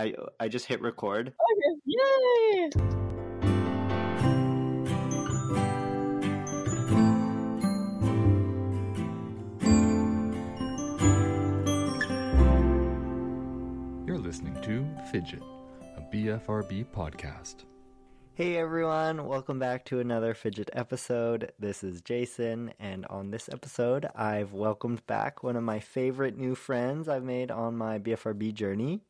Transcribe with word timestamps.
I 0.00 0.14
I 0.40 0.48
just 0.48 0.64
hit 0.64 0.80
record. 0.80 1.28
Okay. 1.28 1.80
Yay! 1.84 2.70
You're 14.06 14.16
listening 14.16 14.56
to 14.62 14.88
Fidget, 15.12 15.42
a 15.98 16.00
BFRB 16.10 16.86
podcast. 16.86 17.56
Hey 18.32 18.56
everyone, 18.56 19.26
welcome 19.26 19.58
back 19.58 19.84
to 19.86 20.00
another 20.00 20.32
Fidget 20.32 20.70
episode. 20.72 21.52
This 21.58 21.84
is 21.84 22.00
Jason, 22.00 22.72
and 22.80 23.04
on 23.10 23.32
this 23.32 23.50
episode, 23.52 24.08
I've 24.16 24.54
welcomed 24.54 25.06
back 25.06 25.42
one 25.42 25.56
of 25.56 25.62
my 25.62 25.78
favorite 25.78 26.38
new 26.38 26.54
friends 26.54 27.06
I've 27.06 27.22
made 27.22 27.50
on 27.50 27.76
my 27.76 27.98
BFRB 27.98 28.54
journey. 28.54 29.02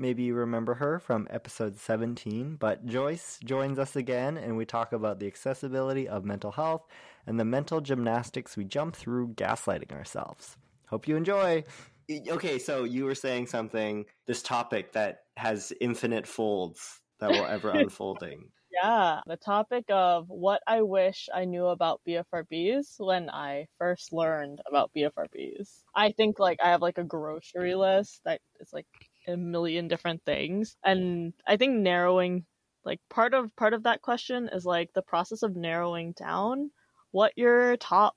Maybe 0.00 0.22
you 0.22 0.34
remember 0.34 0.76
her 0.76 0.98
from 0.98 1.26
episode 1.28 1.78
17, 1.78 2.56
but 2.58 2.86
Joyce 2.86 3.38
joins 3.44 3.78
us 3.78 3.96
again, 3.96 4.38
and 4.38 4.56
we 4.56 4.64
talk 4.64 4.94
about 4.94 5.20
the 5.20 5.26
accessibility 5.26 6.08
of 6.08 6.24
mental 6.24 6.52
health 6.52 6.86
and 7.26 7.38
the 7.38 7.44
mental 7.44 7.82
gymnastics 7.82 8.56
we 8.56 8.64
jump 8.64 8.96
through 8.96 9.34
gaslighting 9.34 9.92
ourselves. 9.92 10.56
Hope 10.86 11.06
you 11.06 11.16
enjoy. 11.16 11.64
Okay, 12.10 12.58
so 12.58 12.84
you 12.84 13.04
were 13.04 13.14
saying 13.14 13.48
something, 13.48 14.06
this 14.26 14.42
topic 14.42 14.92
that 14.92 15.24
has 15.36 15.70
infinite 15.82 16.26
folds 16.26 17.02
that 17.18 17.30
will 17.30 17.44
ever 17.44 17.68
unfolding. 17.74 18.48
Yeah, 18.72 19.20
the 19.26 19.36
topic 19.36 19.84
of 19.90 20.30
what 20.30 20.62
I 20.66 20.80
wish 20.80 21.28
I 21.34 21.44
knew 21.44 21.66
about 21.66 22.00
BFRBs 22.08 22.94
when 23.00 23.28
I 23.28 23.66
first 23.76 24.14
learned 24.14 24.62
about 24.66 24.92
BFRBs. 24.96 25.82
I 25.94 26.12
think 26.12 26.38
like 26.38 26.58
I 26.64 26.70
have 26.70 26.80
like 26.80 26.96
a 26.96 27.04
grocery 27.04 27.74
list 27.74 28.22
that 28.24 28.40
is 28.60 28.72
like 28.72 28.86
a 29.26 29.36
million 29.36 29.88
different 29.88 30.24
things, 30.24 30.76
and 30.84 31.32
I 31.46 31.56
think 31.56 31.76
narrowing 31.78 32.46
like 32.84 33.00
part 33.10 33.34
of 33.34 33.54
part 33.56 33.74
of 33.74 33.82
that 33.84 34.02
question 34.02 34.48
is 34.52 34.64
like 34.64 34.92
the 34.94 35.02
process 35.02 35.42
of 35.42 35.56
narrowing 35.56 36.12
down 36.12 36.70
what 37.12 37.36
your 37.36 37.76
top 37.76 38.16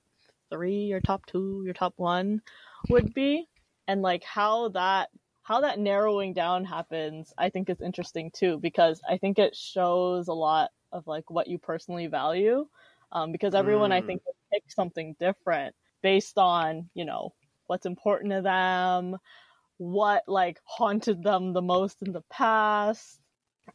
three, 0.50 0.84
your 0.84 1.00
top 1.00 1.26
two, 1.26 1.62
your 1.64 1.74
top 1.74 1.94
one 1.96 2.40
would 2.88 3.12
be, 3.14 3.48
and 3.88 4.02
like 4.02 4.24
how 4.24 4.68
that 4.70 5.10
how 5.42 5.60
that 5.60 5.78
narrowing 5.78 6.32
down 6.32 6.64
happens, 6.64 7.32
I 7.36 7.50
think 7.50 7.68
is 7.68 7.80
interesting 7.82 8.30
too, 8.30 8.58
because 8.58 9.00
I 9.08 9.18
think 9.18 9.38
it 9.38 9.54
shows 9.54 10.28
a 10.28 10.32
lot 10.32 10.70
of 10.92 11.06
like 11.06 11.28
what 11.30 11.48
you 11.48 11.58
personally 11.58 12.06
value. 12.06 12.66
Um, 13.12 13.30
because 13.30 13.54
everyone, 13.54 13.92
I 13.92 14.00
Mm. 14.00 14.06
think, 14.06 14.22
will 14.26 14.36
pick 14.52 14.64
something 14.68 15.14
different 15.20 15.74
based 16.02 16.38
on, 16.38 16.90
you 16.94 17.04
know, 17.04 17.34
what's 17.66 17.86
important 17.86 18.32
to 18.32 18.42
them, 18.42 19.18
what 19.78 20.24
like 20.28 20.60
haunted 20.64 21.22
them 21.22 21.52
the 21.52 21.62
most 21.62 22.02
in 22.02 22.12
the 22.12 22.22
past. 22.30 23.20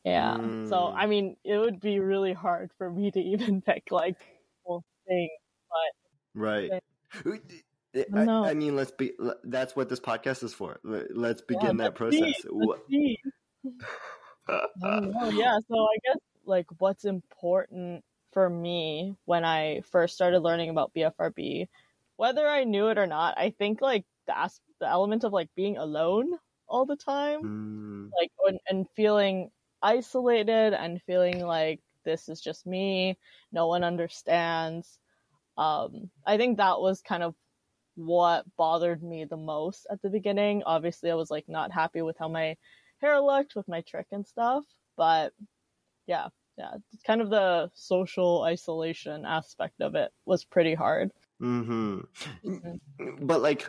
Yeah. 0.03 0.37
So, 0.37 0.75
Mm. 0.75 0.93
I 0.95 1.05
mean, 1.07 1.35
it 1.43 1.57
would 1.57 1.79
be 1.79 1.99
really 1.99 2.33
hard 2.33 2.71
for 2.77 2.89
me 2.91 3.11
to 3.11 3.19
even 3.33 3.61
pick 3.61 3.91
like 3.91 4.17
whole 4.63 4.83
thing. 5.07 5.29
But 5.69 6.39
right. 6.41 6.71
Okay. 7.25 7.41
I, 8.13 8.23
No. 8.23 8.45
I 8.45 8.53
mean, 8.53 8.75
let's 8.75 8.91
be. 8.91 9.13
That's 9.43 9.75
what 9.75 9.89
this 9.89 9.99
podcast 9.99 10.43
is 10.43 10.53
for. 10.53 10.79
Let- 10.83 11.15
Let's 11.17 11.41
Yeah, 11.49 11.57
begin 11.59 11.77
that 11.77 11.99
let's 11.99 12.15
see, 12.15 12.21
process. 12.21 12.81
see. 12.89 13.17
I. 14.47 15.29
Yeah, 15.33 15.57
so 15.67 15.75
I 15.75 15.97
guess 16.05 16.19
like 16.45 16.67
what's 16.79 17.05
important 17.05 18.03
for 18.31 18.49
me 18.49 19.15
when 19.25 19.43
I 19.43 19.81
first 19.91 20.13
started 20.15 20.39
learning 20.39 20.69
about 20.69 20.93
BFRB, 20.93 21.67
whether 22.15 22.47
I 22.47 22.63
knew 22.63 22.87
it 22.89 22.97
or 22.97 23.07
not, 23.07 23.37
I 23.37 23.49
think 23.57 23.81
like 23.81 24.05
the 24.27 24.37
as- 24.37 24.61
the 24.79 24.87
element 24.87 25.23
of 25.23 25.33
like 25.33 25.53
being 25.55 25.77
alone 25.77 26.39
all 26.67 26.85
the 26.85 26.95
time, 26.95 27.43
Mm, 27.43 28.13
like 28.19 28.31
and, 28.47 28.59
and 28.69 28.89
feeling 28.91 29.51
isolated 29.81 30.73
and 30.73 31.01
feeling 31.03 31.45
like 31.45 31.81
this 32.05 32.29
is 32.29 32.41
just 32.41 32.65
me, 32.65 33.17
no 33.51 33.67
one 33.67 33.83
understands. 33.83 34.99
Um, 35.57 36.11
I 36.25 36.37
think 36.37 36.57
that 36.57 36.81
was 36.81 37.01
kind 37.01 37.23
of 37.23 37.35
what 37.95 38.45
bothered 38.57 39.03
me 39.03 39.25
the 39.25 39.37
most 39.37 39.87
at 39.91 40.01
the 40.01 40.09
beginning. 40.09 40.63
Obviously, 40.65 41.11
I 41.11 41.15
was 41.15 41.31
like 41.31 41.49
not 41.49 41.71
happy 41.71 42.01
with 42.01 42.17
how 42.17 42.29
my 42.29 42.57
hair 42.99 43.19
looked 43.21 43.55
with 43.55 43.67
my 43.67 43.81
trich 43.83 44.07
and 44.11 44.27
stuff, 44.27 44.65
but 44.97 45.33
yeah, 46.07 46.29
yeah, 46.57 46.75
it's 46.93 47.03
kind 47.03 47.21
of 47.21 47.29
the 47.29 47.71
social 47.75 48.43
isolation 48.43 49.25
aspect 49.25 49.81
of 49.81 49.95
it 49.95 50.13
was 50.25 50.43
pretty 50.45 50.73
hard. 50.75 51.11
hmm 51.39 52.01
Mhm. 52.43 52.79
But 53.21 53.41
like. 53.41 53.67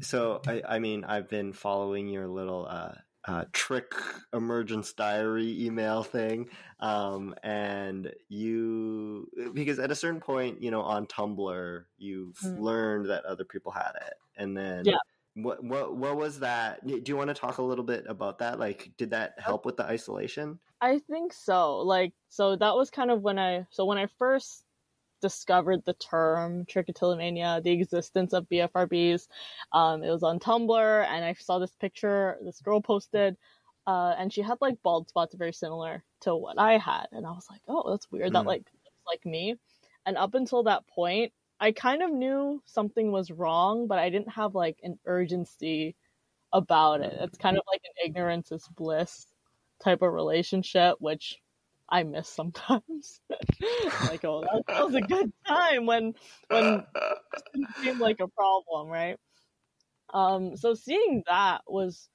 So 0.00 0.42
I, 0.46 0.62
I 0.68 0.78
mean, 0.78 1.04
I've 1.04 1.28
been 1.28 1.52
following 1.52 2.08
your 2.08 2.26
little 2.26 2.66
uh, 2.66 2.94
uh, 3.24 3.44
trich 3.52 3.92
emergence 4.32 4.92
diary 4.92 5.64
email 5.64 6.02
thing, 6.02 6.50
um, 6.80 7.34
and 7.42 8.12
you 8.28 9.30
because 9.54 9.78
at 9.78 9.90
a 9.92 9.94
certain 9.94 10.20
point, 10.20 10.60
you 10.62 10.70
know, 10.70 10.82
on 10.82 11.06
Tumblr, 11.06 11.84
you've 11.96 12.38
Mm. 12.42 12.56
learned 12.56 13.06
that 13.10 13.24
other 13.24 13.44
people 13.44 13.70
had 13.72 13.92
it, 14.06 14.14
and 14.36 14.56
then 14.56 14.92
Yeah. 14.92 14.98
What 15.34 15.62
what 15.64 15.96
what 15.96 16.16
was 16.16 16.40
that? 16.40 16.84
Do 16.86 17.00
you 17.06 17.16
want 17.16 17.28
to 17.28 17.34
talk 17.34 17.58
a 17.58 17.62
little 17.62 17.84
bit 17.84 18.04
about 18.08 18.38
that? 18.40 18.58
Like, 18.58 18.92
did 18.98 19.10
that 19.10 19.38
help 19.40 19.64
with 19.64 19.76
the 19.76 19.84
isolation? 19.84 20.58
I 20.80 20.98
think 20.98 21.32
so. 21.32 21.78
Like, 21.78 22.14
so 22.28 22.56
that 22.56 22.74
was 22.74 22.90
kind 22.90 23.10
of 23.10 23.22
when 23.22 23.38
I, 23.38 23.66
so 23.70 23.84
when 23.84 23.98
I 23.98 24.06
first 24.06 24.64
discovered 25.22 25.84
the 25.86 25.94
term 25.94 26.66
trichotillomania, 26.66 27.62
the 27.62 27.72
existence 27.72 28.34
of 28.34 28.48
BFRBs, 28.50 29.28
um, 29.72 30.02
it 30.04 30.10
was 30.10 30.22
on 30.22 30.38
Tumblr, 30.40 31.06
and 31.06 31.24
I 31.24 31.34
saw 31.34 31.58
this 31.58 31.74
picture 31.76 32.38
this 32.44 32.60
girl 32.60 32.82
posted, 32.82 33.36
uh, 33.86 34.14
and 34.18 34.32
she 34.32 34.42
had 34.42 34.58
like 34.60 34.82
bald 34.82 35.08
spots 35.08 35.34
very 35.34 35.52
similar 35.52 36.04
to 36.22 36.36
what 36.36 36.58
I 36.58 36.78
had, 36.78 37.06
and 37.12 37.26
I 37.26 37.30
was 37.32 37.48
like, 37.50 37.62
oh, 37.68 37.90
that's 37.90 38.10
weird. 38.12 38.34
That 38.34 38.44
Mm. 38.44 38.46
like 38.46 38.64
looks 38.84 39.02
like 39.06 39.24
me. 39.26 39.56
And 40.06 40.16
up 40.16 40.34
until 40.34 40.64
that 40.64 40.86
point, 40.88 41.32
I 41.60 41.72
kind 41.72 42.02
of 42.02 42.10
knew 42.12 42.62
something 42.66 43.12
was 43.12 43.30
wrong, 43.30 43.86
but 43.86 43.98
I 43.98 44.10
didn't 44.10 44.32
have 44.32 44.54
like 44.54 44.78
an 44.82 44.98
urgency 45.06 45.96
about 46.52 47.00
it. 47.02 47.14
It's 47.20 47.38
kind 47.38 47.56
of 47.58 47.64
like 47.72 47.82
an 47.84 48.06
ignorance 48.08 48.52
is 48.52 48.68
bliss 48.76 49.26
type 49.82 50.02
of 50.02 50.12
relationship, 50.12 50.96
which 51.00 51.41
I 51.92 52.04
miss 52.04 52.28
sometimes. 52.28 53.20
like, 54.08 54.24
oh, 54.24 54.40
that, 54.42 54.62
that 54.66 54.84
was 54.86 54.94
a 54.94 55.02
good 55.02 55.30
time 55.46 55.86
when 55.86 56.14
when 56.48 56.64
it 56.64 56.84
didn't 57.54 57.68
seem 57.82 57.98
like 57.98 58.18
a 58.20 58.28
problem, 58.28 58.88
right? 58.88 59.18
Um, 60.14 60.56
so 60.56 60.74
seeing 60.74 61.22
that 61.26 61.62
was 61.66 62.08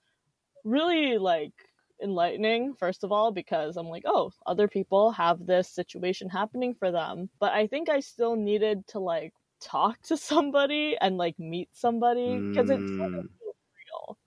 really 0.63 1.19
like 1.19 1.53
enlightening, 2.01 2.73
first 2.75 3.03
of 3.03 3.11
all, 3.11 3.31
because 3.31 3.77
I'm 3.77 3.87
like, 3.87 4.03
oh, 4.05 4.31
other 4.47 4.67
people 4.67 5.11
have 5.11 5.45
this 5.45 5.69
situation 5.69 6.29
happening 6.29 6.75
for 6.75 6.91
them. 6.91 7.29
But 7.39 7.53
I 7.53 7.67
think 7.67 7.89
I 7.89 7.99
still 8.01 8.35
needed 8.35 8.87
to 8.89 8.99
like 8.99 9.33
talk 9.61 10.01
to 10.03 10.17
somebody 10.17 10.97
and 10.99 11.17
like 11.17 11.37
meet 11.39 11.69
somebody 11.73 12.43
because 12.51 12.69
it's 12.71 12.91
sort 12.97 13.13
of 13.19 13.25
Mm. 13.25 13.29
real. 13.45 14.17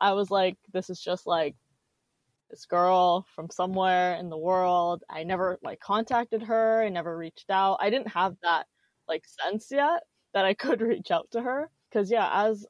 I 0.00 0.12
was 0.14 0.30
like, 0.30 0.56
this 0.72 0.90
is 0.90 1.00
just 1.00 1.26
like 1.26 1.56
this 2.50 2.66
girl 2.66 3.26
from 3.34 3.50
somewhere 3.50 4.14
in 4.16 4.28
the 4.28 4.38
world. 4.38 5.04
I 5.10 5.24
never 5.24 5.58
like 5.62 5.80
contacted 5.80 6.42
her. 6.42 6.82
I 6.82 6.88
never 6.88 7.16
reached 7.16 7.50
out. 7.50 7.78
I 7.80 7.90
didn't 7.90 8.08
have 8.08 8.36
that 8.42 8.66
like 9.08 9.24
sense 9.26 9.68
yet 9.70 10.02
that 10.34 10.44
I 10.44 10.54
could 10.64 10.80
reach 10.80 11.10
out 11.10 11.30
to 11.32 11.42
her. 11.42 11.70
Cause 11.92 12.10
yeah, 12.10 12.28
as 12.32 12.66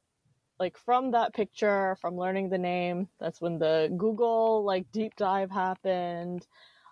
like 0.61 0.79
from 0.79 1.11
that 1.13 1.35
picture, 1.35 1.97
from 2.01 2.17
learning 2.17 2.51
the 2.51 2.59
name, 2.59 3.09
that's 3.21 3.41
when 3.41 3.59
the 3.59 3.93
Google 3.97 4.65
like 4.65 4.91
deep 4.93 5.17
dive 5.17 5.51
happened. 5.51 6.47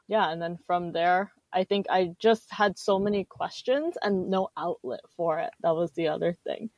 Yeah, 0.08 0.30
and 0.30 0.42
then 0.42 0.58
from 0.66 0.92
there, 0.92 1.32
I 1.52 1.64
think 1.64 1.86
I 1.90 2.14
just 2.18 2.50
had 2.50 2.78
so 2.78 2.98
many 2.98 3.24
questions 3.24 3.96
and 4.02 4.30
no 4.30 4.48
outlet 4.56 5.00
for 5.16 5.38
it. 5.38 5.50
That 5.62 5.74
was 5.76 5.92
the 5.92 6.08
other 6.08 6.36
thing. 6.44 6.70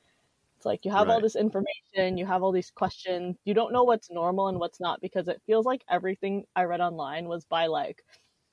It's 0.64 0.66
like 0.66 0.86
you 0.86 0.92
have 0.92 1.10
all 1.10 1.20
this 1.20 1.36
information, 1.36 2.16
you 2.16 2.24
have 2.24 2.42
all 2.42 2.50
these 2.50 2.70
questions, 2.70 3.36
you 3.44 3.52
don't 3.52 3.70
know 3.72 3.84
what's 3.84 4.10
normal 4.10 4.48
and 4.48 4.58
what's 4.58 4.80
not 4.80 5.02
because 5.02 5.28
it 5.28 5.42
feels 5.44 5.66
like 5.66 5.84
everything 5.90 6.46
I 6.56 6.64
read 6.64 6.80
online 6.80 7.28
was 7.28 7.44
by 7.44 7.66
like 7.66 8.02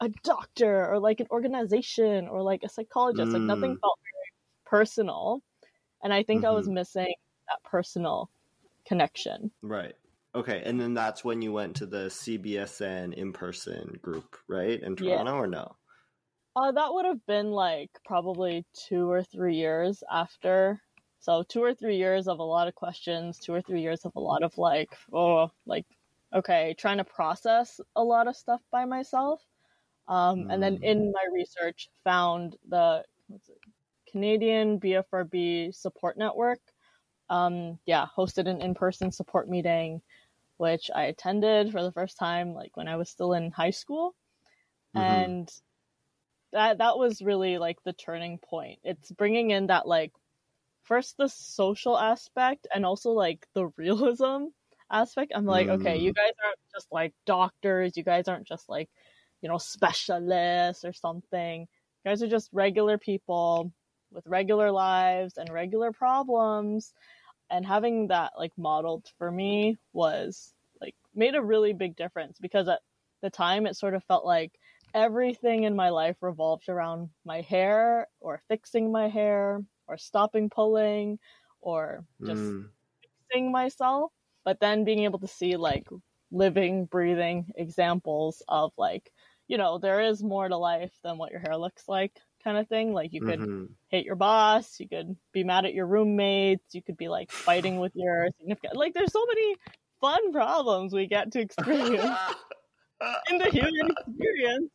a 0.01 0.09
doctor 0.23 0.85
or 0.91 0.99
like 0.99 1.21
an 1.21 1.27
organization 1.31 2.27
or 2.27 2.43
like 2.43 2.63
a 2.63 2.69
psychologist. 2.69 3.33
Like 3.33 3.45
nothing 3.47 3.77
Mm. 3.77 3.81
felt 3.81 3.97
very 4.03 4.33
personal. 4.65 5.41
And 6.03 6.13
I 6.13 6.23
think 6.23 6.45
I 6.45 6.51
was 6.51 6.67
Mhm. 6.67 6.69
missing 6.69 7.13
that 7.49 7.63
personal 7.63 8.31
connection. 8.85 9.51
Right. 9.63 9.95
Okay, 10.35 10.61
and 10.63 10.79
then 10.79 10.93
that's 10.93 11.25
when 11.25 11.41
you 11.41 11.51
went 11.51 11.75
to 11.77 11.85
the 11.85 12.09
CBSN 12.09 13.11
in 13.13 13.33
person 13.33 13.99
group, 14.01 14.37
right? 14.47 14.79
In 14.81 14.95
Yeah. 14.97 15.23
Toronto 15.25 15.33
or 15.33 15.47
no? 15.47 15.77
Uh, 16.55 16.71
that 16.71 16.93
would 16.93 17.05
have 17.05 17.25
been 17.25 17.51
like 17.51 17.91
probably 18.05 18.65
two 18.73 19.09
or 19.09 19.23
three 19.23 19.55
years 19.55 20.03
after. 20.09 20.81
So 21.21 21.43
two 21.43 21.63
or 21.63 21.73
three 21.75 21.97
years 21.97 22.27
of 22.27 22.39
a 22.39 22.43
lot 22.43 22.67
of 22.67 22.75
questions, 22.75 23.39
two 23.39 23.53
or 23.53 23.61
three 23.61 23.81
years 23.81 24.05
of 24.05 24.13
a 24.17 24.19
lot 24.21 24.43
of 24.43 24.57
like, 24.57 24.97
oh, 25.13 25.51
like, 25.67 25.85
okay, 26.33 26.75
trying 26.79 26.97
to 26.97 27.05
process 27.05 27.79
a 27.95 28.03
lot 28.03 28.27
of 28.27 28.35
stuff 28.37 28.61
by 28.71 28.85
myself. 28.85 29.41
Um, 30.07 30.47
and 30.49 30.61
then 30.63 30.79
Mm. 30.79 30.83
in 30.83 31.11
my 31.13 31.25
research, 31.33 31.89
found 32.03 32.57
the 32.67 33.05
what's 33.27 33.49
it, 33.49 33.59
Canadian 34.11 34.79
BFRB 34.79 35.71
support 35.73 36.17
network. 36.17 36.61
Um, 37.29 37.79
yeah, 37.85 38.07
hosted 38.17 38.47
an 38.49 38.61
in-person 38.61 39.11
support 39.11 39.49
meeting 39.49 40.01
which 40.57 40.91
I 40.93 41.05
attended 41.05 41.71
for 41.71 41.83
the 41.83 41.91
first 41.91 42.17
time 42.19 42.53
like 42.53 42.77
when 42.77 42.87
I 42.87 42.95
was 42.97 43.09
still 43.09 43.33
in 43.33 43.51
high 43.51 43.71
school. 43.71 44.15
Mhm. 44.93 45.01
And 45.01 45.49
that 46.51 46.79
that 46.79 46.97
was 46.97 47.21
really 47.21 47.57
like 47.57 47.83
the 47.83 47.93
turning 47.93 48.37
point. 48.37 48.79
It's 48.83 49.11
bringing 49.11 49.51
in 49.51 49.67
that 49.67 49.87
like 49.87 50.11
first 50.83 51.17
the 51.17 51.27
social 51.27 51.97
aspect 51.97 52.67
and 52.73 52.85
also 52.85 53.11
like 53.11 53.45
the 53.53 53.67
realism 53.77 54.45
aspect. 54.91 55.31
I'm 55.35 55.45
like, 55.45 55.67
okay, 55.69 55.97
Mm. 55.97 56.01
you 56.01 56.13
guys 56.13 56.33
aren't 56.43 56.59
just 56.73 56.87
like 56.91 57.13
doctors, 57.25 57.97
you 57.97 58.03
guys 58.03 58.27
aren't 58.27 58.47
just 58.47 58.69
like, 58.69 58.89
you 59.41 59.49
know, 59.49 59.57
specialists 59.57 60.83
or 60.85 60.93
something. 60.93 61.61
You 61.61 62.09
guys 62.09 62.21
are 62.23 62.27
just 62.27 62.49
regular 62.53 62.97
people 62.97 63.71
with 64.11 64.25
regular 64.27 64.71
lives 64.71 65.37
and 65.37 65.49
regular 65.49 65.91
problems. 65.91 66.93
And 67.49 67.65
having 67.65 68.07
that 68.07 68.33
like 68.37 68.51
modeled 68.57 69.05
for 69.17 69.31
me 69.31 69.77
was 69.93 70.53
like 70.81 70.95
made 71.13 71.35
a 71.35 71.41
really 71.41 71.73
big 71.73 71.95
difference 71.95 72.37
because 72.39 72.67
at 72.67 72.79
the 73.21 73.29
time 73.29 73.65
it 73.65 73.75
sort 73.75 73.93
of 73.93 74.03
felt 74.05 74.25
like 74.25 74.51
everything 74.93 75.63
in 75.63 75.75
my 75.75 75.89
life 75.89 76.17
revolved 76.21 76.67
around 76.69 77.09
my 77.25 77.41
hair 77.41 78.07
or 78.19 78.41
fixing 78.47 78.91
my 78.91 79.07
hair 79.07 79.61
or 79.91 79.97
stopping 79.97 80.49
pulling 80.49 81.19
or 81.61 82.05
just 82.25 82.55
Mm. 82.55 82.71
fixing 83.29 83.51
myself. 83.51 84.11
But 84.43 84.59
then 84.59 84.83
being 84.85 85.03
able 85.03 85.19
to 85.19 85.27
see 85.27 85.55
like 85.57 85.87
living, 86.31 86.85
breathing 86.85 87.51
examples 87.55 88.41
of 88.47 88.71
like, 88.77 89.11
you 89.47 89.57
know, 89.57 89.77
there 89.77 90.01
is 90.01 90.23
more 90.23 90.47
to 90.47 90.57
life 90.57 90.93
than 91.03 91.17
what 91.17 91.31
your 91.31 91.41
hair 91.41 91.57
looks 91.57 91.87
like 91.87 92.19
kind 92.43 92.57
of 92.57 92.67
thing. 92.67 92.93
Like 92.93 93.13
you 93.13 93.21
could 93.21 93.45
Mhm. 93.45 93.75
hate 93.89 94.05
your 94.05 94.15
boss, 94.15 94.79
you 94.79 94.87
could 94.89 95.17
be 95.33 95.43
mad 95.43 95.65
at 95.65 95.73
your 95.73 95.85
roommates, 95.87 96.73
you 96.73 96.81
could 96.83 96.97
be 96.97 97.09
like 97.09 97.31
fighting 97.45 97.79
with 97.79 97.91
your 97.95 98.29
significant 98.39 98.75
like 98.77 98.93
there's 98.93 99.11
so 99.11 99.25
many 99.27 99.57
fun 99.99 100.31
problems 100.31 100.93
we 100.93 101.07
get 101.07 101.31
to 101.33 101.39
experience 101.41 102.17
in 103.29 103.37
the 103.37 103.49
human 103.49 103.89
experience 103.89 104.71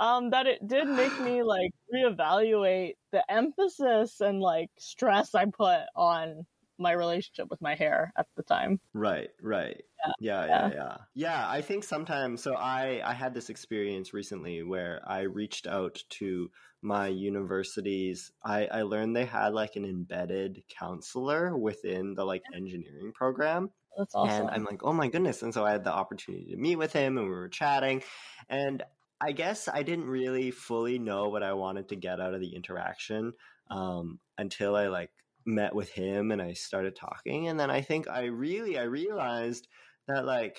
um 0.00 0.30
that 0.30 0.46
it 0.46 0.66
did 0.66 0.88
make 0.88 1.18
me 1.20 1.42
like 1.44 1.70
reevaluate 1.94 2.94
the 3.12 3.22
emphasis 3.30 4.20
and 4.20 4.40
like 4.40 4.70
stress 4.78 5.34
I 5.34 5.44
put 5.46 5.82
on 5.94 6.46
my 6.80 6.92
relationship 6.92 7.48
with 7.50 7.60
my 7.60 7.74
hair 7.74 8.12
at 8.16 8.26
the 8.36 8.42
time. 8.42 8.80
Right, 8.94 9.28
right. 9.42 9.80
Yeah, 10.18 10.46
yeah, 10.46 10.70
yeah, 10.72 10.96
yeah. 11.14 11.48
I 11.48 11.60
think 11.60 11.84
sometimes. 11.84 12.42
So 12.42 12.54
I 12.54 13.02
I 13.04 13.12
had 13.12 13.34
this 13.34 13.50
experience 13.50 14.14
recently 14.14 14.62
where 14.62 15.02
I 15.06 15.20
reached 15.20 15.66
out 15.66 16.02
to 16.18 16.50
my 16.82 17.08
universities. 17.08 18.32
I 18.42 18.66
I 18.66 18.82
learned 18.82 19.14
they 19.14 19.26
had 19.26 19.52
like 19.52 19.76
an 19.76 19.84
embedded 19.84 20.62
counselor 20.70 21.56
within 21.56 22.14
the 22.14 22.24
like 22.24 22.42
engineering 22.54 23.12
program. 23.14 23.70
That's 23.98 24.14
awesome. 24.14 24.46
And 24.46 24.50
I'm 24.50 24.64
like, 24.64 24.82
oh 24.82 24.92
my 24.92 25.08
goodness. 25.08 25.42
And 25.42 25.52
so 25.52 25.64
I 25.66 25.72
had 25.72 25.84
the 25.84 25.92
opportunity 25.92 26.46
to 26.52 26.56
meet 26.56 26.76
with 26.76 26.92
him 26.92 27.18
and 27.18 27.26
we 27.26 27.34
were 27.34 27.48
chatting. 27.48 28.02
And 28.48 28.82
I 29.20 29.32
guess 29.32 29.68
I 29.68 29.82
didn't 29.82 30.08
really 30.08 30.50
fully 30.50 30.98
know 30.98 31.28
what 31.28 31.42
I 31.42 31.52
wanted 31.52 31.88
to 31.90 31.96
get 31.96 32.20
out 32.20 32.34
of 32.34 32.40
the 32.40 32.54
interaction 32.54 33.32
um, 33.70 34.18
until 34.38 34.74
I 34.74 34.88
like 34.88 35.10
met 35.44 35.74
with 35.74 35.90
him 35.90 36.30
and 36.30 36.40
I 36.40 36.54
started 36.54 36.96
talking. 36.96 37.48
And 37.48 37.58
then 37.58 37.70
I 37.70 37.82
think 37.82 38.08
I 38.08 38.24
really, 38.24 38.78
I 38.78 38.84
realized 38.84 39.68
that 40.08 40.24
like, 40.24 40.58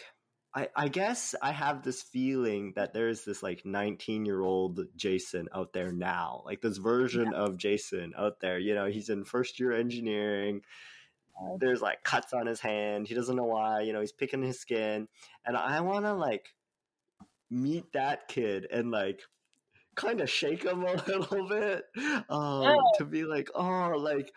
I, 0.54 0.68
I 0.76 0.90
guess 0.90 1.34
I 1.42 1.52
have 1.52 1.82
this 1.82 2.02
feeling 2.02 2.74
that 2.76 2.94
there's 2.94 3.24
this 3.24 3.42
like 3.42 3.62
19 3.66 4.26
year 4.26 4.42
old 4.42 4.82
Jason 4.96 5.48
out 5.56 5.72
there 5.74 5.94
now, 5.94 6.44
like 6.46 6.62
this 6.62 6.78
version 6.78 7.34
of 7.34 7.58
Jason 7.58 8.14
out 8.18 8.42
there. 8.42 8.60
You 8.60 8.76
know, 8.76 8.86
he's 8.86 9.10
in 9.10 9.24
first 9.24 9.60
year 9.60 9.72
engineering 9.72 10.62
there's 11.60 11.82
like 11.82 12.04
cuts 12.04 12.34
on 12.34 12.46
his 12.46 12.60
hand. 12.60 13.08
He 13.08 13.16
doesn't 13.16 13.36
know 13.36 13.46
why. 13.46 13.82
You 13.82 13.94
know, 13.94 14.02
he's 14.02 14.12
picking 14.12 14.44
his 14.44 14.60
skin, 14.60 15.08
and 15.46 15.58
I 15.58 15.82
want 15.82 16.06
to 16.06 16.14
like 16.14 16.54
meet 17.52 17.92
that 17.94 18.28
kid 18.30 18.66
and 18.72 18.90
like 18.90 19.22
kind 19.96 20.22
of 20.22 20.30
shake 20.30 20.64
him 20.64 20.84
a 20.86 20.94
little 20.94 21.48
bit 21.48 21.84
um, 22.30 22.64
Yeah. 22.64 22.76
to 22.98 23.06
be 23.06 23.24
like, 23.26 23.50
oh, 23.54 23.94
like 23.98 24.32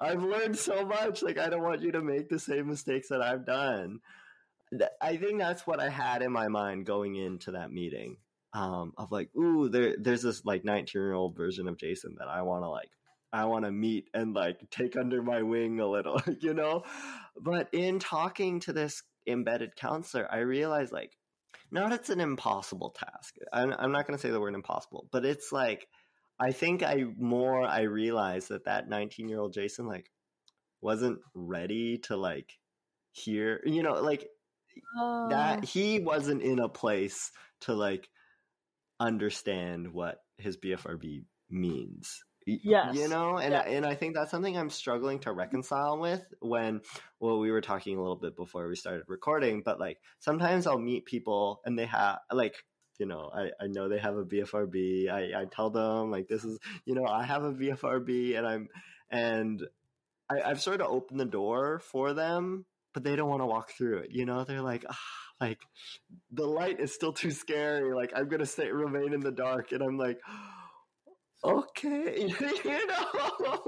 I've 0.00 0.22
learned 0.22 0.56
so 0.56 0.86
much. 0.86 1.22
Like 1.22 1.38
I 1.38 1.50
don't 1.50 1.62
want 1.62 1.82
you 1.82 1.92
to 1.92 2.00
make 2.02 2.28
the 2.28 2.38
same 2.38 2.68
mistakes 2.68 3.08
that 3.08 3.20
I've 3.20 3.44
done. 3.44 3.98
I 5.02 5.16
think 5.16 5.38
that's 5.40 5.66
what 5.66 5.80
I 5.80 5.88
had 5.88 6.22
in 6.22 6.32
my 6.32 6.48
mind 6.48 6.86
going 6.86 7.16
into 7.16 7.52
that 7.52 7.72
meeting. 7.72 8.16
Um, 8.52 8.92
of 8.96 9.12
like, 9.12 9.30
ooh, 9.36 9.68
there, 9.68 9.94
there's 9.98 10.22
this 10.22 10.44
like 10.44 10.64
19 10.64 10.86
year 10.94 11.12
old 11.12 11.36
version 11.36 11.68
of 11.68 11.76
Jason 11.78 12.16
that 12.18 12.28
I 12.28 12.42
want 12.42 12.64
to 12.64 12.68
like 12.68 12.90
I 13.32 13.44
want 13.44 13.64
to 13.64 13.70
meet 13.70 14.08
and 14.12 14.34
like 14.34 14.58
take 14.70 14.96
under 14.96 15.22
my 15.22 15.42
wing 15.42 15.78
a 15.78 15.86
little, 15.86 16.20
you 16.40 16.54
know? 16.54 16.82
But 17.40 17.68
in 17.72 17.98
talking 18.00 18.58
to 18.60 18.72
this 18.72 19.02
embedded 19.26 19.76
counselor, 19.76 20.26
I 20.32 20.38
realized 20.38 20.92
like, 20.92 21.12
not 21.70 21.92
it's 21.92 22.10
an 22.10 22.20
impossible 22.20 22.90
task. 22.90 23.36
I'm, 23.52 23.74
I'm 23.78 23.92
not 23.92 24.06
going 24.06 24.16
to 24.16 24.22
say 24.22 24.30
the 24.30 24.40
word 24.40 24.54
impossible, 24.54 25.08
but 25.12 25.24
it's 25.24 25.52
like, 25.52 25.86
I 26.38 26.52
think 26.52 26.82
I 26.82 27.04
more, 27.18 27.62
I 27.62 27.82
realized 27.82 28.48
that 28.48 28.64
that 28.64 28.88
19 28.88 29.28
year 29.28 29.38
old 29.40 29.52
Jason 29.52 29.86
like 29.86 30.10
wasn't 30.80 31.18
ready 31.34 31.98
to 31.98 32.16
like 32.16 32.58
hear, 33.12 33.60
you 33.64 33.82
know, 33.82 33.94
like 33.94 34.26
Uh, 34.98 35.28
that 35.28 35.64
he 35.64 36.00
wasn't 36.00 36.42
in 36.42 36.58
a 36.58 36.68
place 36.68 37.32
to 37.60 37.74
like 37.74 38.08
understand 38.98 39.92
what 39.92 40.18
his 40.38 40.56
BFRB 40.56 41.24
means. 41.50 42.24
Yes. 42.62 42.96
You 42.96 43.08
know, 43.08 43.36
and 43.38 43.52
Yeah. 43.52 43.62
and 43.62 43.86
I 43.86 43.94
think 43.94 44.14
that's 44.14 44.30
something 44.30 44.56
I'm 44.56 44.70
struggling 44.70 45.18
to 45.20 45.32
reconcile 45.32 45.98
with 45.98 46.22
when 46.40 46.80
well 47.20 47.38
we 47.38 47.50
were 47.50 47.60
talking 47.60 47.96
a 47.96 48.00
little 48.00 48.16
bit 48.16 48.36
before 48.36 48.68
we 48.68 48.76
started 48.76 49.04
recording, 49.06 49.62
but 49.64 49.78
like 49.78 49.98
sometimes 50.18 50.66
I'll 50.66 50.78
meet 50.78 51.04
people 51.04 51.60
and 51.64 51.78
they 51.78 51.86
have 51.86 52.18
like 52.32 52.54
you 52.98 53.06
know, 53.06 53.30
I, 53.34 53.50
I 53.58 53.66
know 53.68 53.88
they 53.88 53.98
have 53.98 54.16
a 54.16 54.24
BFRB. 54.26 55.08
I, 55.08 55.40
I 55.40 55.44
tell 55.46 55.70
them 55.70 56.10
like 56.10 56.28
this 56.28 56.44
is 56.44 56.58
you 56.84 56.94
know, 56.94 57.06
I 57.06 57.24
have 57.24 57.44
a 57.44 57.52
BFRB 57.52 58.36
and 58.36 58.46
I'm 58.46 58.68
and 59.10 59.62
I, 60.30 60.42
I've 60.42 60.60
sort 60.60 60.80
of 60.80 60.88
opened 60.88 61.18
the 61.18 61.24
door 61.24 61.80
for 61.80 62.12
them, 62.12 62.66
but 62.94 63.02
they 63.04 63.16
don't 63.16 63.28
want 63.28 63.40
to 63.42 63.46
walk 63.46 63.70
through 63.72 63.98
it. 63.98 64.10
You 64.10 64.26
know, 64.26 64.44
they're 64.44 64.62
like, 64.62 64.84
ah, 64.88 64.98
like 65.40 65.58
the 66.30 66.46
light 66.46 66.78
is 66.78 66.92
still 66.94 67.12
too 67.12 67.30
scary. 67.30 67.94
Like 67.94 68.12
I'm 68.14 68.28
gonna 68.28 68.46
stay 68.46 68.70
remain 68.70 69.14
in 69.14 69.20
the 69.20 69.32
dark, 69.32 69.72
and 69.72 69.82
I'm 69.82 69.96
like, 69.96 70.20
okay, 71.44 72.28
you 72.40 72.86
know. 72.86 73.62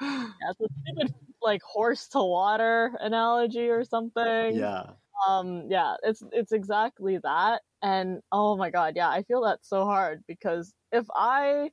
it's 0.00 0.60
a 0.60 0.66
stupid 0.82 1.14
like 1.42 1.62
horse 1.62 2.08
to 2.08 2.18
water 2.18 2.96
analogy 3.00 3.68
or 3.68 3.84
something. 3.84 4.56
yeah, 4.56 4.84
um 5.28 5.66
yeah 5.68 5.94
it's 6.02 6.22
it's 6.32 6.52
exactly 6.52 7.18
that 7.18 7.62
and 7.82 8.20
oh 8.32 8.56
my 8.56 8.70
god 8.70 8.94
yeah 8.96 9.08
i 9.08 9.22
feel 9.22 9.42
that 9.42 9.58
so 9.62 9.84
hard 9.84 10.22
because 10.26 10.74
if 10.92 11.06
i 11.14 11.70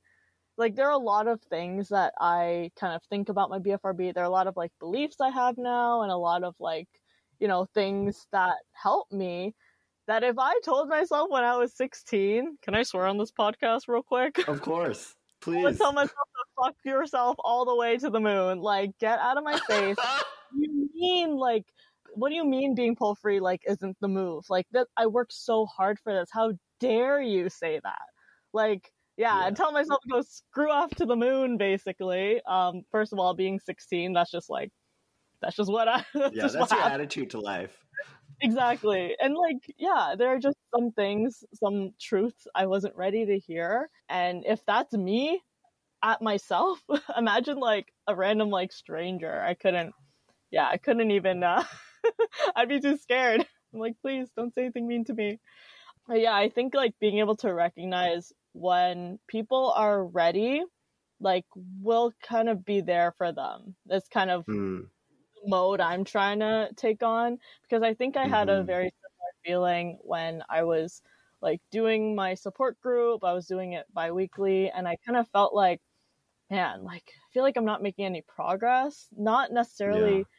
like 0.58 0.76
there 0.76 0.88
are 0.88 0.92
a 0.92 0.98
lot 0.98 1.28
of 1.28 1.42
things 1.50 1.90
that 1.90 2.14
i 2.20 2.70
kind 2.80 2.94
of 2.94 3.02
think 3.10 3.30
about 3.30 3.50
my 3.50 3.60
bfrb 3.60 4.14
there 4.14 4.24
are 4.24 4.28
a 4.28 4.30
lot 4.30 4.48
of 4.48 4.56
like 4.56 4.72
beliefs 4.80 5.18
i 5.22 5.30
have 5.30 5.58
now 5.58 6.04
and 6.04 6.12
a 6.12 6.18
lot 6.18 6.44
of 6.44 6.54
like 6.60 6.88
you 7.40 7.48
know 7.48 7.66
things 7.74 8.28
that 8.32 8.58
help 8.74 9.12
me 9.12 9.56
that 10.08 10.24
if 10.24 10.36
i 10.40 10.54
told 10.64 10.90
myself 10.90 11.30
when 11.30 11.44
i 11.44 11.56
was 11.58 11.76
16 11.76 12.58
can 12.62 12.76
i 12.76 12.84
swear 12.84 13.06
on 13.08 13.18
this 13.18 13.32
podcast 13.32 13.82
real 13.88 14.04
quick 14.04 14.48
of 14.48 14.62
course. 14.62 15.16
I 15.48 15.50
would 15.50 15.64
Please. 15.64 15.78
tell 15.80 15.92
myself 15.92 16.12
to 16.12 16.64
fuck 16.64 16.76
yourself 16.86 17.36
all 17.44 17.66
the 17.66 17.76
way 17.76 17.98
to 17.98 18.10
the 18.12 18.20
moon 18.20 18.60
like 18.60 18.92
get 19.00 19.18
out 19.20 19.38
of 19.38 19.44
my 19.44 19.58
face 19.68 19.98
you 20.60 20.90
mean 20.94 21.36
like 21.36 21.66
what 22.14 22.30
do 22.30 22.36
you 22.36 22.46
mean 22.46 22.76
being 22.76 22.96
pull 22.96 23.16
free 23.16 23.40
like 23.40 23.62
isn't 23.68 23.98
the 24.02 24.08
move 24.08 24.44
like 24.50 24.68
that 24.72 24.86
i 24.98 25.08
worked 25.08 25.34
so 25.34 25.66
hard 25.66 25.98
for 26.00 26.14
this 26.14 26.30
how 26.32 26.52
dare 26.80 27.20
you 27.22 27.50
say 27.50 27.80
that 27.84 28.02
like 28.54 28.92
yeah, 29.18 29.40
Yeah. 29.42 29.48
and 29.48 29.58
tell 29.58 29.72
myself 29.72 30.00
to 30.04 30.10
go 30.10 30.22
screw 30.22 30.70
off 30.72 30.92
to 30.96 31.06
the 31.08 31.16
moon 31.16 31.58
basically 31.58 32.40
um 32.48 32.84
first 32.92 33.12
of 33.12 33.18
all 33.18 33.34
being 33.34 33.60
16 33.60 34.14
that's 34.14 34.30
just 34.30 34.50
like 34.50 34.70
that's 35.42 35.56
just 35.56 35.72
what 35.72 35.88
i 35.88 36.06
that's 36.14 36.36
yeah, 36.36 36.42
that's 36.48 36.54
your 36.54 36.66
happened. 36.82 36.94
attitude 37.02 37.30
to 37.32 37.40
life. 37.40 37.76
Exactly. 38.42 39.16
And 39.20 39.36
like 39.36 39.74
yeah 39.78 40.16
there 40.18 40.30
are 40.30 40.40
just 40.40 40.58
some 40.76 40.92
things 40.92 41.44
some 41.54 41.92
truths 42.00 42.48
i 42.56 42.66
wasn't 42.66 42.96
ready 42.96 43.26
to 43.26 43.38
hear. 43.40 43.90
And 44.10 44.44
if 44.46 44.66
that's 44.66 44.94
me 44.94 45.42
at 46.04 46.22
myself 46.22 46.80
imagine 47.18 47.58
like 47.60 47.94
a 48.08 48.16
random 48.16 48.50
like 48.50 48.72
stranger. 48.72 49.42
I 49.42 49.54
couldn't 49.56 49.94
yeah 50.52 50.68
i 50.68 50.78
couldn't 50.78 51.12
even 51.12 51.44
uh 51.44 51.64
i'd 52.56 52.70
be 52.70 52.80
too 52.82 52.98
scared. 52.98 53.46
I'm 53.74 53.80
like 53.80 53.96
please 54.02 54.30
don't 54.36 54.54
say 54.54 54.64
anything 54.64 54.88
mean 54.88 55.06
to 55.06 55.14
me. 55.14 55.40
But 56.08 56.22
yeah 56.22 56.36
i 56.36 56.50
think 56.50 56.74
like 56.76 56.96
being 57.00 57.20
able 57.20 57.36
to 57.38 57.54
recognize 57.54 58.34
when 58.54 59.20
people 59.28 59.74
are 59.76 60.04
ready 60.06 60.64
like 61.20 61.46
we'll 61.82 62.14
kind 62.24 62.50
of 62.50 62.66
be 62.66 62.82
there 62.82 63.14
for 63.18 63.32
them. 63.32 63.76
That's 63.86 64.08
kind 64.10 64.32
of 64.32 64.46
Mm, 64.48 64.90
mode 65.46 65.80
I'm 65.82 66.04
trying 66.06 66.40
to 66.40 66.72
take 66.76 67.04
on 67.04 67.40
because 67.64 67.84
I 67.84 67.94
think 67.94 68.18
I 68.18 68.28
had 68.28 68.50
a 68.50 68.64
Mhm. 68.64 68.66
very 68.66 68.92
similar 69.02 69.32
feeling 69.46 70.00
when 70.04 70.44
I 70.50 70.64
was 70.64 71.02
like 71.42 71.62
doing 71.72 72.16
my 72.16 72.36
support 72.36 72.80
group. 72.82 73.24
I 73.24 73.34
was 73.34 73.48
doing 73.48 73.74
it 73.74 73.88
bi-weekly 73.94 74.70
and 74.72 74.88
I 74.88 74.98
kind 75.06 75.18
of 75.18 75.28
felt 75.30 75.54
like 75.54 75.82
man, 76.50 76.84
like 76.84 77.14
I 77.16 77.32
feel 77.34 77.44
like 77.44 77.58
I'm 77.58 77.66
not 77.66 77.82
making 77.84 78.06
any 78.06 78.22
progress, 78.22 79.08
not 79.18 79.52
necessarily 79.52 80.20
Yeah. 80.20 80.32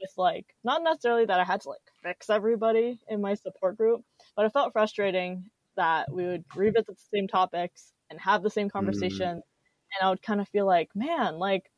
with 0.00 0.12
like 0.16 0.56
not 0.64 0.82
necessarily 0.82 1.26
that 1.26 1.40
I 1.40 1.44
had 1.44 1.62
to 1.62 1.70
like 1.70 1.80
fix 2.02 2.30
everybody 2.30 3.00
in 3.08 3.20
my 3.20 3.34
support 3.34 3.76
group, 3.78 4.04
but 4.36 4.46
it 4.46 4.52
felt 4.52 4.72
frustrating 4.72 5.50
that 5.76 6.12
we 6.12 6.26
would 6.26 6.44
revisit 6.54 6.86
the 6.88 6.96
same 7.14 7.28
topics 7.28 7.92
and 8.10 8.20
have 8.20 8.42
the 8.42 8.50
same 8.50 8.70
conversation, 8.70 9.28
mm. 9.28 9.42
and 10.00 10.02
I 10.02 10.10
would 10.10 10.22
kind 10.22 10.40
of 10.40 10.48
feel 10.48 10.66
like, 10.66 10.90
man, 10.94 11.38
like 11.38 11.70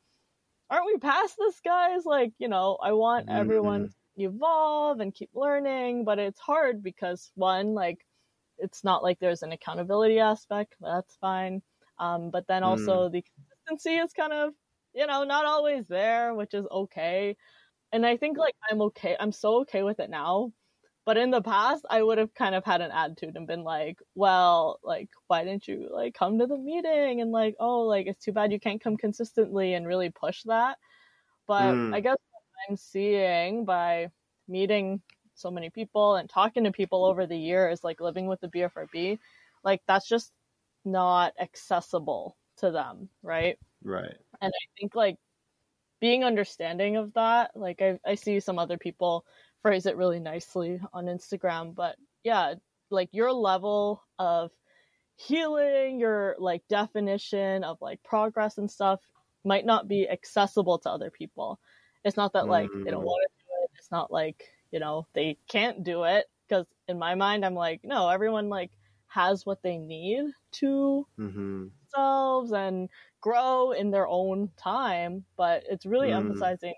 aren't 0.69 0.85
we 0.85 0.97
past 0.97 1.35
this, 1.37 1.59
guys? 1.63 2.05
Like, 2.05 2.33
you 2.37 2.47
know, 2.47 2.77
I 2.81 2.93
want 2.93 3.27
mm-hmm. 3.27 3.39
everyone 3.39 3.89
to 4.17 4.23
evolve 4.23 4.99
and 4.99 5.13
keep 5.13 5.31
learning, 5.33 6.05
but 6.05 6.19
it's 6.19 6.39
hard 6.39 6.83
because 6.83 7.31
one, 7.35 7.73
like, 7.73 8.05
it's 8.57 8.83
not 8.83 9.03
like 9.03 9.19
there's 9.19 9.43
an 9.43 9.51
accountability 9.51 10.19
aspect. 10.19 10.75
That's 10.81 11.15
fine. 11.15 11.61
Um, 11.97 12.29
but 12.29 12.47
then 12.47 12.63
also 12.63 13.07
mm. 13.07 13.11
the 13.11 13.23
consistency 13.67 13.97
is 13.97 14.13
kind 14.13 14.33
of, 14.33 14.53
you 14.93 15.07
know, 15.07 15.23
not 15.23 15.45
always 15.45 15.87
there, 15.87 16.33
which 16.33 16.53
is 16.53 16.65
okay. 16.71 17.35
And 17.91 18.05
I 18.05 18.17
think 18.17 18.37
like 18.37 18.55
I'm 18.69 18.81
okay. 18.83 19.15
I'm 19.19 19.31
so 19.31 19.61
okay 19.61 19.83
with 19.83 19.99
it 19.99 20.09
now 20.09 20.51
but 21.09 21.17
in 21.17 21.31
the 21.31 21.41
past, 21.41 21.87
I 21.89 22.03
would 22.03 22.19
have 22.19 22.35
kind 22.35 22.53
of 22.53 22.63
had 22.63 22.81
an 22.81 22.91
attitude 22.91 23.35
and 23.35 23.47
been 23.47 23.63
like, 23.63 23.97
well, 24.13 24.79
like, 24.83 25.09
why 25.25 25.43
didn't 25.43 25.67
you 25.67 25.89
like 25.91 26.13
come 26.13 26.37
to 26.37 26.45
the 26.45 26.55
meeting? 26.55 27.19
And 27.19 27.31
like, 27.31 27.55
oh, 27.59 27.79
like, 27.79 28.05
it's 28.05 28.23
too 28.23 28.31
bad 28.31 28.51
you 28.51 28.59
can't 28.59 28.79
come 28.79 28.95
consistently 28.95 29.73
and 29.73 29.87
really 29.87 30.11
push 30.11 30.43
that. 30.43 30.77
But 31.47 31.73
mm. 31.73 31.95
I 31.95 31.99
guess 31.99 32.17
I'm 32.69 32.77
seeing 32.77 33.65
by 33.65 34.09
meeting 34.47 35.01
so 35.33 35.49
many 35.49 35.71
people 35.71 36.15
and 36.15 36.29
talking 36.29 36.65
to 36.65 36.71
people 36.71 37.03
over 37.03 37.25
the 37.25 37.39
years, 37.39 37.83
like 37.83 38.01
living 38.01 38.27
with 38.27 38.39
the 38.41 38.49
BFRB, 38.49 39.17
like, 39.63 39.81
that's 39.87 40.07
just 40.07 40.31
not 40.85 41.33
accessible 41.41 42.37
to 42.57 42.69
them, 42.69 43.09
right? 43.23 43.57
Right. 43.83 44.13
And 44.41 44.53
I 44.53 44.65
think 44.79 44.93
like 44.93 45.15
being 45.99 46.23
understanding 46.23 46.97
of 46.97 47.15
that, 47.15 47.49
like 47.55 47.81
I, 47.81 47.97
I 48.05 48.13
see 48.13 48.39
some 48.39 48.59
other 48.59 48.77
people 48.77 49.25
phrase 49.61 49.85
it 49.85 49.97
really 49.97 50.19
nicely 50.19 50.79
on 50.93 51.05
Instagram. 51.05 51.75
But 51.75 51.95
yeah, 52.23 52.55
like 52.89 53.09
your 53.11 53.31
level 53.31 54.03
of 54.17 54.51
healing, 55.15 55.99
your 55.99 56.35
like 56.39 56.63
definition 56.69 57.63
of 57.63 57.77
like 57.81 58.01
progress 58.03 58.57
and 58.57 58.71
stuff 58.71 58.99
might 59.43 59.65
not 59.65 59.87
be 59.87 60.09
accessible 60.09 60.79
to 60.79 60.89
other 60.89 61.09
people. 61.09 61.59
It's 62.03 62.17
not 62.17 62.33
that 62.33 62.47
like 62.47 62.69
mm. 62.69 62.83
they 62.83 62.91
don't 62.91 63.03
mm. 63.03 63.05
want 63.05 63.27
to 63.27 63.45
do 63.45 63.63
it. 63.63 63.71
It's 63.77 63.91
not 63.91 64.11
like, 64.11 64.45
you 64.71 64.79
know, 64.79 65.07
they 65.13 65.37
can't 65.47 65.83
do 65.83 66.03
it. 66.03 66.25
Because 66.47 66.65
in 66.87 66.97
my 66.97 67.15
mind, 67.15 67.45
I'm 67.45 67.53
like, 67.53 67.81
no, 67.83 68.09
everyone 68.09 68.49
like 68.49 68.71
has 69.07 69.45
what 69.45 69.61
they 69.61 69.77
need 69.77 70.31
to 70.51 71.05
mm-hmm. 71.19 71.65
themselves 71.93 72.51
and 72.51 72.89
grow 73.21 73.71
in 73.71 73.91
their 73.91 74.07
own 74.07 74.49
time. 74.57 75.25
But 75.37 75.63
it's 75.69 75.85
really 75.85 76.09
mm. 76.09 76.15
emphasizing 76.15 76.73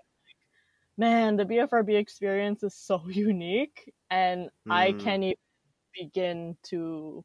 man, 0.98 1.36
the 1.36 1.44
BFRB 1.44 1.96
experience 1.98 2.62
is 2.62 2.74
so 2.74 3.02
unique, 3.08 3.92
and 4.10 4.48
mm. 4.66 4.72
I 4.72 4.92
can't 4.92 5.24
even 5.24 5.36
begin 5.94 6.56
to 6.64 7.24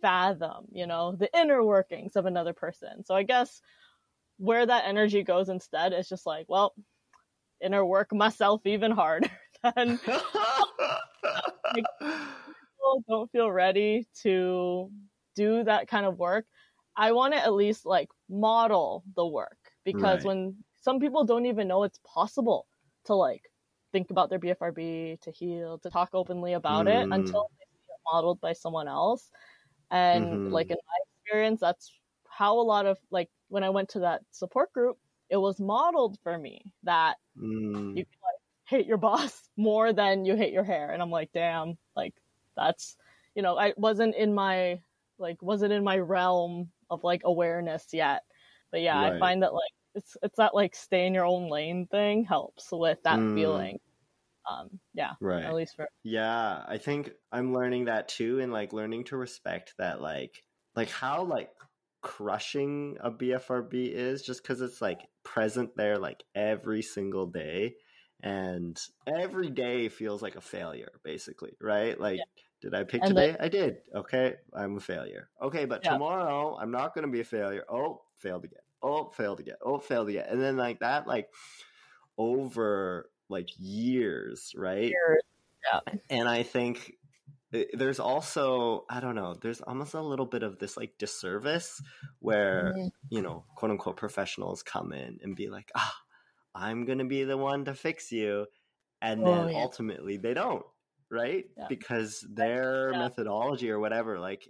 fathom, 0.00 0.66
you 0.72 0.86
know, 0.86 1.14
the 1.16 1.28
inner 1.38 1.62
workings 1.64 2.16
of 2.16 2.26
another 2.26 2.52
person. 2.52 3.04
So 3.04 3.14
I 3.14 3.22
guess 3.22 3.60
where 4.38 4.64
that 4.64 4.84
energy 4.86 5.22
goes 5.22 5.48
instead 5.48 5.92
is 5.92 6.08
just 6.08 6.26
like, 6.26 6.46
well, 6.48 6.74
inner 7.60 7.84
work 7.84 8.12
myself 8.12 8.62
even 8.64 8.90
harder 8.90 9.30
than 9.62 10.00
like, 10.04 11.84
people 12.00 13.04
don't 13.08 13.30
feel 13.30 13.50
ready 13.50 14.06
to 14.22 14.90
do 15.36 15.62
that 15.64 15.88
kind 15.88 16.06
of 16.06 16.18
work. 16.18 16.46
I 16.96 17.12
want 17.12 17.34
to 17.34 17.40
at 17.40 17.52
least 17.52 17.86
like 17.86 18.08
model 18.28 19.04
the 19.14 19.26
work 19.26 19.58
because 19.84 20.18
right. 20.18 20.24
when 20.24 20.56
some 20.80 21.00
people 21.00 21.24
don't 21.24 21.46
even 21.46 21.68
know 21.68 21.84
it's 21.84 22.00
possible 22.04 22.66
to 23.10 23.14
like 23.16 23.42
think 23.92 24.10
about 24.10 24.30
their 24.30 24.38
BFRB, 24.38 25.20
to 25.20 25.30
heal, 25.32 25.78
to 25.78 25.90
talk 25.90 26.10
openly 26.12 26.52
about 26.52 26.86
mm. 26.86 27.02
it 27.02 27.08
until 27.12 27.50
they 27.58 27.64
see 27.64 27.88
it 27.88 28.00
modeled 28.12 28.40
by 28.40 28.52
someone 28.52 28.86
else. 28.86 29.28
And 29.90 30.24
mm-hmm. 30.24 30.52
like 30.52 30.70
in 30.70 30.76
my 30.76 30.98
experience, 31.24 31.60
that's 31.60 31.92
how 32.28 32.58
a 32.58 32.62
lot 32.62 32.86
of 32.86 32.98
like 33.10 33.28
when 33.48 33.64
I 33.64 33.70
went 33.70 33.88
to 33.90 34.00
that 34.00 34.22
support 34.30 34.72
group, 34.72 34.96
it 35.28 35.36
was 35.36 35.58
modeled 35.58 36.18
for 36.22 36.38
me 36.38 36.72
that 36.84 37.16
mm. 37.36 37.96
you 37.96 38.04
can 38.04 38.20
like 38.22 38.40
hate 38.64 38.86
your 38.86 38.96
boss 38.96 39.48
more 39.56 39.92
than 39.92 40.24
you 40.24 40.36
hate 40.36 40.52
your 40.52 40.64
hair. 40.64 40.92
And 40.92 41.02
I'm 41.02 41.10
like, 41.10 41.30
damn, 41.34 41.76
like 41.96 42.14
that's 42.56 42.96
you 43.34 43.42
know, 43.42 43.58
I 43.58 43.74
wasn't 43.76 44.14
in 44.14 44.34
my 44.34 44.80
like 45.18 45.42
wasn't 45.42 45.72
in 45.72 45.82
my 45.82 45.98
realm 45.98 46.70
of 46.88 47.02
like 47.02 47.22
awareness 47.24 47.88
yet. 47.92 48.22
But 48.70 48.82
yeah, 48.82 49.02
right. 49.02 49.12
I 49.14 49.18
find 49.18 49.42
that 49.42 49.52
like 49.52 49.72
it's 49.94 50.16
it's 50.22 50.36
that 50.36 50.54
like 50.54 50.74
stay 50.74 51.06
in 51.06 51.14
your 51.14 51.26
own 51.26 51.48
lane 51.48 51.86
thing 51.90 52.24
helps 52.24 52.68
with 52.72 52.98
that 53.04 53.18
mm. 53.18 53.34
feeling. 53.34 53.78
Um 54.50 54.80
yeah 54.94 55.12
right. 55.20 55.44
at 55.44 55.54
least 55.54 55.76
for 55.76 55.86
yeah 56.02 56.64
i 56.66 56.78
think 56.78 57.12
i'm 57.30 57.52
learning 57.52 57.84
that 57.84 58.08
too 58.08 58.40
and 58.40 58.50
like 58.50 58.72
learning 58.72 59.04
to 59.04 59.16
respect 59.16 59.74
that 59.78 60.00
like 60.00 60.42
like 60.74 60.88
how 60.88 61.22
like 61.22 61.50
crushing 62.00 62.96
a 63.00 63.10
bfrb 63.10 63.70
is 63.72 64.22
just 64.22 64.42
because 64.42 64.62
it's 64.62 64.80
like 64.80 65.02
present 65.22 65.76
there 65.76 65.98
like 65.98 66.24
every 66.34 66.80
single 66.80 67.26
day 67.26 67.74
and 68.22 68.80
every 69.06 69.50
day 69.50 69.88
feels 69.88 70.22
like 70.22 70.36
a 70.36 70.40
failure 70.40 70.92
basically 71.04 71.52
right? 71.60 71.98
Like 71.98 72.18
yeah. 72.18 72.24
did 72.62 72.74
i 72.74 72.84
pick 72.84 73.02
and 73.02 73.14
today? 73.14 73.32
The- 73.32 73.44
i 73.44 73.48
did. 73.48 73.76
Okay 73.94 74.34
i'm 74.54 74.76
a 74.76 74.80
failure. 74.80 75.28
Okay 75.42 75.64
but 75.64 75.84
yeah. 75.84 75.92
tomorrow 75.92 76.56
i'm 76.60 76.70
not 76.70 76.94
going 76.94 77.06
to 77.06 77.12
be 77.12 77.20
a 77.20 77.24
failure. 77.24 77.64
Oh 77.68 78.02
failed 78.18 78.44
again 78.44 78.60
oh 78.82 79.10
failed 79.10 79.40
again 79.40 79.56
oh 79.62 79.78
failed 79.78 80.08
again 80.08 80.26
and 80.28 80.40
then 80.40 80.56
like 80.56 80.80
that 80.80 81.06
like 81.06 81.28
over 82.18 83.10
like 83.28 83.48
years 83.58 84.52
right 84.56 84.90
years. 84.90 85.22
yeah 85.72 85.80
and 86.08 86.28
i 86.28 86.42
think 86.42 86.94
eh, 87.52 87.64
there's 87.72 88.00
also 88.00 88.84
i 88.90 89.00
don't 89.00 89.14
know 89.14 89.34
there's 89.40 89.60
almost 89.62 89.94
a 89.94 90.00
little 90.00 90.26
bit 90.26 90.42
of 90.42 90.58
this 90.58 90.76
like 90.76 90.92
disservice 90.98 91.82
where 92.18 92.74
mm-hmm. 92.76 92.88
you 93.10 93.22
know 93.22 93.44
quote 93.54 93.70
unquote 93.70 93.96
professionals 93.96 94.62
come 94.62 94.92
in 94.92 95.18
and 95.22 95.36
be 95.36 95.48
like 95.48 95.70
ah 95.76 95.96
i'm 96.54 96.84
gonna 96.84 97.04
be 97.04 97.24
the 97.24 97.36
one 97.36 97.64
to 97.64 97.74
fix 97.74 98.10
you 98.10 98.46
and 99.02 99.22
oh, 99.22 99.26
then 99.26 99.54
yeah. 99.54 99.60
ultimately 99.60 100.16
they 100.16 100.34
don't 100.34 100.64
right 101.10 101.46
yeah. 101.56 101.66
because 101.68 102.24
their 102.30 102.90
yeah. 102.92 102.98
methodology 102.98 103.70
or 103.70 103.78
whatever 103.78 104.18
like 104.18 104.48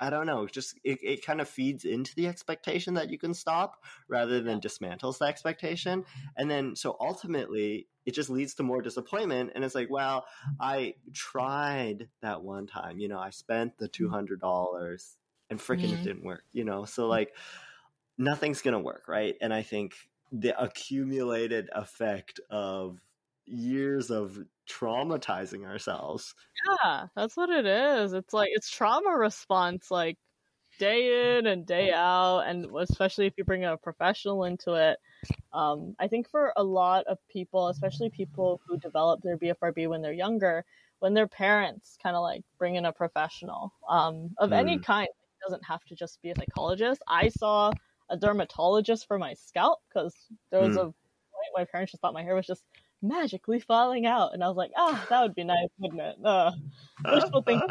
I 0.00 0.10
don't 0.10 0.26
know, 0.26 0.46
just 0.46 0.78
it, 0.82 0.98
it 1.02 1.24
kind 1.24 1.40
of 1.40 1.48
feeds 1.48 1.84
into 1.84 2.14
the 2.14 2.26
expectation 2.26 2.94
that 2.94 3.10
you 3.10 3.18
can 3.18 3.34
stop 3.34 3.84
rather 4.08 4.40
than 4.40 4.60
dismantles 4.60 5.18
the 5.18 5.26
expectation. 5.26 6.04
And 6.36 6.50
then 6.50 6.74
so 6.74 6.96
ultimately 6.98 7.86
it 8.06 8.14
just 8.14 8.30
leads 8.30 8.54
to 8.54 8.62
more 8.62 8.80
disappointment. 8.80 9.52
And 9.54 9.62
it's 9.62 9.74
like, 9.74 9.90
well, 9.90 10.24
I 10.58 10.94
tried 11.12 12.08
that 12.22 12.42
one 12.42 12.66
time, 12.66 12.98
you 12.98 13.08
know, 13.08 13.18
I 13.18 13.30
spent 13.30 13.76
the 13.78 13.88
mm-hmm. 13.88 14.14
$200 14.14 15.14
and 15.50 15.58
freaking 15.58 15.80
mm-hmm. 15.80 15.94
it 15.94 16.04
didn't 16.04 16.24
work, 16.24 16.44
you 16.52 16.64
know? 16.64 16.86
So 16.86 17.06
like 17.06 17.34
nothing's 18.16 18.62
going 18.62 18.74
to 18.74 18.80
work. 18.80 19.04
Right. 19.06 19.36
And 19.40 19.52
I 19.52 19.62
think 19.62 19.94
the 20.32 20.58
accumulated 20.60 21.68
effect 21.74 22.40
of 22.50 23.00
years 23.46 24.10
of 24.10 24.38
traumatizing 24.70 25.64
ourselves. 25.64 26.34
Yeah, 26.84 27.06
that's 27.16 27.36
what 27.36 27.50
it 27.50 27.66
is. 27.66 28.12
It's 28.12 28.32
like 28.32 28.50
it's 28.52 28.70
trauma 28.70 29.16
response 29.16 29.90
like 29.90 30.18
day 30.78 31.36
in 31.38 31.46
and 31.46 31.66
day 31.66 31.92
out 31.92 32.40
and 32.40 32.66
especially 32.80 33.26
if 33.26 33.34
you 33.36 33.44
bring 33.44 33.64
a 33.64 33.76
professional 33.76 34.44
into 34.44 34.74
it. 34.74 34.98
Um, 35.52 35.94
I 35.98 36.08
think 36.08 36.28
for 36.28 36.52
a 36.56 36.64
lot 36.64 37.06
of 37.06 37.18
people, 37.28 37.68
especially 37.68 38.08
people 38.10 38.60
who 38.66 38.78
develop 38.78 39.20
their 39.22 39.36
BFRB 39.36 39.88
when 39.88 40.00
they're 40.00 40.12
younger, 40.12 40.64
when 41.00 41.14
their 41.14 41.28
parents 41.28 41.98
kind 42.02 42.16
of 42.16 42.22
like 42.22 42.42
bring 42.58 42.76
in 42.76 42.86
a 42.86 42.92
professional 42.92 43.72
um, 43.88 44.30
of 44.38 44.50
mm. 44.50 44.58
any 44.58 44.78
kind, 44.78 45.08
it 45.08 45.44
doesn't 45.44 45.64
have 45.64 45.84
to 45.84 45.94
just 45.94 46.20
be 46.22 46.30
a 46.30 46.34
psychologist. 46.36 47.02
I 47.06 47.28
saw 47.28 47.72
a 48.08 48.16
dermatologist 48.16 49.06
for 49.06 49.18
my 49.18 49.34
scalp 49.34 49.80
because 49.88 50.14
there 50.50 50.60
was 50.60 50.76
mm. 50.76 50.80
a 50.80 50.84
point 50.84 50.94
my 51.56 51.64
parents 51.64 51.92
just 51.92 52.00
thought 52.00 52.14
my 52.14 52.22
hair 52.22 52.34
was 52.34 52.46
just 52.46 52.64
magically 53.02 53.60
falling 53.60 54.06
out. 54.06 54.34
And 54.34 54.42
I 54.42 54.48
was 54.48 54.56
like, 54.56 54.72
ah, 54.76 55.00
oh, 55.02 55.06
that 55.10 55.22
would 55.22 55.34
be 55.34 55.44
nice, 55.44 55.68
wouldn't 55.78 56.00
it? 56.00 56.16
Uh, 56.24 56.52
wishful 57.04 57.42
thinking. 57.42 57.68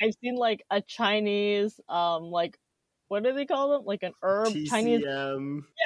I've 0.00 0.14
seen 0.20 0.36
like 0.36 0.64
a 0.70 0.80
Chinese, 0.80 1.80
um, 1.88 2.24
like 2.24 2.58
what 3.08 3.22
do 3.22 3.32
they 3.32 3.46
call 3.46 3.70
them? 3.70 3.84
Like 3.84 4.02
an 4.02 4.12
herb 4.22 4.48
TCM. 4.48 4.68
Chinese, 4.68 5.02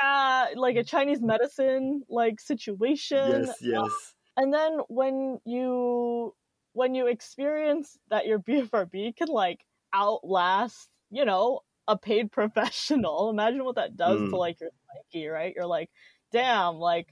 yeah, 0.01 0.47
like 0.57 0.77
a 0.77 0.85
Chinese 0.85 1.21
medicine 1.21 2.03
like 2.09 2.41
situation. 2.41 3.45
Yes, 3.45 3.57
yes. 3.61 3.83
Uh, 3.83 4.43
and 4.43 4.55
then 4.55 4.79
when 4.89 5.39
you 5.45 6.35
when 6.73 6.95
you 6.95 7.07
experience 7.07 7.99
that 8.09 8.27
your 8.27 8.39
BFRB 8.49 9.17
can 9.17 9.29
like 9.29 9.61
outlast, 9.93 10.89
you 11.11 11.25
know, 11.25 11.61
a 11.87 11.99
paid 11.99 12.31
professional, 12.31 13.31
imagine 13.31 13.65
what 13.65 13.77
that 13.77 13.97
does 13.97 14.21
mm. 14.21 14.31
to 14.31 14.37
like 14.37 14.61
your 14.61 14.71
psyche, 15.13 15.27
right? 15.27 15.53
You're 15.55 15.67
like, 15.67 15.91
damn, 16.33 16.77
like 16.77 17.09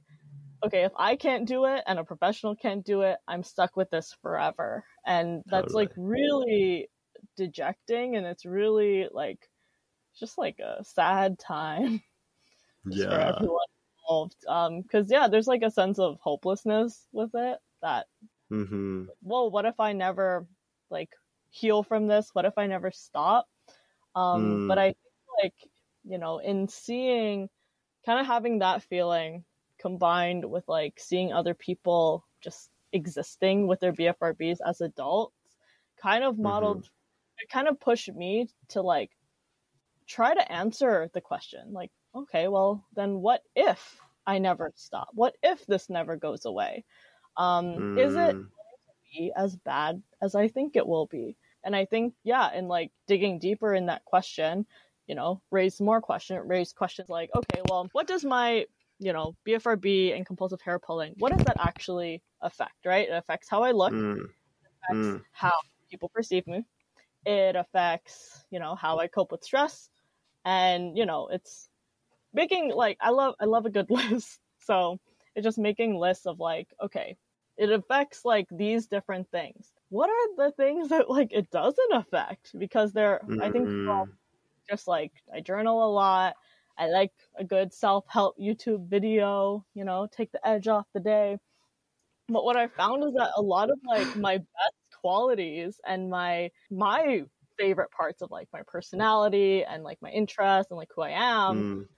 okay, 0.65 0.85
if 0.85 0.93
I 0.97 1.17
can't 1.17 1.47
do 1.47 1.65
it 1.67 1.83
and 1.87 1.99
a 1.99 2.05
professional 2.05 2.57
can't 2.57 2.85
do 2.85 3.03
it, 3.03 3.19
I'm 3.29 3.43
stuck 3.43 3.77
with 3.77 3.91
this 3.91 4.17
forever. 4.23 4.85
And 5.05 5.43
that's 5.47 5.73
totally. 5.73 5.85
like 5.85 5.93
really 5.97 6.89
dejecting 7.37 8.17
and 8.17 8.27
it's 8.27 8.45
really 8.45 9.09
like 9.13 9.49
just 10.19 10.39
like 10.39 10.59
a 10.59 10.83
sad 10.85 11.39
time 11.39 12.03
yeah. 12.87 13.09
for 13.09 13.21
everyone 13.21 13.67
involved. 14.03 14.37
Um, 14.49 14.83
because 14.83 15.11
yeah, 15.11 15.29
there's 15.29 15.49
like 15.49 15.63
a 15.63 15.71
sense 15.71 15.99
of 15.99 16.19
hopelessness 16.21 17.07
with 17.13 17.31
it. 17.35 17.59
That 17.83 18.07
Mm-hmm. 18.51 19.07
well, 19.23 19.51
what 19.51 19.65
if 19.65 19.81
I 19.81 19.93
never 19.93 20.47
like 20.91 21.11
heal 21.51 21.83
from 21.83 22.07
this? 22.07 22.31
What 22.33 22.45
if 22.45 22.57
I 22.57 22.67
never 22.67 22.91
stop? 22.93 23.49
Um, 24.15 24.67
Mm. 24.67 24.69
but 24.69 24.79
I 24.79 24.87
think 24.87 24.97
like 25.43 25.55
you 26.05 26.19
know, 26.19 26.39
in 26.39 26.69
seeing, 26.69 27.49
kind 28.05 28.21
of 28.21 28.27
having 28.27 28.61
that 28.61 28.83
feeling 28.85 29.45
combined 29.87 30.45
with 30.45 30.67
like 30.69 30.99
seeing 30.99 31.33
other 31.33 31.55
people 31.55 32.27
just 32.41 32.71
existing 32.93 33.67
with 33.69 33.81
their 33.81 33.93
BFRBs 33.93 34.59
as 34.67 34.81
adults, 34.81 35.37
kind 36.03 36.25
of 36.25 36.39
modeled, 36.39 36.91
it 37.39 37.49
kind 37.49 37.69
of 37.69 37.79
pushed 37.79 38.13
me 38.13 38.49
to 38.69 38.83
like 38.83 39.11
try 40.07 40.35
to 40.35 40.53
answer 40.53 41.11
the 41.15 41.21
question 41.21 41.73
like, 41.73 41.93
okay, 42.15 42.49
well, 42.49 42.85
then 42.95 43.21
what 43.21 43.43
if 43.55 44.01
I 44.27 44.39
never 44.39 44.73
stop? 44.77 45.09
What 45.13 45.37
if 45.43 45.67
this 45.67 45.89
never 45.89 46.17
goes 46.17 46.45
away? 46.47 46.85
Um, 47.37 47.85
Is 47.97 48.17
it 48.17 48.37
Mm. 48.37 48.51
be 49.13 49.33
as 49.37 49.57
bad 49.57 50.03
as 50.23 50.35
I 50.35 50.49
think 50.49 50.77
it 50.77 50.87
will 50.87 51.07
be. 51.07 51.37
And 51.65 51.75
I 51.77 51.85
think, 51.85 52.15
yeah, 52.25 52.51
and 52.53 52.69
like 52.69 52.93
digging 53.07 53.39
deeper 53.39 53.75
in 53.75 53.87
that 53.87 54.05
question, 54.05 54.67
you 55.07 55.15
know, 55.15 55.43
raise 55.51 55.81
more 55.81 56.01
question, 56.01 56.39
raise 56.47 56.73
questions 56.73 57.09
like, 57.09 57.31
okay, 57.35 57.63
well, 57.69 57.89
what 57.93 58.07
does 58.07 58.25
my, 58.25 58.67
you 58.99 59.13
know, 59.13 59.37
BFRB 59.45 60.13
and 60.13 60.27
compulsive 60.27 60.61
hair 60.63 60.79
pulling, 60.79 61.15
what 61.19 61.33
does 61.33 61.45
that 61.45 61.57
actually 61.61 62.23
affect, 62.41 62.87
right? 62.87 63.09
It 63.09 63.13
affects 63.13 63.49
how 63.49 63.63
I 63.63 63.73
look, 63.73 63.95
Mm. 63.95 64.27
affects 64.83 65.17
Mm. 65.19 65.25
how 65.33 65.53
people 65.91 66.09
perceive 66.09 66.47
me. 66.47 66.65
It 67.27 67.57
affects, 67.57 68.47
you 68.51 68.61
know, 68.61 68.75
how 68.77 68.99
I 68.99 69.09
cope 69.09 69.33
with 69.33 69.45
stress. 69.45 69.91
And, 70.45 70.97
you 70.99 71.07
know, 71.07 71.29
it's 71.29 71.71
making 72.33 72.73
like 72.73 72.99
I 73.01 73.11
love 73.11 73.35
I 73.41 73.47
love 73.47 73.67
a 73.67 73.71
good 73.71 73.91
list. 73.93 74.41
So 74.61 75.01
it's 75.35 75.45
just 75.45 75.59
making 75.59 75.97
lists 75.97 76.27
of 76.27 76.41
like, 76.41 76.75
okay, 76.83 77.19
it 77.57 77.71
affects 77.73 78.25
like 78.25 78.49
these 78.51 78.89
different 78.89 79.31
things. 79.31 79.75
What 79.91 80.11
are 80.11 80.37
the 80.49 80.53
things 80.53 80.89
that 80.91 81.11
like 81.11 81.33
it 81.33 81.51
doesn't 81.51 81.93
affect? 81.95 82.59
Because 82.59 82.93
they're 82.93 83.23
I 83.39 83.51
think 83.51 83.71
Mm. 83.71 83.87
well, 83.87 84.11
just 84.69 84.89
like 84.89 85.13
I 85.35 85.41
journal 85.41 85.85
a 85.85 85.93
lot. 85.93 86.37
I 86.79 86.89
like 86.89 87.13
a 87.37 87.45
good 87.45 87.73
self 87.73 88.07
help 88.09 88.39
YouTube 88.39 88.89
video, 88.89 89.67
you 89.75 89.85
know, 89.85 90.07
take 90.11 90.33
the 90.33 90.47
edge 90.47 90.69
off 90.69 90.87
the 90.95 91.01
day. 91.01 91.39
But 92.29 92.45
what 92.45 92.57
I 92.57 92.69
found 92.69 93.05
is 93.05 93.15
that 93.15 93.33
a 93.37 93.43
lot 93.43 93.71
of 93.71 93.79
like 93.85 94.11
my 94.15 94.39
best 94.39 95.01
qualities 95.01 95.81
and 95.87 96.11
my 96.11 96.51
my 96.71 97.25
favorite 97.59 97.91
parts 97.91 98.23
of 98.23 98.31
like 98.31 98.49
my 98.53 98.63
personality 98.67 99.65
and 99.65 99.83
like 99.85 100.03
my 100.03 100.11
interests 100.11 100.71
and 100.71 100.79
like 100.79 100.91
who 100.95 101.03
I 101.03 101.11
am, 101.11 101.67
Mm. 101.67 101.89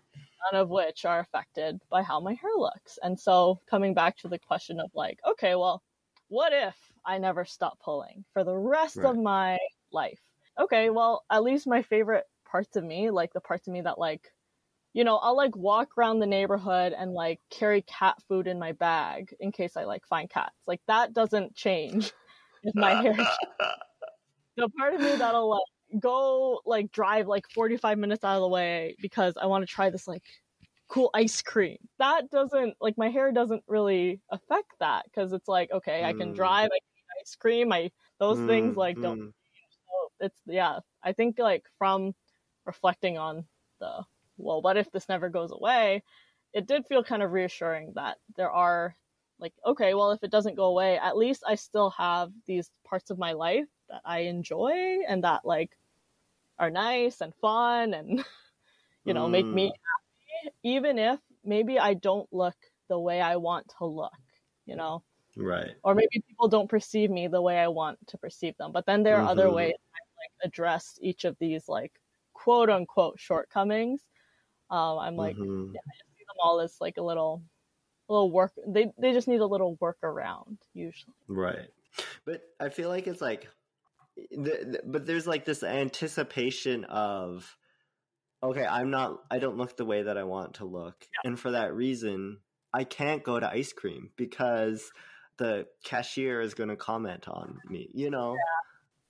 none 0.53 0.61
of 0.61 0.69
which 0.69 1.05
are 1.05 1.21
affected 1.21 1.81
by 1.91 2.03
how 2.03 2.21
my 2.21 2.35
hair 2.35 2.55
looks. 2.57 2.99
And 3.03 3.19
so 3.19 3.61
coming 3.67 3.95
back 3.95 4.17
to 4.19 4.29
the 4.29 4.39
question 4.39 4.81
of 4.81 4.91
like, 4.95 5.21
okay, 5.27 5.55
well, 5.55 5.83
what 6.29 6.53
if 6.53 6.93
I 7.05 7.19
never 7.19 7.45
stop 7.45 7.81
pulling 7.81 8.25
for 8.33 8.45
the 8.45 8.57
rest 8.57 9.05
of 9.05 9.17
my 9.17 9.59
life? 9.93 10.21
Okay, 10.59 10.91
well, 10.91 11.25
at 11.31 11.43
least 11.43 11.67
my 11.67 11.83
favorite 11.83 12.27
parts 12.45 12.77
of 12.77 12.85
me, 12.85 13.11
like 13.11 13.33
the 13.33 13.41
parts 13.41 13.69
of 13.69 13.73
me 13.75 13.81
that 13.83 13.99
like 13.99 14.33
you 14.93 15.05
know, 15.05 15.17
I'll 15.17 15.37
like 15.37 15.57
walk 15.57 15.91
around 15.99 16.19
the 16.21 16.27
neighborhood 16.27 16.93
and 16.97 17.13
like 17.13 17.41
carry 17.51 17.83
cat 17.83 18.17
food 18.29 18.47
in 18.47 18.59
my 18.59 18.73
bag 18.73 19.35
in 19.41 19.53
case 19.53 19.77
I 19.77 19.85
like 19.85 20.07
find 20.07 20.29
cats. 20.29 20.57
Like 20.67 20.81
that 20.87 21.13
doesn't 21.13 21.55
change 21.55 22.13
if 22.63 22.75
my 22.75 22.95
hair 22.95 23.15
the 24.57 24.69
part 24.79 24.95
of 24.95 25.01
me 25.01 25.17
that'll 25.17 25.51
like 25.51 26.01
go 26.01 26.61
like 26.67 26.91
drive 26.93 27.27
like 27.27 27.45
45 27.55 27.99
minutes 27.99 28.25
out 28.25 28.37
of 28.37 28.43
the 28.43 28.49
way 28.49 28.97
because 29.01 29.35
I 29.41 29.47
want 29.47 29.63
to 29.63 29.73
try 29.73 29.91
this 29.91 30.07
like 30.09 30.23
cool 30.89 31.11
ice 31.15 31.43
cream. 31.43 31.79
That 31.99 32.31
doesn't 32.31 32.77
like 32.81 32.97
my 32.99 33.11
hair 33.11 33.33
doesn't 33.33 33.65
really 33.67 34.21
affect 34.31 34.73
that 34.81 35.05
because 35.05 35.33
it's 35.33 35.49
like 35.49 35.71
okay, 35.71 36.05
I 36.05 36.13
can 36.13 36.33
Mm. 36.33 36.37
drive, 36.37 36.67
I 36.67 36.69
can 36.69 36.97
eat 36.97 37.23
ice 37.23 37.37
cream, 37.37 37.73
I 37.73 37.91
those 38.19 38.41
things 38.41 38.75
Mm, 38.75 38.77
like 38.77 39.01
don't 39.01 39.19
mm. 39.21 39.33
so 39.87 40.11
it's 40.21 40.41
yeah 40.47 40.81
i 41.03 41.13
think 41.13 41.39
like 41.39 41.65
from 41.79 42.15
reflecting 42.67 43.17
on 43.19 43.47
the 43.81 44.05
well 44.39 44.63
what 44.63 44.77
if 44.77 44.91
this 44.93 45.09
never 45.09 45.29
goes 45.29 45.53
away 45.53 46.03
it 46.55 46.67
did 46.67 46.87
feel 46.87 47.05
kind 47.05 47.23
of 47.23 47.33
reassuring 47.33 47.93
that 47.95 48.19
there 48.37 48.51
are 48.51 48.97
like 49.39 49.55
okay 49.67 49.95
well 49.95 50.13
if 50.13 50.23
it 50.23 50.31
doesn't 50.31 50.57
go 50.57 50.67
away 50.67 50.99
at 50.99 51.17
least 51.17 51.45
i 51.47 51.55
still 51.55 51.91
have 51.91 52.33
these 52.47 52.71
parts 52.85 53.11
of 53.11 53.19
my 53.19 53.33
life 53.33 53.69
that 53.89 54.03
i 54.05 54.21
enjoy 54.21 54.99
and 55.09 55.25
that 55.25 55.45
like 55.45 55.77
are 56.59 56.71
nice 56.71 57.21
and 57.21 57.35
fun 57.37 57.95
and 57.95 58.25
you 59.07 59.15
know 59.15 59.29
make 59.29 59.53
me 59.53 59.65
happy 59.67 60.55
even 60.65 60.99
if 60.99 61.21
maybe 61.45 61.79
i 61.79 61.95
don't 61.95 62.33
look 62.33 62.57
the 62.89 62.99
way 62.99 63.21
i 63.21 63.37
want 63.37 63.69
to 63.79 63.87
look 63.87 64.13
you 64.67 64.77
know 64.77 65.03
Right. 65.37 65.77
or 65.83 65.95
maybe 65.95 66.23
people 66.27 66.49
don't 66.49 66.69
perceive 66.69 67.11
me 67.11 67.29
the 67.29 67.43
way 67.43 67.59
I 67.59 67.69
want 67.69 68.05
to 68.09 68.19
perceive 68.19 68.57
them. 68.57 68.73
But 68.73 68.87
then 68.87 69.03
there 69.03 69.19
are 69.19 69.25
other 69.25 69.51
Mhm. 69.51 69.53
ways 69.53 69.75
I 69.95 69.99
like 70.23 70.33
address 70.49 70.99
each 71.03 71.25
of 71.25 71.39
these 71.39 71.69
like 71.69 72.01
quote 72.35 72.71
unquote 72.71 73.19
shortcomings. 73.21 74.03
Um, 74.71 74.99
I'm 74.99 75.17
like 75.17 75.37
Mhm. 75.37 75.73
see 75.73 76.25
them 76.27 76.37
all 76.43 76.61
as 76.61 76.77
like 76.81 76.97
a 76.99 77.03
little, 77.03 77.43
a 78.09 78.13
little 78.13 78.31
work. 78.31 78.53
They 78.67 78.93
they 78.99 79.13
just 79.13 79.29
need 79.29 79.41
a 79.41 79.47
little 79.47 79.77
workaround 79.79 80.59
usually. 80.75 81.15
Right. 81.29 81.71
But 82.25 82.43
I 82.61 82.69
feel 82.71 82.89
like 82.89 83.07
it's 83.07 83.21
like, 83.21 83.49
the, 84.17 84.37
the- 84.37 84.83
but 84.87 85.07
there's 85.07 85.27
like 85.27 85.45
this 85.45 85.63
anticipation 85.63 86.85
of, 86.87 87.57
okay, 88.43 88.67
I'm 88.67 88.91
not, 88.91 89.25
I 89.31 89.39
don't 89.39 89.57
look 89.57 89.77
the 89.77 89.85
way 89.85 90.03
that 90.03 90.19
I 90.19 90.25
want 90.25 90.55
to 90.57 90.65
look. 90.65 91.07
And 91.25 91.39
for 91.39 91.53
that 91.53 91.75
reason, 91.75 92.41
I 92.73 92.85
can't 92.85 93.25
go 93.25 93.41
to 93.41 93.49
ice 93.51 93.73
cream 93.73 94.13
because 94.17 94.93
the 95.39 95.67
cashier 95.85 96.41
is 96.41 96.55
going 96.55 96.69
to 96.71 96.77
comment 96.77 97.29
on 97.29 97.61
me, 97.69 97.91
you 97.95 98.11
know? 98.11 98.37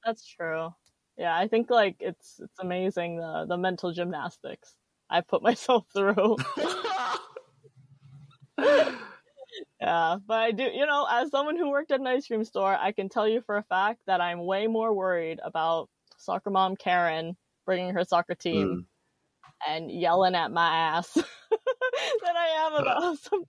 That's 0.04 0.26
true. 0.26 0.74
Yeah, 1.16 1.36
I 1.36 1.48
think 1.48 1.70
like 1.70 1.96
it's 2.00 2.40
it's 2.40 2.58
amazing 2.60 3.16
the 3.18 3.46
the 3.48 3.56
mental 3.58 3.92
gymnastics 3.92 4.76
I 5.10 5.20
put 5.22 5.42
myself 5.48 5.86
through. 5.92 6.36
Yeah, 9.80 10.18
but 10.26 10.38
I 10.38 10.50
do, 10.50 10.64
you 10.64 10.84
know, 10.86 11.06
as 11.10 11.30
someone 11.30 11.56
who 11.56 11.70
worked 11.70 11.90
at 11.92 12.00
an 12.00 12.06
ice 12.06 12.26
cream 12.26 12.44
store, 12.44 12.74
I 12.74 12.92
can 12.92 13.08
tell 13.08 13.28
you 13.28 13.40
for 13.40 13.56
a 13.56 13.62
fact 13.62 14.00
that 14.06 14.20
I'm 14.20 14.40
way 14.44 14.66
more 14.66 14.92
worried 14.92 15.40
about 15.42 15.88
soccer 16.16 16.50
mom 16.50 16.76
Karen 16.76 17.36
bringing 17.64 17.94
her 17.94 18.04
soccer 18.04 18.34
team 18.34 18.86
and 19.66 19.90
yelling 19.90 20.34
at 20.34 20.50
my 20.52 20.68
ass 20.68 21.14
than 21.14 21.24
I 22.36 22.48
am 22.66 22.74
about 22.74 23.18
some. 23.18 23.44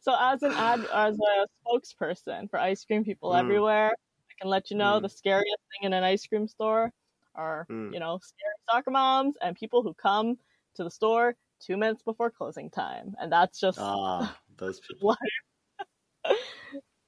So 0.00 0.16
as 0.18 0.42
an 0.42 0.52
ad, 0.56 0.80
as 0.92 1.18
a 1.18 1.46
spokesperson 1.66 2.50
for 2.50 2.58
ice 2.58 2.84
cream 2.84 3.04
people 3.04 3.30
Mm. 3.30 3.40
everywhere, 3.40 3.90
I 3.90 4.34
can 4.40 4.48
let 4.50 4.70
you 4.70 4.76
know 4.76 4.98
Mm. 4.98 5.02
the 5.02 5.08
scariest 5.08 5.58
thing 5.72 5.86
in 5.86 5.92
an 5.92 6.04
ice 6.04 6.26
cream 6.26 6.48
store 6.48 6.92
are, 7.34 7.66
Mm. 7.70 7.92
you 7.92 8.00
know, 8.00 8.18
scary 8.22 8.54
soccer 8.70 8.90
moms 8.90 9.36
and 9.42 9.56
people 9.56 9.82
who 9.82 9.94
come 9.94 10.38
to 10.76 10.84
the 10.84 10.90
store 10.90 11.34
two 11.60 11.76
minutes 11.76 12.02
before 12.02 12.30
closing 12.30 12.70
time, 12.70 13.14
and 13.20 13.30
that's 13.32 13.58
just 13.60 13.78
Ah, 13.80 14.36
those 14.58 14.80
people. 14.80 15.08
like, 16.26 16.36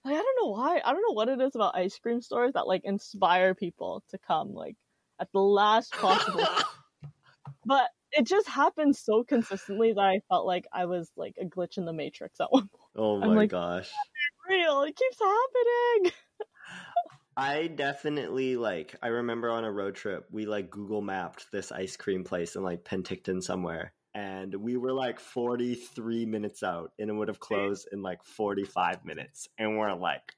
I 0.05 0.11
don't 0.13 0.37
know 0.43 0.51
why. 0.51 0.81
I 0.85 0.93
don't 0.93 1.03
know 1.07 1.15
what 1.15 1.29
it 1.29 1.41
is 1.41 1.55
about 1.55 1.77
ice 1.77 1.99
cream 1.99 2.21
stores 2.21 2.53
that 2.55 2.67
like 2.67 2.83
inspire 2.85 3.55
people 3.55 4.03
to 4.11 4.19
come 4.19 4.55
like 4.55 4.77
at 5.21 5.29
the 5.33 5.41
last 5.41 5.93
possible. 5.93 6.47
but 7.67 7.89
it 8.13 8.27
just 8.27 8.49
happens 8.49 8.99
so 9.01 9.23
consistently 9.23 9.93
that 9.93 10.01
I 10.01 10.21
felt 10.29 10.47
like 10.47 10.67
I 10.73 10.87
was 10.87 11.11
like 11.17 11.35
a 11.41 11.45
glitch 11.45 11.77
in 11.77 11.85
the 11.85 11.93
matrix 11.93 12.41
at 12.41 12.51
one 12.53 12.69
point. 12.69 12.91
Oh 12.97 13.21
I'm 13.21 13.31
my 13.31 13.35
like- 13.37 13.51
gosh. 13.51 13.91
Real, 14.49 14.83
it 14.83 14.97
keeps 14.97 15.19
happening. 15.19 16.13
I 17.39 17.69
definitely 17.69 18.57
like 18.57 18.97
I 19.01 19.09
remember 19.09 19.49
on 19.49 19.63
a 19.65 19.71
road 19.71 19.95
trip 19.95 20.27
we 20.33 20.45
like 20.45 20.71
Google 20.71 21.01
mapped 21.03 21.53
this 21.53 21.71
ice 21.71 21.97
cream 21.97 22.25
place 22.25 22.57
in 22.57 22.65
like 22.65 22.83
Penticton 22.83 23.41
somewhere 23.41 23.93
and 24.13 24.53
we 24.57 24.77
were 24.77 24.93
like 24.93 25.21
43 25.21 26.27
minutes 26.27 26.65
out 26.65 26.91
and 26.99 27.09
it 27.09 27.13
would 27.13 27.29
have 27.29 27.39
closed 27.39 27.89
in 27.93 28.03
like 28.03 28.25
45 28.25 29.05
minutes 29.05 29.49
and 29.57 29.79
we're 29.79 29.95
like 29.95 30.33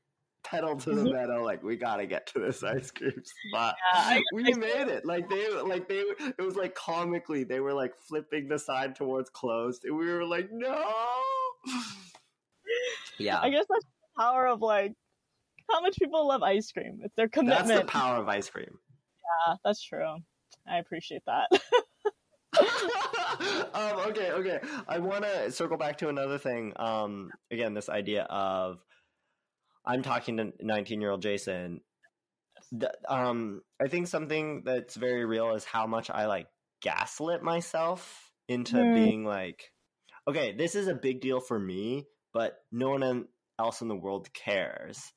pedal 0.44 0.76
to 0.76 0.94
the 0.94 1.04
metal 1.12 1.42
like 1.42 1.62
we 1.62 1.76
got 1.76 1.96
to 1.96 2.06
get 2.06 2.26
to 2.34 2.38
this 2.38 2.62
ice 2.62 2.90
cream 2.90 3.12
spot. 3.48 3.76
Yeah, 3.94 4.00
I- 4.00 4.22
we 4.34 4.52
made 4.52 4.88
it. 4.88 5.06
Like 5.06 5.30
they 5.30 5.48
like 5.62 5.88
they 5.88 6.00
it 6.00 6.42
was 6.42 6.56
like 6.56 6.74
comically 6.74 7.44
they 7.44 7.60
were 7.60 7.72
like 7.72 7.94
flipping 7.96 8.46
the 8.48 8.58
sign 8.58 8.92
towards 8.92 9.30
closed 9.30 9.86
and 9.86 9.96
we 9.96 10.06
were 10.06 10.26
like 10.26 10.50
no. 10.52 10.84
Yeah. 13.18 13.40
I 13.40 13.48
guess 13.50 13.64
that's 13.68 13.84
the 13.84 14.22
power 14.22 14.46
of 14.46 14.60
like 14.60 14.92
how 15.72 15.80
much 15.80 15.96
people 15.98 16.26
love 16.26 16.42
ice 16.42 16.70
cream. 16.72 17.00
It's 17.02 17.14
their 17.16 17.28
commitment. 17.28 17.68
That's 17.68 17.80
the 17.80 17.87
power 17.87 18.16
of 18.16 18.28
ice 18.28 18.48
cream. 18.48 18.78
Yeah, 19.46 19.56
that's 19.64 19.83
true. 19.83 20.16
I 20.68 20.78
appreciate 20.78 21.22
that. 21.26 21.48
um, 23.74 24.11
okay, 24.11 24.33
okay. 24.33 24.61
I 24.88 24.98
want 24.98 25.24
to 25.24 25.52
circle 25.52 25.76
back 25.76 25.98
to 25.98 26.09
another 26.09 26.38
thing. 26.38 26.72
Um, 26.76 27.30
again, 27.50 27.74
this 27.74 27.88
idea 27.88 28.24
of 28.24 28.78
I'm 29.85 30.02
talking 30.02 30.37
to 30.38 30.52
19 30.61 31.00
year 31.00 31.11
old 31.11 31.22
Jason. 31.22 31.80
Th- 32.78 32.92
um, 33.09 33.62
I 33.80 33.88
think 33.88 34.09
something 34.09 34.62
that's 34.64 34.96
very 34.96 35.24
real 35.24 35.54
is 35.54 35.64
how 35.64 35.87
much 35.87 36.11
I 36.11 36.26
like 36.26 36.48
gaslit 36.83 37.42
myself 37.42 38.30
into 38.48 38.83
Hmm. 38.83 38.94
being 38.94 39.24
like, 39.24 39.72
okay, 40.28 40.52
this 40.52 40.74
is 40.74 40.88
a 40.88 40.94
big 40.94 41.20
deal 41.20 41.40
for 41.40 41.59
me, 41.59 42.06
but 42.33 42.59
no 42.70 42.90
one 42.90 43.26
else 43.59 43.80
in 43.80 43.88
the 43.88 43.96
world 43.96 44.33
cares. 44.35 45.12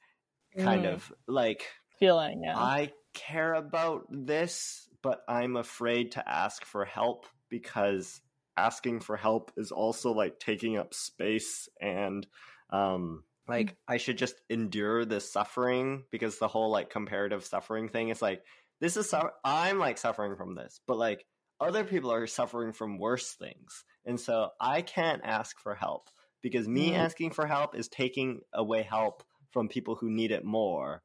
Kind 0.57 0.85
Mm. 0.85 0.93
of 0.93 1.13
like 1.27 1.67
feeling. 1.99 2.43
Yeah. 2.43 2.57
I 2.57 2.91
care 3.13 3.53
about 3.53 4.05
this, 4.09 4.87
but 5.01 5.23
I'm 5.27 5.55
afraid 5.55 6.13
to 6.13 6.27
ask 6.29 6.65
for 6.65 6.85
help 6.85 7.25
because 7.49 8.21
asking 8.57 8.99
for 8.99 9.17
help 9.17 9.51
is 9.57 9.71
also 9.71 10.11
like 10.11 10.39
taking 10.39 10.77
up 10.77 10.93
space 10.93 11.67
and 11.81 12.27
um 12.69 13.23
like 13.47 13.75
I 13.87 13.97
should 13.97 14.17
just 14.17 14.35
endure 14.49 15.05
this 15.05 15.31
suffering 15.31 16.03
because 16.11 16.37
the 16.39 16.47
whole 16.47 16.69
like 16.71 16.89
comparative 16.89 17.43
suffering 17.43 17.89
thing 17.89 18.09
is 18.09 18.21
like 18.21 18.43
this 18.79 18.95
is 18.95 19.09
su- 19.09 19.29
I'm 19.43 19.79
like 19.79 19.97
suffering 19.97 20.35
from 20.35 20.55
this, 20.55 20.79
but 20.87 20.97
like 20.97 21.25
other 21.59 21.83
people 21.83 22.11
are 22.11 22.27
suffering 22.27 22.73
from 22.73 22.99
worse 22.99 23.33
things. 23.33 23.83
And 24.05 24.19
so 24.19 24.49
I 24.59 24.81
can't 24.81 25.21
ask 25.23 25.59
for 25.59 25.73
help 25.75 26.09
because 26.41 26.67
me 26.67 26.91
Mm. 26.91 26.97
asking 26.99 27.31
for 27.31 27.45
help 27.47 27.75
is 27.75 27.87
taking 27.87 28.41
away 28.53 28.83
help 28.83 29.23
from 29.53 29.69
people 29.69 29.95
who 29.95 30.09
need 30.09 30.31
it 30.31 30.43
more 30.43 31.01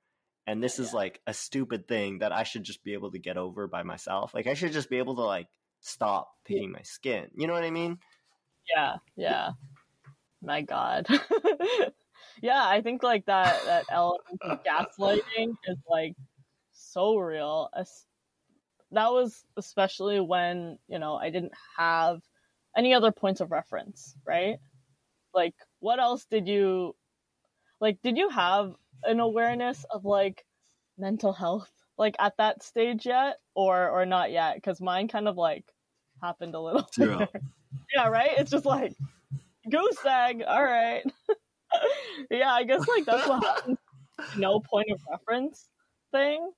and 0.49 0.63
this 0.65 0.79
is 0.79 0.95
like 0.95 1.21
a 1.27 1.35
stupid 1.35 1.87
thing 1.87 2.21
that 2.21 2.33
I 2.33 2.43
should 2.43 2.63
just 2.65 2.83
be 2.83 2.95
able 2.95 3.11
to 3.11 3.19
get 3.19 3.37
over 3.37 3.67
by 3.67 3.83
myself. 3.83 4.33
Like 4.33 4.47
I 4.47 4.55
should 4.55 4.73
just 4.73 4.89
be 4.89 4.97
able 4.97 5.17
to 5.17 5.23
like 5.23 5.47
stop 5.83 6.31
picking 6.47 6.73
my 6.73 6.81
skin. 6.85 7.27
You 7.37 7.47
know 7.47 7.53
what 7.53 7.65
I 7.65 7.71
mean? 7.71 7.99
yeah. 8.75 8.97
Yeah. 9.15 9.51
My 10.41 10.63
God. 10.63 11.07
yeah, 12.43 12.65
I 12.65 12.81
think 12.81 13.03
like 13.03 13.27
that 13.27 13.63
that 13.67 13.85
element 13.91 14.23
of 14.43 14.61
gaslighting 14.65 15.53
is 15.67 15.79
like 15.89 16.15
so 16.73 17.17
real. 17.17 17.69
As- 17.77 18.07
That 18.93 19.13
was 19.13 19.45
especially 19.59 20.19
when 20.21 20.79
you 20.89 20.99
know 20.99 21.17
I 21.17 21.29
didn't 21.29 21.53
have 21.77 22.21
any 22.77 22.95
other 22.95 23.13
points 23.13 23.41
of 23.43 23.51
reference, 23.51 24.15
right? 24.27 24.59
Like, 25.35 25.55
what 25.81 25.99
else 26.01 26.25
did 26.25 26.49
you 26.49 26.95
like? 27.81 28.01
Did 28.03 28.17
you 28.19 28.29
have 28.31 28.75
an 29.05 29.21
awareness 29.21 29.85
of 29.91 30.05
like 30.05 30.45
mental 30.99 31.33
health 31.33 31.71
like 31.99 32.17
at 32.21 32.37
that 32.39 32.63
stage 32.63 33.07
yet, 33.07 33.39
or 33.55 33.91
or 33.91 34.07
not 34.07 34.31
yet? 34.33 34.57
Because 34.57 34.81
mine 34.81 35.09
kind 35.09 35.29
of 35.29 35.37
like 35.37 35.73
happened 36.23 36.55
a 36.55 36.61
little. 36.61 36.89
Yeah, 37.95 38.09
right. 38.09 38.33
It's 38.39 38.51
just 38.51 38.67
like 38.67 38.93
goose 39.71 40.05
egg. 40.07 40.43
All 40.47 40.65
right. 40.65 41.05
yeah, 42.31 42.53
I 42.53 42.65
guess 42.65 42.87
like 42.89 43.07
that's 43.07 43.27
what 43.27 43.43
happens. 43.45 43.79
No 44.35 44.61
point 44.61 44.89
of 44.93 45.01
reference 45.11 45.71
thing. 46.13 46.53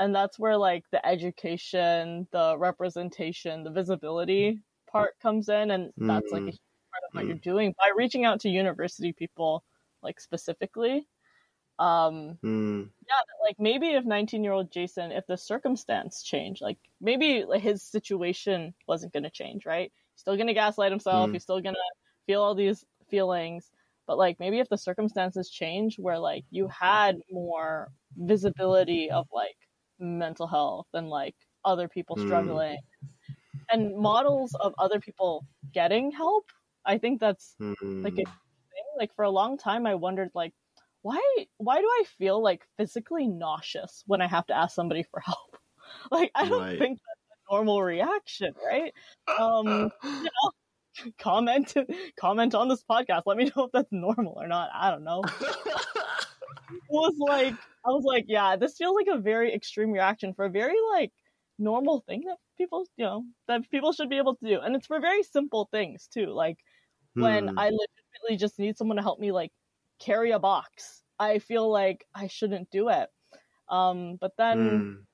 And 0.00 0.14
that's 0.14 0.38
where 0.38 0.56
like 0.58 0.84
the 0.92 1.04
education, 1.06 2.28
the 2.32 2.56
representation, 2.58 3.64
the 3.64 3.70
visibility 3.70 4.60
part 4.90 5.14
comes 5.20 5.48
in, 5.48 5.70
and 5.70 5.92
that's 5.98 6.32
like 6.32 6.42
a 6.42 6.50
Mhm. 6.50 6.52
huge 6.52 6.60
part 6.92 7.02
of 7.08 7.14
what 7.14 7.26
you're 7.26 7.36
doing 7.36 7.74
by 7.78 7.92
reaching 7.96 8.24
out 8.24 8.40
to 8.40 8.48
university 8.50 9.12
people, 9.12 9.64
like 10.02 10.20
specifically. 10.20 11.08
Um, 11.78 12.38
Mm, 12.42 12.90
like 13.42 13.56
maybe 13.58 13.88
if 13.90 14.04
19 14.04 14.44
year 14.44 14.52
old 14.52 14.70
Jason, 14.70 15.12
if 15.12 15.26
the 15.26 15.36
circumstance 15.36 16.22
changed, 16.22 16.62
like 16.62 16.78
maybe 17.00 17.44
like 17.44 17.62
his 17.62 17.82
situation 17.82 18.74
wasn't 18.86 19.12
going 19.12 19.24
to 19.24 19.30
change, 19.30 19.66
right? 19.66 19.92
He's 20.14 20.20
still 20.20 20.36
going 20.36 20.46
to 20.46 20.54
gaslight 20.54 20.92
himself. 20.92 21.30
Mm. 21.30 21.32
He's 21.32 21.42
still 21.42 21.60
going 21.60 21.74
to 21.74 21.80
feel 22.26 22.42
all 22.42 22.54
these 22.54 22.84
feelings. 23.08 23.70
But 24.06 24.18
like 24.18 24.38
maybe 24.40 24.58
if 24.58 24.68
the 24.68 24.78
circumstances 24.78 25.50
change 25.50 25.98
where 25.98 26.18
like 26.18 26.44
you 26.50 26.68
had 26.68 27.16
more 27.30 27.92
visibility 28.16 29.10
of 29.10 29.26
like 29.32 29.56
mental 29.98 30.46
health 30.46 30.86
and 30.92 31.08
like 31.08 31.36
other 31.64 31.88
people 31.88 32.16
Mm. 32.16 32.22
struggling 32.26 32.78
and 33.70 33.96
models 33.96 34.54
of 34.56 34.74
other 34.78 35.00
people 35.00 35.46
getting 35.72 36.10
help, 36.10 36.46
I 36.84 36.98
think 36.98 37.20
that's 37.20 37.56
mm, 37.58 37.74
like 38.04 38.14
a 38.14 38.16
thing. 38.16 38.26
Like 38.98 39.14
for 39.14 39.24
a 39.24 39.30
long 39.30 39.58
time, 39.58 39.86
I 39.86 39.94
wondered 39.94 40.30
like, 40.34 40.54
why 41.02 41.20
why 41.58 41.80
do 41.80 41.86
I 41.86 42.04
feel 42.18 42.42
like 42.42 42.66
physically 42.76 43.26
nauseous 43.28 44.04
when 44.06 44.20
I 44.22 44.26
have 44.28 44.46
to 44.46 44.54
ask 44.56 44.74
somebody 44.74 45.02
for 45.04 45.20
help? 45.20 45.56
Like 46.10 46.30
I 46.34 46.48
don't 46.48 46.68
Right. 46.68 46.78
think 46.78 46.98
that's 47.00 47.20
a 47.50 47.54
normal 47.54 47.82
reaction, 47.82 48.54
right? 48.64 48.94
Um, 49.36 49.90
comment 51.18 51.74
comment 52.18 52.54
on 52.54 52.68
this 52.68 52.84
podcast. 52.84 53.22
Let 53.26 53.36
me 53.36 53.50
know 53.56 53.64
if 53.64 53.72
that's 53.72 53.92
normal 53.92 54.34
or 54.36 54.46
not. 54.48 54.70
I 54.74 54.90
don't 54.90 55.04
know. 55.04 55.32
It 56.70 56.92
was 56.92 57.16
like 57.18 57.56
I 57.84 57.90
was 57.90 58.04
like, 58.04 58.26
yeah, 58.28 58.56
this 58.56 58.76
feels 58.76 58.94
like 58.94 59.08
a 59.08 59.20
very 59.20 59.52
extreme 59.54 59.90
reaction 59.92 60.34
for 60.34 60.44
a 60.44 60.50
very 60.50 60.76
like 60.92 61.12
normal 61.58 62.00
thing 62.00 62.22
that 62.26 62.38
people 62.56 62.86
you 62.96 63.04
know 63.04 63.24
that 63.48 63.68
people 63.70 63.92
should 63.92 64.08
be 64.10 64.18
able 64.18 64.36
to 64.36 64.46
do, 64.46 64.60
and 64.60 64.76
it's 64.76 64.86
for 64.86 65.00
very 65.00 65.22
simple 65.22 65.68
things 65.72 66.08
too, 66.08 66.26
like 66.26 66.58
when 67.14 67.50
Hmm. 67.50 67.56
I 67.56 67.70
just 68.36 68.58
need 68.58 68.76
someone 68.76 68.96
to 68.96 69.02
help 69.02 69.18
me 69.20 69.32
like 69.32 69.52
carry 69.98 70.30
a 70.32 70.38
box. 70.38 71.02
I 71.18 71.38
feel 71.38 71.70
like 71.70 72.06
I 72.14 72.26
shouldn't 72.26 72.70
do 72.70 72.88
it. 72.88 73.10
Um, 73.68 74.16
but 74.16 74.36
then 74.38 74.84
Mm, 74.84 75.04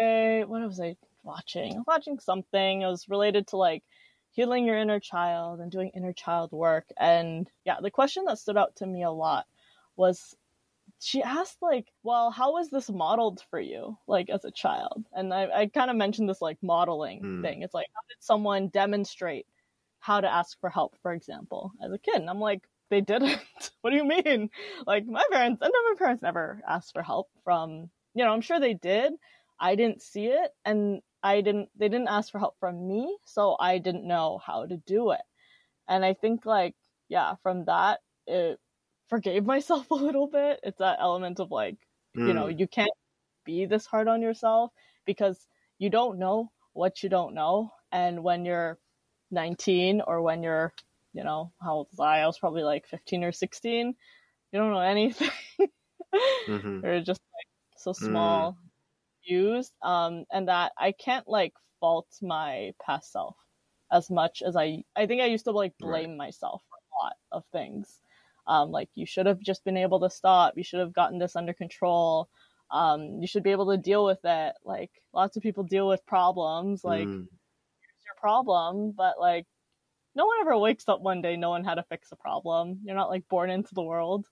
I, 0.00 0.44
what 0.46 0.62
was 0.62 0.80
I 0.80 0.96
watching? 1.22 1.84
Watching 1.86 2.18
something. 2.18 2.82
It 2.82 2.86
was 2.86 3.08
related 3.08 3.48
to 3.48 3.56
like 3.56 3.84
healing 4.30 4.64
your 4.66 4.78
inner 4.78 5.00
child 5.00 5.60
and 5.60 5.70
doing 5.70 5.90
inner 5.94 6.12
child 6.12 6.52
work. 6.52 6.88
And 6.98 7.50
yeah, 7.64 7.80
the 7.80 7.90
question 7.90 8.24
that 8.26 8.38
stood 8.38 8.56
out 8.56 8.76
to 8.76 8.86
me 8.86 9.02
a 9.02 9.10
lot 9.10 9.46
was 9.96 10.36
she 11.00 11.22
asked 11.22 11.62
like, 11.62 11.92
well, 12.02 12.30
how 12.30 12.52
was 12.52 12.70
this 12.70 12.90
modeled 12.90 13.42
for 13.50 13.60
you, 13.60 13.98
like 14.06 14.30
as 14.30 14.44
a 14.44 14.50
child? 14.50 15.06
And 15.12 15.34
I, 15.34 15.50
I 15.62 15.66
kind 15.68 15.90
of 15.90 15.96
mentioned 15.96 16.28
this 16.28 16.42
like 16.42 16.62
modeling 16.62 17.22
Hmm. 17.22 17.42
thing. 17.42 17.62
It's 17.62 17.74
like, 17.74 17.86
how 17.94 18.00
did 18.08 18.22
someone 18.22 18.68
demonstrate 18.68 19.46
how 20.04 20.20
to 20.20 20.30
ask 20.30 20.60
for 20.60 20.68
help, 20.68 20.94
for 21.00 21.12
example, 21.12 21.72
as 21.82 21.90
a 21.90 21.98
kid? 21.98 22.16
And 22.16 22.28
I'm 22.28 22.38
like, 22.40 22.62
they 22.90 23.00
didn't. 23.00 23.38
what 23.80 23.90
do 23.90 23.96
you 23.96 24.04
mean? 24.04 24.50
Like 24.86 25.06
my 25.06 25.24
parents, 25.32 25.62
and 25.62 25.72
my 25.72 25.94
parents 25.98 26.22
never 26.22 26.60
asked 26.68 26.92
for 26.92 27.02
help 27.02 27.28
from, 27.42 27.88
you 28.14 28.22
know, 28.22 28.30
I'm 28.30 28.42
sure 28.42 28.60
they 28.60 28.74
did. 28.74 29.14
I 29.58 29.76
didn't 29.76 30.02
see 30.02 30.26
it 30.26 30.50
and 30.66 31.00
I 31.22 31.40
didn't, 31.40 31.70
they 31.74 31.88
didn't 31.88 32.08
ask 32.08 32.30
for 32.30 32.38
help 32.38 32.56
from 32.60 32.86
me. 32.86 33.16
So 33.24 33.56
I 33.58 33.78
didn't 33.78 34.06
know 34.06 34.40
how 34.44 34.66
to 34.66 34.76
do 34.76 35.12
it. 35.12 35.22
And 35.88 36.04
I 36.04 36.12
think 36.12 36.44
like, 36.44 36.74
yeah, 37.08 37.36
from 37.42 37.64
that, 37.64 38.00
it 38.26 38.60
forgave 39.08 39.46
myself 39.54 39.90
a 39.90 39.94
little 39.94 40.26
bit. 40.26 40.60
It's 40.62 40.78
that 40.80 40.98
element 41.00 41.40
of 41.40 41.50
like, 41.50 41.76
you 42.26 42.34
know, 42.34 42.46
mm, 42.46 42.58
you 42.58 42.68
can't 42.68 42.90
be 43.44 43.64
this 43.66 43.86
hard 43.86 44.08
on 44.08 44.22
yourself 44.22 44.70
because 45.06 45.46
you 45.78 45.90
don't 45.90 46.18
know 46.18 46.50
what 46.74 47.02
you 47.02 47.08
don't 47.08 47.34
know. 47.34 47.72
And 47.92 48.22
when 48.22 48.44
you're 48.44 48.78
19 49.34 50.00
or 50.02 50.22
when 50.22 50.42
you're, 50.42 50.74
you 51.14 51.24
know, 51.24 51.52
how 51.62 51.74
old 51.74 51.88
was 51.92 52.00
I? 52.00 52.20
I 52.20 52.26
was 52.26 52.38
probably 52.38 52.62
like 52.64 52.86
15 52.86 53.24
or 53.24 53.32
16. 53.32 53.96
You 54.52 54.60
don't 54.60 54.72
know 54.72 54.80
anything. 54.80 55.30
mhm. 56.46 56.84
You're 56.84 57.00
just 57.00 57.20
like 57.34 57.46
so 57.76 57.92
small, 57.92 58.58
used. 59.24 59.72
Um, 59.82 60.24
and 60.32 60.48
that 60.48 60.72
I 60.78 60.92
can't 60.92 61.28
like 61.28 61.54
fault 61.80 62.08
my 62.22 62.72
past 62.84 63.12
self 63.12 63.36
as 63.92 64.10
much 64.10 64.42
as 64.46 64.56
I, 64.56 64.84
I 64.96 65.06
think 65.06 65.22
I 65.22 65.26
used 65.26 65.44
to 65.44 65.52
like 65.52 65.74
blame 65.80 66.16
myself 66.16 66.62
for 66.68 66.76
a 66.76 67.04
lot 67.04 67.16
of 67.32 67.44
things. 67.52 68.00
Um, 68.46 68.70
like 68.70 68.90
you 68.94 69.06
should 69.06 69.26
have 69.26 69.40
just 69.40 69.64
been 69.64 69.76
able 69.76 70.00
to 70.00 70.10
stop. 70.10 70.54
You 70.56 70.64
should 70.64 70.80
have 70.80 70.92
gotten 70.92 71.18
this 71.18 71.36
under 71.36 71.54
control. 71.54 72.28
Um, 72.70 73.20
you 73.20 73.26
should 73.26 73.42
be 73.42 73.52
able 73.52 73.70
to 73.70 73.78
deal 73.78 74.04
with 74.04 74.20
it. 74.24 74.54
Like 74.64 74.90
lots 75.14 75.36
of 75.36 75.42
people 75.42 75.64
deal 75.64 75.88
with 75.88 76.06
problems. 76.06 76.84
Like 76.84 77.10
Mm, 77.10 77.28
problem, 78.24 78.92
but 78.92 79.18
like 79.20 79.46
no 80.16 80.26
one 80.26 80.38
ever 80.42 80.58
wakes 80.58 80.88
up 80.88 81.00
one 81.00 81.22
day 81.22 81.36
knowing 81.36 81.64
how 81.64 81.74
to 81.76 81.84
fix 81.84 82.12
a 82.12 82.16
problem. 82.16 82.80
You're 82.84 82.96
not 82.96 83.10
like 83.10 83.28
born 83.28 83.50
into 83.50 83.74
the 83.74 83.82
world 83.84 84.26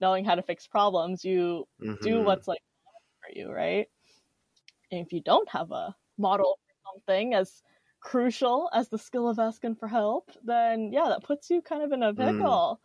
knowing 0.00 0.24
how 0.26 0.36
to 0.36 0.42
fix 0.42 0.66
problems. 0.68 1.24
You 1.24 1.66
do 2.02 2.22
mhm. 2.22 2.22
what's 2.22 2.48
like 2.48 2.60
for 3.22 3.38
you, 3.38 3.52
right? 3.52 3.88
And 4.90 5.04
if 5.04 5.12
you 5.12 5.20
don't 5.20 5.48
have 5.50 5.70
a 5.72 5.96
model 6.18 6.58
for 6.66 6.92
something 6.94 7.34
as 7.34 7.62
crucial 8.00 8.68
as 8.72 8.88
the 8.88 8.98
skill 8.98 9.28
of 9.28 9.38
asking 9.38 9.76
for 9.76 9.88
help, 9.88 10.30
then 10.42 10.92
yeah, 10.92 11.08
that 11.08 11.24
puts 11.24 11.50
you 11.50 11.62
kind 11.62 11.82
of 11.82 11.92
in 11.92 12.02
a 12.02 12.14
Mm. 12.16 12.58
pickle. 12.58 12.80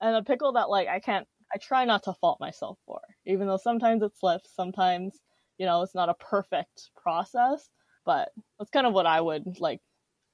And 0.00 0.16
a 0.16 0.22
pickle 0.24 0.52
that 0.54 0.70
like 0.70 0.88
I 0.88 1.00
can't 1.00 1.28
I 1.54 1.58
try 1.58 1.84
not 1.86 2.04
to 2.04 2.14
fault 2.14 2.40
myself 2.40 2.78
for. 2.86 3.00
Even 3.26 3.48
though 3.48 3.58
sometimes 3.58 4.02
it 4.02 4.16
slips, 4.16 4.54
sometimes, 4.54 5.20
you 5.58 5.66
know, 5.66 5.82
it's 5.82 5.94
not 5.94 6.08
a 6.10 6.14
perfect 6.14 6.90
process. 6.96 7.70
But 8.06 8.30
that's 8.58 8.70
kind 8.70 8.86
of 8.86 8.94
what 8.94 9.04
I 9.04 9.20
would 9.20 9.60
like 9.60 9.80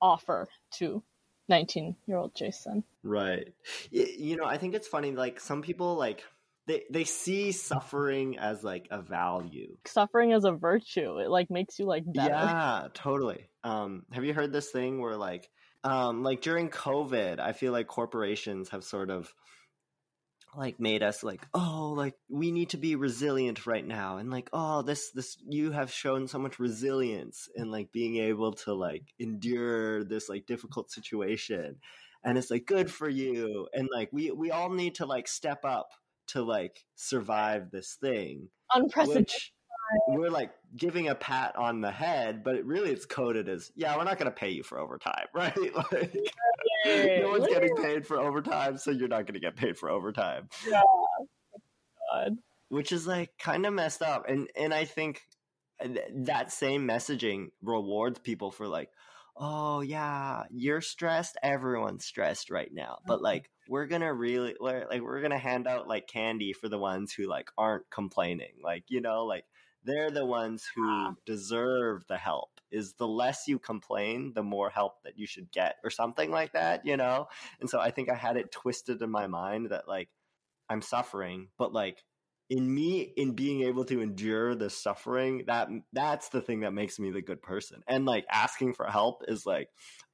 offer 0.00 0.48
to 0.74 1.02
19 1.48 1.96
year 2.06 2.18
old 2.18 2.35
Jason. 2.35 2.85
Right. 3.02 3.52
You 3.90 4.37
know, 4.37 4.44
I 4.44 4.58
think 4.58 4.74
it's 4.74 4.87
funny. 4.87 5.12
Like 5.12 5.40
some 5.40 5.62
people, 5.62 5.96
like 5.96 6.22
they 6.66 6.85
they 6.90 7.04
see 7.04 7.50
suffering 7.52 8.38
as 8.38 8.62
like 8.62 8.87
a 8.90 9.02
value. 9.02 9.76
Suffering 9.87 10.32
as 10.32 10.44
a 10.44 10.52
virtue. 10.52 11.18
It 11.18 11.28
like 11.28 11.50
makes 11.50 11.78
you 11.78 11.87
like 11.87 12.04
better. 12.06 12.30
Yeah, 12.30 12.88
totally. 12.94 13.46
Um, 13.64 14.04
have 14.12 14.24
you 14.24 14.35
heard 14.35 14.52
this 14.52 14.70
thing 14.70 15.00
where 15.00 15.16
like, 15.16 15.48
um, 15.85 16.22
like 16.22 16.42
during 16.42 16.68
COVID, 16.68 17.40
I 17.40 17.52
feel 17.52 17.72
like 17.72 17.88
corporations 17.88 18.68
have 18.68 18.85
sort 18.85 19.11
of 19.11 19.35
like 20.56 20.78
made 20.78 21.02
us 21.02 21.22
like, 21.22 21.46
oh, 21.54 21.94
like 21.96 22.14
we 22.28 22.52
need 22.52 22.70
to 22.70 22.76
be 22.76 22.96
resilient 22.96 23.66
right 23.66 23.86
now, 23.86 24.18
and 24.18 24.30
like, 24.30 24.50
oh, 24.52 24.82
this 24.82 25.10
this 25.12 25.36
you 25.48 25.70
have 25.72 25.92
shown 25.92 26.28
so 26.28 26.38
much 26.38 26.58
resilience 26.58 27.48
in 27.54 27.70
like 27.70 27.92
being 27.92 28.16
able 28.16 28.52
to 28.52 28.74
like 28.74 29.04
endure 29.18 30.04
this 30.04 30.28
like 30.28 30.46
difficult 30.46 30.90
situation, 30.90 31.76
and 32.24 32.38
it's 32.38 32.50
like 32.50 32.66
good 32.66 32.90
for 32.90 33.08
you 33.08 33.68
and 33.72 33.88
like 33.92 34.08
we 34.12 34.30
we 34.30 34.50
all 34.50 34.70
need 34.70 34.94
to 34.96 35.06
like 35.06 35.28
step 35.28 35.64
up 35.64 35.90
to 36.28 36.42
like 36.42 36.84
survive 36.94 37.70
this 37.70 37.96
thing 38.00 38.48
Unprecedented. 38.74 39.26
which 39.26 39.52
we're 40.08 40.30
like 40.30 40.52
giving 40.76 41.08
a 41.08 41.14
pat 41.14 41.54
on 41.56 41.80
the 41.80 41.90
head 41.90 42.42
but 42.44 42.54
it 42.54 42.64
really 42.64 42.90
it's 42.90 43.06
coded 43.06 43.48
as 43.48 43.70
yeah 43.74 43.96
we're 43.96 44.04
not 44.04 44.18
going 44.18 44.30
to 44.30 44.36
pay 44.36 44.50
you 44.50 44.62
for 44.62 44.78
overtime 44.78 45.26
right 45.34 45.56
like 45.92 46.16
no 47.20 47.30
one's 47.30 47.48
getting 47.48 47.76
paid 47.76 48.06
for 48.06 48.18
overtime 48.18 48.76
so 48.76 48.90
you're 48.90 49.08
not 49.08 49.26
going 49.26 49.34
to 49.34 49.40
get 49.40 49.56
paid 49.56 49.76
for 49.76 49.90
overtime 49.90 50.48
Yeah. 50.68 50.82
Oh 50.84 51.26
God. 52.12 52.36
which 52.68 52.92
is 52.92 53.06
like 53.06 53.30
kind 53.38 53.66
of 53.66 53.72
messed 53.72 54.02
up 54.02 54.28
and 54.28 54.48
and 54.56 54.72
i 54.74 54.84
think 54.84 55.22
th- 55.82 55.98
that 56.14 56.52
same 56.52 56.86
messaging 56.86 57.48
rewards 57.62 58.18
people 58.18 58.50
for 58.50 58.68
like 58.68 58.88
oh 59.36 59.80
yeah 59.80 60.42
you're 60.50 60.80
stressed 60.80 61.38
everyone's 61.42 62.04
stressed 62.04 62.50
right 62.50 62.70
now 62.72 62.98
but 63.06 63.16
mm-hmm. 63.16 63.24
like 63.24 63.50
we're 63.68 63.86
gonna 63.86 64.12
really 64.12 64.54
like 64.60 65.00
we're 65.00 65.22
gonna 65.22 65.38
hand 65.38 65.66
out 65.66 65.88
like 65.88 66.06
candy 66.06 66.52
for 66.52 66.68
the 66.68 66.78
ones 66.78 67.12
who 67.12 67.26
like 67.26 67.50
aren't 67.56 67.88
complaining 67.90 68.52
like 68.62 68.84
you 68.88 69.00
know 69.00 69.24
like 69.24 69.44
they're 69.84 70.10
the 70.10 70.24
ones 70.24 70.68
who 70.74 71.16
deserve 71.26 72.06
the 72.08 72.16
help. 72.16 72.50
Is 72.70 72.94
the 72.94 73.06
less 73.06 73.48
you 73.48 73.58
complain 73.58 74.32
the 74.34 74.42
more 74.42 74.70
help 74.70 75.02
that 75.04 75.18
you 75.18 75.26
should 75.26 75.50
get 75.52 75.76
or 75.84 75.90
something 75.90 76.30
like 76.30 76.52
that 76.52 76.86
you 76.86 76.96
know? 76.96 77.28
And 77.60 77.68
so 77.68 77.78
i 77.80 77.90
think 77.90 78.10
i 78.10 78.14
had 78.14 78.36
it 78.36 78.50
twisted 78.52 79.02
in 79.02 79.10
my 79.10 79.26
mind 79.26 79.70
that 79.70 79.88
like 79.88 80.08
i'm 80.68 80.82
suffering 80.82 81.48
but 81.58 81.72
like 81.72 82.02
in 82.52 82.72
me 82.72 83.00
in 83.16 83.32
being 83.32 83.62
able 83.62 83.82
to 83.82 84.02
endure 84.02 84.54
the 84.54 84.68
suffering 84.68 85.44
that 85.46 85.68
that's 85.94 86.28
the 86.28 86.42
thing 86.42 86.60
that 86.60 86.74
makes 86.74 86.98
me 86.98 87.10
the 87.10 87.22
good 87.22 87.40
person. 87.40 87.82
And 87.88 88.04
like 88.04 88.26
asking 88.30 88.74
for 88.74 88.84
help 88.84 89.22
is 89.26 89.46
like 89.46 89.68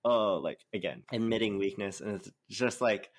oh 0.04 0.36
like 0.36 0.60
again 0.72 1.02
admitting 1.12 1.58
weakness 1.58 2.00
and 2.00 2.14
it's 2.14 2.30
just 2.48 2.80
like 2.80 3.10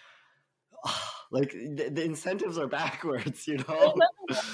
ah, 0.85 1.18
like 1.31 1.51
the, 1.51 1.89
the 1.91 2.03
incentives 2.03 2.57
are 2.57 2.67
backwards 2.67 3.47
you 3.47 3.57
know 3.69 3.93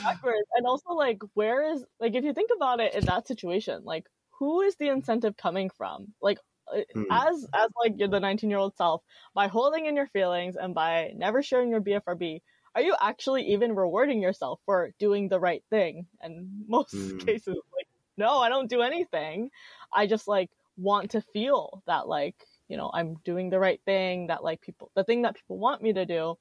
backwards. 0.03 0.47
And 0.55 0.65
also, 0.65 0.91
like, 0.93 1.21
where 1.33 1.73
is 1.73 1.85
like 1.99 2.15
if 2.15 2.23
you 2.23 2.33
think 2.33 2.51
about 2.55 2.79
it 2.79 2.93
in 2.93 3.05
that 3.05 3.27
situation, 3.27 3.83
like, 3.83 4.05
who 4.39 4.61
is 4.61 4.75
the 4.77 4.89
incentive 4.89 5.37
coming 5.37 5.69
from? 5.69 6.13
Like, 6.21 6.39
uh, 6.73 6.81
Hmm. 6.93 7.03
as 7.11 7.45
as 7.53 7.69
like 7.81 7.93
you're 7.97 8.07
the 8.09 8.19
19 8.19 8.49
year 8.49 8.59
old 8.59 8.75
self, 8.75 9.01
by 9.33 9.47
holding 9.47 9.85
in 9.85 9.95
your 9.95 10.07
feelings 10.07 10.55
and 10.55 10.73
by 10.73 11.11
never 11.15 11.41
sharing 11.43 11.69
your 11.69 11.81
BFRB, 11.81 12.41
are 12.75 12.81
you 12.81 12.95
actually 12.99 13.53
even 13.53 13.75
rewarding 13.75 14.21
yourself 14.21 14.59
for 14.65 14.91
doing 14.99 15.29
the 15.29 15.39
right 15.39 15.63
thing? 15.69 16.07
And 16.21 16.65
most 16.67 16.93
Hmm. 16.93 17.19
cases, 17.25 17.55
like, 17.75 17.87
no, 18.17 18.39
I 18.39 18.49
don't 18.49 18.69
do 18.69 18.81
anything. 18.81 19.49
I 19.93 20.07
just 20.07 20.27
like 20.27 20.49
want 20.77 21.11
to 21.11 21.21
feel 21.21 21.83
that 21.87 22.07
like 22.07 22.35
you 22.67 22.77
know 22.77 22.91
I'm 22.93 23.15
doing 23.23 23.49
the 23.49 23.59
right 23.59 23.81
thing. 23.85 24.27
That 24.27 24.43
like 24.43 24.61
people, 24.61 24.91
the 24.95 25.03
thing 25.03 25.21
that 25.23 25.35
people 25.35 25.57
want 25.59 25.81
me 25.81 25.93
to 25.93 26.05
do 26.05 26.37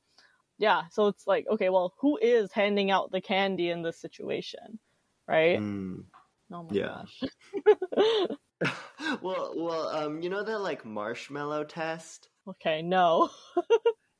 yeah 0.58 0.82
so 0.90 1.08
it's 1.08 1.26
like 1.26 1.46
okay 1.50 1.68
well 1.68 1.94
who 2.00 2.18
is 2.18 2.52
handing 2.52 2.90
out 2.90 3.10
the 3.10 3.20
candy 3.20 3.70
in 3.70 3.82
this 3.82 4.00
situation 4.00 4.78
right? 5.26 5.58
Mm. 5.58 6.04
oh 6.52 6.62
my 6.64 6.68
yeah. 6.70 7.02
gosh. 7.02 8.30
Well 9.22 9.52
well 9.56 9.88
um 9.88 10.22
you 10.22 10.30
know 10.30 10.42
the 10.42 10.58
like 10.58 10.84
marshmallow 10.84 11.64
test? 11.64 12.28
Okay 12.48 12.82
no. 12.82 13.30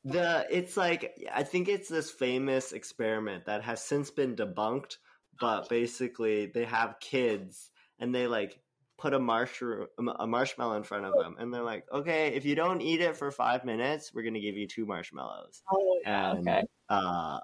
The 0.07 0.45
it's 0.51 0.77
like 0.77 1.17
i 1.33 1.41
think 1.41 1.67
it's 1.67 1.89
this 1.89 2.11
famous 2.11 2.73
experiment 2.73 3.45
that 3.47 3.63
has 3.63 3.81
since 3.81 4.11
been 4.11 4.35
debunked 4.35 4.97
but 5.39 5.67
basically 5.67 6.45
they 6.45 6.63
have 6.65 6.99
kids 6.99 7.71
and 7.97 8.13
they 8.13 8.27
like 8.27 8.59
put 8.97 9.13
a 9.13 9.19
marshmallow 9.19 9.87
a 10.19 10.25
marshmallow 10.27 10.77
in 10.77 10.83
front 10.83 11.05
of 11.05 11.13
them 11.13 11.35
and 11.37 11.53
they're 11.53 11.61
like 11.63 11.83
okay 11.91 12.27
if 12.35 12.45
you 12.45 12.55
don't 12.55 12.81
eat 12.81 13.01
it 13.01 13.15
for 13.17 13.29
five 13.29 13.65
minutes 13.65 14.13
we're 14.13 14.23
gonna 14.23 14.39
give 14.39 14.55
you 14.55 14.67
two 14.67 14.85
marshmallows. 14.85 15.61
Oh 15.71 15.99
yeah 16.03 16.31
And- 16.31 16.47
okay. 16.47 16.63
uh 16.89 17.39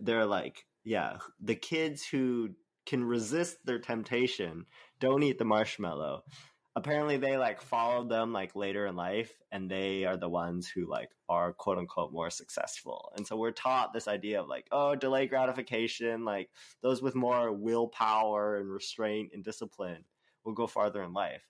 they're 0.00 0.24
like 0.26 0.64
yeah 0.84 1.18
the 1.40 1.54
kids 1.54 2.06
who 2.06 2.50
can 2.86 3.04
resist 3.04 3.58
their 3.64 3.78
temptation 3.78 4.66
don't 5.00 5.22
eat 5.22 5.38
the 5.38 5.44
marshmallow. 5.44 6.22
Apparently 6.76 7.16
they 7.18 7.36
like 7.36 7.60
followed 7.60 8.08
them 8.08 8.32
like 8.32 8.56
later 8.56 8.86
in 8.86 8.96
life 8.96 9.32
and 9.52 9.70
they 9.70 10.04
are 10.04 10.16
the 10.16 10.28
ones 10.28 10.66
who 10.68 10.88
like 10.90 11.08
are 11.28 11.52
quote 11.52 11.78
unquote 11.78 12.12
more 12.12 12.30
successful. 12.30 13.12
And 13.16 13.26
so 13.26 13.36
we're 13.36 13.52
taught 13.52 13.92
this 13.92 14.08
idea 14.08 14.40
of 14.40 14.48
like 14.48 14.66
oh 14.72 14.94
delay 14.94 15.26
gratification 15.26 16.24
like 16.24 16.50
those 16.82 17.00
with 17.02 17.14
more 17.14 17.52
willpower 17.52 18.56
and 18.56 18.70
restraint 18.70 19.30
and 19.34 19.44
discipline 19.44 20.04
will 20.44 20.52
go 20.54 20.66
farther 20.66 21.02
in 21.02 21.12
life 21.12 21.42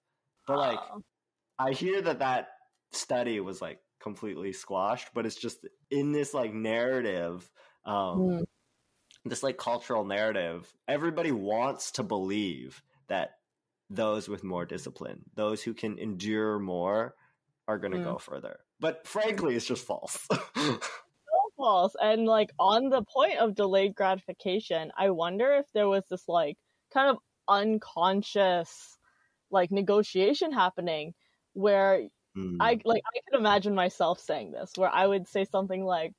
but 0.47 0.59
like 0.59 0.81
Oh. 0.81 1.03
I 1.59 1.73
hear 1.73 2.03
that 2.03 2.19
that 2.19 2.49
study 2.93 3.39
was 3.41 3.63
like 3.63 3.81
completely 4.01 4.53
squashed, 4.53 5.11
but 5.15 5.25
it's 5.25 5.37
just 5.37 5.67
in 5.91 6.13
this 6.13 6.35
like 6.35 6.53
narrative, 6.53 7.49
um, 7.85 8.19
Hmm. 8.19 8.43
this 9.25 9.43
like 9.43 9.57
cultural 9.57 10.05
narrative. 10.05 10.75
Everybody 10.89 11.33
wants 11.33 11.93
to 11.93 12.03
believe 12.03 12.83
that 13.09 13.39
those 13.89 14.29
with 14.29 14.43
more 14.45 14.67
discipline, 14.67 15.25
those 15.35 15.63
who 15.63 15.75
can 15.75 15.99
endure 15.99 16.59
more, 16.59 17.15
are 17.69 17.79
going 17.79 17.93
to 17.93 17.99
Hmm. 17.99 18.05
go 18.05 18.19
further. 18.19 18.61
But 18.81 19.07
frankly, 19.07 19.55
it's 19.55 19.67
just 19.67 19.87
false. 19.87 20.27
false 21.57 21.95
and 22.01 22.27
like 22.27 22.51
on 22.59 22.89
the 22.89 23.05
point 23.05 23.39
of 23.39 23.55
delayed 23.55 23.95
gratification 23.95 24.91
i 24.99 25.09
wonder 25.11 25.53
if 25.55 25.67
there 25.73 25.89
was 25.89 26.03
this 26.11 26.27
like 26.29 26.59
kind 26.93 27.09
of 27.09 27.19
unconscious 27.49 28.99
like 29.51 29.71
negotiation 29.71 30.53
happening 30.53 31.15
where 31.55 32.09
Mm. 32.37 32.59
I 32.61 32.81
like 32.85 33.03
I 33.15 33.21
could 33.29 33.39
imagine 33.39 33.75
myself 33.75 34.21
saying 34.21 34.53
this 34.53 34.73
where 34.77 34.91
I 34.91 35.07
would 35.07 35.29
say 35.29 35.45
something 35.45 35.85
like, 35.85 36.15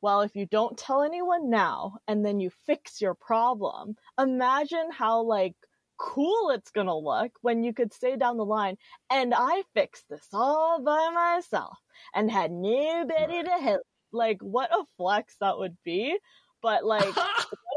"Well, 0.00 0.22
if 0.22 0.36
you 0.36 0.46
don't 0.46 0.78
tell 0.78 1.02
anyone 1.02 1.50
now 1.50 1.98
and 2.08 2.24
then 2.24 2.40
you 2.40 2.50
fix 2.50 3.00
your 3.00 3.14
problem, 3.14 3.96
imagine 4.18 4.90
how 4.92 5.22
like 5.22 5.56
cool 5.98 6.50
it's 6.50 6.70
going 6.70 6.86
to 6.88 6.94
look 6.94 7.32
when 7.42 7.64
you 7.64 7.72
could 7.72 7.92
say 7.92 8.16
down 8.16 8.36
the 8.36 8.44
line, 8.44 8.76
and 9.10 9.32
I 9.36 9.64
fixed 9.74 10.08
this 10.08 10.28
all 10.32 10.82
by 10.82 11.10
myself 11.10 11.78
and 12.14 12.30
had 12.30 12.52
nobody 12.52 13.42
to 13.42 13.50
help." 13.50 13.82
Like 14.12 14.40
what 14.42 14.70
a 14.72 14.84
flex 14.96 15.36
that 15.40 15.58
would 15.58 15.76
be. 15.84 16.18
But 16.62 16.84
like 16.84 17.04
what 17.16 17.26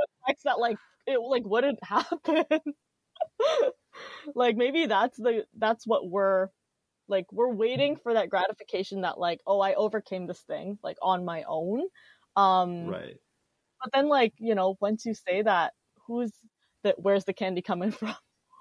a 0.04 0.26
flex 0.26 0.44
that 0.44 0.60
like 0.60 0.78
it 1.08 1.20
like 1.20 1.44
wouldn't 1.46 1.84
happen. 1.84 2.46
like 4.36 4.56
maybe 4.56 4.86
that's 4.86 5.18
the 5.18 5.46
that's 5.58 5.86
what 5.86 6.10
we're 6.10 6.50
like 7.08 7.26
we're 7.32 7.54
waiting 7.54 7.98
for 8.02 8.14
that 8.14 8.30
gratification 8.30 9.02
that 9.02 9.20
like 9.20 9.42
oh 9.48 9.60
i 9.60 9.74
overcame 9.74 10.28
this 10.28 10.42
thing 10.42 10.78
like 10.84 10.98
on 11.02 11.26
my 11.26 11.44
own. 11.48 11.84
Um 12.36 12.88
right. 12.88 13.18
but 13.84 13.92
then 13.94 14.08
like 14.08 14.34
you 14.38 14.56
know 14.56 14.78
once 14.80 15.06
you 15.06 15.14
say 15.14 15.42
that 15.42 15.74
who's 16.08 16.32
that 16.84 16.96
where's 16.98 17.26
the 17.26 17.34
candy 17.34 17.62
coming 17.62 17.92
from? 18.00 18.16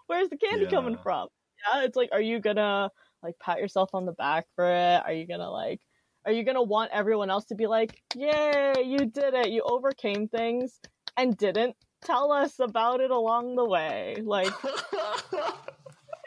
Where's 0.06 0.30
the 0.30 0.38
candy 0.38 0.66
coming 0.66 0.96
from? 1.02 1.28
Yeah 1.66 1.84
it's 1.84 1.96
like 1.96 2.08
are 2.12 2.20
you 2.20 2.40
gonna 2.40 2.90
like 3.22 3.34
pat 3.40 3.60
yourself 3.60 3.90
on 3.92 4.06
the 4.06 4.12
back 4.12 4.46
for 4.56 4.64
it? 4.64 5.02
Are 5.04 5.12
you 5.12 5.26
gonna 5.26 5.50
like 5.50 5.80
are 6.24 6.32
you 6.32 6.44
gonna 6.44 6.62
want 6.62 6.90
everyone 6.92 7.30
else 7.30 7.44
to 7.46 7.54
be 7.54 7.66
like 7.66 8.02
yay 8.16 8.72
you 8.84 8.98
did 8.98 9.34
it. 9.34 9.50
You 9.50 9.62
overcame 9.64 10.28
things 10.28 10.80
and 11.16 11.36
didn't 11.36 11.76
tell 12.04 12.32
us 12.32 12.58
about 12.58 13.00
it 13.00 13.10
along 13.10 13.56
the 13.56 13.64
way. 13.64 14.16
Like 14.22 14.52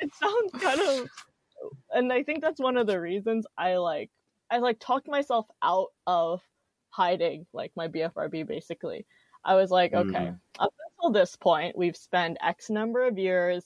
it 0.02 0.14
sounds 0.16 0.52
kind 0.62 0.80
of 0.82 1.10
and 1.92 2.12
i 2.12 2.24
think 2.24 2.42
that's 2.42 2.60
one 2.60 2.76
of 2.78 2.88
the 2.88 3.00
reasons 3.00 3.46
i 3.58 3.76
like 3.76 4.10
i 4.50 4.58
like 4.58 4.80
talked 4.80 5.08
myself 5.08 5.46
out 5.62 5.90
of 6.08 6.42
hiding 6.90 7.46
like 7.54 7.72
my 7.76 7.88
bfrb 7.88 8.46
basically. 8.48 9.06
I 9.44 9.56
was 9.56 9.72
like 9.72 9.94
okay 9.94 10.32
Mm. 10.32 10.40
up 10.60 10.74
until 10.98 11.12
this 11.12 11.36
point 11.36 11.78
we've 11.78 11.96
spent 11.98 12.38
x 12.44 12.70
number 12.70 13.06
of 13.08 13.18
years 13.18 13.64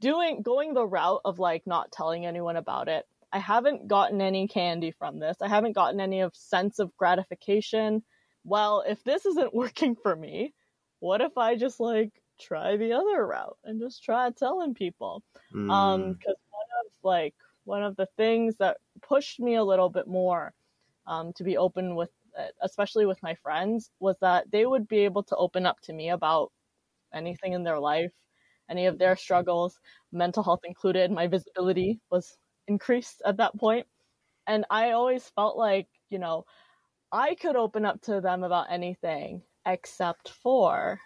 doing 0.00 0.42
going 0.42 0.74
the 0.74 0.86
route 0.86 1.20
of 1.24 1.38
like 1.38 1.66
not 1.66 1.90
telling 1.92 2.24
anyone 2.26 2.56
about 2.56 2.88
it. 2.88 3.04
I 3.32 3.38
haven't 3.38 3.88
gotten 3.88 4.20
any 4.22 4.48
candy 4.48 4.92
from 4.92 5.18
this. 5.18 5.36
I 5.42 5.48
haven't 5.48 5.72
gotten 5.74 6.00
any 6.00 6.20
of 6.20 6.34
sense 6.36 6.78
of 6.78 6.96
gratification. 6.96 8.02
Well 8.44 8.84
if 8.86 9.02
this 9.04 9.26
isn't 9.26 9.54
working 9.62 9.96
for 10.02 10.14
me 10.14 10.54
what 11.00 11.20
if 11.20 11.36
i 11.38 11.54
just 11.56 11.80
like 11.80 12.22
try 12.40 12.76
the 12.76 12.92
other 12.92 13.26
route 13.26 13.58
and 13.64 13.80
just 13.80 14.02
try 14.04 14.30
telling 14.30 14.74
people 14.74 15.22
um 15.68 16.12
Mm. 16.12 16.14
because 16.14 16.36
one 16.50 16.66
of 16.84 16.92
like 17.02 17.34
one 17.64 17.82
of 17.82 17.96
the 17.96 18.06
things 18.16 18.56
that 18.58 18.78
pushed 19.02 19.40
me 19.40 19.54
a 19.54 19.64
little 19.64 19.88
bit 19.90 20.06
more 20.06 20.54
um 21.06 21.32
to 21.32 21.44
be 21.44 21.56
open 21.56 21.94
with 21.96 22.10
it, 22.38 22.54
especially 22.62 23.06
with 23.06 23.22
my 23.22 23.34
friends 23.34 23.90
was 24.00 24.16
that 24.20 24.50
they 24.50 24.66
would 24.66 24.86
be 24.88 24.98
able 25.00 25.22
to 25.24 25.36
open 25.36 25.66
up 25.66 25.80
to 25.80 25.92
me 25.92 26.08
about 26.10 26.52
anything 27.14 27.52
in 27.52 27.64
their 27.64 27.78
life 27.78 28.12
any 28.68 28.86
of 28.86 28.98
their 28.98 29.16
struggles 29.16 29.80
mental 30.12 30.42
health 30.42 30.60
included 30.64 31.10
my 31.10 31.26
visibility 31.26 32.00
was 32.10 32.38
increased 32.66 33.22
at 33.24 33.36
that 33.38 33.56
point 33.58 33.86
and 34.46 34.64
i 34.70 34.92
always 34.92 35.28
felt 35.30 35.56
like 35.56 35.88
you 36.10 36.18
know 36.18 36.44
i 37.12 37.34
could 37.34 37.56
open 37.56 37.84
up 37.84 38.00
to 38.02 38.20
them 38.20 38.42
about 38.44 38.70
anything 38.70 39.42
except 39.66 40.30
for 40.30 41.00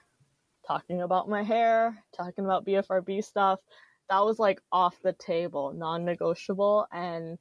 talking 0.66 1.02
about 1.02 1.28
my 1.28 1.42
hair 1.42 2.04
talking 2.16 2.44
about 2.44 2.64
bfrb 2.64 3.22
stuff 3.24 3.58
that 4.12 4.26
was 4.26 4.38
like 4.38 4.60
off 4.70 5.00
the 5.02 5.14
table, 5.14 5.72
non-negotiable, 5.72 6.86
and 6.92 7.38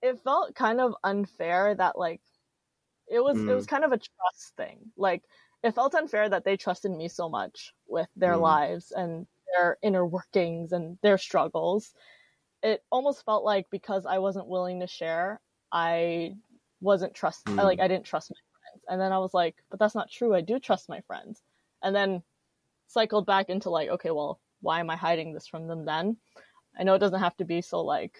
it 0.00 0.18
felt 0.20 0.54
kind 0.54 0.80
of 0.80 0.94
unfair 1.04 1.74
that 1.74 1.98
like 1.98 2.22
it 3.08 3.20
was 3.20 3.36
mm. 3.36 3.48
it 3.48 3.54
was 3.54 3.66
kind 3.66 3.84
of 3.84 3.92
a 3.92 3.98
trust 3.98 4.56
thing. 4.56 4.78
Like 4.96 5.22
it 5.62 5.74
felt 5.74 5.94
unfair 5.94 6.28
that 6.30 6.44
they 6.44 6.56
trusted 6.56 6.92
me 6.92 7.08
so 7.08 7.28
much 7.28 7.74
with 7.86 8.08
their 8.16 8.34
mm. 8.34 8.40
lives 8.40 8.90
and 8.90 9.26
their 9.52 9.76
inner 9.82 10.06
workings 10.06 10.72
and 10.72 10.98
their 11.02 11.18
struggles. 11.18 11.92
It 12.62 12.82
almost 12.90 13.24
felt 13.26 13.44
like 13.44 13.66
because 13.70 14.06
I 14.06 14.18
wasn't 14.18 14.48
willing 14.48 14.80
to 14.80 14.86
share, 14.86 15.42
I 15.70 16.36
wasn't 16.80 17.14
trust 17.14 17.44
mm. 17.44 17.56
like 17.56 17.80
I 17.80 17.88
didn't 17.88 18.06
trust. 18.06 18.32
And 18.88 19.00
then 19.00 19.12
I 19.12 19.18
was 19.18 19.34
like, 19.34 19.56
but 19.70 19.78
that's 19.78 19.94
not 19.94 20.10
true. 20.10 20.34
I 20.34 20.40
do 20.40 20.58
trust 20.58 20.88
my 20.88 21.00
friends. 21.02 21.42
And 21.82 21.94
then 21.94 22.22
cycled 22.86 23.26
back 23.26 23.50
into 23.50 23.70
like, 23.70 23.88
okay, 23.88 24.10
well, 24.10 24.40
why 24.60 24.80
am 24.80 24.90
I 24.90 24.96
hiding 24.96 25.32
this 25.32 25.46
from 25.46 25.66
them 25.66 25.84
then? 25.84 26.16
I 26.78 26.84
know 26.84 26.94
it 26.94 26.98
doesn't 27.00 27.20
have 27.20 27.36
to 27.38 27.44
be 27.44 27.60
so 27.60 27.80
like 27.80 28.18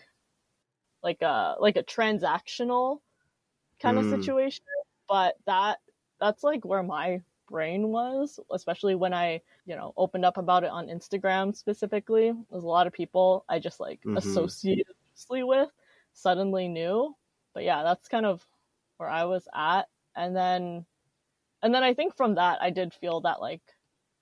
like 1.03 1.23
a 1.23 1.57
like 1.61 1.77
a 1.77 1.83
transactional 1.83 3.01
kind 3.81 3.99
mm. 3.99 4.13
of 4.13 4.21
situation, 4.21 4.65
but 5.09 5.37
that 5.47 5.79
that's 6.21 6.43
like 6.43 6.65
where 6.65 6.83
my 6.83 7.23
brain 7.49 7.89
was, 7.89 8.39
especially 8.51 8.95
when 8.95 9.15
I, 9.15 9.41
you 9.67 9.77
know, 9.77 9.93
opened 9.97 10.25
up 10.25 10.37
about 10.37 10.65
it 10.65 10.71
on 10.71 10.89
Instagram 10.89 11.57
specifically. 11.57 12.33
There's 12.51 12.65
a 12.65 12.69
lot 12.69 12.87
of 12.87 12.93
people 12.93 13.45
I 13.49 13.59
just 13.59 13.81
like 13.81 14.01
mm-hmm. 14.01 14.17
associated 14.17 14.87
with 15.31 15.71
suddenly 16.13 16.69
knew. 16.69 17.15
But 17.55 17.65
yeah, 17.65 17.83
that's 17.83 18.09
kind 18.09 18.27
of 18.27 18.45
where 18.99 19.09
I 19.09 19.25
was 19.25 19.49
at. 19.55 19.89
And 20.19 20.37
then 20.37 20.85
and 21.63 21.75
then 21.75 21.83
I 21.83 21.95
think 21.95 22.17
from 22.17 22.35
that 22.35 22.59
I 22.61 22.71
did 22.71 22.93
feel 22.93 23.21
that 23.23 23.41
like, 23.41 23.63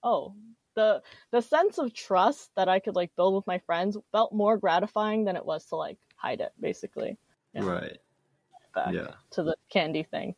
oh, 0.03 0.35
the 0.75 1.03
the 1.33 1.41
sense 1.41 1.79
of 1.79 1.95
trust 1.95 2.51
that 2.57 2.69
I 2.69 2.79
could 2.79 2.95
like 2.95 3.17
build 3.17 3.35
with 3.35 3.47
my 3.47 3.59
friends 3.59 3.97
felt 4.13 4.33
more 4.33 4.59
gratifying 4.59 5.25
than 5.25 5.37
it 5.37 5.45
was 5.45 5.65
to 5.67 5.77
like 5.77 5.99
hide 6.17 6.41
it, 6.41 6.53
basically. 6.61 7.19
Yeah. 7.55 7.65
Right. 7.65 7.99
Back 8.75 8.93
yeah. 8.93 9.13
To 9.33 9.43
the 9.43 9.57
candy 9.71 10.03
thing. 10.03 10.35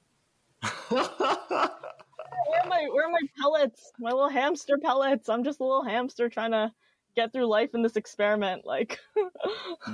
where 0.89 1.01
are 1.01 2.69
my 2.69 2.87
where 2.93 3.07
are 3.07 3.11
my 3.11 3.29
pellets? 3.41 3.93
My 3.99 4.11
little 4.11 4.29
hamster 4.29 4.79
pellets. 4.79 5.29
I'm 5.29 5.45
just 5.45 5.61
a 5.61 5.65
little 5.65 5.85
hamster 5.85 6.29
trying 6.29 6.53
to 6.53 6.73
get 7.17 7.33
through 7.33 7.47
life 7.47 7.71
in 7.75 7.83
this 7.83 7.97
experiment. 7.97 8.65
Like. 8.65 8.99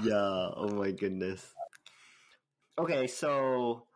yeah. 0.02 0.50
Oh 0.56 0.70
my 0.74 0.90
goodness. 0.90 1.54
Okay, 2.78 3.06
so 3.06 3.86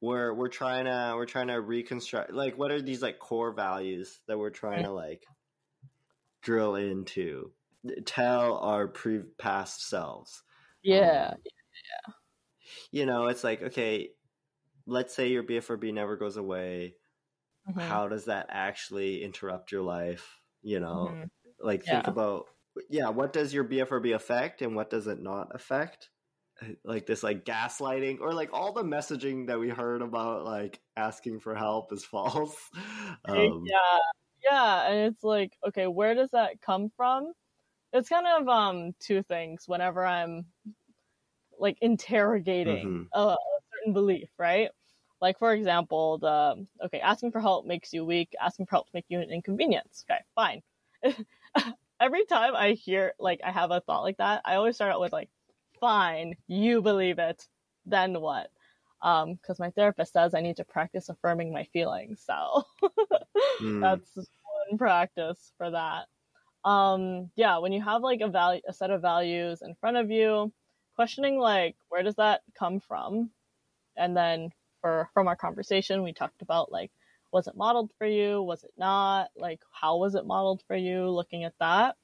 we're 0.00 0.34
we're 0.34 0.48
trying 0.48 0.84
to 0.84 1.14
we're 1.16 1.26
trying 1.26 1.48
to 1.48 1.60
reconstruct 1.60 2.32
like 2.32 2.58
what 2.58 2.70
are 2.70 2.82
these 2.82 3.02
like 3.02 3.18
core 3.18 3.52
values 3.52 4.20
that 4.28 4.38
we're 4.38 4.50
trying 4.50 4.84
to 4.84 4.90
like 4.90 5.24
drill 6.42 6.74
into 6.74 7.50
tell 8.04 8.58
our 8.58 8.88
pre 8.88 9.20
past 9.38 9.88
selves 9.88 10.42
yeah 10.82 11.30
um, 11.32 11.38
yeah 11.44 12.12
you 12.90 13.06
know 13.06 13.26
it's 13.26 13.44
like 13.44 13.62
okay 13.62 14.10
let's 14.86 15.14
say 15.14 15.28
your 15.28 15.42
bfrb 15.42 15.92
never 15.92 16.16
goes 16.16 16.36
away 16.36 16.94
mm-hmm. 17.68 17.80
how 17.80 18.08
does 18.08 18.26
that 18.26 18.46
actually 18.50 19.22
interrupt 19.22 19.72
your 19.72 19.82
life 19.82 20.40
you 20.62 20.78
know 20.78 21.10
mm-hmm. 21.10 21.24
like 21.60 21.84
think 21.84 22.04
yeah. 22.04 22.10
about 22.10 22.44
yeah 22.90 23.08
what 23.08 23.32
does 23.32 23.54
your 23.54 23.64
bfrb 23.64 24.14
affect 24.14 24.60
and 24.62 24.76
what 24.76 24.90
does 24.90 25.06
it 25.06 25.22
not 25.22 25.48
affect 25.54 26.10
like 26.84 27.06
this 27.06 27.22
like 27.22 27.44
gaslighting 27.44 28.20
or 28.20 28.32
like 28.32 28.50
all 28.52 28.72
the 28.72 28.82
messaging 28.82 29.46
that 29.46 29.58
we 29.60 29.68
heard 29.68 30.02
about 30.02 30.44
like 30.44 30.80
asking 30.96 31.40
for 31.40 31.54
help 31.54 31.92
is 31.92 32.04
false. 32.04 32.56
Um, 33.24 33.64
yeah 33.66 33.98
yeah 34.50 34.88
and 34.88 35.12
it's 35.12 35.24
like 35.24 35.52
okay 35.66 35.86
where 35.86 36.14
does 36.14 36.30
that 36.30 36.60
come 36.60 36.90
from? 36.96 37.32
It's 37.92 38.08
kind 38.08 38.26
of 38.26 38.48
um 38.48 38.92
two 39.00 39.22
things 39.22 39.64
whenever 39.66 40.04
i'm 40.04 40.46
like 41.58 41.78
interrogating 41.80 42.86
mm-hmm. 42.86 43.18
a, 43.18 43.32
a 43.32 43.36
certain 43.72 43.92
belief 43.92 44.28
right? 44.38 44.70
Like 45.20 45.38
for 45.38 45.52
example 45.52 46.18
the 46.18 46.66
okay 46.86 47.00
asking 47.00 47.32
for 47.32 47.40
help 47.40 47.66
makes 47.66 47.92
you 47.92 48.04
weak 48.04 48.34
asking 48.40 48.66
for 48.66 48.76
help 48.76 48.86
to 48.86 48.92
make 48.94 49.06
you 49.08 49.20
an 49.20 49.30
inconvenience. 49.30 50.04
Okay 50.10 50.20
fine. 50.34 50.62
Every 52.00 52.26
time 52.26 52.54
i 52.54 52.72
hear 52.72 53.14
like 53.18 53.40
i 53.44 53.50
have 53.50 53.70
a 53.70 53.80
thought 53.80 54.02
like 54.02 54.18
that 54.18 54.42
i 54.44 54.56
always 54.56 54.74
start 54.74 54.92
out 54.92 55.00
with 55.00 55.12
like 55.12 55.30
fine 55.86 56.34
you 56.48 56.82
believe 56.82 57.20
it 57.20 57.46
then 57.86 58.20
what? 58.20 58.50
Um 59.02 59.34
because 59.34 59.60
my 59.60 59.70
therapist 59.70 60.12
says 60.12 60.34
i 60.34 60.40
need 60.40 60.56
to 60.56 60.64
practice 60.64 61.08
affirming 61.08 61.52
my 61.52 61.62
feelings 61.72 62.24
so 62.26 62.64
mm. 63.60 63.80
that's 63.80 64.16
one 64.16 64.78
practice 64.78 65.52
for 65.58 65.70
that. 65.70 66.06
Um 66.68 67.30
yeah 67.36 67.58
when 67.58 67.72
you 67.72 67.82
have 67.82 68.02
like 68.02 68.20
a 68.20 68.28
value 68.28 68.62
a 68.66 68.72
set 68.72 68.90
of 68.90 69.00
values 69.00 69.62
in 69.62 69.76
front 69.76 69.96
of 69.96 70.10
you 70.10 70.52
questioning 70.96 71.38
like 71.38 71.76
where 71.88 72.02
does 72.02 72.16
that 72.16 72.40
come 72.58 72.80
from? 72.80 73.30
And 73.96 74.16
then 74.16 74.50
for 74.80 75.08
from 75.14 75.28
our 75.28 75.36
conversation 75.36 76.02
we 76.02 76.12
talked 76.12 76.42
about 76.42 76.72
like 76.72 76.90
was 77.32 77.46
it 77.46 77.56
modeled 77.56 77.90
for 77.98 78.08
you? 78.08 78.42
Was 78.42 78.64
it 78.64 78.72
not? 78.76 79.28
Like 79.36 79.60
how 79.70 79.98
was 79.98 80.16
it 80.16 80.26
modeled 80.26 80.62
for 80.66 80.74
you? 80.74 81.08
Looking 81.08 81.44
at 81.44 81.54
that. 81.60 81.94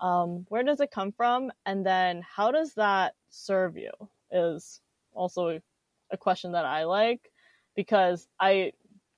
Um, 0.00 0.46
where 0.48 0.62
does 0.62 0.80
it 0.80 0.90
come 0.90 1.12
from? 1.12 1.50
And 1.66 1.84
then 1.84 2.22
how 2.36 2.52
does 2.52 2.74
that 2.74 3.14
serve 3.30 3.76
you 3.76 3.90
is 4.30 4.80
also 5.12 5.58
a 6.10 6.16
question 6.16 6.52
that 6.52 6.64
i 6.64 6.84
like 6.84 7.30
because 7.76 8.26
i 8.40 8.72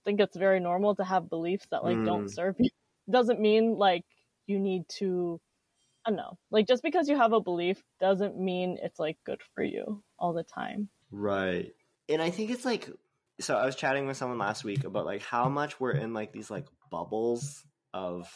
think 0.05 0.21
it's 0.21 0.37
very 0.37 0.61
normal 0.61 0.95
to 0.95 1.05
have 1.05 1.29
beliefs 1.29 1.67
that 1.71 1.85
like 1.85 1.97
mm. 1.97 2.07
don't 2.07 2.29
serve 2.29 2.55
you 2.59 2.71
doesn't 3.11 3.41
mean 3.41 3.77
like 3.77 4.05
you 4.47 4.59
need 4.59 4.83
to 4.89 5.41
I 6.05 6.11
don't 6.11 6.17
know. 6.17 6.39
Like 6.51 6.67
just 6.67 6.83
because 6.83 7.09
you 7.09 7.17
have 7.17 7.33
a 7.33 7.41
belief 7.41 7.83
doesn't 8.01 8.39
mean 8.39 8.79
it's 8.83 8.99
like 8.99 9.19
good 9.27 9.41
for 9.55 9.63
you 9.63 10.03
all 10.19 10.33
the 10.33 10.43
time. 10.43 10.89
Right. 11.11 11.73
And 12.09 12.23
I 12.23 12.31
think 12.31 12.51
it's 12.51 12.65
like 12.65 12.89
so 13.41 13.57
I 13.57 13.67
was 13.67 13.77
chatting 13.77 14.07
with 14.07 14.17
someone 14.17 14.39
last 14.39 14.65
week 14.65 14.85
about 14.85 15.07
like 15.07 15.23
how 15.23 15.49
much 15.49 15.81
we're 15.81 15.93
in 15.93 16.13
like 16.13 16.33
these 16.33 16.51
like 16.51 16.67
bubbles 16.91 17.65
of 17.93 18.31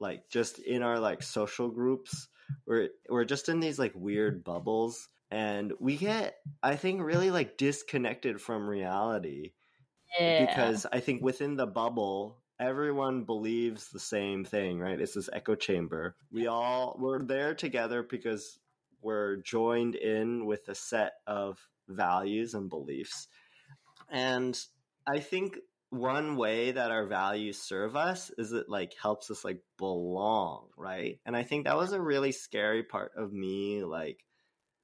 like 0.00 0.28
just 0.30 0.58
in 0.58 0.82
our 0.82 0.98
like 0.98 1.22
social 1.22 1.68
groups. 1.68 2.28
We're 2.66 2.88
we're 3.08 3.24
just 3.24 3.48
in 3.48 3.60
these 3.60 3.78
like 3.78 3.92
weird 3.94 4.34
mm-hmm. 4.44 4.52
bubbles 4.52 5.08
and 5.30 5.72
we 5.80 5.96
get 5.96 6.36
I 6.62 6.76
think 6.76 7.02
really 7.02 7.30
like 7.30 7.56
disconnected 7.56 8.40
from 8.40 8.68
reality. 8.68 9.52
Yeah. 10.18 10.46
Because 10.46 10.86
I 10.92 11.00
think 11.00 11.22
within 11.22 11.56
the 11.56 11.66
bubble 11.66 12.38
everyone 12.60 13.24
believes 13.24 13.88
the 13.88 13.98
same 13.98 14.44
thing, 14.44 14.78
right? 14.78 15.00
It's 15.00 15.14
this 15.14 15.30
echo 15.32 15.54
chamber. 15.54 16.16
We 16.30 16.46
all 16.46 16.96
we're 16.98 17.22
there 17.22 17.54
together 17.54 18.02
because 18.02 18.58
we're 19.00 19.36
joined 19.36 19.96
in 19.96 20.46
with 20.46 20.68
a 20.68 20.74
set 20.74 21.14
of 21.26 21.58
values 21.88 22.54
and 22.54 22.68
beliefs. 22.68 23.26
And 24.10 24.58
I 25.06 25.18
think 25.18 25.58
one 25.92 26.36
way 26.36 26.72
that 26.72 26.90
our 26.90 27.04
values 27.04 27.58
serve 27.58 27.96
us 27.96 28.30
is 28.38 28.52
it 28.52 28.66
like 28.68 28.94
helps 29.00 29.30
us 29.30 29.44
like 29.44 29.60
belong, 29.76 30.68
right? 30.76 31.20
And 31.26 31.36
I 31.36 31.42
think 31.42 31.66
that 31.66 31.76
was 31.76 31.92
a 31.92 32.00
really 32.00 32.32
scary 32.32 32.82
part 32.82 33.12
of 33.16 33.32
me 33.32 33.84
like 33.84 34.24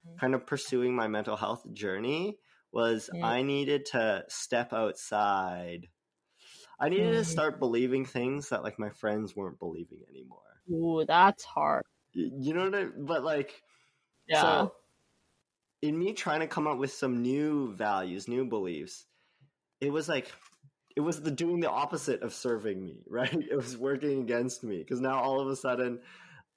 mm-hmm. 0.06 0.18
kind 0.18 0.34
of 0.34 0.46
pursuing 0.46 0.94
my 0.94 1.08
mental 1.08 1.36
health 1.36 1.64
journey 1.72 2.36
was 2.72 3.08
yeah. 3.12 3.26
I 3.26 3.42
needed 3.42 3.86
to 3.86 4.24
step 4.28 4.74
outside 4.74 5.88
I 6.78 6.90
needed 6.90 7.14
mm. 7.14 7.18
to 7.18 7.24
start 7.24 7.58
believing 7.58 8.04
things 8.04 8.50
that 8.50 8.62
like 8.62 8.78
my 8.78 8.90
friends 8.90 9.34
weren't 9.34 9.58
believing 9.58 9.98
anymore. 10.08 10.38
Ooh, 10.70 11.04
that's 11.06 11.42
hard. 11.42 11.84
You 12.12 12.54
know 12.54 12.64
what 12.64 12.74
I 12.74 12.84
but 12.96 13.24
like 13.24 13.62
yeah. 14.28 14.42
So 14.42 14.72
in 15.80 15.98
me 15.98 16.12
trying 16.12 16.40
to 16.40 16.46
come 16.46 16.66
up 16.66 16.78
with 16.78 16.92
some 16.92 17.22
new 17.22 17.72
values, 17.74 18.28
new 18.28 18.44
beliefs, 18.44 19.06
it 19.80 19.90
was 19.90 20.08
like 20.08 20.30
it 20.98 21.02
was 21.02 21.22
the 21.22 21.30
doing 21.30 21.60
the 21.60 21.70
opposite 21.70 22.22
of 22.22 22.34
serving 22.34 22.84
me, 22.84 23.04
right? 23.08 23.32
It 23.32 23.54
was 23.54 23.78
working 23.78 24.20
against 24.20 24.64
me 24.64 24.78
because 24.78 25.00
now 25.00 25.20
all 25.20 25.40
of 25.40 25.46
a 25.46 25.54
sudden 25.54 26.00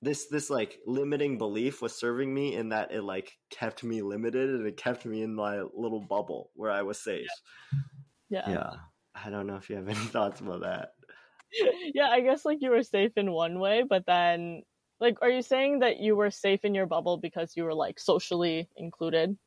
this 0.02 0.26
this 0.30 0.50
like 0.50 0.80
limiting 0.88 1.38
belief 1.38 1.80
was 1.80 1.96
serving 1.96 2.34
me 2.34 2.56
in 2.56 2.70
that 2.70 2.92
it 2.92 3.04
like 3.04 3.38
kept 3.52 3.84
me 3.84 4.02
limited 4.02 4.50
and 4.50 4.66
it 4.66 4.78
kept 4.78 5.06
me 5.06 5.22
in 5.22 5.36
my 5.36 5.62
little 5.76 6.00
bubble 6.00 6.50
where 6.56 6.72
I 6.72 6.82
was 6.82 7.00
safe. 7.00 7.30
Yeah. 8.32 8.42
Yeah. 8.48 8.50
yeah. 8.50 8.72
I 9.14 9.30
don't 9.30 9.46
know 9.46 9.58
if 9.58 9.70
you 9.70 9.76
have 9.76 9.88
any 9.88 9.96
thoughts 10.16 10.42
about 10.42 10.62
that. 10.62 10.94
Yeah, 11.94 12.08
I 12.08 12.22
guess 12.22 12.46
like 12.46 12.60
you 12.62 12.72
were 12.72 12.82
safe 12.82 13.12
in 13.18 13.30
one 13.30 13.60
way, 13.60 13.84
but 13.88 14.06
then 14.08 14.64
like 15.00 15.18
are 15.22 15.30
you 15.30 15.44
saying 15.44 15.80
that 15.80 16.00
you 16.00 16.16
were 16.16 16.32
safe 16.32 16.66
in 16.66 16.74
your 16.74 16.88
bubble 16.88 17.18
because 17.18 17.56
you 17.56 17.66
were 17.66 17.76
like 17.76 18.00
socially 18.00 18.70
included? 18.76 19.38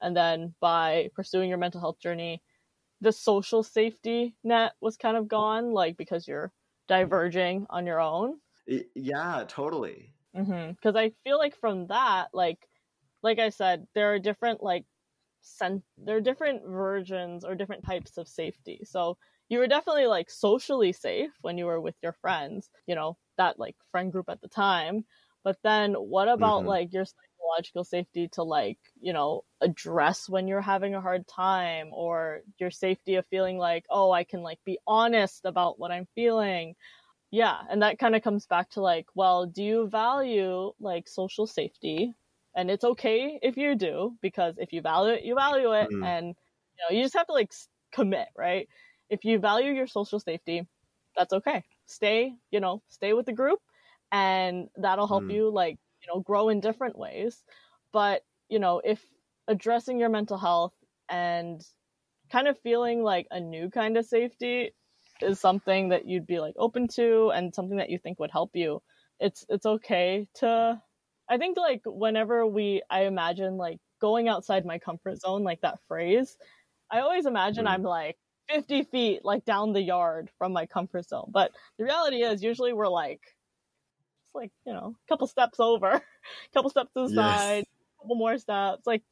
And 0.00 0.16
then 0.16 0.54
by 0.60 1.10
pursuing 1.14 1.50
your 1.50 1.58
mental 1.58 1.80
health 1.80 1.98
journey, 2.00 2.40
the 3.00 3.12
social 3.12 3.62
safety 3.62 4.36
net 4.44 4.74
was 4.80 4.96
kind 4.96 5.16
of 5.16 5.28
gone 5.28 5.72
like 5.72 5.96
because 5.96 6.26
you're 6.28 6.52
diverging 6.88 7.66
on 7.70 7.86
your 7.86 8.00
own? 8.00 8.40
Yeah, 8.94 9.44
totally. 9.48 10.14
Mhm. 10.34 10.80
Cuz 10.82 10.94
I 10.96 11.10
feel 11.10 11.38
like 11.38 11.56
from 11.56 11.86
that 11.88 12.28
like 12.34 12.68
like 13.22 13.38
I 13.38 13.48
said, 13.50 13.88
there 13.94 14.12
are 14.14 14.18
different 14.18 14.62
like 14.62 14.86
sen- 15.40 15.84
there 15.98 16.16
are 16.16 16.20
different 16.20 16.64
versions 16.66 17.44
or 17.44 17.54
different 17.56 17.84
types 17.84 18.16
of 18.18 18.28
safety. 18.28 18.80
So 18.84 19.18
you 19.48 19.58
were 19.58 19.66
definitely 19.68 20.06
like 20.06 20.30
socially 20.30 20.92
safe 20.92 21.32
when 21.42 21.58
you 21.58 21.66
were 21.66 21.80
with 21.80 21.96
your 22.02 22.12
friends, 22.12 22.70
you 22.86 22.94
know, 22.94 23.18
that 23.38 23.58
like 23.58 23.76
friend 23.90 24.12
group 24.12 24.28
at 24.28 24.40
the 24.42 24.48
time. 24.48 25.06
But 25.44 25.58
then 25.62 25.94
what 25.94 26.28
about 26.28 26.64
mm-hmm. 26.64 26.66
like 26.66 26.92
your 26.92 27.06
psychological 27.38 27.84
safety 27.84 28.28
to 28.28 28.42
like 28.42 28.78
you 29.00 29.12
know 29.12 29.44
address 29.60 30.28
when 30.28 30.48
you're 30.48 30.60
having 30.60 30.94
a 30.94 31.00
hard 31.00 31.26
time 31.28 31.88
or 31.92 32.42
your 32.58 32.70
safety 32.70 33.14
of 33.16 33.26
feeling 33.26 33.58
like 33.58 33.84
oh 33.90 34.10
i 34.12 34.24
can 34.24 34.42
like 34.42 34.58
be 34.64 34.78
honest 34.86 35.44
about 35.44 35.78
what 35.78 35.90
i'm 35.92 36.06
feeling 36.14 36.74
yeah 37.30 37.62
and 37.70 37.82
that 37.82 37.98
kind 37.98 38.16
of 38.16 38.22
comes 38.22 38.46
back 38.46 38.70
to 38.70 38.80
like 38.80 39.06
well 39.14 39.46
do 39.46 39.62
you 39.62 39.88
value 39.88 40.72
like 40.80 41.08
social 41.08 41.46
safety 41.46 42.14
and 42.56 42.70
it's 42.70 42.84
okay 42.84 43.38
if 43.42 43.56
you 43.56 43.74
do 43.76 44.16
because 44.22 44.54
if 44.58 44.72
you 44.72 44.80
value 44.80 45.12
it 45.14 45.24
you 45.24 45.34
value 45.34 45.72
it 45.72 45.90
Mhm. 45.90 46.02
and 46.02 46.28
you 46.28 46.34
know 46.90 46.96
you 46.96 47.02
just 47.02 47.14
have 47.14 47.26
to 47.26 47.32
like 47.32 47.52
commit 47.92 48.28
right 48.36 48.68
if 49.10 49.24
you 49.24 49.38
value 49.38 49.72
your 49.72 49.86
social 49.86 50.20
safety 50.20 50.66
that's 51.16 51.32
okay 51.32 51.62
stay 51.86 52.34
you 52.50 52.60
know 52.60 52.82
stay 52.88 53.12
with 53.12 53.26
the 53.26 53.32
group 53.32 53.60
and 54.10 54.68
that'll 54.76 55.06
help 55.08 55.24
Mm. 55.24 55.30
you 55.30 55.50
like 55.50 55.78
you 56.08 56.14
know 56.16 56.20
grow 56.22 56.48
in 56.48 56.60
different 56.60 56.98
ways 56.98 57.44
but 57.92 58.22
you 58.48 58.58
know 58.58 58.80
if 58.84 59.02
addressing 59.48 59.98
your 59.98 60.08
mental 60.08 60.38
health 60.38 60.74
and 61.08 61.62
kind 62.30 62.48
of 62.48 62.58
feeling 62.60 63.02
like 63.02 63.26
a 63.30 63.40
new 63.40 63.70
kind 63.70 63.96
of 63.96 64.04
safety 64.04 64.72
is 65.22 65.40
something 65.40 65.88
that 65.90 66.06
you'd 66.06 66.26
be 66.26 66.38
like 66.40 66.54
open 66.58 66.88
to 66.88 67.30
and 67.34 67.54
something 67.54 67.78
that 67.78 67.90
you 67.90 67.98
think 67.98 68.18
would 68.20 68.30
help 68.30 68.50
you 68.54 68.80
it's 69.20 69.44
it's 69.48 69.66
okay 69.66 70.28
to 70.34 70.80
i 71.28 71.38
think 71.38 71.56
like 71.56 71.82
whenever 71.86 72.46
we 72.46 72.82
i 72.90 73.04
imagine 73.04 73.56
like 73.56 73.78
going 74.00 74.28
outside 74.28 74.64
my 74.64 74.78
comfort 74.78 75.20
zone 75.20 75.42
like 75.44 75.60
that 75.62 75.78
phrase 75.88 76.36
i 76.90 77.00
always 77.00 77.26
imagine 77.26 77.64
Mm. 77.64 77.68
i'm 77.68 77.82
like 77.82 78.16
50 78.48 78.84
feet 78.84 79.24
like 79.24 79.44
down 79.44 79.72
the 79.72 79.82
yard 79.82 80.30
from 80.38 80.52
my 80.52 80.66
comfort 80.66 81.08
zone 81.08 81.30
but 81.32 81.52
the 81.78 81.84
reality 81.84 82.22
is 82.22 82.42
usually 82.42 82.72
we're 82.72 82.88
like 82.88 83.20
it's 84.28 84.34
like 84.34 84.52
you 84.66 84.72
know 84.72 84.96
a 85.04 85.08
couple 85.08 85.26
steps 85.26 85.60
over 85.60 85.88
a 85.92 86.02
couple 86.54 86.70
steps 86.70 86.92
to 86.94 87.02
the 87.04 87.08
Yes. 87.08 87.10
side 87.10 87.64
a 87.64 88.02
couple 88.02 88.16
more 88.16 88.38
steps 88.38 88.86
like 88.86 89.04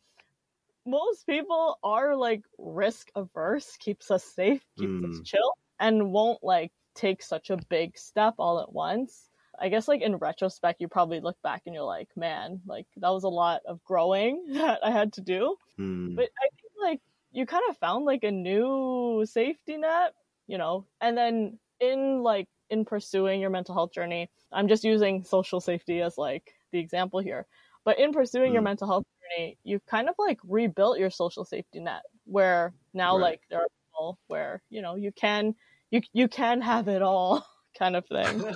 most 0.86 1.26
people 1.26 1.78
are 1.82 2.16
like 2.16 2.42
risk 2.58 3.08
averse 3.14 3.76
keeps 3.76 4.10
us 4.10 4.24
safe 4.24 4.64
keeps 4.78 4.94
us 5.04 5.20
Mm. 5.20 5.24
chill 5.24 5.54
and 5.80 6.12
won't 6.12 6.42
like 6.42 6.72
take 6.94 7.22
such 7.22 7.50
a 7.50 7.56
big 7.68 7.98
step 7.98 8.34
all 8.38 8.60
at 8.60 8.72
once 8.72 9.30
i 9.60 9.68
guess 9.68 9.88
like 9.88 10.00
in 10.02 10.16
retrospect 10.16 10.80
you 10.80 10.88
probably 10.88 11.20
look 11.20 11.36
back 11.42 11.62
and 11.66 11.74
you're 11.74 11.84
like 11.84 12.08
man 12.16 12.60
like 12.66 12.86
that 12.96 13.10
was 13.10 13.24
a 13.24 13.28
lot 13.28 13.62
of 13.66 13.82
growing 13.84 14.46
that 14.52 14.84
i 14.84 14.90
had 14.90 15.12
to 15.12 15.20
do 15.20 15.56
Hmm. 15.78 16.16
but 16.16 16.28
I 16.42 16.48
think 16.60 16.72
like 16.80 17.00
you 17.32 17.46
kind 17.46 17.64
of 17.68 17.78
found 17.78 18.04
like 18.04 18.24
a 18.24 18.30
new 18.30 19.24
safety 19.26 19.76
net, 19.76 20.14
you 20.46 20.58
know, 20.58 20.86
and 21.00 21.16
then 21.16 21.58
in 21.80 22.22
like 22.22 22.48
in 22.70 22.84
pursuing 22.84 23.40
your 23.40 23.50
mental 23.50 23.74
health 23.74 23.92
journey, 23.92 24.30
I'm 24.52 24.68
just 24.68 24.84
using 24.84 25.24
social 25.24 25.60
safety 25.60 26.00
as 26.02 26.18
like 26.18 26.52
the 26.72 26.78
example 26.78 27.20
here. 27.20 27.46
But 27.84 27.98
in 27.98 28.12
pursuing 28.12 28.52
your 28.52 28.62
Mm. 28.62 28.64
mental 28.64 28.88
health 28.88 29.04
journey, 29.38 29.58
you 29.64 29.80
kind 29.86 30.08
of 30.08 30.14
like 30.18 30.38
rebuilt 30.44 30.98
your 30.98 31.10
social 31.10 31.44
safety 31.44 31.80
net 31.80 32.02
where 32.24 32.74
now 32.94 33.16
Right. 33.16 33.22
like 33.22 33.40
there 33.50 33.60
are 33.60 33.68
people 33.86 34.18
where, 34.26 34.62
you 34.70 34.82
know, 34.82 34.96
you 34.96 35.12
can 35.12 35.54
you 35.90 36.00
you 36.12 36.28
can 36.28 36.60
have 36.60 36.88
it 36.88 37.02
all 37.02 37.46
kind 37.78 37.96
of 37.96 38.06
thing. 38.06 38.42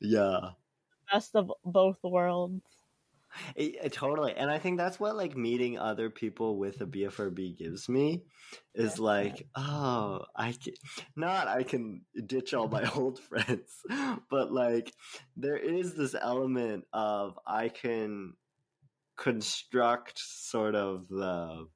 yeah. 0.00 0.50
Best 1.12 1.34
of 1.36 1.52
both 1.64 1.98
worlds. 2.02 2.62
It- 3.56 3.76
it- 3.84 3.92
totally. 3.92 4.34
And 4.34 4.50
I 4.50 4.58
think 4.58 4.78
that's 4.78 4.98
what 5.00 5.16
like 5.16 5.36
meeting 5.36 5.78
other 5.78 6.10
people 6.10 6.58
with 6.58 6.80
a 6.80 6.86
BFRB 6.86 7.56
gives 7.58 7.88
me 7.88 8.24
is 8.74 8.98
Yeah. 8.98 9.04
like, 9.04 9.46
oh, 9.54 10.24
I 10.36 10.52
can 10.52 10.74
not 11.16 11.48
I 11.48 11.62
can 11.62 12.04
ditch 12.26 12.54
all 12.54 12.68
my 12.68 12.84
old 12.96 13.18
friends, 13.20 13.70
but 14.30 14.52
like 14.52 14.92
there 15.36 15.56
is 15.56 15.94
this 15.94 16.14
element 16.20 16.84
of 16.92 17.38
I 17.46 17.68
can 17.68 18.34
construct 19.16 20.18
sort 20.18 20.74
of 20.74 21.08
the 21.08 21.66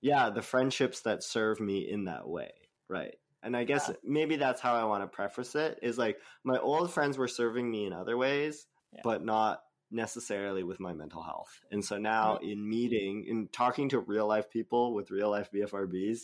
yeah, 0.00 0.28
the 0.30 0.42
friendships 0.42 1.00
that 1.02 1.22
serve 1.22 1.60
me 1.60 1.88
in 1.90 2.04
that 2.04 2.28
way, 2.28 2.50
right? 2.88 3.14
And 3.42 3.56
I 3.56 3.64
guess 3.64 3.88
Yeah. 3.88 3.94
maybe 4.04 4.36
that's 4.36 4.60
how 4.60 4.74
I 4.74 4.84
want 4.84 5.02
to 5.02 5.06
preface 5.06 5.54
it 5.54 5.78
is 5.82 5.96
like 5.98 6.18
my 6.44 6.58
old 6.58 6.92
friends 6.92 7.16
were 7.16 7.28
serving 7.28 7.70
me 7.70 7.86
in 7.86 7.92
other 7.94 8.16
ways, 8.16 8.66
but 9.02 9.24
not 9.24 9.60
necessarily 9.90 10.62
with 10.62 10.80
my 10.80 10.92
mental 10.92 11.22
health. 11.22 11.60
And 11.70 11.84
so 11.84 11.98
now 11.98 12.36
in 12.38 12.68
meeting, 12.68 13.24
in 13.26 13.48
talking 13.48 13.88
to 13.90 14.00
real 14.00 14.26
life 14.26 14.50
people 14.50 14.94
with 14.94 15.10
real 15.10 15.30
life 15.30 15.50
BFRBs, 15.52 16.20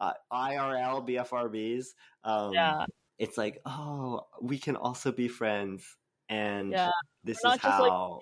uh, 0.00 0.12
IRL 0.32 1.06
BFRBs, 1.06 1.86
um, 2.24 2.52
Yeah. 2.52 2.86
it's 3.18 3.38
like, 3.38 3.60
oh, 3.66 4.26
we 4.40 4.58
can 4.58 4.76
also 4.76 5.12
be 5.12 5.28
friends. 5.28 5.96
And 6.28 6.72
Yeah. 6.72 6.90
this 7.24 7.38
We're 7.44 7.54
is 7.54 7.60
just, 7.60 7.80
like, 7.80 7.90
how. 7.90 8.20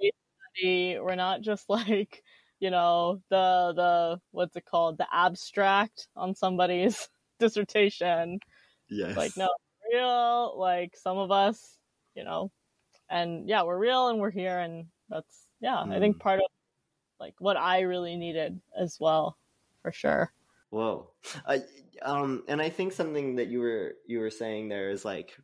we're 0.62 1.14
not 1.16 1.42
just 1.42 1.68
like 1.68 2.22
you 2.60 2.70
know 2.70 3.20
the 3.30 3.72
the 3.74 4.20
what's 4.30 4.54
it 4.56 4.64
called 4.66 4.98
the 4.98 5.06
abstract 5.12 6.08
on 6.14 6.34
somebody's 6.34 7.08
dissertation 7.40 8.38
yes. 8.90 9.16
like 9.16 9.36
no 9.36 9.48
real 9.92 10.58
like 10.58 10.94
some 10.96 11.16
of 11.18 11.30
us 11.30 11.78
you 12.14 12.22
know 12.22 12.50
and 13.10 13.48
yeah 13.48 13.62
we're 13.62 13.78
real 13.78 14.08
and 14.08 14.20
we're 14.20 14.30
here 14.30 14.58
and 14.58 14.86
that's 15.08 15.48
yeah 15.60 15.80
i 15.82 15.98
think 15.98 16.16
Mm. 16.16 16.20
part 16.20 16.40
of 16.40 16.46
like 17.20 17.34
what 17.40 17.56
i 17.56 17.80
really 17.80 18.16
needed 18.16 18.60
as 18.76 18.98
well 19.00 19.36
for 19.82 19.92
sure 19.92 20.32
Whoa. 20.70 21.10
Uh, 21.44 21.58
um, 22.02 22.44
and 22.46 22.62
I 22.62 22.68
think 22.70 22.92
something 22.92 23.34
that 23.36 23.48
you 23.48 23.58
were 23.58 23.94
you 24.06 24.20
were 24.20 24.30
saying 24.30 24.68
there 24.68 24.90
is 24.90 25.04
like, 25.04 25.36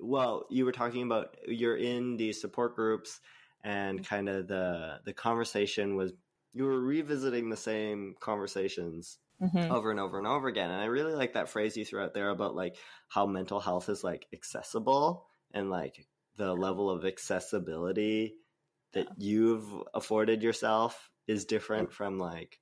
well, 0.00 0.46
you 0.50 0.64
were 0.64 0.72
talking 0.72 1.02
about 1.02 1.36
you're 1.46 1.76
in 1.76 2.16
these 2.16 2.40
support 2.40 2.76
groups, 2.76 3.20
and 3.64 4.04
kind 4.04 4.28
of 4.28 4.48
the 4.48 5.00
the 5.04 5.12
conversation 5.14 5.96
was 5.96 6.12
you 6.52 6.64
were 6.64 6.80
revisiting 6.80 7.48
the 7.48 7.56
same 7.56 8.14
conversations 8.20 9.18
Mhm. 9.40 9.70
over 9.70 9.90
and 9.90 9.98
over 9.98 10.18
and 10.18 10.26
over 10.26 10.48
again. 10.48 10.70
And 10.70 10.80
I 10.80 10.86
really 10.86 11.14
like 11.14 11.32
that 11.34 11.48
phrase 11.48 11.76
you 11.76 11.84
threw 11.84 12.02
out 12.02 12.14
there 12.14 12.28
about 12.30 12.54
like 12.54 12.76
how 13.08 13.26
mental 13.26 13.60
health 13.60 13.88
is 13.88 14.04
like 14.04 14.26
accessible 14.32 15.26
and 15.52 15.70
like 15.70 16.06
the 16.42 16.52
level 16.52 16.90
of 16.90 17.04
accessibility 17.04 18.34
that 18.94 19.06
you've 19.16 19.72
afforded 19.94 20.42
yourself 20.42 21.08
is 21.28 21.44
different 21.44 21.92
from 21.92 22.18
like 22.18 22.58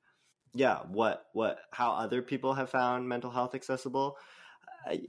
yeah 0.53 0.81
what 0.89 1.24
what 1.33 1.61
how 1.72 1.93
other 1.93 2.20
people 2.20 2.53
have 2.53 2.68
found 2.68 3.09
mental 3.09 3.31
health 3.31 3.55
accessible. 3.55 4.18
I 4.87 5.01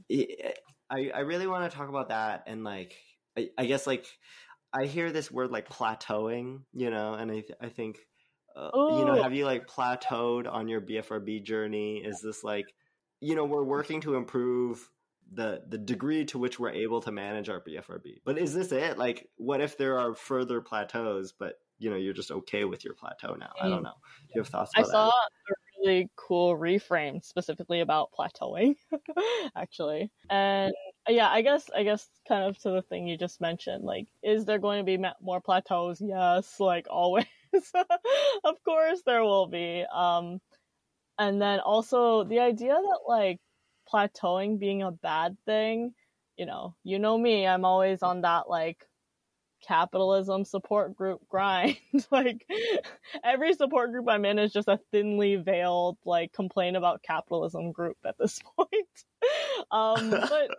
i, 0.89 1.11
I 1.13 1.19
really 1.19 1.47
want 1.47 1.69
to 1.69 1.77
talk 1.77 1.89
about 1.89 2.09
that 2.09 2.43
and 2.47 2.63
like 2.63 2.95
I, 3.37 3.49
I 3.57 3.65
guess 3.65 3.85
like 3.85 4.05
i 4.73 4.85
hear 4.85 5.11
this 5.11 5.29
word 5.29 5.51
like 5.51 5.67
plateauing 5.67 6.61
you 6.73 6.91
know 6.91 7.13
and 7.13 7.29
i, 7.29 7.43
I 7.59 7.67
think 7.67 7.97
uh, 8.55 8.69
you 8.73 9.05
know 9.05 9.21
have 9.21 9.33
you 9.33 9.45
like 9.45 9.67
plateaued 9.67 10.49
on 10.49 10.69
your 10.69 10.79
bfrb 10.79 11.43
journey? 11.43 11.97
Is 11.97 12.21
this 12.21 12.41
like 12.41 12.73
you 13.19 13.35
know 13.35 13.43
we're 13.43 13.65
working 13.65 13.99
to 14.01 14.15
improve 14.15 14.89
the 15.33 15.63
the 15.67 15.77
degree 15.77 16.25
to 16.25 16.37
which 16.37 16.59
we're 16.59 16.71
able 16.71 17.01
to 17.01 17.11
manage 17.11 17.49
our 17.49 17.61
bfrb 17.61 18.21
but 18.25 18.37
is 18.37 18.53
this 18.53 18.71
it 18.71 18.97
like 18.97 19.29
what 19.37 19.61
if 19.61 19.77
there 19.77 19.97
are 19.97 20.13
further 20.13 20.61
plateaus 20.61 21.31
but 21.31 21.59
you 21.79 21.89
know 21.89 21.95
you're 21.95 22.13
just 22.13 22.31
okay 22.31 22.65
with 22.65 22.83
your 22.83 22.93
plateau 22.93 23.33
now 23.35 23.51
i 23.61 23.69
don't 23.69 23.79
Mm. 23.79 23.83
know 23.85 23.93
do 24.27 24.31
you 24.35 24.41
have 24.41 24.47
thoughts 24.49 24.71
I 24.75 24.83
saw 24.83 25.07
a 25.07 25.11
really 25.79 26.09
cool 26.15 26.55
reframe 26.57 27.23
specifically 27.23 27.79
about 27.81 28.11
plateauing, 28.17 28.75
actually. 29.55 30.11
And 30.29 30.73
yeah, 31.07 31.29
I 31.29 31.41
guess 31.41 31.69
I 31.75 31.83
guess 31.83 32.07
kind 32.27 32.43
of 32.43 32.57
to 32.59 32.69
the 32.71 32.81
thing 32.83 33.07
you 33.07 33.17
just 33.17 33.41
mentioned, 33.41 33.83
like, 33.83 34.07
is 34.23 34.45
there 34.45 34.59
going 34.59 34.79
to 34.79 34.83
be 34.83 35.03
more 35.21 35.41
plateaus? 35.41 35.99
Yes, 36.01 36.59
like 36.59 36.87
always. 36.89 37.25
of 38.43 38.63
course 38.63 39.01
there 39.05 39.23
will 39.23 39.47
be. 39.47 39.85
Um, 39.93 40.39
and 41.19 41.41
then 41.41 41.59
also 41.59 42.23
the 42.23 42.39
idea 42.39 42.73
that 42.73 42.99
like 43.07 43.39
plateauing 43.91 44.59
being 44.59 44.81
a 44.81 44.91
bad 44.91 45.37
thing, 45.45 45.93
you 46.37 46.45
know, 46.45 46.75
you 46.83 46.99
know 46.99 47.17
me, 47.17 47.47
I'm 47.47 47.65
always 47.65 48.01
on 48.03 48.21
that 48.21 48.49
like 48.49 48.87
capitalism 49.61 50.43
support 50.43 50.95
group 50.95 51.21
grind. 51.29 51.77
like 52.11 52.45
every 53.23 53.53
support 53.53 53.91
group 53.91 54.07
I'm 54.09 54.25
in 54.25 54.39
is 54.39 54.51
just 54.51 54.67
a 54.67 54.79
thinly 54.91 55.35
veiled 55.35 55.97
like 56.05 56.33
complain 56.33 56.75
about 56.75 57.03
capitalism 57.03 57.71
group 57.71 57.97
at 58.05 58.17
this 58.17 58.39
point. 58.57 59.05
um 59.71 60.09
but 60.09 60.49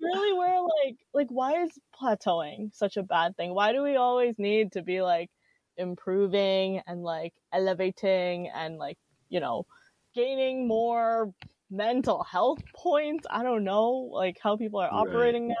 really 0.00 0.38
where 0.38 0.60
like 0.60 0.96
like 1.14 1.28
why 1.30 1.62
is 1.62 1.78
plateauing 2.00 2.74
such 2.74 2.96
a 2.96 3.02
bad 3.02 3.36
thing? 3.36 3.54
Why 3.54 3.72
do 3.72 3.82
we 3.82 3.96
always 3.96 4.38
need 4.38 4.72
to 4.72 4.82
be 4.82 5.02
like 5.02 5.30
improving 5.76 6.80
and 6.86 7.02
like 7.02 7.34
elevating 7.52 8.48
and 8.54 8.78
like, 8.78 8.98
you 9.28 9.40
know, 9.40 9.66
gaining 10.14 10.66
more 10.66 11.32
mental 11.70 12.22
health 12.24 12.62
points? 12.76 13.26
I 13.30 13.42
don't 13.42 13.64
know 13.64 13.90
like 13.92 14.38
how 14.42 14.56
people 14.56 14.80
are 14.80 14.90
Right. 14.90 15.36
operating 15.42 15.48
now. 15.48 15.54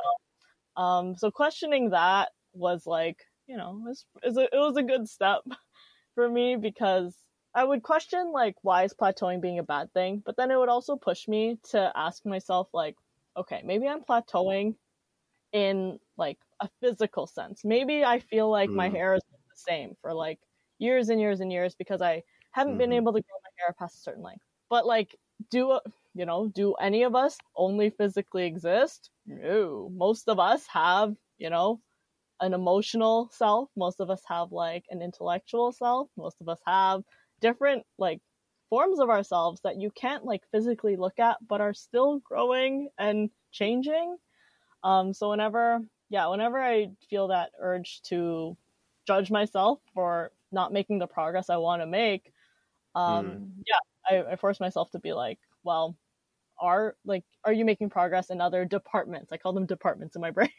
Um 0.82 1.16
so 1.16 1.30
questioning 1.30 1.90
that 1.90 2.32
was 2.52 2.86
like, 2.86 3.24
you 3.46 3.56
know, 3.56 3.70
it 3.78 3.88
was, 3.88 4.06
it 4.22 4.28
was 4.28 4.36
a, 4.38 4.42
it 4.44 4.58
was 4.58 4.76
a 4.76 4.82
good 4.82 5.08
step 5.08 5.42
for 6.14 6.28
me 6.28 6.56
because 6.56 7.18
I 7.54 7.64
would 7.64 7.82
question 7.82 8.32
like 8.32 8.56
why 8.62 8.84
is 8.84 8.94
plateauing 8.94 9.40
being 9.42 9.58
a 9.58 9.62
bad 9.64 9.92
thing, 9.94 10.22
but 10.24 10.36
then 10.36 10.50
it 10.50 10.58
would 10.58 10.68
also 10.68 10.96
push 10.96 11.28
me 11.28 11.58
to 11.70 11.92
ask 11.96 12.26
myself 12.26 12.68
like, 12.74 12.96
okay, 13.36 13.62
maybe 13.64 13.88
I'm 13.88 14.04
plateauing 14.04 14.76
in 15.52 15.98
like 16.16 16.38
a 16.60 16.68
physical 16.80 17.26
sense. 17.26 17.64
Maybe 17.64 18.04
I 18.04 18.18
feel 18.18 18.50
like 18.50 18.74
my 18.74 18.88
Mm. 18.88 18.96
hair 18.96 19.14
is 19.14 19.22
the 19.30 19.56
same 19.56 19.94
for 20.00 20.12
like 20.14 20.40
years 20.78 21.08
and 21.08 21.20
years 21.20 21.40
and 21.40 21.52
years 21.52 21.74
because 21.74 22.02
I 22.02 22.22
haven't 22.52 22.78
been 22.78 22.92
Mhm. 22.92 22.94
able 22.94 23.12
to 23.12 23.20
grow 23.22 23.38
my 23.42 23.50
hair 23.58 23.74
past 23.78 23.96
a 23.96 24.00
certain 24.00 24.22
length. 24.22 24.44
But 24.68 24.86
like, 24.86 25.16
do 25.50 25.80
you 26.14 26.24
know? 26.24 26.48
Do 26.48 26.74
any 26.74 27.02
of 27.02 27.14
us 27.14 27.38
only 27.56 27.90
physically 27.90 28.44
exist? 28.44 29.10
No. 29.26 29.90
Most 29.94 30.28
of 30.28 30.38
us 30.38 30.66
have, 30.66 31.14
you 31.38 31.50
know, 31.50 31.80
an 32.40 32.54
emotional 32.54 33.30
self. 33.32 33.68
Most 33.76 34.00
of 34.00 34.10
us 34.10 34.22
have 34.28 34.52
like 34.52 34.84
an 34.90 35.02
intellectual 35.02 35.72
self. 35.72 36.08
Most 36.16 36.36
of 36.40 36.48
us 36.48 36.60
have 36.66 37.02
different 37.40 37.84
like 37.98 38.20
forms 38.70 38.98
of 38.98 39.10
ourselves 39.10 39.60
that 39.62 39.80
you 39.80 39.90
can't 39.90 40.24
like 40.24 40.42
physically 40.50 40.96
look 40.96 41.18
at, 41.18 41.36
but 41.46 41.60
are 41.60 41.74
still 41.74 42.18
growing 42.20 42.88
and 42.98 43.30
changing. 43.52 44.16
Um, 44.82 45.12
so 45.12 45.30
whenever, 45.30 45.80
yeah, 46.08 46.26
whenever 46.28 46.58
I 46.60 46.90
feel 47.10 47.28
that 47.28 47.50
urge 47.60 48.00
to 48.04 48.56
judge 49.06 49.30
myself 49.30 49.80
for 49.94 50.32
not 50.52 50.72
making 50.72 50.98
the 50.98 51.06
progress 51.06 51.50
I 51.50 51.56
want 51.56 51.82
to 51.82 51.86
make, 51.86 52.32
um, 52.94 53.52
yeah, 53.66 53.78
I, 54.08 54.22
I 54.32 54.36
force 54.36 54.60
myself 54.60 54.90
to 54.92 54.98
be 54.98 55.12
like, 55.12 55.38
well, 55.64 55.96
are 56.60 56.96
like, 57.04 57.24
are 57.44 57.52
you 57.52 57.64
making 57.64 57.90
progress 57.90 58.30
in 58.30 58.40
other 58.40 58.64
departments? 58.64 59.32
I 59.32 59.36
call 59.36 59.52
them 59.52 59.66
departments 59.66 60.16
in 60.16 60.22
my 60.22 60.30
brain. 60.32 60.50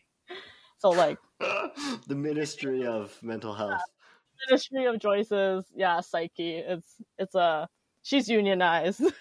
so 0.77 0.89
like, 0.89 1.17
the 1.39 2.15
Ministry 2.15 2.85
of 2.85 3.17
Mental 3.23 3.53
Health. 3.53 3.81
Ministry 4.47 4.85
of 4.85 4.99
Joyce's, 4.99 5.65
yeah, 5.75 5.99
psyche. 6.01 6.57
It's 6.57 6.95
it's 7.17 7.35
a 7.35 7.67
she's 8.03 8.29
unionized. 8.29 9.01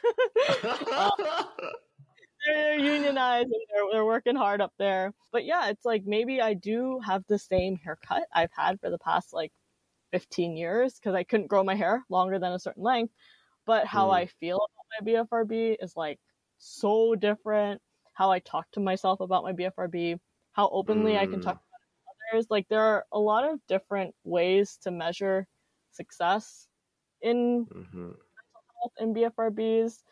Uh, 0.93 1.11
they're 2.47 2.79
unionized 2.79 3.47
and 3.47 3.63
they're, 3.71 3.85
they're 3.93 4.05
working 4.05 4.37
hard 4.37 4.61
up 4.61 4.73
there. 4.79 5.13
But 5.33 5.45
yeah, 5.45 5.69
it's 5.69 5.85
like 5.85 6.05
maybe 6.07 6.41
I 6.41 6.55
do 6.55 7.01
have 7.05 7.25
the 7.27 7.39
same 7.39 7.77
haircut 7.77 8.25
I've 8.33 8.53
had 8.57 8.81
for 8.81 8.91
the 8.91 8.99
past 8.99 9.33
like 9.33 9.53
15 10.13 10.57
years 10.57 10.95
because 10.95 11.15
I 11.15 11.25
couldn't 11.25 11.49
grow 11.49 11.65
my 11.65 11.75
hair 11.75 12.05
longer 12.09 12.39
than 12.39 12.53
a 12.53 12.59
certain 12.59 12.83
length. 12.83 13.13
But 13.67 13.87
how 13.87 14.11
Mm. 14.11 14.13
I 14.13 14.27
feel 14.27 14.57
about 14.59 14.87
my 15.01 15.13
BFRB 15.13 15.77
is 15.83 15.97
like 15.97 16.21
so 16.59 17.15
different. 17.17 17.83
How 18.15 18.31
I 18.31 18.39
talk 18.41 18.71
to 18.73 18.81
myself 18.81 19.21
about 19.21 19.45
my 19.45 19.53
BFRB, 19.53 20.19
how 20.53 20.69
openly 20.71 21.19
I 21.19 21.27
can 21.27 21.41
Mm. 21.41 21.43
talk 21.43 21.57
about 21.57 21.81
to 22.33 22.37
others. 22.37 22.47
Like 22.51 22.69
there 22.69 22.83
are 22.83 23.07
a 23.13 23.19
lot 23.21 23.45
of 23.51 23.61
different 23.69 24.15
ways 24.25 24.79
to 24.83 24.91
measure 24.91 25.47
success 25.93 26.69
in 27.23 27.69
Mhm. 27.71 28.17
health 28.81 28.93
and 28.99 29.15
BFRBs. 29.15 30.03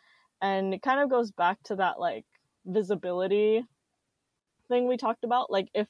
And 0.41 0.73
it 0.73 0.81
kind 0.81 0.99
of 1.01 1.09
goes 1.09 1.31
back 1.31 1.61
to 1.63 1.75
that 1.77 1.99
like 1.99 2.25
visibility 2.65 3.65
thing 4.67 4.87
we 4.87 4.97
talked 4.97 5.23
about. 5.23 5.51
Like 5.51 5.69
if 5.73 5.87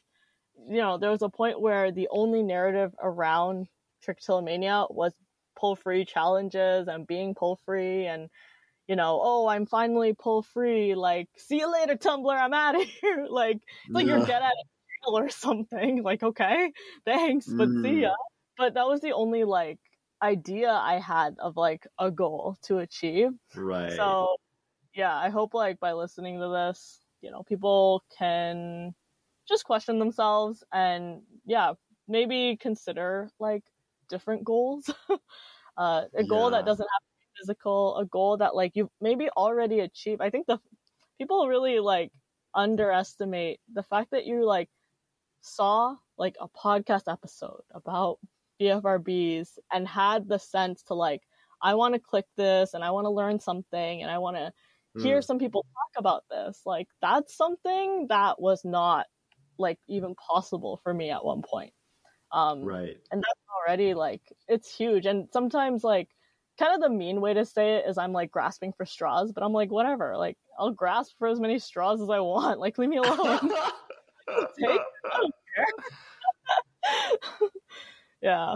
you 0.70 0.78
know, 0.78 0.98
there 0.98 1.12
was 1.12 1.22
a 1.22 1.30
point 1.30 1.62
where 1.62 1.92
the 1.92 2.08
only 2.12 2.42
narrative 2.44 2.96
around 3.02 3.68
trichotillomania 4.06 4.94
was 4.94 5.14
pull 5.56 5.76
free 5.76 6.06
challenges 6.06 6.88
and 6.88 7.08
being 7.08 7.36
pull 7.36 7.58
free 7.66 8.06
and 8.08 8.30
you 8.88 8.96
know, 8.96 9.20
oh, 9.24 9.48
I'm 9.48 9.66
finally 9.66 10.14
pull 10.14 10.44
free. 10.44 10.96
Like, 10.96 11.30
see 11.38 11.60
you 11.60 11.72
later, 11.72 11.96
Tumblr. 11.96 12.32
I'm 12.40 12.54
out 12.54 12.76
of 12.76 12.88
here. 13.02 13.26
like, 13.30 13.60
like 13.94 14.08
you're 14.08 14.20
Yeah. 14.20 14.26
dead 14.26 14.44
at 14.44 14.54
jail 15.04 15.18
or 15.18 15.30
something. 15.30 16.04
Like, 16.04 16.24
okay, 16.24 16.72
thanks, 17.06 17.54
but 17.58 17.72
see 17.82 18.02
Mm. 18.02 18.02
ya. 18.04 18.16
But 18.58 18.76
that 18.76 18.88
was 18.88 19.02
the 19.02 19.14
only 19.14 19.44
like 19.44 19.80
idea 20.22 20.72
I 20.72 21.00
had 21.00 21.36
of 21.40 21.58
like 21.58 21.88
a 22.00 22.12
goal 22.12 22.58
to 22.64 22.78
achieve. 22.80 23.32
Right. 23.56 23.90
So, 23.98 24.38
yeah, 24.96 25.16
I 25.16 25.30
hope 25.30 25.54
like 25.54 25.80
by 25.80 25.94
listening 25.94 26.40
to 26.40 26.50
this, 26.50 27.02
you 27.22 27.32
know, 27.32 27.44
people 27.44 28.04
can 28.18 28.96
just 29.48 29.66
question 29.66 30.00
themselves 30.00 30.64
and 30.74 31.24
yeah, 31.46 31.74
maybe 32.08 32.58
consider 32.58 33.30
like 33.40 33.64
different 34.10 34.44
goals. 34.44 34.90
uh, 35.78 36.06
a 36.16 36.24
goal 36.24 36.52
Yeah. 36.52 36.58
that 36.58 36.66
doesn't 36.66 36.88
have 36.92 37.02
to 37.02 37.14
be 37.20 37.26
physical, 37.40 37.98
a 37.98 38.06
goal 38.06 38.38
that 38.38 38.56
like 38.56 38.76
you 38.76 38.90
maybe 39.02 39.30
already 39.32 39.80
achieved. 39.82 40.22
I 40.22 40.30
think 40.30 40.48
the 40.48 40.60
people 41.18 41.48
really 41.48 41.80
like 41.80 42.12
underestimate 42.54 43.60
the 43.74 43.84
fact 43.84 44.12
that 44.12 44.26
you 44.26 44.46
like 44.46 44.70
saw 45.42 45.96
like 46.18 46.36
a 46.40 46.48
podcast 46.50 47.12
episode 47.12 47.62
about 47.72 48.20
BFRBs 48.62 49.60
and 49.72 49.88
had 49.88 50.28
the 50.28 50.40
sense 50.40 50.84
to 50.84 50.94
like 50.94 51.22
I 51.62 51.76
want 51.76 51.94
to 51.96 52.00
click 52.00 52.26
this 52.38 52.74
and 52.74 52.84
I 52.84 52.92
want 52.92 53.06
to 53.06 53.10
learn 53.12 53.40
something 53.40 54.02
and 54.02 54.12
I 54.12 54.18
want 54.20 54.38
to 54.38 54.54
hear 55.02 55.20
Mm. 55.20 55.26
some 55.26 55.40
people 55.40 55.64
talk 55.74 56.00
about 56.00 56.24
this. 56.30 56.62
Like 56.66 56.88
that's 57.02 57.36
something 57.36 58.08
that 58.10 58.42
was 58.42 58.64
not 58.66 59.08
like 59.58 59.80
even 59.88 60.16
possible 60.16 60.78
for 60.84 60.94
me 60.94 61.12
at 61.12 61.24
one 61.26 61.42
point. 61.42 61.74
Um 62.32 62.64
Right. 62.64 62.98
and 63.12 63.22
that's 63.22 63.42
already 63.68 63.94
like 63.94 64.22
it's 64.48 64.76
huge 64.76 65.06
and 65.06 65.28
sometimes 65.32 65.84
like 65.84 66.10
kind 66.58 66.74
of 66.74 66.82
the 66.82 66.90
mean 66.90 67.22
way 67.22 67.34
to 67.34 67.46
say 67.46 67.76
it 67.76 67.86
is 67.88 67.98
I'm 67.98 68.14
like 68.14 68.32
grasping 68.32 68.74
for 68.74 68.86
straws, 68.86 69.32
but 69.32 69.44
I'm 69.44 69.54
like 69.54 69.72
whatever. 69.72 70.16
Like 70.18 70.38
I'll 70.58 70.72
grasp 70.72 71.16
for 71.18 71.28
as 71.28 71.40
many 71.40 71.60
straws 71.60 72.02
as 72.02 72.10
I 72.10 72.20
want. 72.20 72.60
Like 72.60 72.78
leave 72.78 72.90
me 72.90 72.98
alone. 72.98 73.40
Take- 74.60 74.80
I 75.06 75.18
don't 75.18 75.34
care. 75.56 75.66
yeah. 78.22 78.56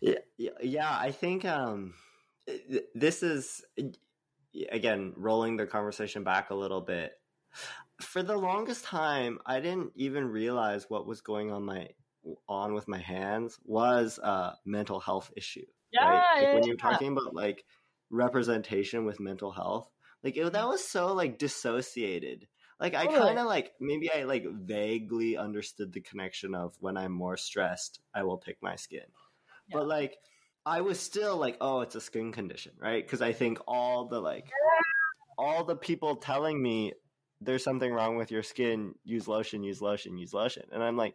yeah, 0.00 0.18
yeah, 0.36 0.50
yeah, 0.62 0.98
I 0.98 1.10
think 1.10 1.44
um, 1.44 1.94
this 2.94 3.22
is 3.22 3.64
again 4.70 5.12
rolling 5.16 5.56
the 5.56 5.66
conversation 5.66 6.24
back 6.24 6.50
a 6.50 6.54
little 6.54 6.80
bit. 6.80 7.12
For 8.00 8.22
the 8.22 8.36
longest 8.36 8.84
time, 8.84 9.38
I 9.44 9.60
didn't 9.60 9.92
even 9.94 10.26
realize 10.26 10.88
what 10.88 11.06
was 11.06 11.20
going 11.20 11.50
on 11.50 11.64
my 11.64 11.88
on 12.48 12.74
with 12.74 12.88
my 12.88 12.98
hands 12.98 13.58
was 13.64 14.18
a 14.18 14.54
mental 14.64 15.00
health 15.00 15.30
issue. 15.36 15.66
Yeah, 15.92 16.08
right? 16.08 16.44
Like 16.44 16.54
when 16.54 16.64
you're 16.64 16.76
talking 16.76 17.12
about 17.12 17.34
like 17.34 17.64
representation 18.10 19.04
with 19.04 19.20
mental 19.20 19.50
health, 19.50 19.90
like 20.22 20.36
it, 20.36 20.52
that 20.52 20.68
was 20.68 20.84
so 20.86 21.14
like 21.14 21.38
dissociated. 21.38 22.46
Like 22.78 22.94
I 22.94 23.06
kind 23.06 23.38
of 23.38 23.46
like 23.46 23.72
maybe 23.80 24.10
I 24.10 24.24
like 24.24 24.46
vaguely 24.48 25.36
understood 25.36 25.92
the 25.92 26.00
connection 26.00 26.54
of 26.54 26.74
when 26.80 26.96
I'm 26.96 27.12
more 27.12 27.36
stressed, 27.36 28.00
I 28.14 28.22
will 28.22 28.38
pick 28.38 28.56
my 28.62 28.76
skin. 28.76 29.00
Yeah. 29.68 29.78
But 29.78 29.88
like 29.88 30.16
I 30.64 30.80
was 30.80 31.00
still 31.00 31.36
like, 31.36 31.56
oh, 31.60 31.80
it's 31.80 31.94
a 31.94 32.00
skin 32.00 32.32
condition, 32.32 32.72
right? 32.78 33.04
Because 33.04 33.22
I 33.22 33.32
think 33.32 33.58
all 33.66 34.06
the 34.06 34.20
like 34.20 34.50
all 35.36 35.64
the 35.64 35.76
people 35.76 36.16
telling 36.16 36.62
me 36.62 36.92
there's 37.40 37.64
something 37.64 37.92
wrong 37.92 38.16
with 38.16 38.30
your 38.30 38.42
skin, 38.42 38.94
use 39.04 39.26
lotion, 39.26 39.62
use 39.64 39.80
lotion, 39.80 40.18
use 40.18 40.34
lotion. 40.34 40.64
And 40.72 40.82
I'm 40.82 40.96
like, 40.96 41.14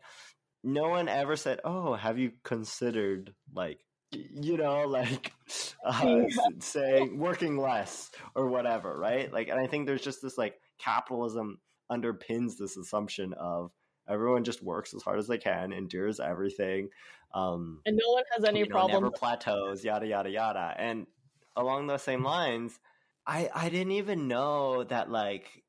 no 0.65 0.89
one 0.89 1.07
ever 1.09 1.35
said, 1.35 1.61
oh, 1.63 1.93
have 1.95 2.19
you 2.19 2.33
considered 2.43 3.35
like 3.53 3.85
you 4.11 4.57
know, 4.57 4.87
like 4.87 5.33
uh, 5.85 6.25
Yeah. 6.27 6.49
saying 6.59 7.19
working 7.19 7.57
less 7.57 8.11
or 8.35 8.47
whatever, 8.49 8.97
right? 8.97 9.31
Like, 9.31 9.47
and 9.49 9.59
I 9.59 9.67
think 9.67 9.85
there's 9.87 10.03
just 10.03 10.21
this 10.21 10.37
like 10.37 10.61
capitalism 10.77 11.59
underpins 11.91 12.57
this 12.57 12.77
assumption 12.77 13.33
of 13.33 13.71
everyone 14.07 14.43
just 14.43 14.61
works 14.61 14.93
as 14.93 15.03
hard 15.03 15.19
as 15.19 15.27
they 15.27 15.37
can, 15.37 15.73
endures 15.73 16.19
everything, 16.19 16.89
um, 17.33 17.83
And 17.85 17.97
no 18.01 18.13
one 18.13 18.23
has 18.35 18.45
any 18.45 18.63
you 18.63 18.69
know, 18.69 18.81
problem. 18.81 18.81
never 18.81 19.11
plateaus, 19.11 19.83
yada 19.83 20.07
yada 20.07 20.29
yada. 20.29 20.73
And 20.77 21.07
along 21.55 21.87
those 21.87 22.03
same 22.03 22.23
lines, 22.23 22.79
I 23.27 23.49
I 23.53 23.69
didn't 23.69 23.93
even 23.93 24.27
know 24.27 24.83
that 24.85 25.09
like, 25.09 25.63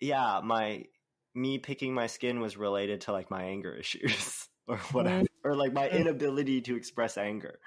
yeah, 0.00 0.40
my 0.42 0.86
me 1.34 1.58
picking 1.58 1.94
my 1.94 2.06
skin 2.06 2.40
was 2.40 2.56
related 2.56 3.02
to 3.02 3.12
like 3.12 3.30
my 3.30 3.44
anger 3.44 3.74
issues 3.82 4.48
or 4.66 4.78
whatever, 4.92 5.26
or 5.44 5.56
like 5.56 5.72
my 5.72 5.88
Mhm. 5.88 6.00
inability 6.00 6.60
to 6.62 6.76
express 6.76 7.18
anger. 7.18 7.60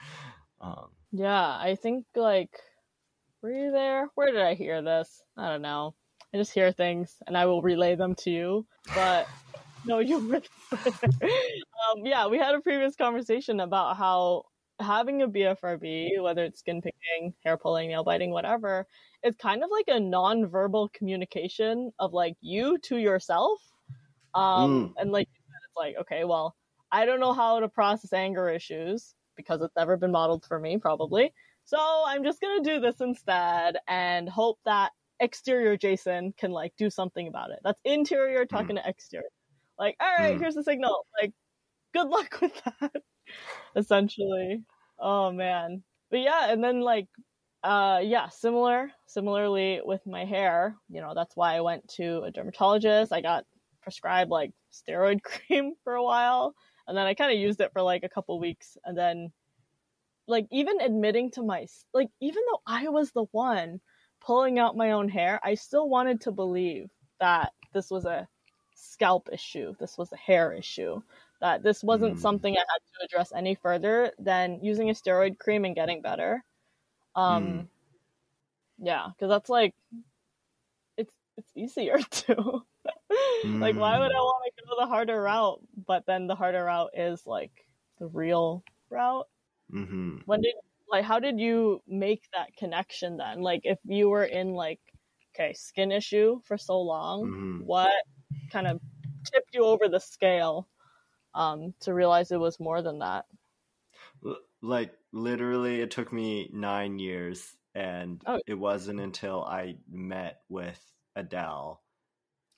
Um, 0.61 0.95
Yeah, 1.11 1.57
I 1.57 1.75
think 1.75 2.05
like 2.15 2.59
were 3.41 3.51
you 3.51 3.71
there? 3.71 4.09
Where 4.15 4.31
did 4.31 4.41
I 4.41 4.55
hear 4.55 4.81
this? 4.81 5.23
I 5.37 5.49
don't 5.49 5.61
know. 5.61 5.95
I 6.33 6.37
just 6.37 6.53
hear 6.53 6.71
things 6.71 7.17
and 7.27 7.37
I 7.37 7.45
will 7.45 7.61
relay 7.61 7.95
them 7.95 8.15
to 8.17 8.31
you. 8.31 8.67
But 8.93 9.29
no, 9.83 9.99
you 9.99 10.19
were 10.19 10.41
there. 10.71 11.31
um, 11.91 12.05
yeah, 12.05 12.27
we 12.27 12.37
had 12.37 12.55
a 12.55 12.61
previous 12.61 12.95
conversation 12.95 13.59
about 13.59 13.97
how 13.97 14.45
having 14.79 15.21
a 15.21 15.27
BFRB, 15.27 16.19
whether 16.19 16.43
it's 16.45 16.59
skin 16.59 16.81
picking, 16.81 17.35
hair 17.45 17.57
pulling, 17.57 17.89
nail 17.89 18.03
biting, 18.03 18.31
whatever, 18.31 18.87
is 19.25 19.35
kind 19.35 19.63
of 19.63 19.69
like 19.71 19.85
a 19.87 19.99
non-verbal 19.99 20.89
communication 20.93 21.91
of 21.99 22.13
like 22.13 22.35
you 22.41 22.77
to 22.79 22.97
yourself. 22.97 23.59
Um, 24.33 24.93
and 24.97 25.11
like 25.11 25.27
it's 25.33 25.75
like, 25.77 25.95
okay, 26.01 26.23
well, 26.25 26.55
I 26.91 27.05
don't 27.05 27.19
know 27.19 27.33
how 27.33 27.59
to 27.59 27.67
process 27.67 28.13
anger 28.13 28.49
issues 28.49 29.15
because 29.35 29.61
it's 29.61 29.75
never 29.75 29.97
been 29.97 30.11
modeled 30.11 30.45
for 30.45 30.59
me, 30.59 30.77
probably. 30.77 31.33
So 31.65 31.77
I'm 32.05 32.23
just 32.23 32.39
gonna 32.41 32.63
do 32.63 32.79
this 32.79 33.01
instead 33.01 33.77
and 33.87 34.29
hope 34.29 34.59
that 34.65 34.91
exterior 35.19 35.77
Jason 35.77 36.33
can 36.37 36.51
like 36.51 36.73
do 36.77 36.89
something 36.89 37.27
about 37.27 37.51
it. 37.51 37.59
That's 37.63 37.79
interior 37.85 38.45
talking 38.45 38.75
to 38.75 38.87
exterior. 38.87 39.25
Like, 39.79 39.95
all 39.99 40.13
right, 40.19 40.35
Mm. 40.35 40.39
here's 40.39 40.55
the 40.55 40.63
signal. 40.63 41.05
Like, 41.21 41.33
good 41.93 42.07
luck 42.07 42.37
with 42.41 42.53
that. 42.81 43.01
Essentially. 43.75 44.63
Oh 44.99 45.31
man. 45.31 45.83
But 46.11 46.19
yeah, 46.19 46.51
and 46.51 46.63
then 46.63 46.81
like 46.81 47.07
uh 47.65 48.01
yeah, 48.03 48.29
similar 48.29 48.91
similarly 49.07 49.81
with 49.85 50.05
my 50.07 50.25
hair, 50.25 50.77
you 50.89 51.01
know, 51.01 51.13
that's 51.15 51.35
why 51.35 51.55
I 51.55 51.61
went 51.61 51.87
to 51.97 52.21
a 52.23 52.31
dermatologist. 52.31 53.11
I 53.13 53.21
got 53.21 53.45
prescribed 53.81 54.31
like 54.31 54.53
steroid 54.73 55.23
cream 55.29 55.73
for 55.83 55.95
a 55.95 56.03
while, 56.03 56.55
and 56.87 56.97
then 56.97 57.07
I 57.07 57.15
kind 57.15 57.33
of 57.33 57.39
used 57.39 57.61
it 57.61 57.73
for 57.73 57.81
like 57.83 58.03
a 58.03 58.09
couple 58.09 58.39
weeks, 58.39 58.77
and 58.85 58.97
then 58.97 59.33
like 60.27 60.47
even 60.51 60.81
admitting 60.81 61.31
to 61.31 61.43
my 61.43 61.67
like 61.93 62.09
even 62.21 62.43
though 62.51 62.61
I 62.67 62.89
was 62.89 63.11
the 63.11 63.25
one 63.31 63.81
pulling 64.21 64.59
out 64.59 64.77
my 64.77 64.91
own 64.91 65.09
hair, 65.09 65.39
I 65.43 65.55
still 65.55 65.89
wanted 65.89 66.21
to 66.21 66.31
believe 66.31 66.89
that 67.19 67.53
this 67.73 67.91
was 67.91 68.05
a 68.05 68.27
scalp 68.75 69.29
issue, 69.31 69.75
this 69.79 69.97
was 69.97 70.11
a 70.13 70.17
hair 70.17 70.53
issue, 70.53 71.01
that 71.41 71.63
this 71.63 71.83
wasn't 71.83 72.17
Mm. 72.17 72.19
something 72.19 72.55
I 72.55 72.59
had 72.59 72.81
to 72.99 73.05
address 73.05 73.31
any 73.35 73.55
further 73.55 74.13
than 74.19 74.59
using 74.63 74.89
a 74.89 74.93
steroid 74.93 75.39
cream 75.39 75.65
and 75.65 75.75
getting 75.75 76.01
better. 76.01 76.43
Um, 77.15 77.65
Mm. 77.65 77.69
yeah, 78.77 79.07
because 79.09 79.29
that's 79.29 79.49
like 79.49 79.73
it's 80.97 81.13
it's 81.37 81.51
easier 81.55 81.97
to 82.11 82.65
like 83.59 83.75
why 83.75 83.97
would 83.97 84.11
I 84.11 84.19
Mm. 84.19 84.21
want 84.21 84.53
to 84.57 84.63
go 84.69 84.75
the 84.79 84.87
harder 84.87 85.21
route? 85.21 85.61
But 85.85 86.05
then 86.05 86.27
the 86.27 86.35
harder 86.35 86.65
route 86.65 86.91
is 86.95 87.25
like 87.25 87.51
the 87.99 88.07
real 88.07 88.63
route. 88.89 89.27
Mm-hmm. 89.73 90.17
When 90.25 90.41
did 90.41 90.55
like 90.89 91.05
how 91.05 91.19
did 91.19 91.39
you 91.39 91.81
make 91.87 92.23
that 92.33 92.55
connection 92.57 93.17
then? 93.17 93.41
Like 93.41 93.61
if 93.63 93.79
you 93.85 94.09
were 94.09 94.25
in 94.25 94.53
like 94.53 94.81
okay 95.35 95.53
skin 95.53 95.91
issue 95.91 96.41
for 96.45 96.57
so 96.57 96.79
long, 96.81 97.29
hmm 97.29 97.57
what 97.57 97.93
kind 98.51 98.67
of 98.67 98.81
tipped 99.25 99.53
you 99.55 99.65
over 99.65 99.87
the 99.89 99.99
scale 99.99 100.69
um, 101.35 101.73
to 101.81 101.93
realize 101.93 102.31
it 102.31 102.39
was 102.39 102.59
more 102.59 102.81
than 102.81 102.99
that? 102.99 103.25
Like 104.61 104.93
literally 105.11 105.81
it 105.81 105.91
took 105.91 106.11
me 106.11 106.49
nine 106.53 106.99
years 106.99 107.55
and 107.73 108.21
Oh. 108.25 108.39
it 108.47 108.53
wasn't 108.55 108.99
until 109.01 109.43
i 109.43 109.75
met 109.91 110.39
with 110.49 110.79
adele 111.15 111.81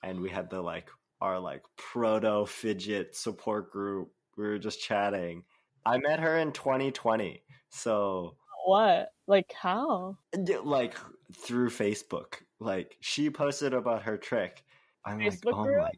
and 0.02 0.20
we 0.20 0.30
had 0.30 0.48
the 0.48 0.60
like 0.62 0.88
our 1.20 1.38
like 1.40 1.62
proto 1.76 2.46
fidget 2.46 3.14
support 3.16 3.70
group 3.72 4.10
we 4.36 4.44
were 4.44 4.58
just 4.58 4.80
chatting 4.80 5.42
i 5.84 5.98
met 5.98 6.20
her 6.20 6.38
in 6.38 6.52
2020 6.52 7.42
so 7.68 8.36
What 8.64 9.12
like 9.26 9.52
how? 9.52 10.16
like 10.64 10.94
through 11.36 11.70
facebook 11.70 12.34
like 12.60 12.96
she 13.00 13.28
posted 13.28 13.74
about 13.74 14.02
her 14.04 14.16
trich 14.16 14.58
i'm 15.04 15.18
Facebook 15.18 15.44
like 15.46 15.54
oh 15.54 15.64
group? 15.64 15.78
my 15.78 15.90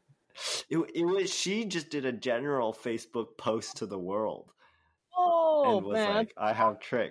it, 0.70 0.78
it 0.94 1.04
was 1.04 1.32
she 1.32 1.64
just 1.66 1.90
did 1.90 2.04
a 2.06 2.12
general 2.12 2.72
facebook 2.72 3.36
post 3.36 3.76
to 3.78 3.86
the 3.86 3.98
world 3.98 4.52
Oh 5.22 5.76
and 5.78 5.86
was 5.86 5.94
man, 5.94 6.14
like 6.14 6.32
i 6.36 6.52
have 6.52 6.78
trich. 6.80 7.10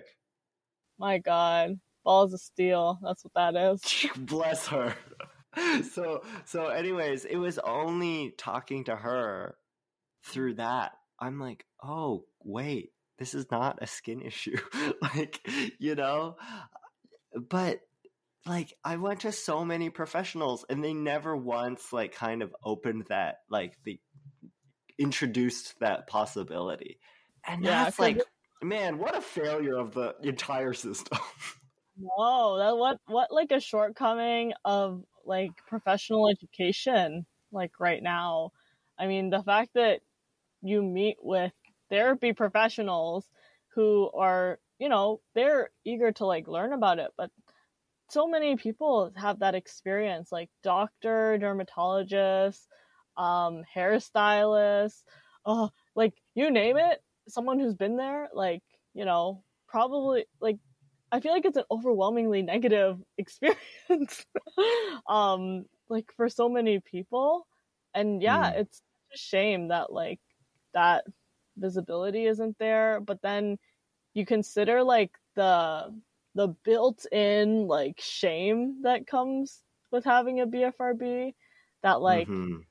My 0.98 1.18
god, 1.18 1.80
balls 2.04 2.34
of 2.34 2.40
steel. 2.40 2.98
That's 3.02 3.24
what 3.24 3.34
that 3.34 3.72
is. 3.72 3.82
bless 4.16 4.66
her. 4.68 4.94
So 5.92 6.22
so 6.44 6.68
anyways 6.68 7.24
it 7.24 7.36
was 7.36 7.58
only 7.58 8.32
talking 8.38 8.84
to 8.84 8.94
her 8.94 9.56
through 10.24 10.54
that. 10.54 10.92
I'm 11.18 11.40
like 11.40 11.64
oh 11.82 12.24
wait. 12.44 12.92
This 13.18 13.34
is 13.34 13.50
not 13.50 13.82
a 13.82 13.86
skin 13.88 14.20
issue. 14.24 14.58
Like 15.02 15.40
you 15.80 15.96
know? 15.96 16.36
But 17.34 17.80
like 18.46 18.72
i 18.84 18.96
went 18.96 19.20
to 19.20 19.32
so 19.32 19.64
many 19.64 19.90
professionals 19.90 20.64
and 20.70 20.82
they 20.82 20.94
never 20.94 21.36
once 21.36 21.92
like 21.92 22.14
kind 22.14 22.42
of 22.42 22.54
opened 22.64 23.04
that 23.08 23.40
like 23.50 23.74
the 23.84 24.00
introduced 24.98 25.78
that 25.80 26.06
possibility 26.06 26.98
and 27.46 27.64
Yeah, 27.64 27.84
that's 27.84 27.98
'cause 27.98 27.98
like 27.98 28.22
man 28.62 28.98
what 28.98 29.16
a 29.16 29.20
failure 29.20 29.76
of 29.76 29.94
the 29.94 30.16
entire 30.22 30.72
system 30.72 31.18
No, 31.96 32.58
that 32.58 32.76
what 32.76 33.00
what 33.06 33.32
like 33.32 33.50
a 33.52 33.60
shortcoming 33.60 34.52
of 34.64 35.04
like 35.24 35.52
professional 35.66 36.28
education 36.28 37.26
like 37.52 37.78
right 37.80 38.02
now. 38.02 38.52
I 38.98 39.06
mean, 39.06 39.30
the 39.30 39.42
fact 39.42 39.72
that 39.74 40.02
you 40.62 40.82
meet 40.82 41.18
with 41.22 41.52
therapy 41.90 42.32
professionals 42.34 43.30
who 43.74 44.10
are, 44.14 44.60
you 44.78 44.88
know, 44.88 45.22
they're 45.34 45.70
eager 45.84 46.12
to 46.12 46.26
like 46.26 46.48
learn 46.48 46.72
about 46.72 46.98
it, 47.00 47.12
but 47.18 47.30
so 48.10 48.26
many 48.28 48.56
people 48.56 49.12
have 49.16 49.40
that 49.40 49.54
experience 49.54 50.32
like 50.32 50.50
doctor, 50.62 51.38
dermatologist, 51.38 52.68
um 53.16 53.64
hairstylist, 53.74 55.04
oh, 55.46 55.70
like 55.96 56.14
you 56.34 56.50
name 56.50 56.76
it, 56.78 57.02
someone 57.30 57.58
who's 57.60 57.74
been 57.74 57.96
there 57.96 58.28
like, 58.34 58.62
you 58.94 59.04
know, 59.04 59.44
probably 59.68 60.26
like 60.40 60.58
I 61.12 61.20
feel 61.20 61.32
like 61.32 61.44
it's 61.44 61.56
an 61.56 61.64
overwhelmingly 61.70 62.42
negative 62.42 63.00
experience. 63.18 64.26
um, 65.08 65.66
like 65.88 66.12
for 66.16 66.28
so 66.28 66.48
many 66.48 66.80
people. 66.80 67.46
And 67.94 68.22
yeah, 68.22 68.50
Mm. 68.50 68.56
it's 68.56 68.82
a 69.14 69.16
shame 69.18 69.68
that 69.68 69.92
like 69.92 70.20
that 70.74 71.04
visibility 71.56 72.26
isn't 72.26 72.58
there. 72.58 73.00
But 73.00 73.22
then 73.22 73.58
you 74.14 74.26
consider 74.26 74.82
like 74.82 75.12
the 75.36 76.00
the 76.34 76.48
built 76.64 77.06
in 77.12 77.66
like 77.66 78.00
shame 78.00 78.82
that 78.82 79.06
comes 79.06 79.62
with 79.90 80.04
having 80.04 80.40
a 80.40 80.46
BFRB 80.46 81.34
that 81.82 82.00
like 82.02 82.30
Mhm. 82.30 82.64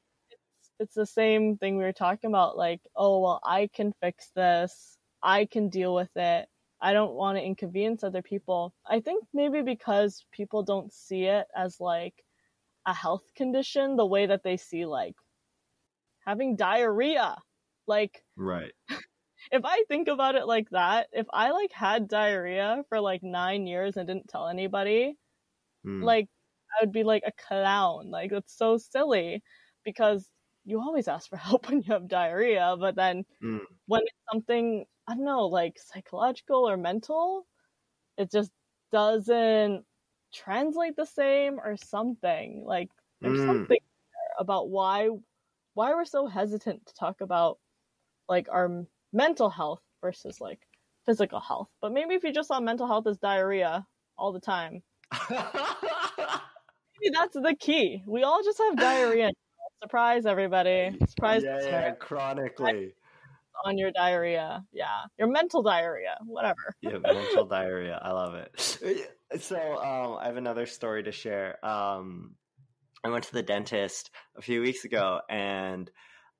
It's 0.79 0.95
the 0.95 1.05
same 1.05 1.57
thing 1.57 1.77
we 1.77 1.83
were 1.83 1.93
talking 1.93 2.29
about 2.29 2.57
like 2.57 2.81
oh 2.95 3.19
well 3.19 3.39
i 3.43 3.67
can 3.67 3.93
fix 4.01 4.31
this. 4.35 4.97
I 5.21 5.45
can 5.45 5.69
deal 5.69 5.93
with 5.95 6.15
it. 6.15 6.47
I 6.81 6.93
don't 6.93 7.13
want 7.13 7.37
to 7.37 7.43
inconvenience 7.43 8.03
other 8.05 8.21
people. 8.21 8.73
I 8.85 9.01
think 9.01 9.25
maybe 9.33 9.61
because 9.61 10.25
people 10.31 10.63
don't 10.63 10.93
see 10.93 11.25
it 11.25 11.47
as 11.55 11.79
like 11.81 12.23
a 12.85 12.93
health 12.93 13.33
condition 13.35 13.97
the 13.97 14.05
way 14.05 14.25
that 14.27 14.43
they 14.43 14.57
see 14.57 14.85
like 14.85 15.15
having 16.25 16.55
diarrhea. 16.55 17.35
Like 17.87 18.23
right. 18.35 18.71
if 19.51 19.63
i 19.65 19.83
think 19.87 20.07
about 20.07 20.35
it 20.35 20.45
like 20.45 20.69
that 20.71 21.07
if 21.13 21.25
i 21.33 21.51
like 21.51 21.71
had 21.71 22.07
diarrhea 22.07 22.83
for 22.89 22.99
like 22.99 23.23
nine 23.23 23.65
years 23.67 23.97
and 23.97 24.07
didn't 24.07 24.27
tell 24.27 24.47
anybody 24.47 25.15
Mm. 25.85 26.03
like 26.03 26.27
I 26.79 26.83
would 26.83 26.91
be 26.93 27.03
like 27.03 27.23
a 27.25 27.31
clown. 27.33 28.11
Like 28.11 28.31
that's 28.31 28.57
so 28.57 28.77
silly 28.77 29.43
because 29.85 30.29
you 30.69 30.79
always 30.81 31.07
ask 31.07 31.29
for 31.29 31.37
help 31.49 31.69
when 31.69 31.79
you 31.83 31.93
have 31.93 32.07
diarrhea, 32.07 32.75
but 32.79 32.95
then 32.95 33.25
Mm. 33.41 33.79
when 33.87 34.01
it's 34.03 34.17
something 34.31 34.85
I 35.07 35.15
don't 35.15 35.25
know, 35.25 35.47
like 35.47 35.79
psychological 35.79 36.69
or 36.69 36.77
mental, 36.77 37.47
it 38.17 38.31
just 38.31 38.51
doesn't 38.91 39.85
translate 40.33 40.95
the 40.97 41.05
same 41.05 41.59
or 41.59 41.77
something. 41.77 42.63
Like 42.65 42.89
there's 43.21 43.41
Mm. 43.41 43.45
something 43.45 43.77
there 43.79 44.35
about 44.39 44.69
why 44.69 45.09
why 45.75 45.93
we're 45.95 46.05
so 46.05 46.27
hesitant 46.27 46.85
to 46.87 46.93
talk 46.95 47.21
about 47.21 47.59
like 48.29 48.47
our 48.51 48.85
mental 49.13 49.49
health 49.49 49.81
versus 50.01 50.41
like 50.41 50.67
physical 51.05 51.39
health. 51.39 51.69
But 51.81 51.93
maybe 51.93 52.15
if 52.15 52.23
you 52.23 52.33
just 52.33 52.47
saw 52.49 52.59
mental 52.59 52.87
health 52.87 53.07
as 53.07 53.17
diarrhea 53.19 53.87
all 54.17 54.31
the 54.33 54.39
time, 54.41 54.83
maybe 55.29 57.13
that's 57.13 57.33
the 57.35 57.55
key. 57.59 58.03
We 58.07 58.23
all 58.23 58.43
just 58.43 58.57
have 58.59 58.79
diarrhea. 58.79 59.31
Surprise, 59.81 60.25
everybody! 60.25 60.97
Surprise 61.07 61.41
yeah, 61.43 61.51
yeah, 61.51 61.55
listener, 61.55 61.97
chronically. 61.99 62.93
on 63.65 63.77
your 63.77 63.91
diarrhea. 63.91 64.65
Yeah, 64.73 65.03
your 65.17 65.29
mental 65.29 65.63
diarrhea, 65.63 66.17
whatever. 66.25 66.75
Yeah, 66.81 66.97
mental 66.97 67.45
diarrhea. 67.45 67.99
I 68.01 68.11
love 68.11 68.35
it. 68.35 69.09
So, 69.41 69.57
um, 69.59 70.17
I 70.19 70.25
have 70.25 70.37
another 70.37 70.65
story 70.65 71.03
to 71.03 71.11
share. 71.11 71.63
Um, 71.63 72.33
I 73.03 73.09
went 73.09 73.25
to 73.25 73.33
the 73.33 73.43
dentist 73.43 74.09
a 74.35 74.41
few 74.41 74.59
weeks 74.59 74.85
ago, 74.85 75.21
and 75.29 75.87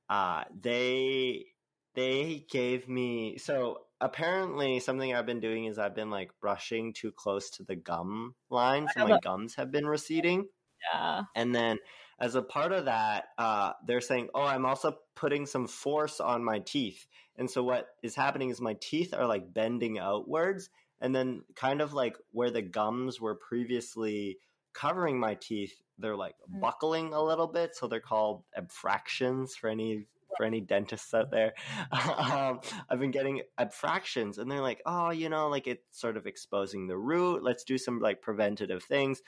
uh, 0.10 0.46
they 0.60 1.46
they 1.94 2.48
gave 2.50 2.90
me 2.90 3.38
so 3.38 3.82
apparently 4.02 4.80
something 4.80 5.14
I've 5.14 5.28
been 5.28 5.40
doing 5.40 5.66
is 5.66 5.78
I've 5.78 5.94
been 5.94 6.10
like 6.10 6.32
brushing 6.42 6.94
too 6.94 7.12
close 7.12 7.52
to 7.52 7.64
the 7.64 7.76
gum 7.76 8.34
line, 8.50 8.88
so 8.98 9.08
my 9.08 9.18
a- 9.18 9.20
gums 9.20 9.54
have 9.54 9.72
been 9.72 9.86
receding. 9.86 10.48
Yeah, 10.92 11.24
And 11.36 11.54
then 11.54 11.78
as 12.20 12.36
a 12.36 12.42
part 12.42 12.72
of 12.72 12.86
that, 12.86 13.26
uh, 13.38 13.74
they're 13.86 14.02
saying, 14.02 14.30
oh, 14.36 14.44
I'm 14.44 14.66
also 14.66 14.98
putting 15.16 15.46
some 15.46 15.68
force 15.68 16.20
on 16.20 16.44
my 16.44 16.60
teeth. 16.60 17.08
And 17.38 17.50
so 17.50 17.64
what 17.64 17.88
is 18.04 18.16
happening 18.16 18.50
is 18.50 18.60
my 18.60 18.76
teeth 18.82 19.14
are 19.14 19.26
like 19.26 19.54
bending 19.54 19.98
outwards. 20.00 20.70
And 21.02 21.16
then 21.16 21.44
kind 21.56 21.80
of 21.82 21.94
like 21.94 22.18
where 22.32 22.52
the 22.52 22.62
gums 22.62 23.22
were 23.22 23.36
previously 23.36 24.38
covering 24.74 25.20
my 25.20 25.36
teeth, 25.36 25.82
they're 25.98 26.18
like 26.18 26.36
Mm. 26.52 26.60
buckling 26.60 27.14
a 27.14 27.24
little 27.24 27.48
bit. 27.48 27.76
So 27.76 27.88
they're 27.88 28.02
called 28.02 28.44
abfractions 28.58 29.52
for 29.52 29.70
any 29.70 30.08
for 30.40 30.46
any 30.46 30.62
dentists 30.62 31.14
out 31.14 31.32
there. 31.32 31.52
um, 31.92 32.62
I've 32.90 33.00
been 33.00 33.12
getting 33.12 33.42
abfractions 33.60 34.38
and 34.38 34.50
they're 34.50 34.62
like, 34.62 34.82
oh, 34.86 35.10
you 35.10 35.28
know, 35.28 35.50
like 35.50 35.68
it's 35.68 35.84
sort 35.92 36.16
of 36.16 36.28
exposing 36.28 36.88
the 36.88 36.98
root. 36.98 37.44
Let's 37.44 37.66
do 37.66 37.78
some 37.78 38.00
like 38.00 38.22
preventative 38.22 38.84
things 38.84 39.22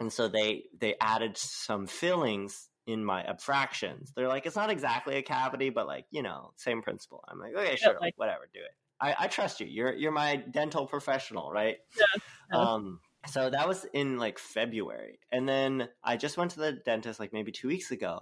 and 0.00 0.12
so 0.12 0.28
they 0.28 0.64
they 0.78 0.94
added 1.00 1.36
some 1.36 1.86
fillings 1.86 2.68
in 2.86 3.04
my 3.04 3.22
abfractions. 3.22 4.12
They're 4.14 4.28
like, 4.28 4.46
it's 4.46 4.56
not 4.56 4.70
exactly 4.70 5.16
a 5.16 5.22
cavity, 5.22 5.70
but 5.70 5.86
like 5.86 6.06
you 6.10 6.22
know, 6.22 6.52
same 6.56 6.82
principle. 6.82 7.24
I'm 7.28 7.38
like, 7.38 7.54
okay, 7.54 7.76
sure, 7.76 7.94
like- 7.94 8.00
like 8.00 8.14
whatever, 8.18 8.48
do 8.52 8.60
it. 8.60 8.74
I, 9.00 9.24
I 9.24 9.26
trust 9.26 9.58
you. 9.60 9.66
You're 9.66 9.92
you're 9.92 10.12
my 10.12 10.36
dental 10.36 10.86
professional, 10.86 11.50
right? 11.50 11.78
yeah. 11.98 12.58
Um, 12.58 13.00
so 13.26 13.50
that 13.50 13.66
was 13.66 13.84
in 13.92 14.16
like 14.16 14.38
February, 14.38 15.18
and 15.32 15.48
then 15.48 15.88
I 16.04 16.16
just 16.16 16.36
went 16.36 16.52
to 16.52 16.60
the 16.60 16.72
dentist 16.72 17.18
like 17.18 17.32
maybe 17.32 17.50
two 17.52 17.68
weeks 17.68 17.90
ago, 17.90 18.20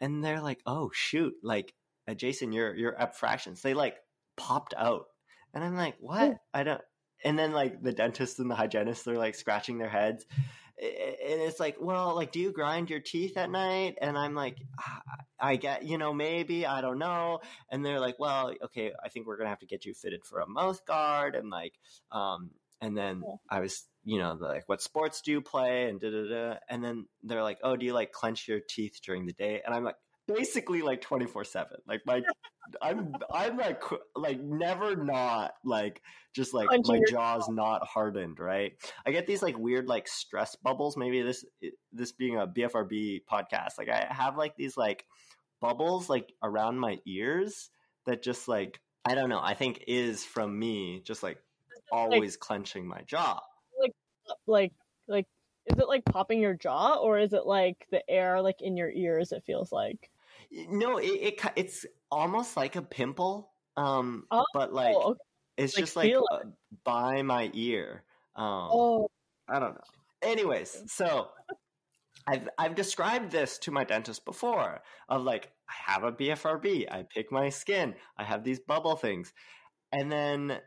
and 0.00 0.24
they're 0.24 0.40
like, 0.40 0.60
"Oh 0.64 0.90
shoot, 0.94 1.34
like 1.42 1.74
uh, 2.08 2.14
Jason, 2.14 2.52
your 2.52 2.74
your 2.74 2.92
abfractions, 2.94 3.62
they 3.62 3.74
like 3.74 3.96
popped 4.36 4.74
out." 4.76 5.06
And 5.54 5.62
I'm 5.62 5.76
like, 5.76 5.96
"What? 6.00 6.36
I 6.54 6.62
don't." 6.64 6.80
And 7.24 7.38
then 7.38 7.52
like 7.52 7.82
the 7.82 7.92
dentist 7.92 8.38
and 8.38 8.50
the 8.50 8.54
hygienist, 8.54 9.04
they're 9.04 9.16
like 9.16 9.34
scratching 9.34 9.78
their 9.78 9.88
heads, 9.88 10.26
and 10.82 11.40
it's 11.40 11.60
like, 11.60 11.76
well, 11.80 12.16
like, 12.16 12.32
do 12.32 12.40
you 12.40 12.50
grind 12.50 12.90
your 12.90 12.98
teeth 12.98 13.36
at 13.36 13.50
night? 13.50 13.96
And 14.00 14.18
I'm 14.18 14.34
like, 14.34 14.58
I 15.38 15.56
get, 15.56 15.84
you 15.84 15.98
know, 15.98 16.12
maybe 16.12 16.66
I 16.66 16.80
don't 16.80 16.98
know. 16.98 17.40
And 17.70 17.84
they're 17.84 18.00
like, 18.00 18.18
well, 18.18 18.52
okay, 18.64 18.92
I 19.04 19.08
think 19.08 19.26
we're 19.26 19.36
gonna 19.36 19.50
have 19.50 19.60
to 19.60 19.66
get 19.66 19.84
you 19.84 19.94
fitted 19.94 20.24
for 20.24 20.40
a 20.40 20.48
mouth 20.48 20.84
guard, 20.84 21.36
and 21.36 21.50
like, 21.50 21.74
um, 22.10 22.50
and 22.80 22.96
then 22.96 23.22
I 23.48 23.60
was, 23.60 23.84
you 24.04 24.18
know, 24.18 24.36
like, 24.40 24.68
what 24.68 24.82
sports 24.82 25.20
do 25.20 25.30
you 25.30 25.40
play? 25.40 25.88
And 25.88 26.00
da 26.00 26.10
da 26.10 26.28
da. 26.28 26.58
And 26.68 26.82
then 26.82 27.06
they're 27.22 27.44
like, 27.44 27.58
oh, 27.62 27.76
do 27.76 27.86
you 27.86 27.92
like 27.92 28.10
clench 28.10 28.48
your 28.48 28.58
teeth 28.58 28.98
during 29.04 29.26
the 29.26 29.32
day? 29.32 29.62
And 29.64 29.72
I'm 29.72 29.84
like, 29.84 29.94
basically 30.36 30.82
like 30.82 31.00
24 31.00 31.44
7 31.44 31.78
like 31.86 32.00
my 32.06 32.22
i'm 32.80 33.14
i'm 33.32 33.56
like 33.56 33.82
like 34.16 34.40
never 34.40 34.96
not 34.96 35.52
like 35.64 36.00
just 36.34 36.54
like 36.54 36.68
my 36.84 37.00
jaw's 37.08 37.48
not 37.48 37.86
hardened 37.86 38.38
right? 38.40 38.72
I 39.06 39.10
get 39.10 39.26
these 39.26 39.42
like 39.42 39.58
weird 39.58 39.86
like 39.86 40.08
stress 40.08 40.56
bubbles. 40.56 40.96
Maybe 40.96 41.20
this 41.20 41.44
this 41.92 42.12
being 42.12 42.38
a 42.38 42.46
bfrb 42.46 43.20
podcast 43.30 43.78
like 43.78 43.90
i 43.90 44.06
have 44.08 44.36
like 44.36 44.56
these 44.56 44.76
like 44.76 45.04
bubbles 45.60 46.08
like 46.08 46.32
around 46.42 46.78
my 46.78 46.98
ears 47.06 47.70
that 48.06 48.22
just 48.22 48.48
like 48.48 48.80
i 49.04 49.14
don't 49.14 49.28
know 49.28 49.40
i 49.42 49.54
think 49.54 49.84
is 49.86 50.24
from 50.24 50.58
me 50.58 51.02
just 51.04 51.22
like 51.22 51.38
always 51.92 52.34
like, 52.34 52.40
clenching 52.40 52.86
my 52.86 53.02
jaw. 53.02 53.40
Like 53.80 53.92
like 54.46 54.72
like 55.08 55.26
is 55.66 55.78
it 55.78 55.88
like 55.88 56.04
popping 56.04 56.40
your 56.40 56.54
jaw 56.54 56.96
or 56.96 57.18
is 57.18 57.32
it 57.32 57.46
like 57.46 57.86
the 57.90 58.02
air 58.08 58.40
like 58.40 58.60
in 58.60 58.76
your 58.76 58.90
ears 58.90 59.32
it 59.32 59.44
feels 59.46 59.70
like 59.70 60.10
no, 60.68 60.98
it, 60.98 61.06
it 61.06 61.40
it's 61.56 61.86
almost 62.10 62.56
like 62.56 62.76
a 62.76 62.82
pimple, 62.82 63.50
um, 63.76 64.24
oh, 64.30 64.44
but 64.52 64.72
like 64.72 64.94
okay. 64.94 65.18
it's 65.56 65.76
like 65.76 65.82
just 65.82 65.96
like 65.96 66.14
uh, 66.14 66.38
by 66.84 67.22
my 67.22 67.50
ear. 67.54 68.04
Um, 68.36 68.68
oh, 68.72 69.08
I 69.48 69.58
don't 69.58 69.74
know. 69.74 69.80
Anyways, 70.22 70.84
so 70.86 71.28
I've 72.26 72.48
I've 72.58 72.74
described 72.74 73.30
this 73.30 73.58
to 73.58 73.70
my 73.70 73.84
dentist 73.84 74.24
before 74.24 74.80
of 75.08 75.22
like 75.22 75.50
I 75.68 75.92
have 75.92 76.04
a 76.04 76.12
BFRB, 76.12 76.90
I 76.90 77.04
pick 77.14 77.32
my 77.32 77.48
skin, 77.48 77.94
I 78.16 78.24
have 78.24 78.44
these 78.44 78.60
bubble 78.60 78.96
things, 78.96 79.32
and 79.92 80.12
then 80.12 80.60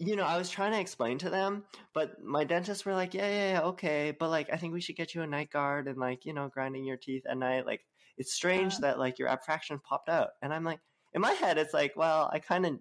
you 0.00 0.14
know, 0.14 0.24
I 0.24 0.38
was 0.38 0.48
trying 0.48 0.72
to 0.72 0.80
explain 0.80 1.18
to 1.18 1.30
them, 1.30 1.64
but 1.92 2.22
my 2.22 2.44
dentists 2.44 2.84
were 2.84 2.94
like, 2.94 3.14
yeah, 3.14 3.28
yeah, 3.28 3.52
yeah, 3.52 3.60
okay, 3.62 4.14
but 4.18 4.30
like, 4.30 4.48
I 4.52 4.56
think 4.56 4.72
we 4.72 4.80
should 4.80 4.96
get 4.96 5.14
you 5.14 5.22
a 5.22 5.26
night 5.26 5.50
guard 5.50 5.88
and 5.88 5.98
like, 5.98 6.24
you 6.24 6.32
know, 6.32 6.48
grinding 6.48 6.84
your 6.84 6.96
teeth 6.96 7.24
at 7.28 7.36
night. 7.36 7.66
Like, 7.66 7.80
it's 8.18 8.32
strange 8.32 8.74
yeah. 8.74 8.80
that 8.82 8.98
like 8.98 9.18
your 9.18 9.28
abfraction 9.28 9.82
popped 9.82 10.08
out. 10.08 10.30
And 10.42 10.52
I'm 10.52 10.64
like, 10.64 10.80
in 11.14 11.22
my 11.22 11.32
head, 11.32 11.58
it's 11.58 11.74
like, 11.74 11.94
well, 11.96 12.28
I 12.32 12.38
kind 12.38 12.66
of 12.66 12.78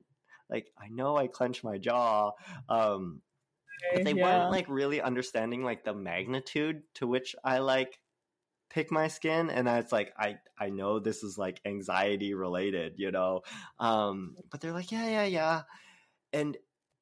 like, 0.50 0.68
I 0.78 0.90
know 0.90 1.16
I 1.16 1.28
clench 1.28 1.64
my 1.64 1.78
jaw. 1.78 2.32
Um, 2.68 3.22
but 3.94 4.04
they 4.04 4.14
yeah. 4.14 4.24
weren't 4.24 4.52
like 4.52 4.68
really 4.68 5.02
understanding 5.02 5.64
like 5.64 5.84
the 5.84 5.94
magnitude 5.94 6.82
to 6.96 7.08
which 7.08 7.36
I 7.44 7.60
like 7.60 8.00
pick 8.70 8.92
my 8.92 9.08
skin 9.08 9.50
and 9.50 9.66
it's 9.66 9.94
like 9.94 10.12
i 10.20 10.36
i 10.60 10.70
know 10.70 11.00
this 11.00 11.24
is 11.24 11.38
like 11.38 11.62
anxiety 11.64 12.34
related 12.34 12.96
you 12.98 13.12
know 13.12 13.42
um 13.80 14.36
but 14.52 14.60
they're 14.60 14.74
like 14.74 14.92
yeah 14.92 15.08
yeah 15.08 15.24
yeah 15.24 15.62
and 16.34 16.58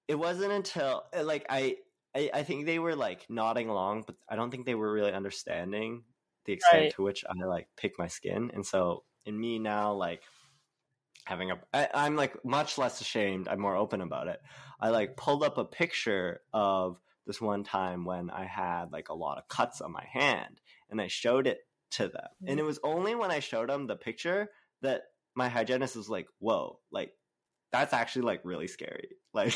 it 0.08 0.14
wasn't 0.14 0.52
until 0.52 1.06
like 1.24 1.44
i 1.50 1.76
I, 2.16 2.30
I 2.34 2.44
think 2.44 2.66
they 2.66 2.80
were 2.80 2.96
like 2.96 3.26
nodding 3.30 3.68
along, 3.68 4.04
but 4.08 4.16
I 4.30 4.36
don't 4.38 4.50
think 4.50 4.66
they 4.66 4.76
were 4.76 4.92
really 4.92 5.12
understanding 5.12 6.04
the 6.46 6.54
extent 6.54 6.82
right. 6.82 6.94
to 6.96 7.04
which 7.04 7.24
I 7.28 7.46
like 7.46 7.68
pick 7.78 7.98
my 8.00 8.08
skin. 8.08 8.52
And 8.54 8.66
so 8.66 9.04
in 9.26 9.40
me 9.40 9.60
now, 9.60 9.94
like 9.94 10.22
having 11.26 11.52
a, 11.52 11.60
I, 11.74 11.90
I'm 11.94 12.16
like 12.16 12.44
much 12.46 12.78
less 12.78 13.02
ashamed. 13.02 13.48
I'm 13.48 13.60
more 13.60 13.76
open 13.76 14.02
about 14.02 14.28
it. 14.28 14.42
I 14.80 14.90
like 14.90 15.18
pulled 15.18 15.44
up 15.44 15.58
a 15.58 15.66
picture 15.66 16.42
of 16.54 17.00
this 17.26 17.42
one 17.42 17.64
time 17.64 18.06
when 18.06 18.30
I 18.30 18.46
had 18.46 18.92
like 18.92 19.10
a 19.10 19.16
lot 19.16 19.38
of 19.38 19.48
cuts 19.48 19.82
on 19.82 19.92
my 19.92 20.06
hand 20.12 20.62
and 20.90 21.02
I 21.02 21.08
showed 21.08 21.48
it 21.48 21.60
to 21.92 22.04
them. 22.04 22.14
Mm-hmm. 22.16 22.50
And 22.50 22.60
it 22.60 22.64
was 22.64 22.80
only 22.84 23.16
when 23.16 23.32
I 23.32 23.40
showed 23.40 23.70
them 23.70 23.88
the 23.88 23.96
picture 23.96 24.50
that 24.82 25.04
my 25.34 25.50
hygienist 25.50 25.96
was 25.96 26.10
like, 26.10 26.28
whoa, 26.40 26.80
like 26.92 27.12
that's 27.72 27.94
actually 27.94 28.24
like 28.24 28.42
really 28.44 28.68
scary. 28.68 29.10
Like 29.36 29.54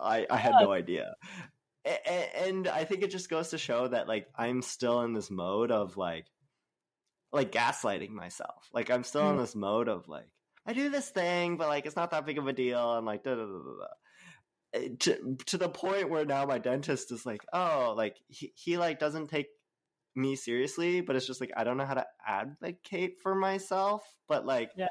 I, 0.00 0.26
I 0.30 0.38
had 0.38 0.54
no 0.58 0.72
idea 0.72 1.14
and 1.88 2.68
I 2.68 2.84
think 2.84 3.02
it 3.02 3.10
just 3.10 3.30
goes 3.30 3.50
to 3.50 3.58
show 3.58 3.88
that 3.88 4.08
like 4.08 4.28
I'm 4.36 4.62
still 4.62 5.02
in 5.02 5.12
this 5.12 5.30
mode 5.30 5.70
of 5.70 5.96
like 5.96 6.26
like 7.32 7.52
gaslighting 7.52 8.10
myself. 8.10 8.68
Like 8.72 8.90
I'm 8.90 9.04
still 9.04 9.22
mm. 9.22 9.30
in 9.32 9.36
this 9.38 9.54
mode 9.54 9.88
of 9.88 10.08
like 10.08 10.28
I 10.66 10.72
do 10.72 10.90
this 10.90 11.08
thing, 11.08 11.56
but 11.56 11.68
like 11.68 11.86
it's 11.86 11.96
not 11.96 12.10
that 12.10 12.26
big 12.26 12.38
of 12.38 12.46
a 12.46 12.52
deal. 12.52 12.96
And 12.96 13.06
like 13.06 13.22
da 13.24 13.34
da 13.34 13.46
da 13.46 13.46
da. 13.46 13.86
Eh, 14.74 14.88
to 15.00 15.36
to 15.46 15.56
the 15.56 15.68
point 15.68 16.10
where 16.10 16.24
now 16.24 16.44
my 16.44 16.58
dentist 16.58 17.12
is 17.12 17.24
like, 17.24 17.44
oh, 17.52 17.94
like 17.96 18.16
he 18.28 18.52
he 18.54 18.76
like 18.76 18.98
doesn't 18.98 19.28
take 19.28 19.48
me 20.14 20.36
seriously, 20.36 21.00
but 21.00 21.16
it's 21.16 21.26
just 21.26 21.40
like 21.40 21.52
I 21.56 21.64
don't 21.64 21.76
know 21.76 21.86
how 21.86 21.94
to 21.94 22.06
advocate 22.26 23.20
for 23.22 23.34
myself. 23.34 24.02
But 24.28 24.46
like, 24.46 24.70
yeah. 24.76 24.88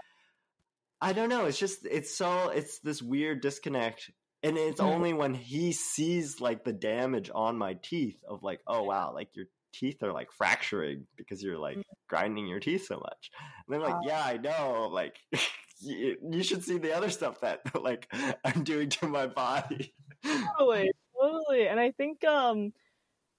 I 1.00 1.14
don't 1.14 1.30
know. 1.30 1.45
It's 1.45 1.60
just 1.60 1.86
it's 1.86 2.16
so 2.16 2.50
it's 2.50 2.80
this 2.80 3.02
weird 3.02 3.41
disconnect 3.41 4.10
and 4.48 4.58
it's 4.58 4.80
mm-hmm. 4.80 4.89
only 4.89 5.14
when 5.14 5.34
he 5.34 5.72
sees 5.72 6.39
like 6.39 6.64
the 6.64 6.74
damage 6.74 7.30
on 7.34 7.58
my 7.58 7.74
teeth 7.84 8.18
of 8.28 8.43
like 8.43 8.62
oh 8.68 8.84
wow 8.84 9.12
like 9.14 9.30
your 9.34 9.45
teeth 9.74 10.02
are 10.02 10.14
like 10.14 10.32
fracturing 10.32 11.06
because 11.18 11.43
you're 11.43 11.58
like 11.58 11.78
mm-hmm. 11.78 11.93
grinding 12.08 12.48
your 12.48 12.60
teeth 12.60 12.86
so 12.88 12.95
much. 12.95 13.32
And 13.68 13.76
i'm 13.76 13.82
like 13.82 14.02
yeah 14.06 14.24
i 14.24 14.38
know 14.38 14.89
like 14.91 15.18
you 15.82 16.43
should 16.43 16.64
see 16.64 16.78
the 16.78 16.95
other 16.95 17.10
stuff 17.10 17.41
that 17.41 17.62
like 17.82 18.12
i'm 18.45 18.64
doing 18.64 18.89
to 18.89 19.08
my 19.08 19.28
body. 19.28 19.93
Totally 20.24 20.91
totally. 21.20 21.68
And 21.68 21.80
i 21.80 21.91
think 21.91 22.24
um 22.24 22.74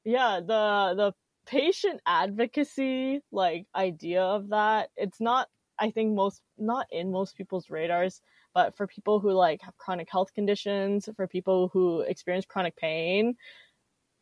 yeah 0.04 0.40
the 0.40 0.94
the 0.96 1.12
patient 1.46 2.00
advocacy 2.06 3.20
like 3.32 3.64
idea 3.74 4.22
of 4.22 4.50
that 4.50 4.90
it's 4.98 5.18
not 5.18 5.48
i 5.78 5.90
think 5.90 6.14
most 6.14 6.42
not 6.58 6.86
in 6.92 7.10
most 7.10 7.36
people's 7.36 7.70
radars 7.70 8.20
but 8.54 8.76
for 8.76 8.86
people 8.86 9.20
who 9.20 9.30
like 9.30 9.62
have 9.62 9.76
chronic 9.76 10.08
health 10.10 10.32
conditions, 10.34 11.08
for 11.16 11.26
people 11.26 11.68
who 11.72 12.00
experience 12.00 12.46
chronic 12.46 12.76
pain, 12.76 13.36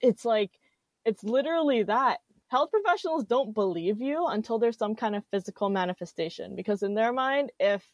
it's 0.00 0.24
like 0.24 0.50
it's 1.04 1.24
literally 1.24 1.82
that. 1.84 2.18
Health 2.48 2.70
professionals 2.70 3.24
don't 3.24 3.54
believe 3.54 4.00
you 4.00 4.26
until 4.26 4.58
there's 4.58 4.78
some 4.78 4.94
kind 4.94 5.16
of 5.16 5.24
physical 5.32 5.68
manifestation 5.68 6.54
because 6.54 6.82
in 6.82 6.94
their 6.94 7.12
mind, 7.12 7.50
if 7.58 7.84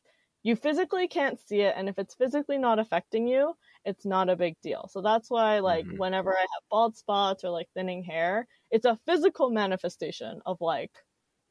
you 0.42 0.56
physically 0.56 1.06
can't 1.06 1.38
see 1.40 1.60
it 1.60 1.74
and 1.76 1.88
if 1.88 1.98
it's 1.98 2.14
physically 2.14 2.58
not 2.58 2.78
affecting 2.78 3.26
you, 3.28 3.54
it's 3.84 4.04
not 4.04 4.28
a 4.28 4.36
big 4.36 4.56
deal. 4.62 4.88
So 4.90 5.00
that's 5.00 5.30
why 5.30 5.60
like 5.60 5.86
mm-hmm. 5.86 5.98
whenever 5.98 6.32
I 6.32 6.40
have 6.40 6.68
bald 6.70 6.96
spots 6.96 7.44
or 7.44 7.50
like 7.50 7.68
thinning 7.74 8.02
hair, 8.02 8.46
it's 8.70 8.84
a 8.84 8.98
physical 9.06 9.50
manifestation 9.50 10.40
of 10.44 10.60
like 10.60 10.92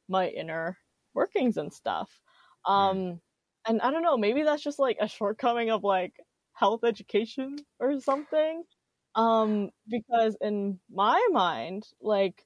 my 0.09 0.27
inner 0.27 0.77
workings 1.13 1.57
and 1.57 1.73
stuff. 1.73 2.09
Um 2.65 3.19
and 3.67 3.81
I 3.81 3.91
don't 3.91 4.03
know, 4.03 4.17
maybe 4.17 4.43
that's 4.43 4.63
just 4.63 4.79
like 4.79 4.97
a 4.99 5.07
shortcoming 5.07 5.69
of 5.69 5.83
like 5.83 6.13
health 6.53 6.83
education 6.83 7.57
or 7.79 7.99
something. 7.99 8.63
Um, 9.15 9.71
because 9.89 10.37
in 10.41 10.79
my 10.89 11.21
mind, 11.31 11.85
like 12.01 12.45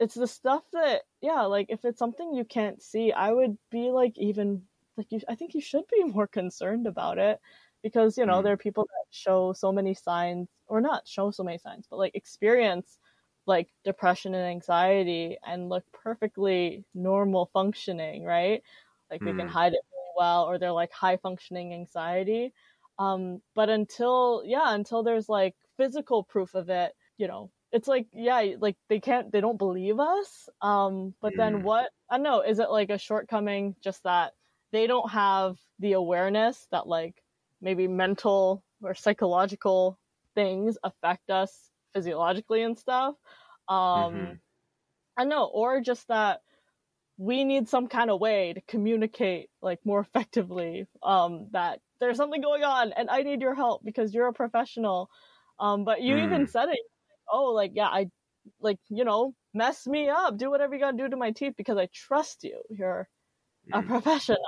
it's 0.00 0.14
the 0.14 0.26
stuff 0.26 0.64
that 0.72 1.02
yeah, 1.20 1.42
like 1.42 1.66
if 1.68 1.84
it's 1.84 1.98
something 1.98 2.34
you 2.34 2.44
can't 2.44 2.82
see, 2.82 3.12
I 3.12 3.32
would 3.32 3.56
be 3.70 3.90
like 3.90 4.18
even 4.18 4.62
like 4.96 5.06
you 5.10 5.20
I 5.28 5.36
think 5.36 5.54
you 5.54 5.60
should 5.60 5.84
be 5.88 6.04
more 6.12 6.26
concerned 6.26 6.86
about 6.86 7.18
it 7.18 7.40
because 7.82 8.18
you 8.18 8.26
know 8.26 8.40
mm. 8.40 8.44
there 8.44 8.54
are 8.54 8.58
people 8.58 8.84
that 8.84 9.06
show 9.10 9.52
so 9.52 9.72
many 9.72 9.94
signs 9.94 10.48
or 10.66 10.80
not 10.80 11.06
show 11.06 11.30
so 11.30 11.44
many 11.44 11.58
signs, 11.58 11.86
but 11.88 11.98
like 11.98 12.14
experience 12.14 12.98
like 13.46 13.68
depression 13.84 14.34
and 14.34 14.46
anxiety 14.46 15.36
and 15.46 15.68
look 15.68 15.84
perfectly 15.92 16.84
normal 16.94 17.50
functioning, 17.52 18.24
right? 18.24 18.62
Like 19.10 19.20
mm. 19.20 19.26
they 19.26 19.32
can 19.32 19.48
mm. 19.48 19.50
hide 19.50 19.72
it 19.72 19.80
well 20.16 20.44
or 20.44 20.58
they're 20.58 20.72
like 20.72 20.92
high 20.92 21.16
functioning 21.16 21.72
anxiety. 21.72 22.52
Um, 22.98 23.40
but 23.54 23.68
until, 23.68 24.42
yeah, 24.44 24.74
until 24.74 25.02
there's 25.02 25.28
like 25.28 25.54
physical 25.76 26.22
proof 26.22 26.54
of 26.54 26.68
it, 26.68 26.92
you 27.18 27.26
know, 27.26 27.50
it's 27.72 27.88
like, 27.88 28.06
yeah, 28.12 28.54
like 28.60 28.76
they 28.88 29.00
can't, 29.00 29.32
they 29.32 29.40
don't 29.40 29.58
believe 29.58 29.98
us. 29.98 30.48
Um, 30.60 31.14
but 31.20 31.32
mm. 31.32 31.36
then 31.38 31.62
what, 31.62 31.90
I 32.10 32.16
don't 32.16 32.24
know, 32.24 32.40
is 32.42 32.58
it 32.58 32.70
like 32.70 32.90
a 32.90 32.98
shortcoming 32.98 33.74
just 33.82 34.02
that 34.04 34.32
they 34.72 34.86
don't 34.86 35.10
have 35.10 35.58
the 35.78 35.92
awareness 35.92 36.66
that 36.70 36.86
like 36.86 37.22
maybe 37.60 37.88
mental 37.88 38.62
or 38.82 38.94
psychological 38.94 39.98
things 40.34 40.76
affect 40.84 41.30
us 41.30 41.70
physiologically 41.94 42.62
and 42.62 42.78
stuff? 42.78 43.14
Um, 43.68 43.76
mm-hmm. 44.14 44.32
I 45.16 45.24
know, 45.24 45.44
or 45.44 45.80
just 45.80 46.08
that 46.08 46.40
we 47.22 47.44
need 47.44 47.68
some 47.68 47.86
kind 47.86 48.10
of 48.10 48.20
way 48.20 48.52
to 48.52 48.60
communicate 48.62 49.48
like 49.60 49.78
more 49.84 50.00
effectively 50.00 50.86
um, 51.04 51.46
that 51.52 51.78
there's 52.00 52.16
something 52.16 52.40
going 52.40 52.64
on 52.64 52.92
and 52.92 53.08
I 53.08 53.22
need 53.22 53.40
your 53.40 53.54
help 53.54 53.84
because 53.84 54.12
you're 54.12 54.26
a 54.26 54.32
professional. 54.32 55.08
Um, 55.60 55.84
but 55.84 56.02
you 56.02 56.16
mm. 56.16 56.24
even 56.24 56.46
said 56.48 56.68
it. 56.68 56.80
Oh, 57.32 57.52
like 57.52 57.72
yeah, 57.74 57.86
I 57.86 58.06
like 58.60 58.80
you 58.88 59.04
know 59.04 59.34
mess 59.54 59.86
me 59.86 60.08
up, 60.08 60.36
do 60.36 60.50
whatever 60.50 60.74
you 60.74 60.80
gotta 60.80 60.96
do 60.96 61.08
to 61.08 61.16
my 61.16 61.30
teeth 61.30 61.54
because 61.56 61.78
I 61.78 61.88
trust 61.94 62.42
you. 62.42 62.60
You're 62.68 63.08
a 63.72 63.82
Mm. 63.82 63.86
professional. 63.86 64.40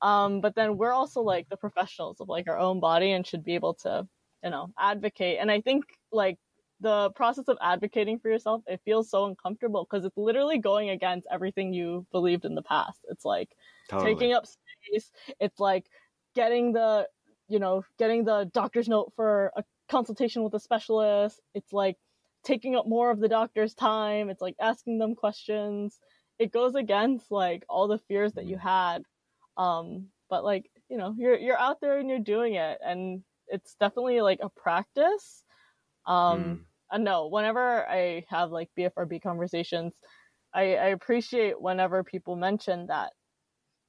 Um, 0.00 0.40
but 0.40 0.56
then 0.56 0.76
we're 0.76 0.92
also 0.92 1.20
like 1.20 1.48
the 1.48 1.56
professionals 1.56 2.20
of 2.20 2.28
like 2.28 2.48
our 2.48 2.58
own 2.58 2.80
body 2.80 3.12
and 3.12 3.24
should 3.24 3.44
be 3.44 3.54
able 3.54 3.74
to, 3.74 4.08
you 4.42 4.50
know, 4.50 4.72
advocate. 4.76 5.38
And 5.40 5.48
I 5.50 5.60
think 5.60 5.84
like 6.10 6.38
the 6.82 7.10
process 7.10 7.48
of 7.48 7.58
advocating 7.62 8.18
for 8.18 8.28
yourself, 8.28 8.62
it 8.66 8.80
feels 8.84 9.10
so 9.10 9.24
uncomfortable 9.26 9.86
because 9.88 10.04
it's 10.04 10.16
literally 10.16 10.58
going 10.58 10.90
against 10.90 11.26
everything 11.30 11.72
you 11.72 12.06
believed 12.12 12.44
in 12.44 12.54
the 12.54 12.62
past. 12.62 13.00
It's 13.08 13.24
like 13.24 13.50
Totally. 13.88 14.14
taking 14.14 14.34
up 14.34 14.46
space. 14.46 15.10
It's 15.40 15.60
like 15.60 15.86
getting 16.34 16.72
the, 16.72 17.08
you 17.48 17.58
know, 17.58 17.84
getting 17.98 18.24
the 18.24 18.50
doctor's 18.52 18.88
note 18.88 19.12
for 19.16 19.52
a 19.56 19.64
consultation 19.88 20.42
with 20.42 20.54
a 20.54 20.60
specialist. 20.60 21.40
It's 21.54 21.72
like 21.72 21.96
taking 22.44 22.76
up 22.76 22.86
more 22.88 23.10
of 23.10 23.20
the 23.20 23.28
doctor's 23.28 23.74
time. 23.74 24.28
It's 24.30 24.42
like 24.42 24.56
asking 24.60 24.98
them 24.98 25.14
questions. 25.14 25.98
It 26.38 26.52
goes 26.52 26.74
against 26.74 27.30
like 27.30 27.64
all 27.68 27.88
the 27.88 27.98
fears 27.98 28.32
that 28.34 28.46
you 28.46 28.56
had. 28.58 29.04
Um, 29.56 30.08
but 30.28 30.44
like, 30.44 30.70
you 30.88 30.96
know, 30.96 31.14
you're 31.16 31.38
you're 31.38 31.58
out 31.58 31.80
there 31.80 31.98
and 31.98 32.08
you're 32.08 32.18
doing 32.18 32.54
it 32.54 32.78
and 32.84 33.22
it's 33.48 33.74
definitely 33.74 34.20
like 34.20 34.40
a 34.42 34.48
practice. 34.48 35.44
Um 36.06 36.60
Mm. 36.62 36.71
And 36.92 37.04
no, 37.04 37.28
whenever 37.28 37.88
I 37.88 38.24
have 38.28 38.50
like 38.52 38.70
BFRB 38.78 39.22
conversations, 39.22 39.94
I, 40.54 40.76
I 40.76 40.86
appreciate 40.88 41.60
whenever 41.60 42.04
people 42.04 42.36
mention 42.36 42.86
that 42.88 43.14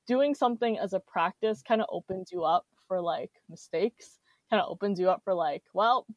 doing 0.08 0.36
something 0.36 0.78
as 0.80 0.94
a 0.94 1.00
practice 1.00 1.62
kind 1.62 1.82
of 1.82 1.88
opens 1.92 2.32
you 2.32 2.44
up 2.44 2.66
for 2.88 3.02
like 3.02 3.32
mistakes, 3.50 4.20
kind 4.50 4.62
of 4.62 4.70
opens 4.70 5.00
you 5.00 5.10
up 5.10 5.22
for 5.24 5.34
like, 5.34 5.64
well, 5.74 6.08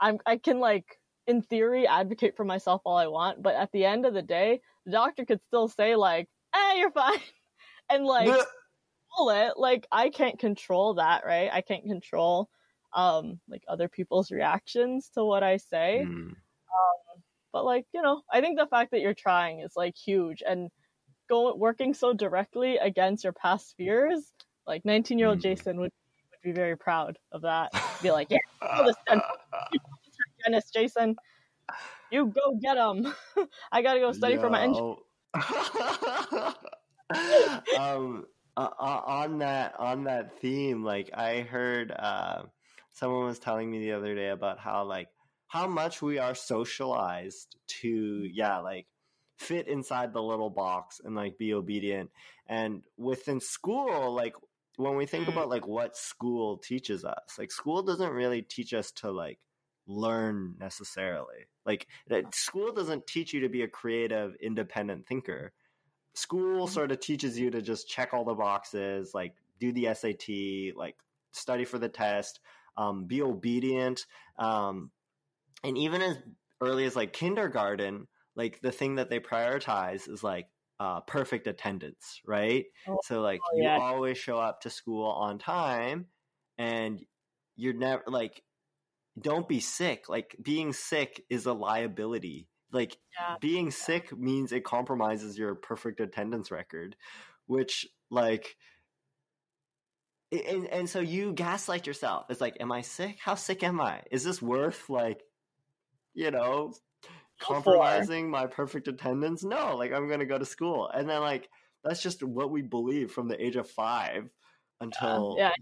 I'm 0.00 0.18
I 0.26 0.38
can 0.38 0.60
like 0.60 1.00
in 1.26 1.42
theory 1.42 1.86
advocate 1.86 2.36
for 2.36 2.44
myself 2.44 2.82
all 2.84 2.96
I 2.96 3.06
want, 3.08 3.42
but 3.42 3.54
at 3.56 3.72
the 3.72 3.84
end 3.84 4.06
of 4.06 4.14
the 4.14 4.22
day, 4.22 4.60
the 4.86 4.92
doctor 4.92 5.24
could 5.24 5.42
still 5.42 5.68
say 5.68 5.96
like, 5.96 6.28
"Eh, 6.54 6.74
you're 6.76 6.90
fine," 6.92 7.20
and 7.90 8.04
like 8.06 8.38
control 9.10 9.30
it. 9.30 9.54
Like 9.58 9.86
I 9.92 10.10
can't 10.10 10.38
control 10.38 10.94
that, 10.94 11.24
right? 11.26 11.50
I 11.52 11.60
can't 11.62 11.84
control 11.84 12.50
um 12.94 13.38
like 13.48 13.62
other 13.68 13.88
people's 13.88 14.30
reactions 14.30 15.10
to 15.14 15.24
what 15.24 15.42
I 15.42 15.56
say. 15.58 16.06
Mm. 16.08 16.34
but 17.52 17.64
like 17.64 17.86
you 17.92 18.02
know 18.02 18.22
i 18.32 18.40
think 18.40 18.58
the 18.58 18.66
fact 18.66 18.90
that 18.90 19.00
you're 19.00 19.14
trying 19.14 19.60
is 19.60 19.72
like 19.76 19.96
huge 19.96 20.42
and 20.46 20.70
go 21.28 21.54
working 21.54 21.94
so 21.94 22.12
directly 22.12 22.76
against 22.76 23.24
your 23.24 23.32
past 23.32 23.74
fears 23.76 24.32
like 24.66 24.84
19 24.84 25.18
year 25.18 25.28
old 25.28 25.38
Mm. 25.38 25.42
jason 25.42 25.80
would 25.80 25.90
would 26.30 26.42
be 26.42 26.52
very 26.52 26.76
proud 26.76 27.18
of 27.32 27.42
that. 27.42 27.72
Be 28.02 28.10
like 28.10 28.28
yeah 28.30 28.38
this 28.84 28.96
pull 29.08 29.20
jason. 30.72 31.16
You 32.10 32.26
go 32.26 32.58
get 32.62 32.76
him. 32.76 33.12
I 33.72 33.82
gotta 33.82 34.00
go 34.00 34.12
study 34.12 34.36
for 34.36 34.50
my 34.50 34.62
engine 34.62 34.96
um 37.78 38.24
uh, 38.56 38.68
on 39.06 39.38
that 39.38 39.74
on 39.78 40.04
that 40.04 40.40
theme 40.40 40.82
like 40.82 41.10
i 41.14 41.40
heard 41.40 41.92
uh 41.92 42.42
someone 42.98 43.26
was 43.26 43.38
telling 43.38 43.70
me 43.70 43.78
the 43.78 43.92
other 43.92 44.14
day 44.14 44.28
about 44.28 44.58
how 44.58 44.84
like 44.84 45.08
how 45.46 45.66
much 45.66 46.02
we 46.02 46.18
are 46.18 46.34
socialized 46.34 47.56
to 47.68 47.88
yeah 48.32 48.58
like 48.58 48.86
fit 49.38 49.68
inside 49.68 50.12
the 50.12 50.22
little 50.22 50.50
box 50.50 51.00
and 51.04 51.14
like 51.14 51.38
be 51.38 51.54
obedient 51.54 52.10
and 52.48 52.82
within 52.96 53.38
school 53.38 54.12
like 54.12 54.34
when 54.76 54.96
we 54.96 55.06
think 55.06 55.26
Mm. 55.26 55.32
about 55.32 55.48
like 55.48 55.66
what 55.66 55.96
school 55.96 56.58
teaches 56.58 57.04
us 57.04 57.38
like 57.38 57.52
school 57.52 57.82
doesn't 57.82 58.10
really 58.12 58.42
teach 58.42 58.74
us 58.74 58.90
to 58.90 59.12
like 59.12 59.38
learn 59.86 60.56
necessarily 60.58 61.46
like 61.64 61.86
that 62.08 62.34
school 62.34 62.72
doesn't 62.72 63.06
teach 63.06 63.32
you 63.32 63.40
to 63.40 63.48
be 63.48 63.62
a 63.62 63.68
creative 63.68 64.34
independent 64.40 65.06
thinker 65.06 65.52
school 66.14 66.66
Mhm. 66.66 66.70
sort 66.70 66.90
of 66.92 66.98
teaches 66.98 67.38
you 67.38 67.50
to 67.50 67.62
just 67.62 67.88
check 67.88 68.12
all 68.12 68.24
the 68.24 68.34
boxes 68.34 69.14
like 69.14 69.34
do 69.60 69.72
the 69.72 69.94
sat 69.94 70.76
like 70.76 70.96
study 71.32 71.64
for 71.64 71.78
the 71.78 71.88
test 71.88 72.40
um, 72.78 73.04
be 73.06 73.22
obedient 73.22 74.06
um, 74.38 74.90
and 75.64 75.76
even 75.76 76.00
as 76.02 76.16
early 76.62 76.84
as 76.86 76.96
like 76.96 77.12
kindergarten 77.12 78.08
like 78.36 78.60
the 78.62 78.72
thing 78.72 78.94
that 78.96 79.10
they 79.10 79.20
prioritize 79.20 80.08
is 80.08 80.22
like 80.24 80.46
uh, 80.80 81.00
perfect 81.02 81.46
attendance 81.48 82.20
right? 82.26 82.66
Oh, 82.88 82.98
so 83.04 83.20
like 83.20 83.40
oh, 83.42 83.56
you 83.60 83.68
always 83.68 84.16
show 84.18 84.38
up 84.38 84.60
to 84.62 84.70
school 84.70 85.06
on 85.10 85.38
time 85.38 86.06
and 86.56 87.04
you're 87.56 87.74
never 87.74 88.04
like 88.06 88.42
don't 89.20 89.48
be 89.48 89.60
sick. 89.60 90.08
Like 90.08 90.36
being 90.40 90.72
sick 90.72 91.24
is 91.28 91.46
a 91.46 91.52
liability. 91.52 92.48
Like 92.72 92.96
Yeah. 93.18 93.36
being 93.40 93.70
sick 93.70 94.16
means 94.16 94.52
it 94.52 94.64
compromises 94.64 95.38
your 95.38 95.54
perfect 95.56 96.00
attendance 96.00 96.50
record 96.50 96.96
which 97.46 97.88
like 98.10 98.56
and, 100.32 100.66
and 100.66 100.90
so 100.90 101.00
you 101.00 101.32
gaslight 101.32 101.86
yourself 101.86 102.26
it's 102.28 102.40
like 102.40 102.56
am 102.60 102.72
i 102.72 102.80
sick 102.80 103.18
how 103.20 103.34
sick 103.34 103.62
am 103.62 103.80
i 103.80 104.02
is 104.10 104.24
this 104.24 104.42
worth 104.42 104.88
like 104.90 105.22
you 106.14 106.30
know 106.30 106.72
compromising 107.40 108.30
my 108.30 108.46
perfect 108.46 108.88
attendance 108.88 109.44
no 109.44 109.76
like 109.76 109.92
i'm 109.92 110.08
gonna 110.08 110.26
go 110.26 110.38
to 110.38 110.44
school 110.44 110.88
and 110.88 111.08
then 111.08 111.20
like 111.20 111.48
that's 111.84 112.02
just 112.02 112.22
what 112.22 112.50
we 112.50 112.62
believe 112.62 113.12
from 113.12 113.28
the 113.28 113.42
age 113.42 113.56
of 113.56 113.68
five 113.70 114.28
until 114.80 115.36
yeah. 115.38 115.52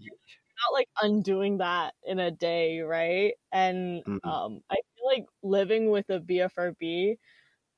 not 0.67 0.73
like 0.73 0.89
undoing 1.01 1.59
that 1.59 1.93
in 2.03 2.19
a 2.19 2.31
day, 2.31 2.79
right? 2.81 3.33
And 3.51 4.03
Mhm. 4.05 4.19
um, 4.23 4.61
I 4.69 4.75
feel 4.95 5.05
like 5.05 5.25
living 5.43 5.91
with 5.91 6.09
a 6.09 6.19
BFRB 6.19 7.17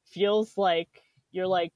feels 0.06 0.58
like 0.58 1.04
you're 1.32 1.48
like 1.48 1.74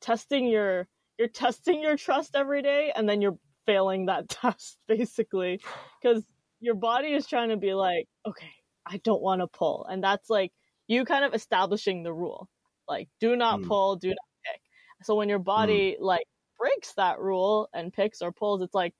testing 0.00 0.46
your 0.46 0.88
you're 1.18 1.28
testing 1.28 1.80
your 1.82 1.96
trust 1.96 2.36
every 2.36 2.62
day, 2.62 2.92
and 2.94 3.08
then 3.08 3.22
you're 3.22 3.38
failing 3.66 4.06
that 4.06 4.28
test 4.30 4.78
basically 4.88 5.60
because 6.02 6.24
your 6.60 6.74
body 6.74 7.12
is 7.14 7.26
trying 7.26 7.50
to 7.50 7.56
be 7.56 7.74
like, 7.74 8.08
okay, 8.26 8.52
I 8.86 8.98
don't 8.98 9.22
want 9.22 9.40
to 9.42 9.48
pull, 9.48 9.84
and 9.86 10.02
that's 10.02 10.30
like 10.30 10.52
you 10.88 11.04
kind 11.04 11.24
of 11.24 11.34
establishing 11.34 12.02
the 12.02 12.12
rule, 12.14 12.48
like 12.88 13.08
do 13.20 13.36
not 13.36 13.62
Mm. 13.62 13.64
pull, 13.64 13.96
do 13.96 14.08
not 14.10 14.18
pick. 14.44 14.60
So 15.02 15.14
when 15.16 15.28
your 15.28 15.38
body 15.40 15.96
like 16.00 16.26
breaks 16.58 16.94
that 16.94 17.18
rule 17.20 17.68
and 17.74 17.92
picks 17.92 18.22
or 18.22 18.32
pulls, 18.32 18.62
it's 18.62 18.74
like 18.74 18.94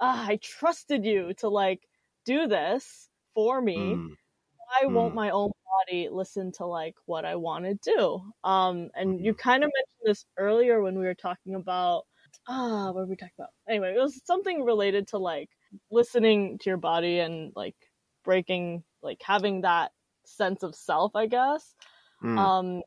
ah, 0.00 0.26
I 0.28 0.36
trusted 0.36 1.04
you 1.04 1.34
to 1.34 1.48
like 1.48 1.88
do 2.24 2.46
this 2.46 3.10
for 3.34 3.60
me. 3.60 4.00
Mm, 4.00 4.14
Why 4.56 4.86
won't 4.88 5.14
Mm. 5.14 5.16
my 5.16 5.30
own 5.30 5.50
body 5.86 6.08
listen 6.10 6.52
to 6.52 6.66
like 6.66 6.94
what 7.06 7.24
I 7.24 7.36
want 7.36 7.64
to 7.66 7.74
do? 7.74 8.32
Um, 8.44 8.90
and 8.94 9.24
you 9.24 9.34
Mhm. 9.34 9.34
kind 9.34 9.64
of 9.64 9.70
mentioned 9.74 10.02
this 10.04 10.26
earlier 10.36 10.82
when 10.82 10.98
we 10.98 11.06
were 11.06 11.14
talking 11.14 11.54
about 11.54 12.06
ah, 12.48 12.86
what 12.86 12.94
were 12.96 13.06
we 13.06 13.16
talking 13.16 13.34
about? 13.38 13.52
Anyway, 13.68 13.94
it 13.94 14.00
was 14.00 14.22
something 14.24 14.64
related 14.64 15.08
to 15.08 15.18
like 15.18 15.50
listening 15.90 16.58
to 16.58 16.70
your 16.70 16.78
body 16.78 17.20
and 17.20 17.52
like 17.56 17.76
breaking, 18.24 18.84
like 19.02 19.22
having 19.22 19.62
that 19.62 19.92
sense 20.26 20.62
of 20.64 20.74
self, 20.74 21.16
I 21.16 21.26
guess. 21.26 21.74
Mm, 22.22 22.48
um 22.48 22.82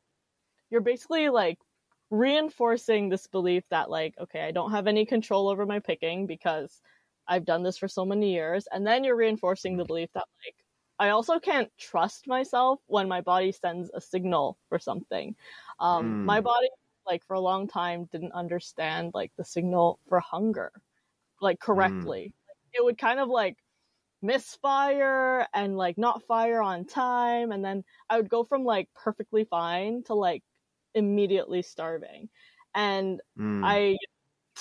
you're 0.70 0.82
basically 0.82 1.30
like 1.30 1.59
reinforcing 2.09 3.09
this 3.09 3.28
belief 3.28 3.64
that 3.70 3.89
like 3.89 4.16
okay 4.20 4.41
i 4.43 4.51
don't 4.51 4.72
have 4.72 4.88
any 4.88 5.05
control 5.05 5.49
over 5.49 5.66
my 5.66 5.80
picking 5.80 6.28
because 6.28 6.82
i've 7.28 7.45
done 7.45 7.64
this 7.64 7.78
for 7.78 7.88
so 7.88 8.05
many 8.05 8.34
years. 8.34 8.68
And 8.72 8.86
then 8.86 9.03
you're 9.03 9.16
reinforcing 9.16 9.78
the 9.78 9.86
belief 9.86 10.09
that 10.14 10.28
like 10.45 10.55
i 10.99 11.09
also 11.09 11.39
can't 11.39 11.72
trust 11.78 12.28
myself 12.28 12.82
when 12.88 13.07
my 13.07 13.22
body 13.22 13.51
sends 13.51 13.89
a 13.93 14.01
signal 14.01 14.57
for 14.70 14.80
something. 14.80 15.36
Um 15.80 16.18
Mm. 16.18 16.26
my 16.26 16.41
body 16.41 16.70
like 17.06 17.26
for 17.26 17.34
a 17.34 17.39
long 17.39 17.68
time 17.68 18.06
didn't 18.12 18.32
understand 18.34 19.12
like 19.14 19.32
the 19.38 19.45
signal 19.45 19.99
for 20.08 20.20
hunger 20.20 20.72
like 21.41 21.60
correctly 21.60 22.34
it 22.74 22.84
would 22.84 22.97
kind 22.97 23.20
of 23.20 23.28
like 23.28 23.58
misfire 24.22 25.47
and 25.54 25.78
like 25.78 25.97
not 25.97 26.24
fire 26.28 26.62
on 26.62 26.86
time 26.86 27.52
and 27.52 27.66
then 27.66 27.84
i 28.10 28.18
would 28.18 28.30
go 28.30 28.43
from 28.43 28.64
like 28.64 28.88
perfectly 28.93 29.43
fine 29.45 30.04
to 30.04 30.14
like 30.14 30.43
immediately 30.93 31.62
starving 31.62 32.30
and 32.76 33.20
mm. 33.38 33.62
i 33.64 33.97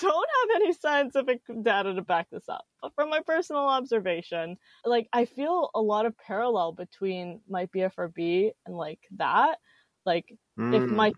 don't 0.01 0.27
have 0.41 0.61
any 0.61 0.73
scientific 0.73 1.41
data 1.61 1.93
to 1.93 2.01
back 2.01 2.27
this 2.31 2.49
up 2.49 2.65
but 2.81 2.93
from 2.95 3.09
my 3.09 3.19
personal 3.19 3.63
observation 3.67 4.57
like 4.85 5.07
i 5.13 5.25
feel 5.25 5.69
a 5.75 5.81
lot 5.81 6.05
of 6.05 6.17
parallel 6.17 6.71
between 6.71 7.39
my 7.47 7.67
bfrb 7.67 8.51
and 8.65 8.75
like 8.75 8.99
that 9.17 9.59
like 10.05 10.25
if 10.29 10.37
Mm. 10.57 10.95
my 10.95 11.13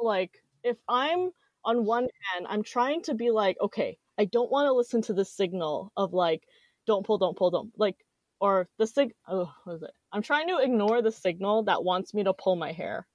like 0.00 0.41
if 0.64 0.76
i'm 0.88 1.30
on 1.64 1.84
one 1.84 2.08
hand 2.32 2.46
i'm 2.48 2.62
trying 2.62 3.02
to 3.02 3.14
be 3.14 3.30
like 3.30 3.56
okay 3.60 3.96
i 4.18 4.24
don't 4.24 4.50
want 4.50 4.66
to 4.66 4.72
listen 4.72 5.02
to 5.02 5.12
the 5.14 5.24
signal 5.24 5.92
of 5.96 6.12
like 6.12 6.42
don't 6.86 7.06
pull 7.06 7.18
don't 7.18 7.36
pull 7.36 7.50
don't 7.50 7.72
like 7.78 7.96
or 8.40 8.68
the 8.78 8.86
sig 8.86 9.12
oh 9.28 9.52
what 9.64 9.74
is 9.74 9.82
it 9.82 9.92
i'm 10.12 10.22
trying 10.22 10.48
to 10.48 10.58
ignore 10.58 11.02
the 11.02 11.12
signal 11.12 11.64
that 11.64 11.84
wants 11.84 12.14
me 12.14 12.24
to 12.24 12.34
pull 12.34 12.56
my 12.56 12.72
hair 12.72 13.06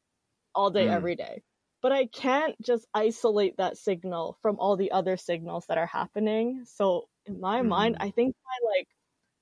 all 0.56 0.70
day 0.72 0.88
Mm. 0.88 0.91
every 0.93 1.16
day 1.16 1.43
but 1.82 1.91
i 1.91 2.06
can't 2.08 2.56
just 2.62 2.88
isolate 2.93 3.58
that 3.58 3.78
signal 3.78 4.38
from 4.41 4.58
all 4.60 4.78
the 4.78 4.91
other 4.91 5.18
signals 5.18 5.66
that 5.68 5.78
are 5.78 5.86
happening 5.88 6.64
so 6.66 7.08
in 7.26 7.39
my 7.39 7.62
mind 7.62 7.95
Mhm. 7.95 8.04
i 8.08 8.12
think 8.12 8.36
my 8.45 8.70
like 8.78 8.88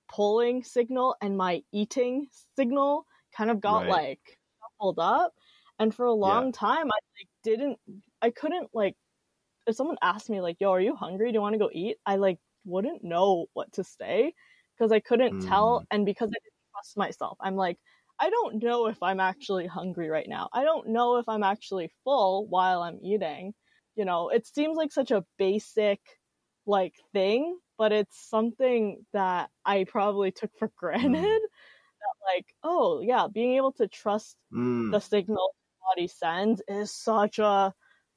pulling 0.10 0.64
signal 0.64 1.16
and 1.22 1.38
my 1.38 1.64
eating 1.72 2.28
signal 2.58 3.06
kind 3.36 3.49
of 3.51 3.60
got 3.62 3.82
Right. 3.82 3.89
like 3.89 4.39
coupled 4.62 4.99
up 4.99 5.34
And 5.80 5.93
for 5.93 6.06
a 6.06 6.14
long 6.14 6.51
time, 6.53 6.88
I 6.88 6.99
like 7.20 7.30
didn't, 7.45 7.79
I 8.21 8.31
couldn't 8.31 8.69
like, 8.73 8.95
if 9.67 9.75
someone 9.75 9.97
asked 10.01 10.29
me 10.29 10.41
like, 10.41 10.57
"Yo, 10.59 10.71
are 10.71 10.81
you 10.81 10.95
hungry? 10.95 11.31
Do 11.31 11.35
you 11.35 11.41
want 11.41 11.53
to 11.53 11.59
go 11.59 11.69
eat?" 11.73 11.97
I 12.05 12.17
like 12.17 12.39
wouldn't 12.65 13.03
know 13.03 13.47
what 13.53 13.71
to 13.73 13.83
say 13.83 14.33
because 14.77 14.91
I 14.91 14.99
couldn't 14.99 15.41
mm. 15.41 15.47
tell, 15.47 15.83
and 15.91 16.05
because 16.05 16.27
I 16.29 16.37
didn't 16.43 16.71
trust 16.73 16.97
myself, 16.97 17.37
I'm 17.41 17.55
like, 17.55 17.77
I 18.19 18.29
don't 18.29 18.63
know 18.63 18.87
if 18.87 19.01
I'm 19.01 19.19
actually 19.19 19.67
hungry 19.67 20.09
right 20.09 20.27
now. 20.27 20.49
I 20.53 20.63
don't 20.63 20.89
know 20.89 21.17
if 21.17 21.27
I'm 21.27 21.43
actually 21.43 21.91
full 22.03 22.47
while 22.47 22.81
I'm 22.81 22.99
eating. 23.03 23.53
You 23.95 24.05
know, 24.05 24.29
it 24.29 24.45
seems 24.47 24.77
like 24.77 24.91
such 24.91 25.11
a 25.11 25.25
basic 25.37 25.99
like 26.65 26.93
thing, 27.13 27.57
but 27.77 27.91
it's 27.91 28.29
something 28.29 29.03
that 29.13 29.49
I 29.65 29.85
probably 29.85 30.31
took 30.31 30.51
for 30.57 30.71
granted. 30.77 31.23
Mm. 31.23 31.39
That 32.05 32.35
like, 32.35 32.45
oh 32.63 32.99
yeah, 33.01 33.27
being 33.33 33.55
able 33.55 33.71
to 33.73 33.87
trust 33.87 34.35
mm. 34.53 34.91
the 34.91 34.99
signal 34.99 35.55
body 35.86 36.07
sends 36.07 36.61
is 36.67 36.91
such 36.91 37.39
a 37.39 37.73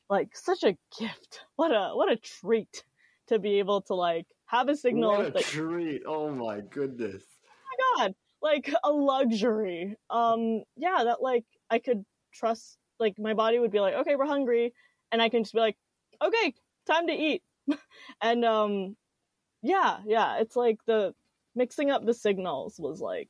like 0.08 0.36
such 0.36 0.64
a 0.64 0.76
gift. 0.98 1.40
What 1.56 1.70
a 1.70 1.90
what 1.94 2.10
a 2.10 2.16
treat 2.16 2.84
to 3.28 3.38
be 3.38 3.58
able 3.58 3.82
to 3.82 3.94
like 3.94 4.26
have 4.46 4.68
a 4.68 4.76
signal. 4.76 5.18
What 5.18 5.36
a 5.36 5.42
treat! 5.42 6.02
Oh 6.06 6.30
my 6.30 6.60
goodness! 6.60 7.22
Oh 7.44 7.96
my 7.96 8.06
god! 8.06 8.14
Like 8.40 8.72
a 8.84 8.90
luxury. 8.90 9.96
Um, 10.10 10.62
yeah, 10.76 11.04
that 11.04 11.22
like 11.22 11.44
I 11.70 11.78
could 11.78 12.04
trust. 12.32 12.78
Like 12.98 13.18
my 13.18 13.34
body 13.34 13.58
would 13.58 13.70
be 13.70 13.80
like, 13.80 13.94
okay, 13.94 14.16
we're 14.16 14.26
hungry, 14.26 14.72
and 15.12 15.22
I 15.22 15.28
can 15.28 15.44
just 15.44 15.54
be 15.54 15.60
like, 15.60 15.76
okay, 16.22 16.54
time 16.86 17.06
to 17.06 17.12
eat. 17.12 17.42
and 18.22 18.44
um, 18.44 18.96
yeah, 19.62 19.98
yeah, 20.06 20.38
it's 20.40 20.56
like 20.56 20.78
the 20.86 21.14
mixing 21.54 21.90
up 21.90 22.04
the 22.04 22.14
signals 22.14 22.76
was 22.78 23.00
like 23.00 23.28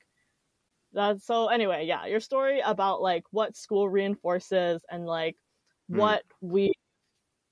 that. 0.99 1.23
So 1.23 1.49
anyway, 1.49 1.87
yeah, 1.87 2.07
your 2.07 2.21
story 2.21 2.61
about 2.61 3.01
like 3.01 3.25
what 3.31 3.57
school 3.57 3.89
reinforces 3.89 4.83
and 4.91 5.07
like 5.07 5.37
mm. 5.91 5.97
what 5.97 6.23
we 6.41 6.73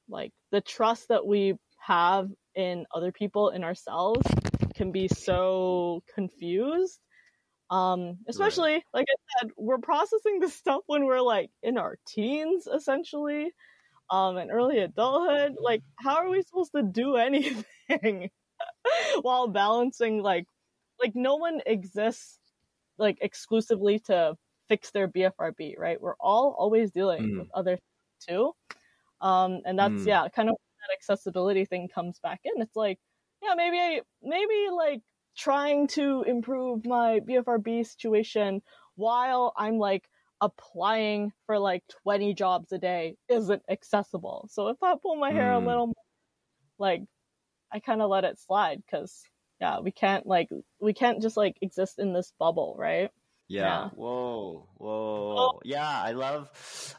like 0.08 0.32
the 0.52 0.60
trust 0.60 1.08
that 1.08 1.26
we 1.26 1.54
have 1.78 2.28
in 2.54 2.86
other 2.94 3.12
people 3.12 3.50
in 3.50 3.64
ourselves 3.64 4.26
can 4.74 4.92
be 4.92 5.08
so 5.08 6.02
confused 6.14 6.98
um 7.70 8.18
especially 8.28 8.74
right. 8.74 8.82
like 8.94 9.06
i 9.10 9.40
said 9.40 9.50
we're 9.56 9.78
processing 9.78 10.38
this 10.40 10.54
stuff 10.62 10.82
when 10.86 11.04
we're 11.04 11.20
like 11.20 11.50
in 11.62 11.78
our 11.78 11.96
teens 12.06 12.68
essentially 12.72 13.52
um 14.10 14.36
and 14.36 14.50
early 14.50 14.78
adulthood 14.78 15.56
like 15.60 15.82
how 15.96 16.16
are 16.16 16.28
we 16.30 16.42
supposed 16.42 16.72
to 16.74 16.82
do 16.82 17.16
anything 17.16 18.30
while 19.22 19.48
balancing 19.48 20.22
like 20.22 20.46
like 21.02 21.12
no 21.14 21.36
one 21.36 21.60
exists 21.66 22.38
like 22.98 23.18
exclusively 23.20 23.98
to 23.98 24.34
fix 24.68 24.90
their 24.90 25.08
bfrb 25.08 25.78
right 25.78 26.00
we're 26.00 26.16
all 26.20 26.54
always 26.58 26.90
dealing 26.90 27.22
mm. 27.22 27.38
with 27.38 27.48
other 27.54 27.78
too 28.26 28.52
um 29.20 29.60
and 29.64 29.78
that's 29.78 30.02
mm. 30.02 30.06
yeah 30.06 30.26
kind 30.34 30.48
of 30.48 30.56
that 30.80 30.94
accessibility 30.94 31.64
thing 31.64 31.88
comes 31.92 32.18
back 32.20 32.40
in 32.44 32.60
it's 32.62 32.76
like 32.76 32.98
yeah 33.42 33.54
maybe 33.56 33.78
I, 33.78 34.00
maybe 34.22 34.68
like 34.74 35.02
trying 35.36 35.86
to 35.88 36.24
improve 36.26 36.84
my 36.84 37.20
bfrb 37.20 37.86
situation 37.86 38.62
while 38.94 39.52
i'm 39.56 39.78
like 39.78 40.08
applying 40.40 41.32
for 41.46 41.58
like 41.58 41.82
20 42.02 42.34
jobs 42.34 42.72
a 42.72 42.78
day 42.78 43.16
isn't 43.28 43.62
accessible 43.70 44.48
so 44.50 44.68
if 44.68 44.82
i 44.82 44.94
pull 45.00 45.16
my 45.16 45.30
hair 45.30 45.52
mm. 45.52 45.62
a 45.62 45.66
little 45.66 45.86
more, 45.86 45.94
like 46.78 47.02
i 47.72 47.78
kind 47.78 48.02
of 48.02 48.10
let 48.10 48.24
it 48.24 48.38
slide 48.38 48.82
because 48.84 49.22
yeah 49.60 49.80
we 49.80 49.90
can't 49.90 50.26
like 50.26 50.48
we 50.80 50.92
can't 50.92 51.22
just 51.22 51.36
like 51.36 51.56
exist 51.62 51.98
in 51.98 52.12
this 52.12 52.32
bubble 52.38 52.76
right 52.78 53.10
yeah. 53.48 53.62
yeah. 53.62 53.88
Whoa. 53.90 54.68
Whoa. 54.76 55.36
Oh. 55.38 55.60
Yeah. 55.64 55.88
I 55.88 56.12
love. 56.12 56.50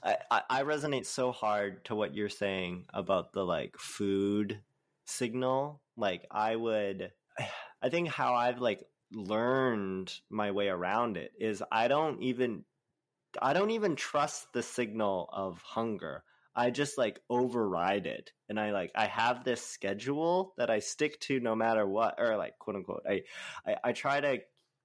I, 0.04 0.42
I 0.50 0.64
resonate 0.64 1.06
so 1.06 1.32
hard 1.32 1.84
to 1.86 1.96
what 1.96 2.16
you're 2.16 2.30
saying 2.30 2.86
about 2.94 3.34
the 3.34 3.44
like 3.44 3.76
food 3.78 4.62
signal. 5.06 5.82
Like 5.96 6.26
I 6.32 6.56
would. 6.56 7.12
I 7.82 7.90
think 7.90 8.10
how 8.10 8.34
I've 8.34 8.60
like 8.60 8.84
learned 9.12 10.12
my 10.30 10.52
way 10.52 10.68
around 10.68 11.18
it 11.18 11.32
is 11.40 11.62
I 11.72 11.88
don't 11.88 12.22
even. 12.22 12.64
I 13.40 13.54
don't 13.54 13.72
even 13.72 13.96
trust 13.96 14.52
the 14.54 14.64
signal 14.64 15.30
of 15.32 15.62
hunger. 15.62 16.24
I 16.58 16.72
just 16.72 16.98
like 16.98 17.22
override 17.30 18.08
it. 18.08 18.32
And 18.50 18.60
I 18.60 18.72
like 18.72 18.92
I 18.96 19.06
have 19.06 19.44
this 19.44 19.62
schedule 19.62 20.56
that 20.58 20.72
I 20.72 20.80
stick 20.80 21.20
to 21.22 21.40
no 21.40 21.56
matter 21.56 21.88
what 21.88 22.16
or 22.18 22.36
like 22.36 22.58
quote 22.58 22.76
unquote. 22.78 23.04
I 23.08 23.22
I, 23.66 23.76
I 23.84 23.92
try 23.94 24.20
to 24.20 24.40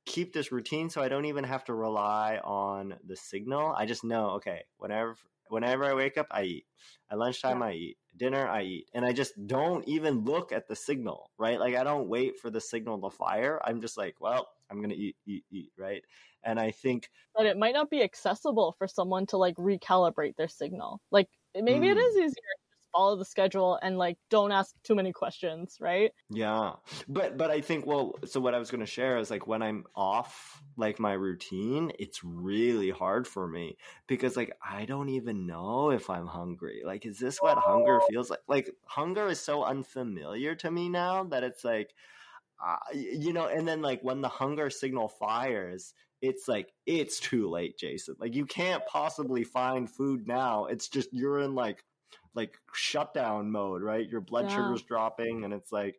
keep 0.05 0.35
this 0.35 0.53
routine 0.53 0.91
so 0.91 1.01
I 1.01 1.09
don't 1.09 1.25
even 1.25 1.45
have 1.45 1.65
to 1.65 1.75
rely 1.75 2.39
on 2.45 2.95
the 3.07 3.17
signal. 3.17 3.75
I 3.77 3.87
just 3.87 4.05
know, 4.05 4.31
okay, 4.33 4.65
whenever 4.77 5.17
whenever 5.49 5.85
I 5.85 5.95
wake 5.95 6.19
up, 6.19 6.27
I 6.31 6.43
eat. 6.43 6.67
At 7.11 7.19
lunchtime, 7.19 7.61
yeah. 7.61 7.67
I 7.67 7.73
eat. 7.73 7.97
Dinner, 8.19 8.47
I 8.47 8.63
eat. 8.63 8.89
And 8.93 9.05
I 9.05 9.13
just 9.13 9.33
don't 9.47 9.87
even 9.89 10.25
look 10.25 10.53
at 10.53 10.69
the 10.69 10.77
signal, 10.77 11.31
right? 11.39 11.59
Like 11.59 11.75
I 11.75 11.85
don't 11.85 12.09
wait 12.09 12.39
for 12.39 12.51
the 12.51 12.61
signal 12.61 13.01
to 13.01 13.17
fire. 13.17 13.61
I'm 13.65 13.81
just 13.81 13.97
like, 13.97 14.17
well, 14.21 14.49
I'm 14.71 14.83
gonna 14.83 14.95
eat, 14.95 15.17
eat, 15.27 15.45
eat, 15.51 15.73
right? 15.79 16.03
And 16.43 16.61
I 16.61 16.71
think 16.71 17.09
But 17.35 17.47
it 17.47 17.57
might 17.57 17.75
not 17.75 17.89
be 17.89 18.03
accessible 18.03 18.75
for 18.77 18.87
someone 18.87 19.25
to 19.27 19.39
like 19.39 19.57
recalibrate 19.57 20.37
their 20.37 20.49
signal. 20.49 21.01
Like 21.11 21.29
maybe 21.55 21.87
mm. 21.87 21.93
it 21.93 21.99
is 21.99 22.17
easier 22.17 22.29
to 22.31 22.63
follow 22.93 23.17
the 23.17 23.25
schedule 23.25 23.79
and 23.83 23.97
like 23.97 24.19
don't 24.31 24.53
ask 24.53 24.75
too 24.85 24.95
many 24.95 25.13
questions, 25.13 25.79
right? 25.81 26.13
Yeah. 26.31 26.73
But 27.09 27.37
but 27.37 27.51
I 27.51 27.61
think 27.61 27.87
well, 27.87 28.15
so 28.25 28.41
what 28.41 28.55
I 28.55 28.59
was 28.59 28.71
going 28.71 28.81
to 28.81 28.87
share 28.87 29.19
is 29.19 29.31
like 29.31 29.47
when 29.47 29.63
I'm 29.63 29.85
off 29.95 30.63
like 30.77 31.01
my 31.01 31.13
routine, 31.13 31.93
it's 31.99 32.23
really 32.23 32.91
hard 32.91 33.27
for 33.27 33.49
me 33.49 33.77
because 34.07 34.37
like 34.37 34.53
I 34.65 34.85
don't 34.85 35.09
even 35.09 35.47
know 35.47 35.91
if 35.91 36.11
I'm 36.11 36.27
hungry. 36.27 36.83
Like 36.85 37.07
is 37.07 37.19
this 37.19 37.39
what 37.41 37.59
hunger 37.59 38.01
feels 38.09 38.31
like? 38.31 38.41
Like 38.47 38.71
hunger 38.85 39.29
is 39.29 39.41
so 39.41 39.65
unfamiliar 39.65 40.55
to 40.57 40.71
me 40.71 40.89
now 40.89 41.25
that 41.25 41.45
it's 41.45 41.65
like 41.65 41.95
uh, 42.65 42.77
you 42.95 43.33
know, 43.33 43.47
and 43.47 43.67
then 43.67 43.83
like 43.83 44.01
when 44.03 44.21
the 44.21 44.29
hunger 44.29 44.71
signal 44.71 45.09
fires, 45.09 45.95
it's 46.23 46.49
like 46.49 46.73
it's 46.87 47.21
too 47.21 47.51
late, 47.51 47.77
Jason. 47.77 48.15
Like 48.19 48.35
you 48.35 48.47
can't 48.47 48.87
possibly 48.87 49.45
find 49.45 49.91
food 49.91 50.27
now. 50.27 50.67
It's 50.67 50.89
just 50.89 51.09
you're 51.13 51.41
in 51.41 51.55
like 51.55 51.85
like 52.35 52.57
shutdown 52.73 53.51
mode, 53.51 53.83
right? 53.83 54.09
Your 54.09 54.21
blood 54.23 54.49
yeah. 54.49 54.57
sugar's 54.57 54.83
dropping 54.83 55.45
and 55.45 55.53
it's 55.53 55.73
like 55.73 55.97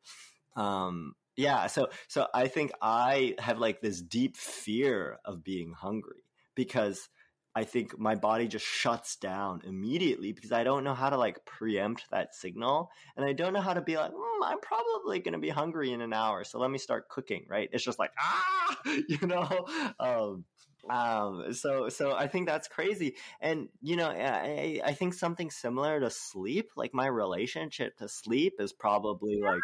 um 0.55 1.13
yeah, 1.35 1.67
so 1.67 1.89
so 2.07 2.27
I 2.33 2.47
think 2.47 2.71
I 2.81 3.35
have 3.39 3.59
like 3.59 3.81
this 3.81 4.01
deep 4.01 4.37
fear 4.37 5.19
of 5.25 5.43
being 5.43 5.73
hungry 5.73 6.23
because 6.55 7.09
I 7.55 7.63
think 7.63 7.99
my 7.99 8.15
body 8.15 8.47
just 8.47 8.65
shuts 8.65 9.15
down 9.15 9.61
immediately 9.63 10.31
because 10.31 10.51
I 10.51 10.63
don't 10.63 10.83
know 10.83 10.95
how 10.95 11.09
to 11.09 11.17
like 11.17 11.45
preempt 11.45 12.05
that 12.09 12.33
signal. 12.33 12.89
And 13.15 13.25
I 13.25 13.33
don't 13.33 13.53
know 13.53 13.61
how 13.61 13.73
to 13.73 13.81
be 13.81 13.95
like, 13.95 14.11
mm, 14.11 14.39
I'm 14.43 14.59
probably 14.59 15.19
going 15.19 15.33
to 15.33 15.39
be 15.39 15.49
hungry 15.49 15.91
in 15.91 16.01
an 16.01 16.13
hour. 16.13 16.43
So 16.43 16.59
let 16.59 16.71
me 16.71 16.79
start 16.79 17.09
cooking, 17.09 17.45
right? 17.47 17.69
It's 17.71 17.83
just 17.83 17.99
like, 17.99 18.11
ah, 18.19 18.77
you 19.07 19.27
know? 19.27 19.67
Um, 19.99 20.45
um, 20.89 21.53
so, 21.53 21.89
so 21.89 22.15
I 22.15 22.27
think 22.27 22.47
that's 22.47 22.67
crazy. 22.67 23.15
And, 23.39 23.69
you 23.81 23.97
know, 23.97 24.09
I, 24.09 24.81
I 24.83 24.93
think 24.93 25.13
something 25.13 25.51
similar 25.51 25.99
to 25.99 26.09
sleep, 26.09 26.71
like 26.75 26.93
my 26.93 27.05
relationship 27.05 27.97
to 27.97 28.09
sleep 28.09 28.53
is 28.59 28.73
probably 28.73 29.39
like. 29.39 29.61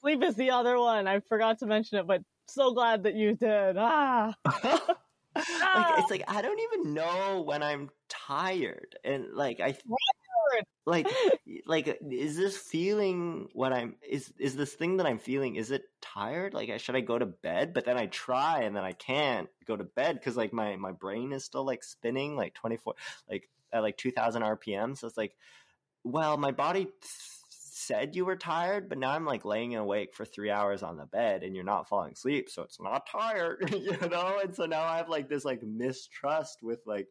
Sleep 0.00 0.22
is 0.22 0.36
the 0.36 0.52
other 0.52 0.78
one. 0.78 1.08
I 1.08 1.18
forgot 1.18 1.58
to 1.58 1.66
mention 1.66 1.98
it, 1.98 2.06
but 2.06 2.22
so 2.46 2.72
glad 2.72 3.02
that 3.02 3.14
you 3.14 3.34
did. 3.34 3.76
Ah. 3.76 4.34
like, 5.36 5.46
it's 5.46 5.54
ah. 5.62 6.06
like 6.10 6.24
I 6.28 6.42
don't 6.42 6.60
even 6.60 6.94
know 6.94 7.42
when 7.46 7.62
I'm 7.62 7.90
tired, 8.08 8.96
and 9.04 9.34
like 9.34 9.60
I 9.60 9.76
like 10.86 11.06
like 11.66 11.88
uh, 11.88 11.94
is 12.10 12.36
this 12.36 12.56
feeling 12.56 13.48
what 13.52 13.72
i'm 13.72 13.94
is 14.08 14.32
is 14.38 14.56
this 14.56 14.72
thing 14.72 14.96
that 14.96 15.06
i'm 15.06 15.18
feeling 15.18 15.56
is 15.56 15.70
it 15.70 15.82
tired? 16.00 16.54
Like 16.54 16.78
should 16.80 16.96
i 16.96 17.00
go 17.00 17.18
to 17.18 17.26
bed? 17.26 17.74
But 17.74 17.84
then 17.84 17.96
i 17.96 18.06
try 18.06 18.62
and 18.62 18.74
then 18.74 18.84
i 18.84 18.92
can't 18.92 19.48
go 19.66 19.76
to 19.76 19.84
bed 19.84 20.14
because 20.14 20.36
like 20.36 20.52
my 20.52 20.76
my 20.76 20.92
brain 20.92 21.32
is 21.32 21.44
still 21.44 21.64
like 21.64 21.84
spinning 21.84 22.36
like 22.36 22.54
24 22.54 22.94
like 23.30 23.48
at 23.72 23.82
like 23.82 23.98
2000 23.98 24.42
rpm 24.42 24.96
so 24.96 25.06
it's 25.06 25.16
like 25.18 25.36
well 26.02 26.38
my 26.38 26.52
body 26.52 26.88
said 27.88 28.14
you 28.14 28.24
were 28.24 28.36
tired 28.36 28.88
but 28.88 28.98
now 28.98 29.10
i'm 29.10 29.24
like 29.24 29.44
laying 29.44 29.74
awake 29.74 30.14
for 30.14 30.24
three 30.24 30.50
hours 30.50 30.82
on 30.82 30.96
the 30.96 31.06
bed 31.06 31.42
and 31.42 31.54
you're 31.54 31.64
not 31.64 31.88
falling 31.88 32.12
asleep 32.12 32.48
so 32.48 32.62
it's 32.62 32.80
not 32.80 33.08
tired 33.10 33.68
you 33.72 33.96
know 34.08 34.38
and 34.42 34.54
so 34.54 34.66
now 34.66 34.82
i 34.82 34.96
have 34.98 35.08
like 35.08 35.28
this 35.28 35.44
like 35.44 35.62
mistrust 35.62 36.58
with 36.62 36.80
like 36.86 37.08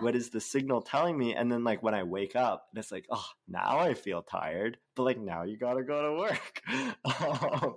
what 0.00 0.16
is 0.16 0.30
the 0.30 0.40
signal 0.40 0.82
telling 0.82 1.16
me? 1.18 1.34
And 1.34 1.50
then 1.50 1.64
like 1.64 1.82
when 1.82 1.94
I 1.94 2.02
wake 2.02 2.36
up, 2.36 2.68
it's 2.74 2.92
like, 2.92 3.06
oh, 3.10 3.26
now 3.48 3.78
I 3.78 3.94
feel 3.94 4.22
tired, 4.22 4.78
but 4.94 5.04
like 5.04 5.18
now 5.18 5.42
you 5.42 5.56
gotta 5.56 5.82
go 5.82 6.02
to 6.02 6.18
work. 6.18 6.62
um, 7.04 7.76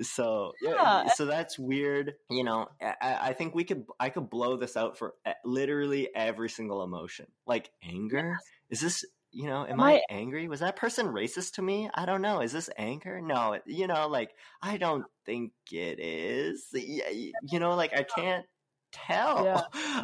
so 0.02 0.52
yeah. 0.62 1.08
so 1.08 1.26
that's 1.26 1.58
weird. 1.58 2.14
You 2.30 2.44
know, 2.44 2.68
I, 2.80 3.18
I, 3.20 3.32
think 3.32 3.54
we 3.54 3.64
could 3.64 3.84
I 3.98 4.10
could 4.10 4.30
blow 4.30 4.56
this 4.56 4.76
out 4.76 4.98
for 4.98 5.14
literally 5.44 6.08
every 6.14 6.48
single 6.48 6.82
emotion, 6.82 7.26
like 7.46 7.70
anger. 7.82 8.36
Is 8.70 8.80
this 8.80 9.04
you 9.34 9.46
know, 9.46 9.64
am, 9.64 9.72
am 9.72 9.80
I, 9.80 9.94
I, 9.94 10.02
angry? 10.10 10.48
Was 10.48 10.60
that 10.60 10.76
person 10.76 11.06
racist 11.08 11.54
to 11.54 11.62
me? 11.62 11.90
I 11.94 12.06
don't 12.06 12.22
know. 12.22 12.40
Is 12.40 12.52
this 12.52 12.70
anger? 12.78 13.20
No, 13.20 13.58
you 13.66 13.86
know, 13.86 14.06
like 14.08 14.30
I 14.62 14.76
don't 14.76 15.04
think 15.26 15.52
it 15.72 15.98
is. 15.98 16.68
You 16.72 17.58
know, 17.58 17.74
like 17.74 17.92
I 17.92 18.04
can't 18.04 18.46
tell. 18.92 19.44
Yeah. 19.44 19.62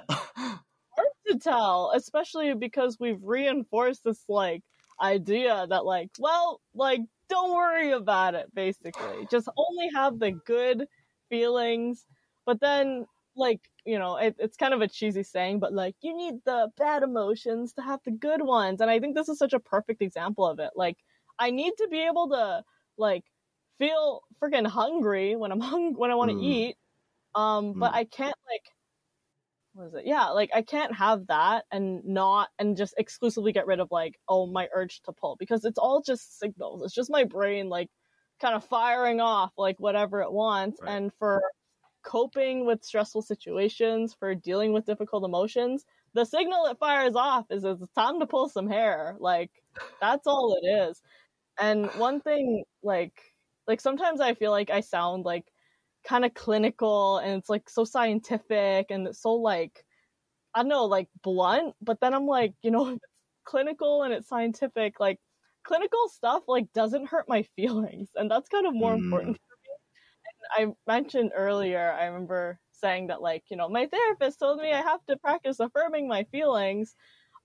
Hard 0.09 1.09
to 1.29 1.39
tell, 1.39 1.93
especially 1.95 2.55
because 2.55 2.99
we've 2.99 3.23
reinforced 3.23 4.05
this 4.05 4.25
like 4.29 4.63
idea 5.01 5.67
that 5.71 5.85
like, 5.85 6.11
well, 6.19 6.61
like 6.75 7.01
don't 7.29 7.55
worry 7.55 7.93
about 7.93 8.35
it 8.35 8.53
basically. 8.55 9.27
Just 9.31 9.49
only 9.57 9.89
have 9.95 10.19
the 10.19 10.33
good 10.45 10.87
feelings. 11.29 12.05
But 12.47 12.61
then 12.61 13.07
like, 13.37 13.71
you 13.85 13.99
know, 13.99 14.17
it, 14.17 14.37
it's 14.39 14.57
kind 14.57 14.75
of 14.75 14.81
a 14.81 14.89
cheesy 14.89 15.23
saying, 15.23 15.61
but 15.61 15.73
like 15.73 15.97
you 16.03 16.15
need 16.17 16.37
the 16.45 16.71
bad 16.77 17.03
emotions 17.03 17.73
to 17.75 17.83
have 17.83 18.01
the 18.05 18.11
good 18.11 18.43
ones. 18.43 18.81
And 18.81 18.91
I 18.91 19.01
think 19.01 19.15
this 19.17 19.29
is 19.29 19.39
such 19.39 19.53
a 19.53 19.61
perfect 19.61 20.03
example 20.03 20.47
of 20.47 20.59
it. 20.59 20.71
Like 20.77 20.99
I 21.39 21.51
need 21.51 21.73
to 21.79 21.89
be 21.89 22.01
able 22.01 22.29
to 22.31 22.65
like 22.99 23.25
feel 23.79 24.23
freaking 24.43 24.67
hungry 24.67 25.37
when 25.37 25.53
I'm 25.53 25.61
hung 25.71 25.95
when 25.95 26.11
I 26.11 26.15
want 26.17 26.31
to 26.33 26.37
Mm. 26.37 26.45
eat. 26.45 26.77
Um, 27.35 27.75
but 27.75 27.93
Mm. 27.93 27.95
I 27.95 28.05
can't 28.05 28.37
like 28.51 28.63
what 29.73 29.87
is 29.87 29.95
it? 29.95 30.07
Yeah, 30.07 30.29
like 30.31 30.51
I 30.55 30.63
can't 30.63 30.95
have 30.97 31.27
that 31.29 31.65
and 31.71 32.05
not 32.05 32.49
and 32.59 32.77
just 32.77 32.95
exclusively 32.99 33.53
get 33.53 33.67
rid 33.67 33.81
of 33.81 33.89
like, 33.91 34.19
oh, 34.29 34.47
my 34.47 34.69
urge 34.75 35.01
to 35.03 35.13
pull 35.13 35.37
because 35.39 35.65
it's 35.65 35.79
all 35.79 36.03
just 36.03 36.39
signals. 36.39 36.83
It's 36.83 36.95
just 36.95 37.11
my 37.11 37.25
brain 37.25 37.69
like 37.69 37.89
kind 38.41 38.55
of 38.55 38.65
firing 38.65 39.21
off 39.21 39.53
like 39.57 39.79
whatever 39.79 40.23
it 40.23 40.33
wants. 40.33 40.81
Right. 40.81 40.91
And 40.95 41.13
for 41.19 41.43
coping 42.03 42.67
with 42.67 42.85
stressful 42.85 43.23
situations, 43.23 44.15
for 44.15 44.35
dealing 44.35 44.73
with 44.73 44.87
difficult 44.87 45.25
emotions, 45.25 45.87
the 46.15 46.25
signal 46.25 46.67
it 46.67 46.79
fires 46.79 47.17
off 47.17 47.47
is 47.51 47.65
it's 47.65 47.89
time 47.93 48.21
to 48.21 48.27
pull 48.27 48.49
some 48.49 48.69
hair. 48.69 49.17
Like 49.21 49.63
that's 50.01 50.27
all 50.27 50.57
it 50.63 50.67
is. 50.67 51.03
And 51.59 51.91
one 51.93 52.21
thing 52.21 52.65
like 52.83 53.37
like 53.69 53.81
sometimes 53.81 54.21
I 54.21 54.35
feel 54.35 54.51
like 54.53 54.71
I 54.71 54.81
sound 54.81 55.25
like 55.25 55.53
kind 56.05 56.25
of 56.25 56.35
clinical 56.35 57.19
and 57.19 57.39
it's 57.39 57.51
like 57.51 57.69
so 57.71 57.85
scientific 57.85 58.89
and 58.91 59.07
it's 59.09 59.21
so 59.23 59.35
like 59.35 59.85
I 60.55 60.61
don't 60.63 60.69
know, 60.69 60.87
like 60.87 61.09
blunt, 61.23 61.77
but 61.81 62.01
then 62.01 62.15
I'm 62.15 62.27
like, 62.27 62.55
you 62.63 62.71
know, 62.71 62.89
it's 62.95 63.23
clinical 63.45 64.03
and 64.03 64.13
it's 64.15 64.29
scientific, 64.29 65.01
like 65.01 65.21
clinical 65.65 66.09
stuff 66.09 66.45
like 66.49 66.73
doesn't 66.73 67.07
hurt 67.07 67.29
my 67.29 67.43
feelings 67.57 68.11
and 68.17 68.31
that's 68.31 68.49
kind 68.49 68.67
of 68.67 68.75
more 68.75 68.95
Mm. 68.95 68.95
important 68.95 69.39
for 69.49 69.50
me. 69.50 69.50
And 69.50 69.50
I 70.51 70.75
mentioned 70.87 71.33
earlier, 71.35 71.93
I 71.93 72.07
remember 72.07 72.61
saying 72.73 73.09
that 73.09 73.23
like, 73.23 73.45
you 73.51 73.57
know, 73.57 73.69
my 73.69 73.87
therapist 73.87 74.39
told 74.39 74.61
me 74.61 74.73
I 74.73 74.83
have 74.83 75.05
to 75.07 75.17
practice 75.19 75.61
affirming 75.61 76.09
my 76.09 76.25
feelings. 76.25 76.97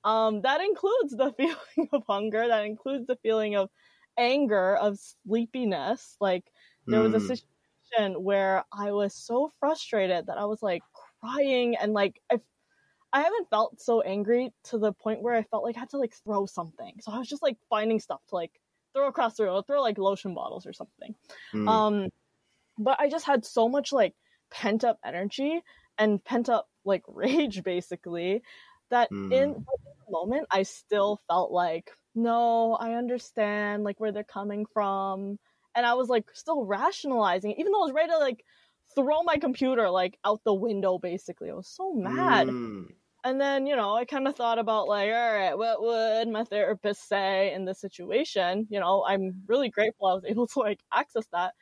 Um, 0.04 0.42
that 0.44 0.62
includes 0.62 1.16
the 1.18 1.34
feeling 1.38 1.90
of 1.94 2.04
hunger, 2.08 2.48
that 2.48 2.66
includes 2.66 3.08
the 3.08 3.18
feeling 3.18 3.56
of 3.56 3.70
anger, 4.18 4.78
of 4.78 5.00
sleepiness. 5.00 6.18
Like 6.22 6.52
there 6.90 7.02
was 7.02 7.14
a 7.14 7.20
Mm. 7.20 7.38
situation 7.38 8.24
where 8.24 8.66
I 8.74 8.92
was 8.92 9.16
so 9.16 9.52
frustrated 9.60 10.28
that 10.28 10.38
I 10.38 10.46
was 10.46 10.64
like 10.64 10.86
crying 11.22 11.76
and 11.78 11.94
like 11.94 12.22
I 12.32 12.42
I 13.14 13.22
haven't 13.22 13.50
felt 13.50 13.80
so 13.80 14.02
angry 14.02 14.54
to 14.66 14.78
the 14.78 14.92
point 14.94 15.22
where 15.22 15.36
I 15.36 15.44
felt 15.44 15.64
like 15.64 15.78
I 15.78 15.82
had 15.82 15.90
to 15.92 15.98
like 15.98 16.14
throw 16.14 16.46
something. 16.46 17.00
So 17.02 17.12
I 17.12 17.18
was 17.20 17.30
just 17.30 17.42
like 17.44 17.58
finding 17.70 18.00
stuff 18.00 18.22
to 18.28 18.36
like 18.36 18.60
throw 18.94 19.08
across 19.08 19.36
the 19.38 19.44
room, 19.46 19.64
throw 19.64 19.82
like 19.82 19.98
lotion 19.98 20.34
bottles 20.34 20.66
or 20.66 20.74
something. 20.74 21.16
Mm. 21.54 21.78
Um 21.78 22.10
but 22.78 23.00
I 23.00 23.10
just 23.10 23.26
had 23.26 23.46
so 23.46 23.68
much 23.70 23.92
like 23.94 24.14
pent 24.52 24.84
up 24.84 25.00
energy 25.06 25.62
and 25.98 26.24
pent 26.24 26.50
up 26.50 26.68
like 26.86 27.04
rage 27.08 27.64
basically 27.64 28.42
that 28.90 29.10
in, 29.12 29.30
Mm. 29.30 29.56
in 29.56 29.66
the 30.08 30.12
moment 30.12 30.48
I 30.52 30.64
still 30.64 31.20
felt 31.28 31.52
like 31.52 31.92
no, 32.18 32.76
I 32.76 32.94
understand 32.94 33.84
like 33.84 34.00
where 34.00 34.12
they're 34.12 34.24
coming 34.24 34.66
from 34.74 35.38
and 35.76 35.86
I 35.86 35.96
was 35.96 36.08
like 36.10 36.26
still 36.34 36.64
rationalizing 36.66 37.52
it, 37.52 37.60
even 37.60 37.72
though 37.74 37.82
I 37.82 37.86
was 37.86 37.94
ready 37.94 38.12
to 38.12 38.18
like 38.20 38.46
throw 38.96 39.24
my 39.24 39.38
computer 39.38 39.90
like 39.90 40.18
out 40.24 40.42
the 40.46 40.54
window 40.54 40.98
basically. 41.00 41.50
I 41.50 41.54
was 41.54 41.68
so 41.68 41.94
mad. 41.94 42.48
Mm. 42.48 42.88
And 43.24 43.42
then, 43.42 43.66
you 43.66 43.76
know, 43.76 43.96
I 43.96 44.06
kind 44.06 44.28
of 44.28 44.36
thought 44.36 44.60
about 44.60 44.88
like, 44.88 45.10
all 45.10 45.34
right, 45.34 45.58
what 45.58 45.82
would 45.82 46.28
my 46.30 46.44
therapist 46.44 47.08
say 47.10 47.52
in 47.54 47.66
this 47.66 47.82
situation? 47.82 48.68
You 48.70 48.80
know, 48.80 49.04
I'm 49.04 49.44
really 49.48 49.70
grateful 49.70 50.08
I 50.08 50.14
was 50.14 50.26
able 50.26 50.46
to 50.48 50.60
like 50.60 50.80
access 50.94 51.26
that. 51.32 51.54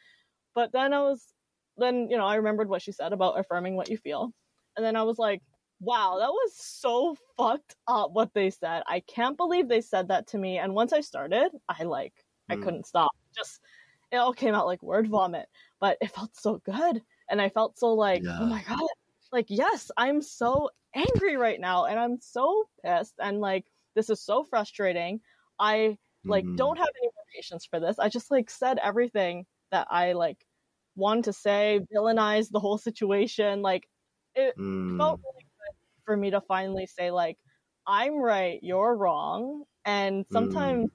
But 0.55 0.71
then 0.71 0.93
I 0.93 1.01
was, 1.01 1.33
then, 1.77 2.09
you 2.09 2.17
know, 2.17 2.25
I 2.25 2.35
remembered 2.35 2.69
what 2.69 2.81
she 2.81 2.91
said 2.91 3.13
about 3.13 3.39
affirming 3.39 3.75
what 3.75 3.89
you 3.89 3.97
feel. 3.97 4.31
And 4.75 4.85
then 4.85 4.95
I 4.95 5.03
was 5.03 5.17
like, 5.19 5.41
wow, 5.79 6.17
that 6.19 6.31
was 6.31 6.53
so 6.55 7.15
fucked 7.37 7.75
up 7.87 8.11
what 8.11 8.33
they 8.33 8.49
said. 8.49 8.83
I 8.87 9.01
can't 9.01 9.37
believe 9.37 9.67
they 9.67 9.81
said 9.81 10.07
that 10.09 10.27
to 10.27 10.37
me. 10.37 10.57
And 10.57 10.73
once 10.75 10.93
I 10.93 11.01
started, 11.01 11.51
I 11.69 11.83
like, 11.83 12.13
I 12.49 12.55
Mm. 12.55 12.57
couldn't 12.57 12.85
stop. 12.87 13.11
Just, 13.35 13.59
it 14.11 14.17
all 14.17 14.33
came 14.33 14.53
out 14.55 14.65
like 14.67 14.83
word 14.83 15.07
vomit, 15.07 15.49
but 15.79 15.97
it 16.01 16.11
felt 16.11 16.35
so 16.35 16.57
good. 16.59 17.03
And 17.29 17.41
I 17.41 17.49
felt 17.49 17.77
so 17.77 17.93
like, 17.93 18.23
Yeah. 18.23 18.39
oh 18.39 18.45
my 18.45 18.63
God, 18.63 18.87
like, 19.31 19.47
yes, 19.49 19.89
I'm 19.97 20.21
so 20.21 20.69
angry 20.95 21.35
right 21.37 21.59
now 21.59 21.85
and 21.85 21.99
I'm 21.99 22.19
so 22.21 22.65
pissed. 22.83 23.15
And 23.19 23.39
like, 23.41 23.65
this 23.95 24.09
is 24.09 24.21
so 24.21 24.43
frustrating. 24.43 25.21
I 25.59 25.97
like 26.27 26.47
Mhm. 26.47 26.57
don't 26.57 26.77
have 26.77 26.87
any 27.01 27.07
more 27.07 27.23
patience 27.35 27.65
for 27.65 27.79
this. 27.79 27.99
I 27.99 28.09
just 28.09 28.31
like 28.31 28.49
said 28.49 28.79
everything 28.79 29.45
that 29.73 29.87
I 29.91 30.13
like 30.13 30.45
want 30.97 31.25
to 31.27 31.33
say, 31.33 31.81
villainize 31.95 32.51
the 32.51 32.61
whole 32.61 32.79
situation. 32.79 33.63
Like, 33.63 33.89
it 34.35 34.55
Mm. 34.57 34.93
felt 34.97 35.21
really 35.23 35.43
good 35.43 35.75
for 36.05 36.17
me 36.17 36.31
to 36.31 36.41
finally 36.41 36.87
say 36.87 37.11
like, 37.11 37.37
I'm 37.87 38.15
right, 38.17 38.59
you're 38.63 38.95
wrong. 38.97 39.65
And 39.85 40.25
sometimes 40.31 40.89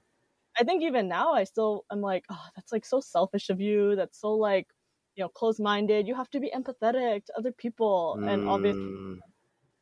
I 0.59 0.63
think 0.63 0.83
even 0.83 1.07
now 1.09 1.33
I 1.33 1.43
still 1.45 1.85
I'm 1.91 2.01
like, 2.01 2.25
oh, 2.31 2.47
that's 2.55 2.71
like 2.73 2.85
so 2.85 2.99
selfish 3.01 3.49
of 3.49 3.61
you. 3.61 3.95
That's 3.95 4.19
so 4.19 4.33
like, 4.33 4.67
you 5.15 5.23
know, 5.23 5.29
close 5.29 5.59
minded. 5.59 6.07
You 6.07 6.15
have 6.15 6.29
to 6.31 6.39
be 6.41 6.51
empathetic 6.51 7.25
to 7.25 7.33
other 7.37 7.51
people. 7.53 8.19
And 8.27 8.43
obviously 8.45 8.79
Mm. 8.79 9.19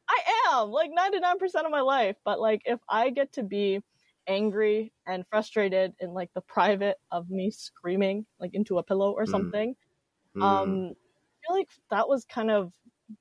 I 0.10 0.52
am 0.54 0.70
like 0.72 0.92
99% 0.92 1.66
of 1.66 1.72
my 1.72 1.82
life. 1.82 2.18
But 2.24 2.40
like, 2.40 2.62
if 2.66 2.80
I 2.90 3.10
get 3.10 3.34
to 3.34 3.44
be 3.44 3.82
angry 4.28 4.94
and 5.06 5.26
frustrated 5.30 5.96
in 6.00 6.12
like 6.14 6.32
the 6.34 6.42
private 6.42 6.98
of 7.12 7.30
me 7.30 7.52
screaming 7.52 8.26
like 8.40 8.52
into 8.54 8.78
a 8.78 8.84
pillow 8.84 9.12
or 9.14 9.26
Mm. 9.28 9.28
something, 9.28 9.76
Mm. 10.36 10.42
um, 10.42 10.94
I 10.94 11.48
feel 11.48 11.58
like 11.58 11.70
that 11.92 12.10
was 12.10 12.26
kind 12.26 12.52
of 12.52 12.74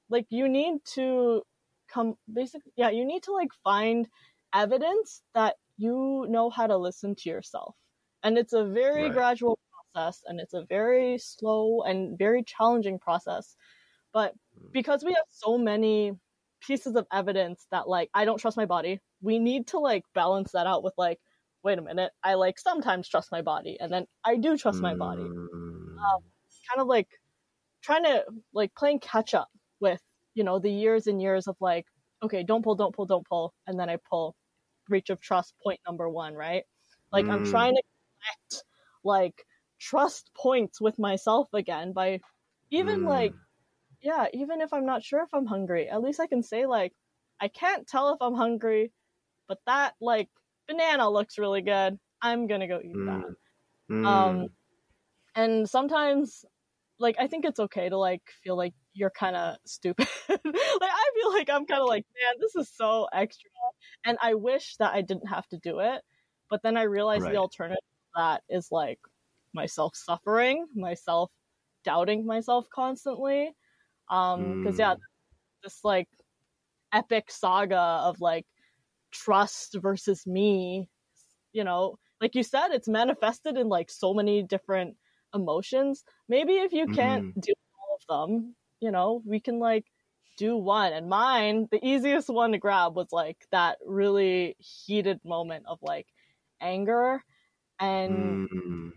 like 0.09 0.27
you 0.31 0.49
need 0.49 0.85
to 0.95 1.43
come 1.89 2.17
basically, 2.33 2.73
yeah, 2.77 2.91
you 2.91 3.05
need 3.05 3.23
to 3.25 3.33
like 3.33 3.51
find 3.65 4.09
evidence 4.55 5.23
that 5.35 5.57
you 5.77 6.27
know 6.29 6.51
how 6.51 6.67
to 6.67 6.77
listen 6.77 7.15
to 7.17 7.29
yourself. 7.31 7.77
And 8.23 8.39
it's 8.39 8.53
a 8.53 8.65
very 8.65 9.11
Right. 9.11 9.11
gradual 9.11 9.59
process 9.95 10.23
and 10.27 10.41
it's 10.41 10.55
a 10.55 10.65
very 10.69 11.19
slow 11.19 11.83
and 11.83 12.19
very 12.19 12.43
challenging 12.43 12.99
process. 12.99 13.57
But 14.13 14.35
Mm. 14.57 14.73
because 14.73 15.05
we 15.05 15.13
have 15.15 15.25
so 15.29 15.59
many 15.59 16.13
pieces 16.61 16.97
of 16.97 17.07
evidence 17.13 17.67
that 17.71 17.89
like 17.89 18.11
I 18.15 18.25
don't 18.25 18.39
trust 18.39 18.57
my 18.57 18.67
body, 18.67 19.01
we 19.27 19.41
need 19.41 19.69
to 19.69 19.81
like 19.81 20.05
balance 20.15 20.53
that 20.53 20.69
out 20.69 20.85
with 20.85 20.95
like, 20.99 21.21
wait 21.65 21.79
a 21.79 21.83
minute, 21.83 22.13
I 22.25 22.35
like 22.37 22.59
sometimes 22.61 23.09
trust 23.09 23.33
my 23.33 23.43
body 23.43 23.79
and 23.81 23.93
then 23.93 24.07
I 24.25 24.37
do 24.39 24.57
trust 24.59 24.83
my 24.83 24.95
body. 24.97 25.35
Mm. 25.55 26.17
Um, 26.17 26.23
kind 26.71 26.83
of 26.83 26.89
like 26.89 27.09
trying 27.83 28.05
to 28.05 28.25
like 28.55 28.75
playing 28.77 29.01
catch 29.01 29.35
up 29.35 29.49
with, 29.81 30.01
you 30.35 30.45
know, 30.45 30.59
the 30.59 30.71
years 30.73 31.07
and 31.07 31.21
years 31.23 31.47
of 31.49 31.57
like, 31.61 31.87
okay, 32.23 32.43
don't 32.45 32.63
pull, 32.65 32.75
don't 32.77 32.95
pull, 32.95 33.07
don't 33.07 33.27
pull, 33.29 33.55
and 33.67 33.79
then 33.81 33.91
I 33.91 33.99
pull 34.11 34.37
breach 34.89 35.11
of 35.11 35.21
trust 35.21 35.55
point 35.63 35.81
number 35.87 36.09
one, 36.11 36.35
right? 36.35 36.65
Like 37.13 37.29
I'm 37.31 37.43
Mm. 37.43 37.45
trying 37.45 37.75
to 37.77 37.83
connect 38.23 38.65
like 39.05 39.47
trust 39.81 40.33
points 40.37 40.81
with 40.81 40.99
myself 40.99 41.49
again 41.55 41.93
by 41.93 42.21
even 42.71 42.97
Mm. 42.97 43.07
like 43.07 43.35
yeah, 44.03 44.27
even 44.35 44.61
if 44.61 44.73
I'm 44.73 44.87
not 44.87 45.03
sure 45.05 45.23
if 45.23 45.31
I'm 45.35 45.47
hungry, 45.47 45.89
at 45.89 46.03
least 46.03 46.21
I 46.21 46.27
can 46.27 46.43
say 46.43 46.67
like 46.67 46.93
I 47.41 47.49
can't 47.49 47.87
tell 47.89 48.11
if 48.15 48.19
I'm 48.23 48.35
hungry, 48.35 48.93
but 49.49 49.59
that 49.67 49.95
like 50.01 50.29
banana 50.69 51.09
looks 51.11 51.39
really 51.39 51.63
good. 51.63 51.99
I'm 52.23 52.47
gonna 52.47 52.69
go 52.69 52.81
eat 52.83 53.01
that. 53.07 53.27
Mm. 53.91 53.91
Mm. 53.91 54.43
Um, 54.43 54.49
and 55.35 55.69
sometimes, 55.69 56.45
like, 56.99 57.17
I 57.19 57.27
think 57.27 57.45
it's 57.45 57.61
okay 57.61 57.89
to 57.89 57.99
like 57.99 58.23
feel 58.45 58.57
like 58.57 58.75
you're 58.95 59.11
kind 59.11 59.37
of 59.37 59.57
stupid. 59.67 60.09
like, 60.29 60.41
I 60.45 61.11
feel 61.15 61.33
like 61.33 61.51
I'm 61.51 61.67
kind 61.67 61.83
of 61.83 61.89
like, 61.89 62.07
man, 62.23 62.35
this 62.41 62.57
is 62.57 62.71
so 62.75 63.09
extra, 63.13 63.51
and 64.05 64.19
I 64.23 64.35
wish 64.35 64.77
that 64.79 64.95
I 64.95 65.03
didn't 65.03 65.29
have 65.29 65.49
to 65.49 65.59
do 65.59 65.81
it. 65.81 66.03
But 66.51 66.63
then 66.63 66.77
I 66.77 66.83
realized 66.85 67.27
Right. 67.27 67.33
the 67.33 67.39
alternative 67.39 67.79
to 67.81 68.11
that 68.17 68.45
is 68.49 68.69
like 68.73 69.01
myself 69.55 69.97
suffering, 69.97 70.67
myself 70.75 71.31
doubting 71.85 72.27
myself 72.27 72.69
constantly. 72.75 73.53
Um, 74.11 74.55
because 74.55 74.79
yeah, 74.79 74.95
Mm. 74.95 75.03
this 75.65 75.85
like 75.85 76.09
epic 76.93 77.31
saga 77.31 77.79
of 77.79 78.21
like 78.21 78.47
trust 79.17 79.77
versus 79.81 80.27
me 80.27 80.89
you 81.53 81.65
know 81.65 81.99
like 82.21 82.35
you 82.35 82.43
said 82.43 82.69
it's 82.71 82.89
manifested 82.89 83.57
in 83.57 83.69
like 83.69 83.91
so 83.91 84.15
many 84.15 84.43
different 84.43 84.97
emotions 85.35 86.05
maybe 86.29 86.55
if 86.55 86.73
you 86.73 86.89
can't 86.89 87.25
Mm-hmm. 87.25 87.31
do 87.41 87.53
all 87.79 87.97
of 88.01 88.31
them 88.31 88.57
you 88.81 88.91
know 88.91 89.23
we 89.27 89.41
can 89.41 89.59
like 89.59 89.87
do 90.37 90.57
one 90.57 90.93
and 90.93 91.09
mine 91.09 91.69
the 91.71 91.85
easiest 91.87 92.29
one 92.29 92.53
to 92.53 92.59
grab 92.59 92.95
was 92.97 93.13
like 93.13 93.47
that 93.53 93.79
really 93.87 94.57
heated 94.59 95.21
moment 95.25 95.65
of 95.67 95.79
like 95.83 96.09
anger 96.61 97.23
and 97.81 98.43
Mm. 98.47 98.93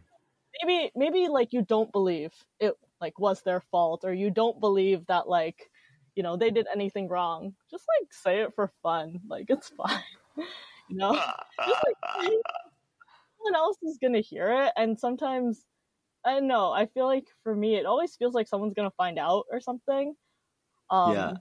maybe 0.63 0.91
maybe 0.95 1.27
like 1.27 1.53
you 1.53 1.61
don't 1.61 1.91
believe 1.91 2.33
it 2.59 2.75
like 3.01 3.19
was 3.19 3.41
their 3.43 3.61
fault 3.61 4.03
or 4.03 4.13
you 4.13 4.29
don't 4.31 4.59
believe 4.59 5.05
that 5.07 5.27
like 5.27 5.69
you 6.15 6.23
know 6.23 6.35
they 6.37 6.49
did 6.51 6.67
anything 6.73 7.07
wrong 7.07 7.53
just 7.69 7.85
like 7.99 8.13
say 8.13 8.41
it 8.41 8.53
for 8.55 8.71
fun 8.81 9.19
like 9.27 9.45
it's 9.49 9.69
fine 9.77 10.03
you 10.89 10.97
know? 10.97 11.13
Just 11.13 11.79
like 11.85 11.97
someone 13.37 13.55
else 13.55 13.77
is 13.83 13.97
gonna 14.01 14.19
hear 14.21 14.51
it 14.63 14.73
and 14.77 14.99
sometimes 14.99 15.65
i 16.25 16.33
don't 16.33 16.47
know 16.47 16.71
i 16.71 16.85
feel 16.85 17.05
like 17.05 17.27
for 17.43 17.55
me 17.55 17.75
it 17.75 17.85
always 17.85 18.15
feels 18.15 18.33
like 18.33 18.47
someone's 18.47 18.73
gonna 18.73 18.91
find 18.91 19.17
out 19.17 19.45
or 19.51 19.59
something 19.59 20.15
um 20.89 21.13
Yeah. 21.13 21.33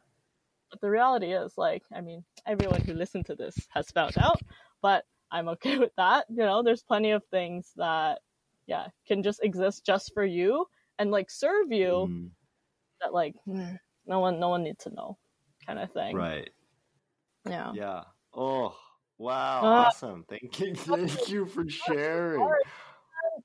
but 0.71 0.81
the 0.81 0.91
reality 0.91 1.33
is 1.33 1.55
like 1.57 1.83
i 1.95 2.01
mean 2.01 2.25
everyone 2.47 2.81
who 2.83 2.93
listened 2.95 3.27
to 3.27 3.35
this 3.35 3.67
has 3.71 3.91
found 3.91 4.17
out 4.19 4.41
but 4.83 5.05
i'm 5.33 5.49
okay 5.49 5.79
with 5.79 5.93
that 5.97 6.27
you 6.31 6.37
know? 6.37 6.63
There's 6.63 6.83
plenty 6.83 7.11
of 7.11 7.25
things 7.31 7.73
that 7.77 8.21
yeah 8.67 8.89
can 9.07 9.23
just 9.23 9.43
exist 9.43 9.85
just 9.85 10.13
for 10.15 10.25
you 10.25 10.67
and 10.99 11.11
like 11.11 11.31
serve 11.31 11.73
you 11.73 12.09
Mm, 12.09 12.31
that 13.01 13.13
like 13.13 13.35
mm, 13.47 13.79
no 14.09 14.21
one 14.21 14.41
no 14.41 14.49
one 14.49 14.63
needs 14.65 14.85
to 14.85 14.91
know 14.95 15.19
kind 15.67 15.79
of 15.79 15.93
thing 15.93 16.17
right. 16.17 16.51
yeah 17.49 17.73
Yeah. 17.73 18.03
Oh, 18.35 18.77
wow. 19.19 19.63
Uh, 19.63 19.85
awesome. 19.87 20.25
Thank 20.29 20.61
you. 20.61 20.75
Thank 20.75 21.29
you 21.29 21.47
for 21.47 21.69
sharing. 21.69 22.47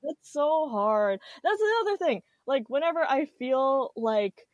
it's 0.03 0.31
so 0.31 0.69
hard 0.69 1.19
that's 1.43 1.59
the 1.59 1.73
other 1.81 1.97
thing 1.97 2.21
like 2.47 2.63
whenever 2.67 3.03
i 3.03 3.25
feel 3.25 3.91
like 3.95 4.45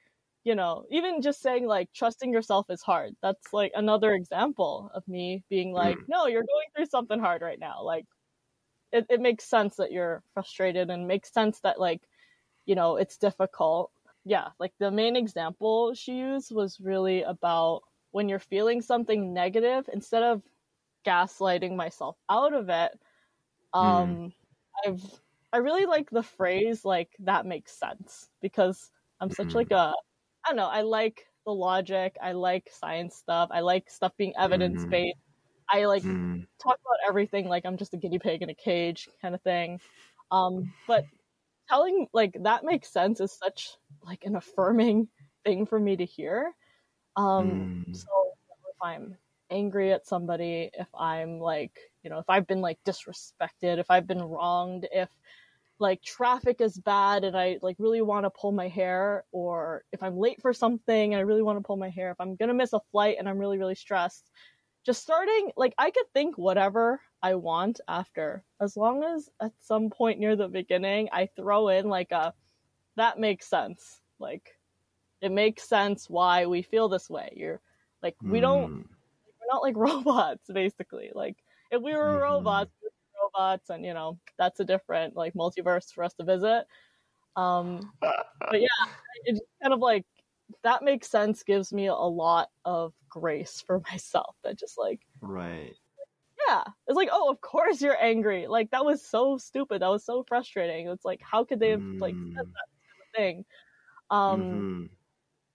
you 0.44 0.56
know 0.56 0.86
even 0.92 1.22
just 1.22 1.42
saying 1.42 1.66
like 1.66 1.90
trusting 1.94 2.32
yourself 2.34 2.66
is 2.70 2.82
hard 2.82 3.14
that's 3.22 3.54
like 3.54 3.72
another 3.76 4.14
example 4.14 4.90
of 4.94 5.08
me 5.08 5.44
being 5.50 5.72
like 5.72 5.98
Mm. 5.98 6.04
no 6.08 6.28
you're 6.28 6.44
going 6.44 6.68
through 6.76 6.86
something 6.88 7.20
hard 7.20 7.42
right 7.42 7.60
now 7.60 7.82
like 7.84 8.06
it, 8.92 9.06
it 9.10 9.22
makes 9.22 9.46
sense 9.46 9.76
that 9.76 9.92
you're 9.92 10.24
frustrated 10.34 10.90
and 10.90 11.08
makes 11.08 11.32
sense 11.32 11.60
that 11.62 11.80
like 11.80 12.02
you 12.66 12.76
know 12.76 12.96
it's 12.98 13.18
difficult 13.18 13.92
yeah 14.26 14.50
like 14.60 14.74
the 14.80 14.92
main 14.92 15.16
example 15.16 15.94
she 15.94 16.18
used 16.18 16.52
was 16.54 16.80
really 16.80 17.22
about 17.24 17.84
when 18.12 18.30
you're 18.30 18.40
feeling 18.40 18.82
something 18.82 19.34
negative 19.34 19.90
instead 19.94 20.24
of 20.24 20.44
gaslighting 21.06 21.76
myself 21.76 22.18
out 22.30 22.54
of 22.54 22.70
it 22.70 23.00
um 23.74 24.34
i've 24.86 25.22
i 25.54 25.58
really 25.58 25.86
like 25.86 26.10
the 26.10 26.24
phrase 26.24 26.86
like 26.86 27.16
that 27.20 27.46
makes 27.46 27.72
sense 27.78 28.30
because 28.42 28.92
i'm 29.22 29.30
such 29.32 29.54
Mhm. 29.54 29.56
like 29.56 29.72
a 29.72 29.94
i 30.46 30.50
don't 30.50 30.58
know 30.58 30.68
i 30.68 30.82
like 30.82 31.28
the 31.46 31.54
logic 31.54 32.18
i 32.22 32.32
like 32.34 32.70
science 32.72 33.16
stuff 33.16 33.50
i 33.54 33.62
like 33.62 33.90
stuff 33.90 34.16
being 34.18 34.36
evidence 34.38 34.86
based 34.92 35.18
i 35.70 35.86
like 35.86 36.06
Mm, 36.06 36.46
talk 36.62 36.78
about 36.86 37.10
everything 37.10 37.48
like 37.48 37.66
I'm 37.66 37.78
just 37.78 37.94
a 37.94 37.98
guinea 37.98 38.20
pig 38.20 38.42
in 38.42 38.50
a 38.50 38.56
cage 38.56 39.10
kind 39.22 39.36
of 39.36 39.42
thing. 39.42 39.82
Um, 40.32 40.74
but 40.88 41.06
telling 41.70 42.08
like 42.14 42.38
that 42.44 42.64
makes 42.66 42.90
sense 42.92 43.22
is 43.22 43.34
such 43.38 43.79
like 44.06 44.24
an 44.26 44.36
affirming 44.36 45.08
thing 45.44 45.66
for 45.66 45.80
me 45.80 45.96
to 45.98 46.06
hear. 46.06 46.54
Um, 47.16 47.86
mm, 47.88 47.96
so 47.96 48.08
if 48.70 48.76
I'm 48.82 49.18
angry 49.52 49.92
at 49.92 50.08
somebody, 50.08 50.70
if 50.74 50.88
I'm 50.94 51.40
like, 51.40 51.78
you 52.04 52.10
know, 52.10 52.20
if 52.20 52.30
I've 52.30 52.48
been 52.48 52.62
like 52.62 52.80
disrespected, 52.86 53.78
if 53.80 53.90
I've 53.90 54.08
been 54.08 54.22
wronged, 54.22 54.88
if 54.92 55.10
like 55.80 56.02
traffic 56.02 56.60
is 56.62 56.78
bad 56.78 57.24
and 57.24 57.38
I 57.38 57.58
like 57.62 57.78
really 57.80 58.02
want 58.02 58.26
to 58.26 58.30
pull 58.30 58.52
my 58.52 58.68
hair, 58.68 59.24
or 59.32 59.84
if 59.92 60.04
I'm 60.04 60.18
late 60.18 60.42
for 60.42 60.54
something 60.54 61.14
and 61.14 61.20
I 61.20 61.24
really 61.24 61.42
want 61.42 61.58
to 61.58 61.64
pull 61.64 61.78
my 61.78 61.90
hair, 61.90 62.12
if 62.12 62.18
I'm 62.20 62.36
gonna 62.36 62.54
miss 62.54 62.74
a 62.74 62.82
flight 62.92 63.16
and 63.18 63.28
I'm 63.28 63.38
really, 63.38 63.58
really 63.58 63.76
stressed, 63.76 64.30
just 64.86 65.02
starting 65.02 65.52
like 65.56 65.74
I 65.78 65.92
could 65.92 66.06
think 66.14 66.38
whatever 66.38 67.02
I 67.22 67.36
want 67.36 67.80
after, 67.88 68.44
as 68.62 68.78
long 68.78 69.04
as 69.04 69.30
at 69.42 69.52
some 69.60 69.90
point 69.90 70.20
near 70.20 70.36
the 70.36 70.48
beginning 70.48 71.10
I 71.12 71.28
throw 71.36 71.70
in 71.70 71.90
like 71.90 72.12
a 72.12 72.34
that 73.00 73.20
makes 73.20 73.48
sense. 73.48 74.02
Like 74.20 74.60
it 75.22 75.32
makes 75.32 75.68
sense 75.70 76.10
why 76.10 76.46
we 76.48 76.62
feel 76.64 76.90
this 76.90 77.10
way. 77.10 77.34
You're 77.36 77.62
like 78.04 78.18
we 78.24 78.42
don't 78.42 78.72
mm, 78.72 78.84
we're 79.40 79.54
not 79.54 79.64
like 79.64 79.76
robots 79.78 80.50
basically 80.54 81.12
like 81.14 81.44
if 81.72 81.82
we 81.82 81.94
were 81.96 82.20
Mhm. 82.20 82.22
robots 82.22 82.72
we 82.82 82.88
were 82.90 83.26
robots 83.28 83.70
and 83.70 83.86
you 83.86 83.94
know 83.94 84.20
that's 84.38 84.60
a 84.60 84.66
different 84.66 85.16
like 85.16 85.34
multiverse 85.34 85.94
for 85.94 86.04
us 86.04 86.14
to 86.16 86.24
visit 86.24 86.66
um 87.38 87.94
but 88.50 88.62
yeah 88.62 88.68
it's 89.26 89.42
kind 89.62 89.74
of 89.74 89.80
like 89.80 90.06
that 90.64 90.84
makes 90.84 91.10
sense 91.10 91.44
gives 91.44 91.74
me 91.74 91.88
a 91.88 91.96
lot 91.96 92.50
of 92.66 92.94
grace 93.10 93.62
for 93.66 93.82
myself 93.92 94.36
that 94.44 94.60
just 94.60 94.78
like 94.78 95.02
Right. 95.22 95.78
yeah 96.48 96.64
it's 96.88 96.96
like 96.96 97.10
oh 97.12 97.30
of 97.32 97.42
course 97.42 97.82
you're 97.82 98.02
angry 98.02 98.48
like 98.48 98.72
that 98.72 98.86
was 98.86 99.06
so 99.06 99.38
stupid 99.38 99.82
that 99.82 99.88
was 99.88 100.06
so 100.06 100.24
frustrating 100.28 100.88
it's 100.88 101.06
like 101.06 101.22
how 101.22 101.44
could 101.44 101.60
they 101.60 101.70
have 101.72 101.84
like 102.00 102.18
said 102.38 102.46
Mm, 102.46 102.54
that 102.56 102.66
type 102.70 102.74
of 102.76 102.79
thing. 103.16 103.46
Um 104.12 104.66
mhm, 104.66 104.90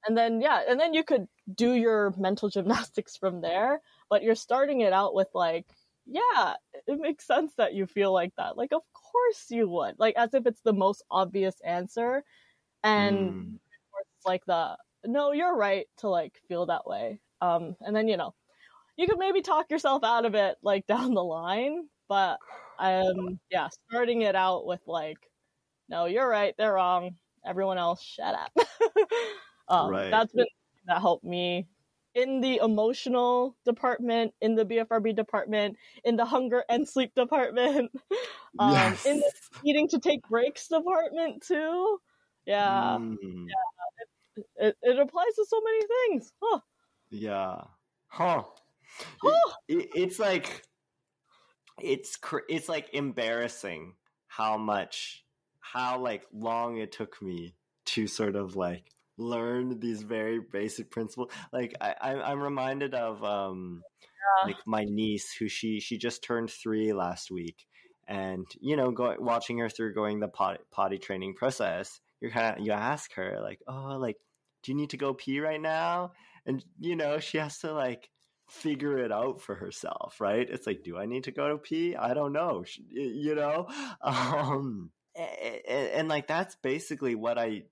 and 0.06 0.16
then 0.16 0.40
yeah 0.40 0.62
and 0.68 0.78
then 0.80 0.94
you 0.94 1.04
could 1.04 1.28
do 1.54 1.72
your 1.74 2.12
mental 2.18 2.48
gymnastics 2.50 3.16
from 3.16 3.40
there 3.40 3.80
but 4.10 4.22
you're 4.22 4.34
starting 4.34 4.80
it 4.80 4.92
out 4.92 5.14
with 5.14 5.28
like 5.34 5.66
yeah 6.06 6.54
it 6.86 7.00
makes 7.00 7.26
sense 7.26 7.54
that 7.56 7.74
you 7.74 7.86
feel 7.86 8.12
like 8.12 8.34
that. 8.36 8.56
Like 8.56 8.72
of 8.72 8.82
course 8.92 9.50
you 9.50 9.68
would. 9.68 9.98
Like 9.98 10.16
as 10.16 10.34
if 10.34 10.46
it's 10.46 10.60
the 10.62 10.72
most 10.74 11.02
obvious 11.10 11.60
answer. 11.64 12.24
And 12.84 13.34
mm, 13.34 13.58
it's 14.16 14.26
like 14.26 14.44
the 14.46 14.76
no 15.04 15.32
you're 15.32 15.56
right 15.56 15.86
to 15.98 16.08
like 16.08 16.40
feel 16.48 16.66
that 16.66 16.86
way. 16.86 17.20
Um 17.40 17.76
and 17.80 17.94
then 17.96 18.08
you 18.08 18.16
know 18.16 18.34
you 18.96 19.06
could 19.08 19.18
maybe 19.18 19.42
talk 19.42 19.70
yourself 19.70 20.04
out 20.04 20.26
of 20.26 20.34
it 20.34 20.58
like 20.62 20.86
down 20.88 21.14
the 21.14 21.24
line 21.24 21.88
but 22.08 22.40
um 22.78 23.40
yeah 23.50 23.68
starting 23.88 24.22
it 24.22 24.36
out 24.36 24.66
with 24.66 24.80
like 24.86 25.18
no 25.88 26.06
you're 26.06 26.28
right 26.28 26.54
they're 26.58 26.74
wrong 26.74 27.16
everyone 27.46 27.78
else 27.78 28.02
shut 28.02 28.34
up 28.34 28.52
um 29.68 29.90
Right. 29.90 30.10
that's 30.10 30.32
been 30.32 30.46
that 30.86 31.00
helped 31.00 31.24
me 31.24 31.66
in 32.14 32.40
the 32.40 32.60
emotional 32.62 33.56
department 33.64 34.34
in 34.40 34.54
the 34.54 34.64
bfrb 34.64 35.14
department 35.16 35.76
in 36.04 36.16
the 36.16 36.24
hunger 36.24 36.64
and 36.68 36.88
sleep 36.88 37.14
department 37.14 37.90
um 38.58 38.72
yes. 38.72 39.06
in 39.06 39.18
the 39.18 39.32
needing 39.62 39.88
to 39.88 39.98
take 39.98 40.22
breaks 40.28 40.68
department 40.68 41.42
too 41.42 41.98
yeah 42.46 42.98
Mm, 42.98 43.16
it, 44.56 44.76
it 44.82 44.98
applies 44.98 45.34
to 45.36 45.46
so 45.48 45.60
many 45.62 45.80
things. 46.08 46.32
Huh. 46.42 46.60
yeah. 47.10 47.60
Huh. 48.08 48.42
Huh. 49.22 49.52
It, 49.68 49.90
it's 49.94 50.18
like 50.18 50.62
it's 51.80 52.16
cr- 52.16 52.46
it's 52.48 52.68
like 52.68 52.90
embarrassing 52.92 53.94
how 54.28 54.56
much 54.56 55.23
how 55.72 55.98
like 55.98 56.24
long 56.32 56.76
it 56.78 56.92
took 56.92 57.20
me 57.22 57.54
to 57.86 58.06
sort 58.06 58.36
of 58.36 58.56
like 58.56 58.84
learn 59.16 59.80
these 59.80 60.02
very 60.02 60.40
basic 60.40 60.90
principles. 60.90 61.30
Like 61.52 61.74
I, 61.80 61.94
i'm 62.00 62.40
reminded 62.42 62.94
of 62.94 63.22
um 63.24 63.82
Yeah. 64.42 64.48
like 64.48 64.56
my 64.66 64.84
niece 64.84 65.32
who 65.38 65.48
she 65.48 65.80
she 65.80 65.98
just 65.98 66.22
turned 66.22 66.50
three 66.50 66.92
last 66.92 67.30
week. 67.30 67.66
And 68.08 68.46
you 68.60 68.76
know 68.76 68.90
go, 68.90 69.16
watching 69.18 69.58
her 69.58 69.68
through 69.70 69.94
going 69.94 70.20
the 70.20 70.28
potty, 70.28 70.60
potty 70.70 70.98
training 70.98 71.34
process 71.34 72.00
you're 72.20 72.30
kind 72.30 72.58
of 72.58 72.64
you 72.66 72.72
ask 72.72 73.12
her 73.14 73.38
like 73.42 73.60
oh 73.66 73.96
like 73.98 74.16
do 74.62 74.72
you 74.72 74.76
need 74.78 74.90
to 74.90 74.96
go 74.96 75.14
pee 75.14 75.40
right 75.40 75.60
now? 75.60 76.12
And 76.46 76.64
you 76.80 76.96
know 76.96 77.18
she 77.20 77.38
has 77.38 77.58
to 77.60 77.72
like 77.72 78.10
figure 78.50 78.98
it 78.98 79.10
out 79.12 79.40
for 79.40 79.54
herself 79.54 80.20
right? 80.20 80.48
It's 80.50 80.66
like 80.66 80.82
do 80.84 80.98
i 80.98 81.06
need 81.06 81.24
to 81.24 81.32
go 81.32 81.48
to 81.48 81.58
pee? 81.58 81.96
I 81.96 82.12
don't 82.14 82.32
know. 82.32 82.64
You 82.90 83.34
know? 83.34 83.68
Um 84.02 84.90
and, 85.16 85.88
and 85.88 86.08
like 86.08 86.26
that's 86.26 86.56
basically 86.56 87.14
what 87.14 87.38
i 87.38 87.62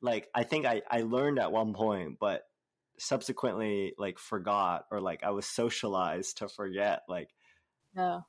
like 0.00 0.28
i 0.34 0.42
think 0.42 0.66
i 0.66 0.82
i 0.90 1.02
learned 1.02 1.38
at 1.38 1.52
one 1.52 1.74
point 1.74 2.18
but 2.20 2.42
subsequently 2.98 3.94
like 3.98 4.18
forgot 4.18 4.86
or 4.90 5.00
like 5.00 5.22
i 5.24 5.30
was 5.30 5.46
socialized 5.46 6.38
to 6.38 6.48
forget 6.48 7.02
like 7.08 7.30
Yeah. 7.94 8.20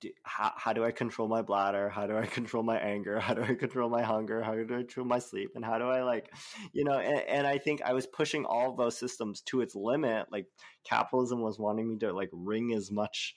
do, 0.00 0.10
how, 0.22 0.52
how 0.56 0.72
do 0.72 0.84
I 0.84 0.92
control 0.92 1.28
my 1.28 1.42
bladder? 1.42 1.88
How 1.88 2.06
do 2.06 2.16
I 2.16 2.26
control 2.38 2.62
my 2.62 2.78
anger? 2.78 3.18
How 3.18 3.34
do 3.34 3.42
I 3.42 3.54
control 3.54 3.88
my 3.88 4.02
hunger? 4.02 4.42
How 4.42 4.54
do 4.54 4.62
I 4.62 4.66
control 4.66 5.06
my 5.06 5.18
sleep? 5.18 5.52
And 5.54 5.64
how 5.64 5.78
do 5.78 5.86
I 5.86 6.02
like, 6.02 6.32
you 6.72 6.84
know, 6.84 6.98
and, 6.98 7.20
and 7.20 7.46
I 7.46 7.58
think 7.58 7.82
I 7.82 7.92
was 7.92 8.06
pushing 8.06 8.44
all 8.44 8.74
those 8.74 8.98
systems 8.98 9.40
to 9.42 9.60
its 9.60 9.74
limit. 9.74 10.26
Like 10.30 10.46
capitalism 10.84 11.40
was 11.40 11.58
wanting 11.58 11.88
me 11.88 11.98
to 11.98 12.12
like 12.12 12.30
wring 12.32 12.72
as 12.74 12.90
much 12.90 13.34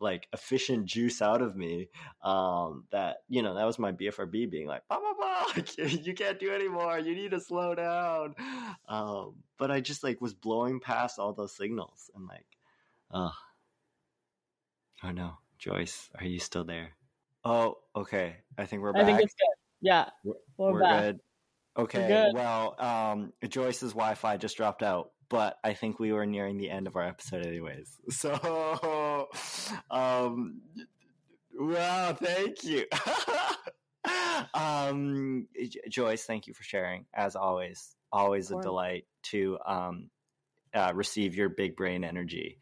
like 0.00 0.28
efficient 0.32 0.86
juice 0.86 1.20
out 1.20 1.42
of 1.42 1.56
me 1.56 1.88
um 2.22 2.84
that 2.92 3.16
you 3.28 3.42
know 3.42 3.54
that 3.54 3.64
was 3.66 3.78
my 3.78 3.92
bfrb 3.92 4.50
being 4.50 4.66
like 4.66 4.82
blah 4.88 4.98
blah 5.00 5.12
blah 5.14 5.44
like, 5.56 6.06
you 6.06 6.14
can't 6.14 6.38
do 6.38 6.52
anymore 6.52 6.98
you 6.98 7.14
need 7.14 7.30
to 7.32 7.40
slow 7.40 7.74
down 7.74 8.34
um 8.88 9.34
but 9.58 9.70
i 9.70 9.80
just 9.80 10.04
like 10.04 10.20
was 10.20 10.34
blowing 10.34 10.78
past 10.80 11.18
all 11.18 11.32
those 11.32 11.56
signals 11.56 12.10
and 12.14 12.26
like 12.26 12.46
oh 13.12 13.32
oh 15.04 15.10
no 15.10 15.32
joyce 15.58 16.08
are 16.18 16.24
you 16.26 16.38
still 16.38 16.64
there 16.64 16.90
oh 17.44 17.76
okay 17.96 18.36
i 18.56 18.64
think 18.66 18.82
we're 18.82 18.92
back 18.92 19.02
I 19.02 19.06
think 19.06 19.20
it's 19.22 19.34
good. 19.34 19.56
Yeah. 19.80 20.06
We're- 20.24 20.38
We're, 20.56 20.72
we're 20.72 20.80
back. 20.80 21.02
good 21.02 21.20
okay 21.76 22.08
good. 22.08 22.34
well 22.34 22.74
um 22.80 23.32
joyce's 23.48 23.92
wi-fi 23.92 24.36
just 24.36 24.56
dropped 24.56 24.82
out 24.82 25.12
but 25.28 25.58
i 25.62 25.74
think 25.74 26.00
we 26.00 26.12
were 26.12 26.26
nearing 26.26 26.56
the 26.58 26.68
end 26.70 26.86
of 26.88 26.96
our 26.96 27.04
episode 27.04 27.46
anyways 27.46 27.88
so 28.10 28.30
um 29.90 30.60
wow 31.54 32.12
thank 32.14 32.64
you 32.64 32.84
um 34.54 35.46
joyce 35.88 36.24
thank 36.24 36.46
you 36.46 36.54
for 36.54 36.62
sharing 36.62 37.04
as 37.14 37.36
always 37.36 37.96
always 38.12 38.50
a 38.50 38.60
delight 38.60 39.04
to 39.22 39.58
um, 39.66 40.10
uh, 40.74 40.92
receive 40.94 41.34
your 41.34 41.48
big 41.48 41.76
brain 41.76 42.04
energy. 42.04 42.58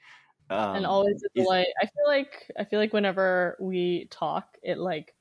Um, 0.50 0.76
and 0.76 0.86
always 0.86 1.22
a 1.24 1.40
delight. 1.40 1.68
I 1.80 1.86
feel 1.86 2.06
like 2.06 2.50
I 2.58 2.64
feel 2.64 2.78
like 2.78 2.92
whenever 2.92 3.56
we 3.60 4.08
talk, 4.10 4.56
it 4.62 4.78
like 4.78 5.14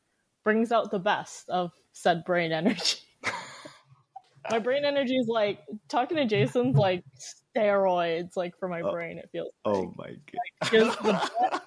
brings 0.44 0.72
out 0.72 0.92
the 0.92 1.00
best 1.00 1.50
of 1.50 1.72
said 1.94 2.24
brain 2.26 2.52
energy. 2.52 3.00
my 4.52 4.60
brain 4.60 4.86
energy 4.86 5.16
is 5.16 5.28
like 5.28 5.60
talking 5.90 6.18
to 6.18 6.26
Jason's 6.26 6.76
like 6.76 7.04
steroids, 7.56 8.36
like 8.36 8.58
for 8.60 8.68
my 8.68 8.82
Oh. 8.82 8.92
brain. 8.92 9.18
It 9.18 9.30
feels. 9.32 9.52
Oh 9.66 9.94
my 9.98 10.16
god. 10.72 10.72
best- 11.02 11.62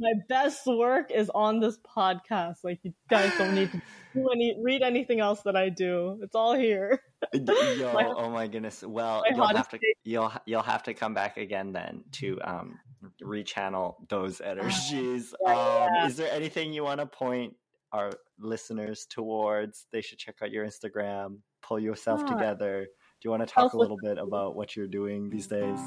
my 0.00 0.12
best 0.28 0.66
work 0.66 1.10
is 1.10 1.30
on 1.34 1.60
this 1.60 1.78
podcast. 1.78 2.64
Like 2.64 2.80
you 2.82 2.92
guys 3.08 3.30
don't 3.38 3.54
need 3.54 3.70
to 3.72 3.82
do 4.14 4.28
any 4.34 4.56
read 4.62 4.82
anything 4.82 5.20
else 5.20 5.42
that 5.42 5.54
I 5.56 5.68
do. 5.68 6.18
It's 6.22 6.34
all 6.34 6.54
here. 6.54 7.02
Yo, 7.34 7.42
My- 7.94 8.12
oh 8.16 8.30
my 8.30 8.46
goodness. 8.48 8.82
Well, 8.82 9.22
my 9.30 9.36
you'll 9.36 9.46
have 9.48 9.68
to 9.68 9.78
take. 9.78 9.96
you'll 10.04 10.32
you'll 10.46 10.62
have 10.62 10.82
to 10.84 10.94
come 10.94 11.14
back 11.14 11.36
again 11.36 11.72
then 11.72 12.04
to 12.12 12.38
um 12.42 12.78
rechannel 13.22 13.96
those 14.08 14.40
energies. 14.52 15.34
Yeah, 15.46 15.52
um 15.52 15.88
yeah. 15.94 16.06
is 16.06 16.16
there 16.16 16.32
anything 16.32 16.72
you 16.72 16.84
want 16.84 17.00
to 17.00 17.06
point 17.06 17.54
our 17.92 18.10
listeners 18.38 19.06
towards? 19.08 19.86
They 19.92 20.00
should 20.00 20.18
check 20.18 20.36
out 20.42 20.50
your 20.50 20.66
Instagram, 20.66 21.38
pull 21.62 21.78
yourself 21.78 22.22
Ah. 22.24 22.32
together. 22.34 22.86
Do 23.20 23.26
you 23.26 23.32
want 23.32 23.46
to 23.46 23.54
talk 23.54 23.74
a 23.74 23.76
little 23.76 23.98
bit 23.98 24.16
about 24.16 24.56
what 24.56 24.74
you're 24.74 24.86
doing 24.86 25.28
these 25.28 25.46
days? 25.46 25.78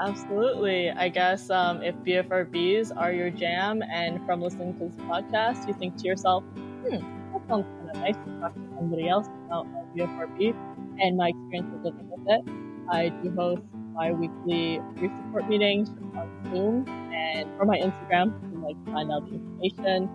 Absolutely. 0.00 0.88
I 0.90 1.08
guess 1.08 1.50
um, 1.50 1.82
if 1.82 1.96
BFRBs 1.96 2.96
are 2.96 3.10
your 3.12 3.28
jam, 3.28 3.82
and 3.82 4.24
from 4.24 4.40
listening 4.40 4.78
to 4.78 4.84
this 4.84 4.94
podcast, 5.06 5.66
you 5.66 5.74
think 5.74 5.96
to 5.96 6.04
yourself, 6.04 6.44
hmm, 6.54 6.90
that 7.32 7.48
sounds 7.48 7.66
kind 7.66 7.90
of 7.90 7.96
nice 7.96 8.14
to 8.14 8.40
talk 8.40 8.54
to 8.54 8.60
somebody 8.76 9.08
else 9.08 9.26
about 9.46 9.66
BFRB 9.96 10.54
and 11.00 11.16
my 11.16 11.30
experience 11.30 11.74
of 11.74 11.82
living 11.82 12.08
with 12.08 12.28
it. 12.28 12.42
I 12.88 13.08
do 13.08 13.34
host 13.34 13.62
bi 13.96 14.12
weekly 14.12 14.80
free 14.96 15.08
support 15.08 15.48
meetings 15.48 15.90
on 16.16 16.30
Zoom 16.52 16.88
and 17.12 17.48
for 17.58 17.64
my 17.64 17.78
Instagram. 17.78 18.26
You 18.44 18.50
can 18.50 18.62
like 18.62 18.76
find 18.86 19.10
out 19.10 19.28
the 19.28 19.34
information. 19.34 20.08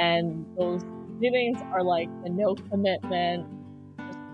And 0.00 0.46
those 0.58 0.82
meetings 1.20 1.60
are 1.72 1.84
like 1.84 2.08
a 2.24 2.28
no 2.28 2.56
commitment. 2.56 3.46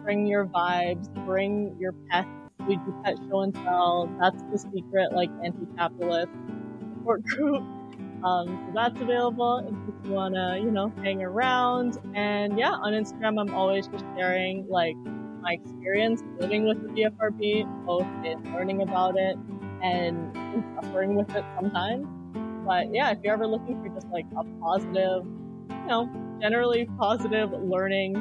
Bring 0.08 0.26
your 0.26 0.46
vibes, 0.46 1.12
bring 1.26 1.76
your 1.78 1.92
pets 2.08 2.30
we 2.66 2.76
do 2.76 2.94
pet 3.04 3.18
show 3.28 3.40
and 3.40 3.54
tell. 3.54 4.08
That's 4.18 4.42
the 4.50 4.56
secret, 4.56 5.12
like 5.12 5.28
anti-capitalist 5.44 6.32
support 6.94 7.22
group. 7.24 7.62
Um, 8.24 8.48
so 8.66 8.72
that's 8.74 9.00
available 9.00 9.58
if 9.60 10.04
you 10.04 10.12
wanna, 10.12 10.58
you 10.58 10.72
know, 10.72 10.92
hang 11.04 11.22
around. 11.22 11.98
And 12.16 12.58
yeah, 12.58 12.72
on 12.72 12.92
Instagram, 12.92 13.40
I'm 13.40 13.54
always 13.54 13.86
just 13.86 14.04
sharing 14.16 14.66
like 14.68 14.96
my 15.40 15.52
experience 15.52 16.24
living 16.40 16.66
with 16.66 16.82
the 16.82 16.88
BFRB, 16.88 17.86
both 17.86 18.08
in 18.24 18.42
learning 18.52 18.82
about 18.82 19.16
it 19.16 19.36
and 19.84 20.36
in 20.36 20.64
suffering 20.74 21.14
with 21.14 21.30
it 21.30 21.44
sometimes. 21.60 22.08
But 22.66 22.92
yeah, 22.92 23.12
if 23.12 23.18
you're 23.22 23.34
ever 23.34 23.46
looking 23.46 23.80
for 23.80 23.88
just 23.88 24.08
like 24.08 24.26
a 24.36 24.42
positive, 24.60 25.24
you 25.70 25.86
know, 25.86 26.10
generally 26.40 26.88
positive 26.98 27.52
learning 27.52 28.20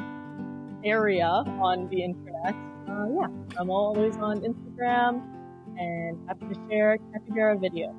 area 0.84 1.26
on 1.26 1.88
the 1.88 2.02
internet, 2.02 2.54
uh, 2.88 3.06
yeah, 3.14 3.28
I'm 3.58 3.70
always 3.70 4.16
on 4.16 4.40
Instagram 4.40 5.22
and 5.78 6.18
happy 6.26 6.46
to 6.46 6.60
share 6.68 6.98
capybara 7.12 7.56
videos 7.56 7.94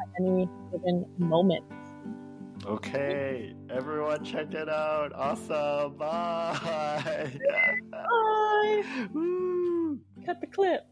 at 0.00 0.08
any 0.20 0.48
given 0.72 1.06
moment. 1.18 1.64
Okay, 2.66 3.54
everyone 3.68 4.24
check 4.24 4.54
it 4.54 4.68
out. 4.68 5.12
Awesome. 5.14 5.96
Bye. 5.98 7.30
Bye! 7.90 9.08
Woo. 9.12 10.00
Cut 10.24 10.40
the 10.40 10.46
clip. 10.46 10.86